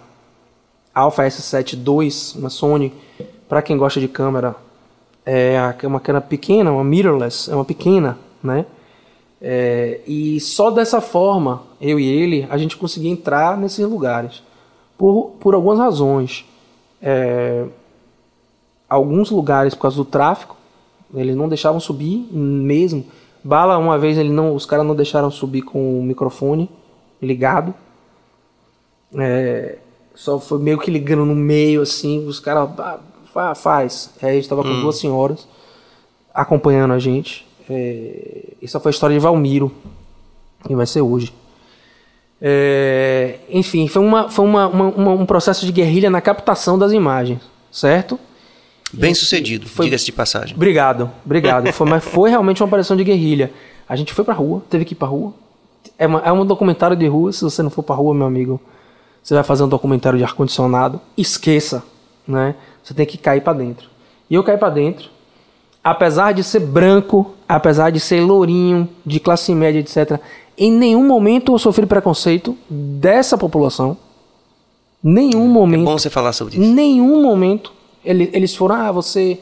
Alpha 0.94 1.24
S7 1.24 1.76
II, 1.76 2.38
uma 2.38 2.50
Sony, 2.50 2.92
para 3.48 3.62
quem 3.62 3.78
gosta 3.78 3.98
de 3.98 4.10
câmera, 4.10 4.58
é 5.26 5.58
uma 5.84 6.02
câmera 6.02 6.22
pequena, 6.22 6.70
uma 6.70 6.84
mirrorless, 6.84 7.50
é 7.50 7.56
uma 7.56 7.64
pequena, 7.64 8.18
né? 8.44 8.66
É, 9.42 10.02
e 10.06 10.38
só 10.42 10.70
dessa 10.70 11.00
forma, 11.00 11.64
eu 11.80 11.98
e 11.98 12.06
ele, 12.06 12.46
a 12.50 12.58
gente 12.58 12.76
conseguia 12.76 13.10
entrar 13.10 13.58
nesses 13.58 13.88
lugares. 13.88 14.44
Por, 14.98 15.32
por 15.40 15.56
algumas 15.56 15.80
razões. 15.80 16.44
É, 17.02 17.64
alguns 18.90 19.32
lugares, 19.32 19.74
por 19.74 19.84
causa 19.84 19.96
do 19.96 20.04
tráfico, 20.04 20.58
eles 21.16 21.38
não 21.38 21.48
deixavam 21.48 21.80
subir 21.80 22.28
mesmo. 22.34 23.06
Bala, 23.44 23.78
uma 23.78 23.98
vez, 23.98 24.18
ele 24.18 24.30
não, 24.30 24.54
os 24.54 24.66
caras 24.66 24.86
não 24.86 24.96
deixaram 24.96 25.32
subir 25.32 25.62
com 25.62 26.00
o 26.00 26.04
microfone 26.04 26.70
ligado. 27.22 27.74
É, 29.18 29.78
só 30.14 30.40
foi 30.40 30.60
meio 30.60 30.78
que 30.78 30.92
ligando 30.92 31.26
no 31.26 31.36
meio, 31.36 31.82
assim, 31.82 32.26
os 32.26 32.40
caras, 32.40 32.70
ah, 33.36 33.56
faz. 33.56 34.14
Aí 34.22 34.32
a 34.32 34.34
gente 34.34 34.50
tava 34.50 34.64
com 34.64 34.70
hum. 34.70 34.82
duas 34.82 34.98
senhoras 34.98 35.48
acompanhando 36.34 36.94
a 36.94 37.00
gente. 37.00 37.48
É, 37.70 38.54
essa 38.62 38.80
foi 38.80 38.90
a 38.90 38.94
história 38.94 39.16
de 39.16 39.20
Valmiro, 39.22 39.72
e 40.68 40.76
vai 40.76 40.86
ser 40.86 41.02
hoje. 41.02 41.34
É, 42.42 43.40
enfim, 43.50 43.88
foi, 43.88 44.02
uma, 44.02 44.30
foi 44.30 44.46
uma, 44.46 44.68
uma, 44.68 45.12
um 45.12 45.26
processo 45.26 45.66
de 45.66 45.72
guerrilha 45.72 46.10
na 46.10 46.22
captação 46.22 46.78
das 46.80 46.92
imagens, 46.92 47.42
certo? 47.72 48.20
Bem 48.92 49.14
sucedido, 49.14 49.68
diga-se 49.80 50.06
de 50.06 50.12
passagem. 50.12 50.56
Obrigado, 50.56 51.12
obrigado. 51.24 51.72
foi, 51.72 51.88
mas 51.88 52.04
foi 52.04 52.30
realmente 52.30 52.62
uma 52.62 52.68
operação 52.68 52.98
de 52.98 53.04
guerrilha. 53.04 53.52
A 53.88 53.96
gente 53.96 54.14
foi 54.14 54.26
pra 54.26 54.34
rua, 54.34 54.64
teve 54.70 54.86
que 54.86 54.94
ir 54.94 54.96
pra 54.96 55.08
rua. 55.08 55.34
É, 55.98 56.08
uma, 56.08 56.20
é 56.20 56.32
um 56.32 56.46
documentário 56.46 56.96
de 56.96 57.08
rua, 57.08 57.32
se 57.32 57.42
você 57.42 57.62
não 57.62 57.70
for 57.70 57.84
pra 57.84 57.96
rua, 57.96 58.14
meu 58.14 58.26
amigo, 58.26 58.60
você 59.22 59.34
vai 59.34 59.44
fazer 59.44 59.64
um 59.64 59.68
documentário 59.68 60.18
de 60.18 60.24
ar-condicionado, 60.24 61.00
esqueça, 61.18 61.84
né? 62.28 62.56
Você 62.84 62.94
tem 62.94 63.06
que 63.06 63.18
cair 63.18 63.42
para 63.42 63.54
dentro. 63.54 63.90
E 64.30 64.36
eu 64.36 64.44
caí 64.44 64.58
para 64.58 64.70
dentro, 64.70 65.10
apesar 65.84 66.34
de 66.34 66.44
ser 66.44 66.60
branco, 66.60 67.34
apesar 67.48 67.90
de 67.90 68.00
ser 68.00 68.22
lourinho, 68.22 68.88
de 69.06 69.20
classe 69.20 69.54
média, 69.54 69.80
etc., 69.80 70.20
em 70.58 70.72
nenhum 70.72 71.08
momento 71.08 71.54
eu 71.54 71.60
sofri 71.60 71.86
preconceito 71.86 72.58
dessa 72.70 73.38
população. 73.38 73.98
Nenhum 75.02 75.48
momento. 75.48 75.84
É 75.84 75.86
bom 75.86 75.98
você 75.98 76.10
falar 76.10 76.34
sobre 76.34 76.58
isso. 76.58 76.74
Nenhum 76.74 77.24
momento. 77.24 77.72
Eles 78.10 78.56
foram, 78.56 78.76
ah, 78.76 78.92
você, 78.92 79.40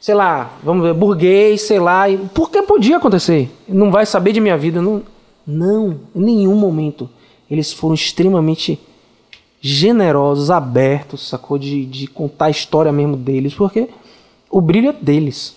sei 0.00 0.14
lá, 0.14 0.58
vamos 0.62 0.82
ver, 0.82 0.94
burguês, 0.94 1.62
sei 1.62 1.78
lá. 1.78 2.04
Porque 2.34 2.60
podia 2.62 2.96
acontecer. 2.96 3.48
Não 3.68 3.90
vai 3.90 4.04
saber 4.04 4.32
de 4.32 4.40
minha 4.40 4.56
vida. 4.56 4.82
Não, 4.82 5.02
não 5.46 6.00
em 6.14 6.20
nenhum 6.20 6.56
momento. 6.56 7.08
Eles 7.48 7.72
foram 7.72 7.94
extremamente 7.94 8.80
generosos, 9.60 10.50
abertos, 10.50 11.28
sacou? 11.28 11.56
De, 11.56 11.86
de 11.86 12.06
contar 12.08 12.46
a 12.46 12.50
história 12.50 12.90
mesmo 12.90 13.16
deles. 13.16 13.54
Porque 13.54 13.88
o 14.50 14.60
brilho 14.60 14.88
é 14.88 14.92
deles. 14.92 15.54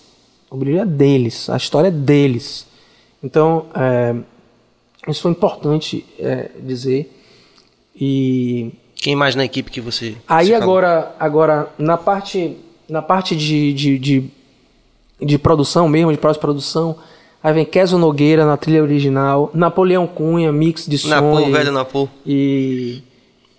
O 0.50 0.58
brilho 0.58 0.80
é 0.80 0.86
deles. 0.86 1.50
A 1.50 1.58
história 1.58 1.88
é 1.88 1.92
deles. 1.92 2.68
Então, 3.24 3.66
é, 3.74 4.16
isso 5.08 5.24
foi 5.24 5.32
importante 5.32 6.06
é, 6.20 6.52
dizer. 6.62 7.12
E 8.00 8.72
quem 8.98 9.16
mais 9.16 9.36
na 9.36 9.46
equipe 9.46 9.70
que 9.70 9.80
você? 9.80 10.16
Aí 10.28 10.54
agora, 10.54 11.16
agora 11.20 11.70
na 11.78 11.98
parte, 11.98 12.58
na 12.90 13.02
parte 13.02 13.36
de, 13.36 13.74
de, 13.74 14.00
de, 14.00 14.24
de 15.22 15.38
produção 15.38 15.88
mesmo, 15.88 16.12
de 16.12 16.18
pós-produção, 16.18 16.98
aí 17.44 17.54
vem 17.54 17.66
Keso 17.66 17.98
Nogueira 17.98 18.46
na 18.46 18.58
trilha 18.58 18.82
original, 18.82 19.52
Napoleão 19.54 20.08
Cunha, 20.08 20.52
mix 20.52 20.86
de 20.86 20.98
som. 20.98 21.10
Napo, 21.10 21.40
e, 21.40 21.52
velho 21.52 21.72
Napo. 21.72 22.10
E, 22.26 23.04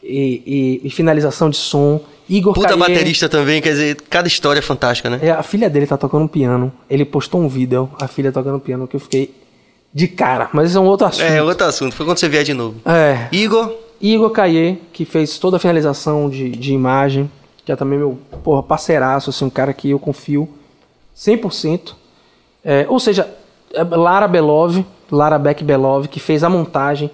e, 0.02 0.43
e, 0.47 0.81
e, 0.85 0.90
finalização 0.90 1.48
de 1.48 1.56
som. 1.56 2.01
Igor 2.28 2.52
Puta 2.52 2.69
Caie, 2.69 2.78
baterista 2.78 3.28
também, 3.28 3.62
quer 3.62 3.70
dizer, 3.70 3.97
cada 4.10 4.28
história 4.28 4.59
é 4.59 4.62
fantástica, 4.62 5.09
né? 5.09 5.19
É, 5.23 5.31
a 5.31 5.43
filha 5.43 5.70
dele 5.70 5.86
tá 5.86 5.97
tocando 5.97 6.28
piano. 6.28 6.70
Ele 6.90 7.05
postou 7.05 7.40
um 7.40 7.48
vídeo, 7.48 7.89
a 7.98 8.06
filha 8.06 8.31
tocando 8.31 8.60
piano, 8.60 8.86
que 8.86 8.97
eu 8.97 9.01
fiquei 9.01 9.35
de 9.94 10.09
cara, 10.09 10.51
mas 10.52 10.69
isso 10.69 10.78
é 10.78 10.81
um 10.81 10.85
outro 10.85 11.06
assunto. 11.06 11.24
É, 11.24 11.43
outro 11.43 11.66
assunto. 11.66 11.94
Foi 11.94 12.05
quando 12.05 12.19
você 12.19 12.28
vier 12.28 12.44
de 12.44 12.52
novo. 12.52 12.77
É. 12.85 13.28
Igor. 13.32 13.88
Igor 14.01 14.31
Caie, 14.31 14.81
que 14.93 15.05
fez 15.05 15.39
toda 15.39 15.57
a 15.57 15.61
finalização 15.61 16.31
de, 16.31 16.51
de 16.51 16.73
imagem, 16.73 17.31
que 17.65 17.73
é 17.73 17.77
também 17.77 17.99
meu 17.99 18.19
porra, 18.43 18.62
parceiraço, 18.62 19.31
assim, 19.31 19.45
um 19.45 19.51
cara 19.51 19.73
que 19.73 19.91
eu 19.91 19.99
confio 19.99 20.49
100%. 21.16 21.95
É, 22.65 22.87
ou 22.89 23.01
seja, 23.01 23.29
é 23.73 23.83
Lara 23.83 24.29
Belov, 24.29 24.85
Lara 25.11 25.39
Beck 25.39 25.65
Belov, 25.65 26.07
que 26.07 26.20
fez 26.20 26.45
a 26.45 26.49
montagem. 26.49 27.11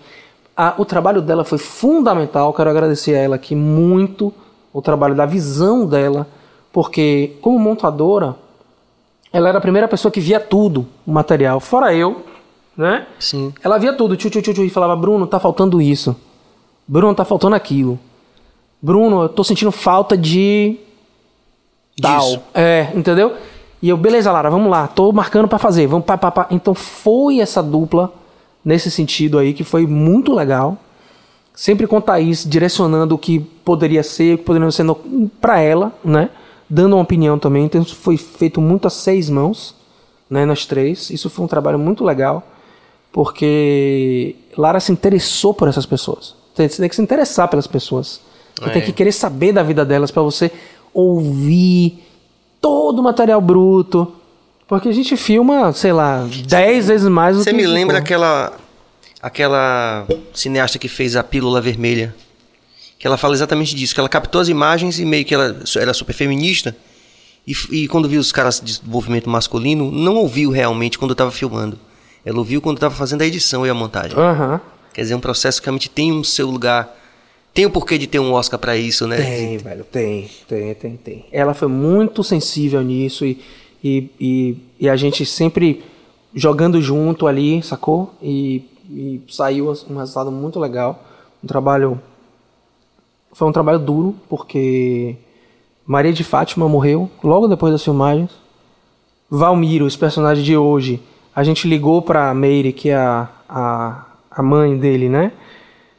A, 0.57 0.75
o 0.79 0.85
trabalho 0.85 1.21
dela 1.21 1.45
foi 1.45 1.59
fundamental, 1.59 2.53
quero 2.53 2.71
agradecer 2.71 3.15
a 3.15 3.19
ela 3.19 3.37
aqui 3.37 3.55
muito, 3.55 4.33
o 4.73 4.83
trabalho 4.83 5.15
da 5.15 5.27
visão 5.27 5.87
dela, 5.87 6.29
porque 6.73 7.37
como 7.41 7.59
montadora, 7.59 8.37
ela 9.33 9.49
era 9.49 9.59
a 9.59 9.61
primeira 9.61 9.89
pessoa 9.89 10.13
que 10.13 10.21
via 10.21 10.39
tudo, 10.39 10.87
o 11.07 11.13
material, 11.13 11.59
fora 11.59 11.95
eu, 11.95 12.25
né? 12.77 13.07
Sim. 13.19 13.53
Ela 13.63 13.79
via 13.79 13.93
tudo, 13.93 14.17
tchu, 14.17 14.31
tchu, 14.31 14.43
tchu, 14.43 14.55
tchu, 14.55 14.65
e 14.65 14.71
falava, 14.71 14.95
Bruno, 14.95 15.27
tá 15.27 15.41
faltando 15.41 15.81
isso. 15.81 16.17
Bruno, 16.87 17.15
tá 17.15 17.25
faltando 17.25 17.57
aquilo. 17.57 17.99
Bruno, 18.81 19.23
eu 19.23 19.29
tô 19.29 19.43
sentindo 19.43 19.73
falta 19.73 20.17
de. 20.17 20.77
Tal. 22.01 22.43
É, 22.53 22.91
entendeu? 22.95 23.35
E 23.81 23.89
eu, 23.89 23.97
beleza, 23.97 24.33
Lara, 24.33 24.51
vamos 24.51 24.71
lá, 24.71 24.89
tô 24.89 25.13
marcando 25.13 25.47
para 25.47 25.59
fazer, 25.59 25.87
vamos 25.87 26.07
pá, 26.07 26.17
pá, 26.17 26.31
pá. 26.31 26.47
Então 26.51 26.75
foi 26.75 27.41
essa 27.41 27.63
dupla 27.63 28.13
nesse 28.65 28.91
sentido 28.91 29.39
aí 29.39 29.53
que 29.53 29.63
foi 29.63 29.87
muito 29.87 30.35
legal. 30.35 30.79
Sempre 31.55 31.87
com 31.87 32.01
Thaís 32.01 32.45
direcionando 32.45 33.15
o 33.15 33.19
que 33.19 33.39
poderia 33.39 34.03
ser, 34.03 34.35
o 34.35 34.39
que 34.39 34.45
poderia 34.45 34.71
ser 34.71 34.85
para 35.41 35.61
ela, 35.61 35.93
né? 36.05 36.31
Dando 36.69 36.95
uma 36.97 37.03
opinião 37.03 37.39
também. 37.39 37.65
Então 37.65 37.85
foi 37.85 38.17
feito 38.17 38.61
muito 38.61 38.87
a 38.87 38.91
seis 38.91 39.31
mãos, 39.31 39.75
né? 40.29 40.45
Nós 40.45 40.67
três. 40.67 41.11
Isso 41.11 41.31
foi 41.31 41.45
um 41.45 41.49
trabalho 41.49 41.79
muito 41.79 42.03
legal 42.05 42.43
porque 43.13 44.35
Lara 44.59 44.81
se 44.81 44.91
interessou 44.91 45.55
por 45.55 45.69
essas 45.69 45.87
pessoas. 45.87 46.35
Você 46.55 46.69
tem 46.69 46.89
que 46.89 46.97
se 46.97 47.03
interessar 47.03 47.49
pelas 47.49 47.67
pessoas. 47.67 48.21
Você 48.59 48.71
é. 48.71 48.73
tem 48.73 48.83
que 48.83 48.93
querer 48.93 49.13
saber 49.13 49.53
da 49.53 49.63
vida 49.63 49.85
delas 49.85 50.11
para 50.11 50.23
você 50.23 50.51
ouvir 50.93 52.05
todo 52.61 53.01
o 53.01 53.03
material 53.03 53.41
bruto. 53.41 54.13
Porque 54.67 54.89
a 54.89 54.93
gente 54.93 55.17
filma, 55.17 55.73
sei 55.73 55.93
lá, 55.93 56.27
dez 56.47 56.87
vezes 56.87 57.09
mais 57.09 57.37
do 57.37 57.43
Você 57.43 57.53
me 57.53 57.67
lembra 57.67 57.99
aquela 57.99 58.53
aquela 59.21 60.07
cineasta 60.33 60.79
que 60.79 60.89
fez 60.89 61.17
a 61.17 61.23
Pílula 61.23 61.61
Vermelha? 61.61 62.15
Que 62.99 63.07
ela 63.07 63.17
fala 63.17 63.35
exatamente 63.35 63.75
disso, 63.75 63.93
que 63.93 64.01
ela 64.01 64.09
captou 64.09 64.41
as 64.41 64.49
imagens 64.49 64.99
e 64.99 65.05
meio 65.05 65.25
que 65.25 65.35
ela 65.35 65.57
era 65.77 65.93
super 65.93 66.15
feminista. 66.15 66.75
E, 67.47 67.53
e 67.71 67.89
quando 67.89 68.09
viu 68.09 68.21
os 68.21 68.33
caras 68.33 68.61
de 68.61 68.79
desenvolvimento 68.79 69.29
masculino, 69.29 69.91
não 69.91 70.17
ouviu 70.17 70.51
realmente 70.51 70.99
quando 70.99 71.13
estava 71.13 71.31
filmando. 71.31 71.79
Ela 72.25 72.39
ouviu 72.39 72.63
quando 72.63 72.79
estava 72.79 72.95
fazendo 72.95 73.21
a 73.21 73.27
edição 73.27 73.67
e 73.67 73.71
a 73.71 73.75
montagem. 73.75 74.17
Uhum. 74.17 74.59
Quer 74.95 75.03
dizer, 75.03 75.15
um 75.17 75.21
processo 75.21 75.61
que 75.61 75.67
realmente 75.67 75.91
tem 75.91 76.13
um 76.13 76.23
seu 76.23 76.49
lugar. 76.49 76.97
Tem 77.53 77.67
o 77.67 77.71
porquê 77.71 77.99
de 77.99 78.07
ter 78.07 78.21
um 78.21 78.33
Oscar 78.33 78.59
para 78.59 78.77
isso, 78.77 79.07
né? 79.07 79.17
Tem, 79.17 79.59
velho, 79.59 79.85
tem, 79.85 80.31
tem, 80.49 80.75
tem, 80.75 80.97
tem. 80.97 81.25
Ela 81.33 81.53
foi 81.53 81.69
muito 81.69 82.23
sensível 82.23 82.81
nisso 82.81 83.25
e, 83.25 83.41
e, 83.83 84.11
e, 84.21 84.57
e 84.81 84.89
a 84.89 84.97
gente 84.97 85.27
sempre 85.27 85.83
jogando 86.33 86.81
junto 86.81 87.27
ali, 87.27 87.61
sacou? 87.63 88.15
E, 88.23 88.65
e 88.89 89.21
saiu 89.29 89.73
um 89.91 89.97
resultado 89.97 90.31
muito 90.31 90.61
legal. 90.61 91.05
Um 91.43 91.47
trabalho. 91.47 92.01
Foi 93.33 93.49
um 93.49 93.53
trabalho 93.53 93.81
duro, 93.81 94.15
porque 94.29 95.17
Maria 95.85 96.13
de 96.13 96.23
Fátima 96.23 96.69
morreu 96.69 97.11
logo 97.23 97.49
depois 97.49 97.73
das 97.73 97.83
filmagens. 97.83 98.31
Valmiro, 99.29 99.89
esse 99.89 99.99
personagem 99.99 100.45
de 100.45 100.57
hoje, 100.57 101.03
a 101.35 101.43
gente 101.43 101.67
ligou 101.67 102.01
para 102.01 102.33
Meire, 102.33 102.73
que 102.73 102.91
é 102.91 102.97
a, 102.97 103.29
a, 103.49 104.05
a 104.35 104.43
mãe 104.43 104.77
dele, 104.77 105.09
né? 105.09 105.33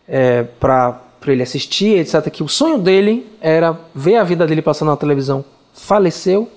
É, 0.07 0.43
para 0.43 1.01
ele 1.27 1.43
assistir, 1.43 1.97
etc. 1.97 2.29
Que 2.29 2.43
o 2.43 2.47
sonho 2.47 2.77
dele 2.77 3.27
era 3.41 3.77
ver 3.93 4.17
a 4.17 4.23
vida 4.23 4.45
dele 4.45 4.61
passando 4.61 4.89
na 4.89 4.97
televisão. 4.97 5.43
Faleceu. 5.73 6.49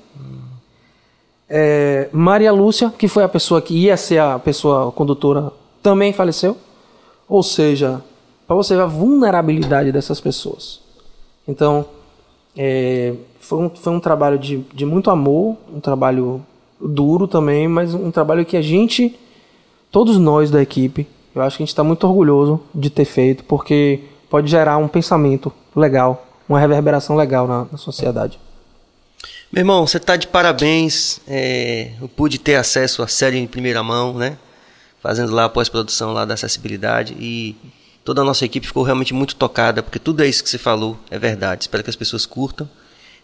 É, 1.49 2.09
Maria 2.13 2.53
Lúcia, 2.53 2.93
que 2.97 3.09
foi 3.09 3.25
a 3.25 3.29
pessoa 3.29 3.63
que 3.63 3.75
ia 3.75 3.97
ser 3.97 4.19
a 4.19 4.39
pessoa 4.39 4.93
condutora, 4.93 5.53
também 5.83 6.13
faleceu. 6.13 6.57
Ou 7.29 7.43
seja, 7.43 8.03
para 8.47 8.57
você 8.57 8.75
ver 8.75 8.83
a 8.83 8.87
vulnerabilidade 8.87 9.93
dessas 9.93 10.21
pessoas. 10.21 10.81
Então, 11.47 11.87
é, 12.57 13.15
foi, 13.41 13.59
um, 13.59 13.71
foi 13.71 13.93
um 13.93 14.01
trabalho 14.01 14.39
de, 14.39 14.59
de 14.75 14.85
muito 14.85 15.11
amor, 15.11 15.57
um 15.73 15.81
trabalho 15.81 16.43
duro 16.81 17.27
também, 17.27 17.69
mas 17.69 17.95
um 17.95 18.11
trabalho 18.11 18.45
que 18.45 18.57
a 18.57 18.63
gente, 18.63 19.19
todos 19.91 20.19
nós 20.19 20.51
da 20.51 20.61
equipe, 20.61 21.07
eu 21.39 21.47
acho 21.47 21.57
que 21.57 21.63
a 21.63 21.67
gente 21.67 21.73
está 21.73 21.85
muito 21.85 22.07
orgulhoso 22.07 22.61
de 22.75 22.91
ter 22.91 23.05
feito, 23.05 23.45
porque 23.45 24.01
pode 24.29 24.51
gerar 24.51 24.77
um 24.77 24.89
pensamento 24.89 25.53
legal 25.75 26.29
uma 26.49 26.59
reverberação 26.59 27.15
legal 27.15 27.47
na, 27.47 27.67
na 27.71 27.79
sociedade. 27.79 28.41
Meu 29.53 29.61
irmão, 29.61 29.87
você 29.87 29.99
está 29.99 30.17
de 30.17 30.27
parabéns. 30.27 31.21
É, 31.29 31.93
eu 32.01 32.09
pude 32.09 32.39
ter 32.39 32.55
acesso 32.57 33.03
à 33.03 33.09
série 33.09 33.39
em 33.39 33.47
primeira 33.47 33.83
mão, 33.83 34.15
né? 34.15 34.39
Fazendo 35.01 35.33
lá 35.33 35.45
a 35.45 35.49
pós-produção 35.49 36.13
lá 36.13 36.25
da 36.25 36.35
acessibilidade 36.35 37.15
e 37.19 37.55
toda 38.05 38.23
a 38.23 38.25
nossa 38.25 38.45
equipe 38.45 38.67
ficou 38.67 38.83
realmente 38.83 39.15
muito 39.15 39.37
tocada, 39.37 39.83
porque 39.83 39.99
tudo 39.99 40.23
é 40.23 40.27
isso 40.27 40.43
que 40.43 40.51
você 40.51 40.59
falou 40.59 40.99
é 41.11 41.19
verdade. 41.19 41.63
Espero 41.63 41.85
que 41.85 41.91
as 41.91 41.97
pessoas 41.97 42.27
curtam. 42.27 42.69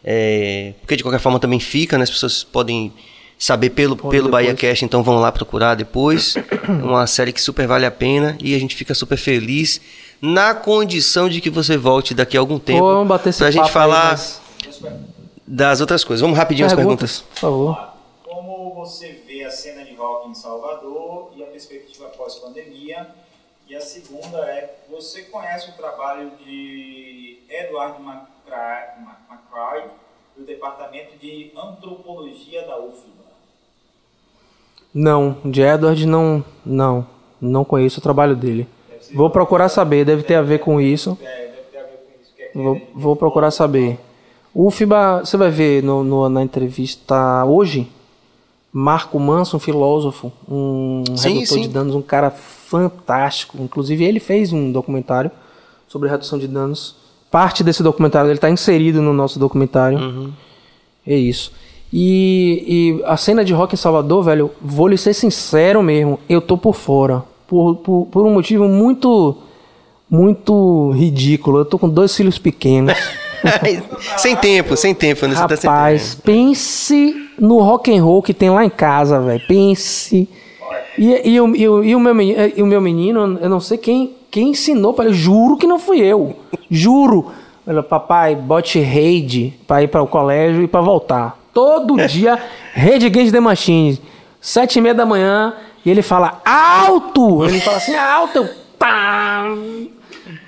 É, 0.06 0.74
porque 0.80 0.96
de 0.96 1.02
qualquer 1.02 1.18
forma 1.18 1.40
também 1.40 1.58
fica, 1.58 1.96
né? 1.96 2.04
As 2.04 2.10
pessoas 2.10 2.44
podem 2.44 2.92
saber 3.38 3.70
pelo, 3.70 3.96
pelo 3.96 4.28
Bahia 4.30 4.54
Cast, 4.54 4.84
então 4.84 5.02
vão 5.02 5.20
lá 5.20 5.30
procurar 5.32 5.74
depois. 5.74 6.36
É 6.36 6.42
uma 6.82 7.06
série 7.06 7.32
que 7.32 7.40
super 7.40 7.66
vale 7.66 7.84
a 7.86 7.90
pena 7.90 8.36
e 8.40 8.54
a 8.54 8.58
gente 8.58 8.74
fica 8.74 8.94
super 8.94 9.16
feliz 9.18 9.80
na 10.20 10.54
condição 10.54 11.28
de 11.28 11.40
que 11.40 11.50
você 11.50 11.76
volte 11.76 12.14
daqui 12.14 12.36
a 12.36 12.40
algum 12.40 12.58
tempo 12.58 12.80
Pô, 12.80 12.92
vamos 12.94 13.08
bater 13.08 13.28
esse 13.30 13.38
pra 13.38 13.50
gente 13.50 13.62
papo 13.64 13.68
aí, 13.68 13.72
falar 13.72 14.10
mas- 14.12 14.40
das 15.46 15.80
outras 15.80 16.02
coisas. 16.04 16.20
Vamos 16.22 16.36
rapidinho 16.38 16.66
as 16.66 16.72
Perguntas, 16.74 17.20
perguntas. 17.20 17.34
por 17.34 17.40
favor. 17.40 17.94
Como 18.24 18.74
você 18.74 19.20
vê 19.26 19.44
a 19.44 19.50
cena 19.50 19.84
de 19.84 19.94
rock 19.94 20.28
em 20.30 20.34
Salvador 20.34 21.32
e 21.36 21.42
a 21.42 21.46
perspectiva 21.46 22.06
pós-pandemia? 22.08 23.06
E 23.68 23.74
a 23.74 23.80
segunda 23.80 24.38
é, 24.48 24.74
você 24.90 25.22
conhece 25.22 25.70
o 25.70 25.72
trabalho 25.72 26.32
de 26.44 27.38
Edward 27.48 27.96
McCra- 28.02 28.94
Ma- 29.02 29.18
McCray, 29.30 29.84
do 30.36 30.44
Departamento 30.44 31.16
de 31.18 31.50
Antropologia 31.56 32.62
da 32.66 32.78
UFBA? 32.78 33.23
Não, 34.94 35.36
de 35.44 35.60
Edward 35.60 36.06
não, 36.06 36.44
não, 36.64 37.06
não 37.40 37.64
conheço 37.64 37.98
o 37.98 38.02
trabalho 38.02 38.36
dele. 38.36 38.66
Vou 39.14 39.28
procurar 39.28 39.68
saber, 39.68 40.04
deve 40.04 40.22
ter 40.22 40.36
a 40.36 40.42
ver 40.42 40.58
com 40.60 40.80
isso. 40.80 41.18
Deve 41.20 41.32
ter 41.72 41.78
a 41.78 41.82
ver 41.82 41.88
com 41.88 42.22
isso. 42.22 42.32
Que 42.52 42.58
Vou, 42.58 42.80
vou 42.94 43.16
procurar 43.16 43.50
saber. 43.50 43.98
O 44.54 44.70
FIBA, 44.70 45.20
você 45.24 45.36
vai 45.36 45.50
ver 45.50 45.82
no, 45.82 46.04
no- 46.04 46.28
na 46.28 46.42
entrevista 46.42 47.44
hoje, 47.44 47.88
Marco 48.72 49.18
Manso, 49.18 49.56
um 49.56 49.60
filósofo, 49.60 50.32
um 50.48 51.02
Sim, 51.16 51.34
redutor 51.34 51.56
sim. 51.58 51.62
de 51.62 51.68
danos, 51.68 51.94
um 51.94 52.02
cara 52.02 52.30
fantástico. 52.30 53.56
Inclusive, 53.60 54.04
ele 54.04 54.20
fez 54.20 54.52
um 54.52 54.70
documentário 54.70 55.30
sobre 55.88 56.08
redução 56.08 56.38
de 56.38 56.46
danos. 56.48 56.96
Parte 57.30 57.64
desse 57.64 57.82
documentário 57.82 58.28
ele 58.28 58.36
está 58.38 58.48
inserido 58.48 59.02
no 59.02 59.12
nosso 59.12 59.38
documentário. 59.40 60.32
É 61.06 61.14
isso. 61.16 61.52
E, 61.96 62.64
e 62.98 63.04
a 63.04 63.16
cena 63.16 63.44
de 63.44 63.52
rock 63.52 63.74
em 63.74 63.76
Salvador, 63.76 64.24
velho, 64.24 64.50
vou 64.60 64.88
lhe 64.88 64.98
ser 64.98 65.14
sincero 65.14 65.80
mesmo, 65.80 66.18
eu 66.28 66.40
tô 66.40 66.58
por 66.58 66.74
fora. 66.74 67.22
Por, 67.46 67.76
por, 67.76 68.06
por 68.10 68.26
um 68.26 68.32
motivo 68.34 68.66
muito, 68.66 69.36
muito 70.10 70.90
ridículo. 70.90 71.58
Eu 71.58 71.64
tô 71.64 71.78
com 71.78 71.88
dois 71.88 72.16
filhos 72.16 72.36
pequenos. 72.36 72.94
sem 74.18 74.34
tempo, 74.34 74.76
sem 74.76 74.92
tempo, 74.92 75.24
né? 75.28 75.34
Tá 75.34 75.46
Rapaz, 75.46 76.14
tempo. 76.16 76.22
pense 76.24 77.28
no 77.38 77.60
rock 77.60 77.96
and 77.96 78.02
roll 78.02 78.22
que 78.22 78.34
tem 78.34 78.50
lá 78.50 78.64
em 78.64 78.70
casa, 78.70 79.20
velho. 79.20 79.42
Pense. 79.46 80.28
E, 80.98 81.30
e, 81.30 81.40
o- 81.40 81.54
e, 81.54 81.68
o- 81.68 81.84
e 81.84 81.94
o 81.94 82.00
meu, 82.00 82.14
meni- 82.14 82.34
e 82.56 82.62
o 82.62 82.66
meu 82.66 82.80
menino, 82.80 83.38
eu 83.40 83.48
não 83.48 83.60
sei 83.60 83.78
quem, 83.78 84.12
quem 84.32 84.48
ensinou 84.50 84.94
para 84.94 85.04
ele. 85.04 85.14
Juro 85.14 85.56
que 85.56 85.66
não 85.66 85.78
fui 85.78 86.00
eu. 86.00 86.34
Juro. 86.68 87.26
Olha, 87.66 87.82
papai, 87.84 88.34
bote 88.34 88.80
raid 88.80 89.54
pra 89.66 89.82
ir 89.82 89.88
para 89.88 90.02
o 90.02 90.06
colégio 90.08 90.62
e 90.62 90.66
para 90.66 90.80
voltar. 90.80 91.38
Todo 91.54 91.96
dia, 92.06 92.38
Rage 92.74 93.06
Against 93.06 93.32
the 93.32 93.40
Machine. 93.40 94.00
Sete 94.40 94.78
e 94.78 94.82
meia 94.82 94.94
da 94.94 95.06
manhã, 95.06 95.54
e 95.84 95.90
ele 95.90 96.02
fala 96.02 96.42
alto! 96.44 97.44
Ele 97.44 97.60
fala 97.60 97.78
assim, 97.78 97.94
alto! 97.94 98.38
eu, 98.38 98.48
Pá! 98.78 99.44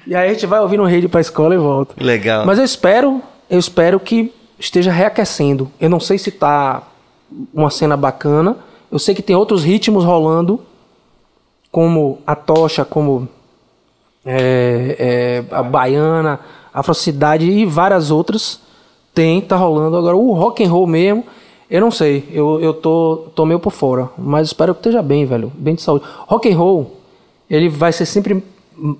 E 0.07 0.15
aí 0.15 0.29
a 0.29 0.33
gente 0.33 0.47
vai 0.47 0.61
ouvindo 0.61 0.85
rede 0.85 1.09
pra 1.09 1.21
escola 1.21 1.55
e 1.55 1.59
volta. 1.59 1.95
Legal. 2.03 2.45
Mas 2.45 2.59
eu 2.59 2.65
espero, 2.65 3.23
eu 3.49 3.59
espero 3.59 3.99
que 3.99 4.33
esteja 4.59 4.93
reaquecendo. 4.93 5.71
Eu 5.81 5.89
não 5.89 6.01
sei 6.01 6.19
se 6.19 6.31
tá 6.31 6.83
uma 7.53 7.71
cena 7.71 7.97
bacana. 7.97 8.57
Eu 8.91 8.99
sei 8.99 9.15
que 9.15 9.23
tem 9.23 9.35
outros 9.35 9.65
ritmos 9.65 10.05
rolando, 10.05 10.61
como 11.73 12.21
a 12.27 12.35
tocha, 12.35 12.85
como 12.85 13.29
é, 14.25 14.97
é, 15.51 15.55
a 15.55 15.63
baiana, 15.63 16.41
a 16.73 16.81
afrocidade 16.81 17.51
e 17.51 17.65
várias 17.67 18.11
outras. 18.11 18.61
Tem, 19.17 19.41
tá 19.41 19.57
rolando. 19.57 19.97
Agora 19.97 20.15
o 20.15 20.35
rock 20.35 20.63
and 20.63 20.69
roll 20.69 20.87
mesmo, 20.87 21.25
eu 21.71 21.81
não 21.81 21.91
sei. 21.91 22.29
Eu, 22.31 22.61
eu 22.61 22.75
tô, 22.75 23.29
tô 23.35 23.47
meio 23.47 23.59
por 23.59 23.73
fora. 23.73 24.11
Mas 24.19 24.49
espero 24.49 24.75
que 24.75 24.81
esteja 24.81 25.01
bem, 25.01 25.25
velho. 25.25 25.51
Bem 25.57 25.75
de 25.75 25.81
saúde. 25.81 26.05
Rock 26.27 26.53
and 26.53 26.59
roll, 26.59 26.97
ele 27.49 27.71
vai 27.71 27.95
ser 27.95 28.05
sempre 28.05 28.45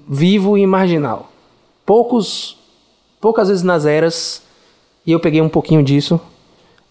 vivo 0.09 0.57
e 0.57 0.67
marginal. 0.67 1.29
Poucos, 1.85 2.57
poucas 3.21 3.49
vezes 3.49 3.63
nas 3.63 3.85
eras, 3.85 4.43
e 5.07 5.13
eu 5.13 5.21
peguei 5.21 5.43
um 5.43 5.51
pouquinho 5.51 5.83
disso, 5.83 6.19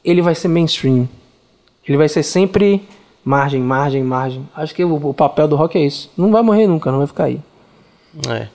ele 0.03 0.21
vai 0.21 0.35
ser 0.35 0.47
mainstream. 0.47 1.09
Ele 1.83 1.97
vai 1.97 2.07
ser 2.07 2.21
sempre 2.21 2.87
margem, 3.23 3.59
margem, 3.59 4.03
margem. 4.03 4.47
Acho 4.55 4.75
que 4.75 4.85
o, 4.85 5.09
o 5.09 5.15
papel 5.15 5.47
do 5.47 5.55
rock 5.55 5.79
é 5.79 5.81
isso. 5.81 6.11
Não 6.15 6.31
vai 6.31 6.43
morrer 6.43 6.67
nunca, 6.67 6.91
não 6.91 6.99
vai 6.99 7.07
ficar 7.07 7.23
aí. 7.23 7.41
É. 8.29 8.49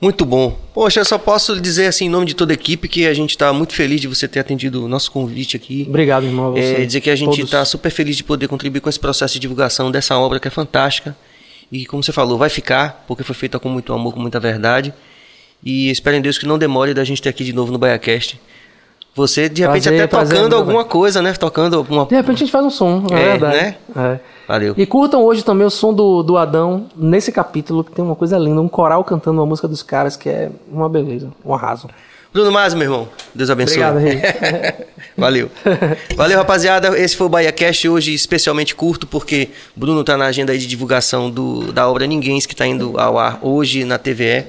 Muito 0.00 0.24
bom. 0.24 0.58
Poxa, 0.74 1.00
eu 1.00 1.04
só 1.04 1.16
posso 1.16 1.60
dizer 1.60 1.86
assim, 1.86 2.06
em 2.06 2.08
nome 2.08 2.26
de 2.26 2.34
toda 2.34 2.52
a 2.52 2.54
equipe, 2.54 2.88
que 2.88 3.06
a 3.06 3.14
gente 3.14 3.30
está 3.30 3.52
muito 3.52 3.72
feliz 3.72 4.00
de 4.00 4.08
você 4.08 4.28
ter 4.28 4.40
atendido 4.40 4.84
o 4.84 4.88
nosso 4.88 5.10
convite 5.10 5.56
aqui. 5.56 5.86
Obrigado, 5.88 6.24
irmão. 6.24 6.56
É, 6.56 6.84
dizer 6.84 7.00
que 7.00 7.10
a 7.10 7.16
gente 7.16 7.40
está 7.40 7.64
super 7.64 7.90
feliz 7.90 8.16
de 8.16 8.24
poder 8.24 8.48
contribuir 8.48 8.80
com 8.80 8.88
esse 8.88 9.00
processo 9.00 9.34
de 9.34 9.40
divulgação 9.40 9.90
dessa 9.90 10.18
obra 10.18 10.38
que 10.38 10.48
é 10.48 10.50
fantástica. 10.50 11.16
E 11.72 11.86
como 11.86 12.02
você 12.02 12.12
falou, 12.12 12.36
vai 12.36 12.50
ficar, 12.50 13.04
porque 13.06 13.22
foi 13.22 13.34
feita 13.34 13.58
com 13.58 13.68
muito 13.68 13.92
amor, 13.92 14.12
com 14.12 14.20
muita 14.20 14.38
verdade. 14.38 14.92
E 15.64 15.90
espero 15.90 16.16
em 16.16 16.20
Deus 16.20 16.36
que 16.36 16.46
não 16.46 16.58
demore 16.58 16.92
da 16.92 17.04
gente 17.04 17.22
ter 17.22 17.30
aqui 17.30 17.42
de 17.42 17.52
novo 17.52 17.72
no 17.72 17.78
BaiaCast. 17.78 18.38
Você, 19.14 19.48
de 19.48 19.62
repente, 19.62 19.82
Prazer, 19.84 20.00
até 20.00 20.06
prazer, 20.08 20.36
tocando 20.36 20.50
meu 20.50 20.58
alguma 20.58 20.84
coisa, 20.84 21.22
né? 21.22 21.32
Tocando 21.34 21.76
alguma. 21.76 22.04
De 22.06 22.14
repente 22.16 22.36
a 22.36 22.38
gente 22.40 22.50
faz 22.50 22.64
um 22.64 22.70
som, 22.70 23.04
é, 23.12 23.14
É, 23.14 23.24
verdade. 23.30 23.56
né? 23.56 23.76
É. 23.96 24.18
Valeu. 24.48 24.74
E 24.76 24.84
curtam 24.84 25.22
hoje 25.22 25.44
também 25.44 25.66
o 25.66 25.70
som 25.70 25.94
do, 25.94 26.22
do 26.22 26.36
Adão 26.36 26.86
nesse 26.96 27.30
capítulo, 27.30 27.84
que 27.84 27.92
tem 27.92 28.04
uma 28.04 28.16
coisa 28.16 28.36
linda, 28.36 28.60
um 28.60 28.68
coral 28.68 29.04
cantando 29.04 29.38
uma 29.40 29.46
música 29.46 29.68
dos 29.68 29.82
caras, 29.82 30.16
que 30.16 30.28
é 30.28 30.50
uma 30.70 30.88
beleza, 30.88 31.28
um 31.44 31.54
arraso. 31.54 31.88
Bruno 32.32 32.50
Masi, 32.50 32.74
meu 32.74 32.86
irmão. 32.86 33.08
Deus 33.32 33.48
abençoe. 33.48 33.80
Obrigado, 33.84 33.98
Rei. 34.02 34.20
Valeu. 35.16 35.48
Valeu, 36.16 36.36
rapaziada. 36.36 36.98
Esse 36.98 37.16
foi 37.16 37.28
o 37.28 37.30
Bahia 37.30 37.52
Cast 37.52 37.88
hoje 37.88 38.12
especialmente 38.12 38.74
curto, 38.74 39.06
porque 39.06 39.50
Bruno 39.76 40.02
tá 40.02 40.16
na 40.16 40.24
agenda 40.26 40.50
aí 40.50 40.58
de 40.58 40.66
divulgação 40.66 41.30
do, 41.30 41.72
da 41.72 41.88
obra 41.88 42.04
Ninguém, 42.08 42.40
que 42.40 42.56
tá 42.56 42.66
indo 42.66 42.98
ao 42.98 43.16
ar 43.20 43.38
hoje 43.40 43.84
na 43.84 43.98
TVE. 43.98 44.46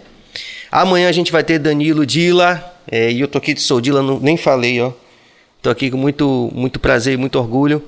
Amanhã 0.72 1.08
a 1.08 1.12
gente 1.12 1.32
vai 1.32 1.44
ter 1.44 1.60
Danilo 1.60 2.08
Dila. 2.08 2.72
É, 2.92 3.12
e 3.12 3.22
eu 3.22 3.28
tô 3.28 3.38
aqui 3.38 3.54
de 3.54 3.62
Sou 3.62 3.80
Dila, 3.82 4.02
não- 4.02 4.20
nem 4.20 4.38
falei, 4.38 4.80
ó. 4.82 4.92
Tô 5.62 5.70
aqui 5.70 5.90
com 5.90 5.98
muito, 5.98 6.50
muito 6.54 6.80
prazer 6.80 7.14
e 7.14 7.18
muito 7.18 7.38
orgulho. 7.40 7.82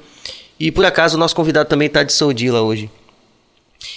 E 0.60 0.72
por 0.72 0.84
acaso 0.86 1.16
o 1.16 1.20
nosso 1.20 1.36
convidado 1.36 1.70
também 1.70 1.88
tá 1.90 2.02
de 2.04 2.12
Sou 2.12 2.34
Dila 2.34 2.62
hoje. 2.62 2.90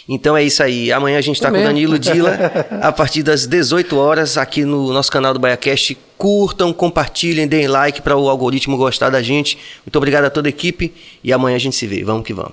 Então 0.06 0.36
é 0.36 0.44
isso 0.44 0.62
aí. 0.62 0.92
Amanhã 0.92 1.16
a 1.16 1.20
gente 1.22 1.40
tá 1.40 1.48
É 1.48 1.50
com 1.50 1.58
o? 1.58 1.62
Danilo 1.64 1.98
Dila 1.98 2.36
a 2.82 2.92
partir 2.92 3.22
das 3.22 3.46
18 3.46 3.96
horas 3.96 4.36
aqui 4.36 4.64
no 4.64 4.92
nosso 4.92 5.10
canal 5.10 5.32
do 5.32 5.40
BaiaCast. 5.40 5.96
Curtam, 6.18 6.70
compartilhem, 6.72 7.48
deem 7.48 7.66
like 7.66 8.02
para 8.02 8.14
o 8.14 8.28
algoritmo 8.28 8.76
gostar 8.76 9.08
da 9.08 9.22
gente. 9.22 9.56
Muito 9.86 9.96
obrigado 9.96 10.26
a 10.26 10.30
toda 10.30 10.48
a 10.48 10.50
equipe 10.50 10.92
e 11.24 11.32
amanhã 11.32 11.56
a 11.56 11.58
gente 11.58 11.74
se 11.76 11.86
vê. 11.86 12.04
Vamos 12.04 12.24
que 12.26 12.34
vamos. 12.34 12.52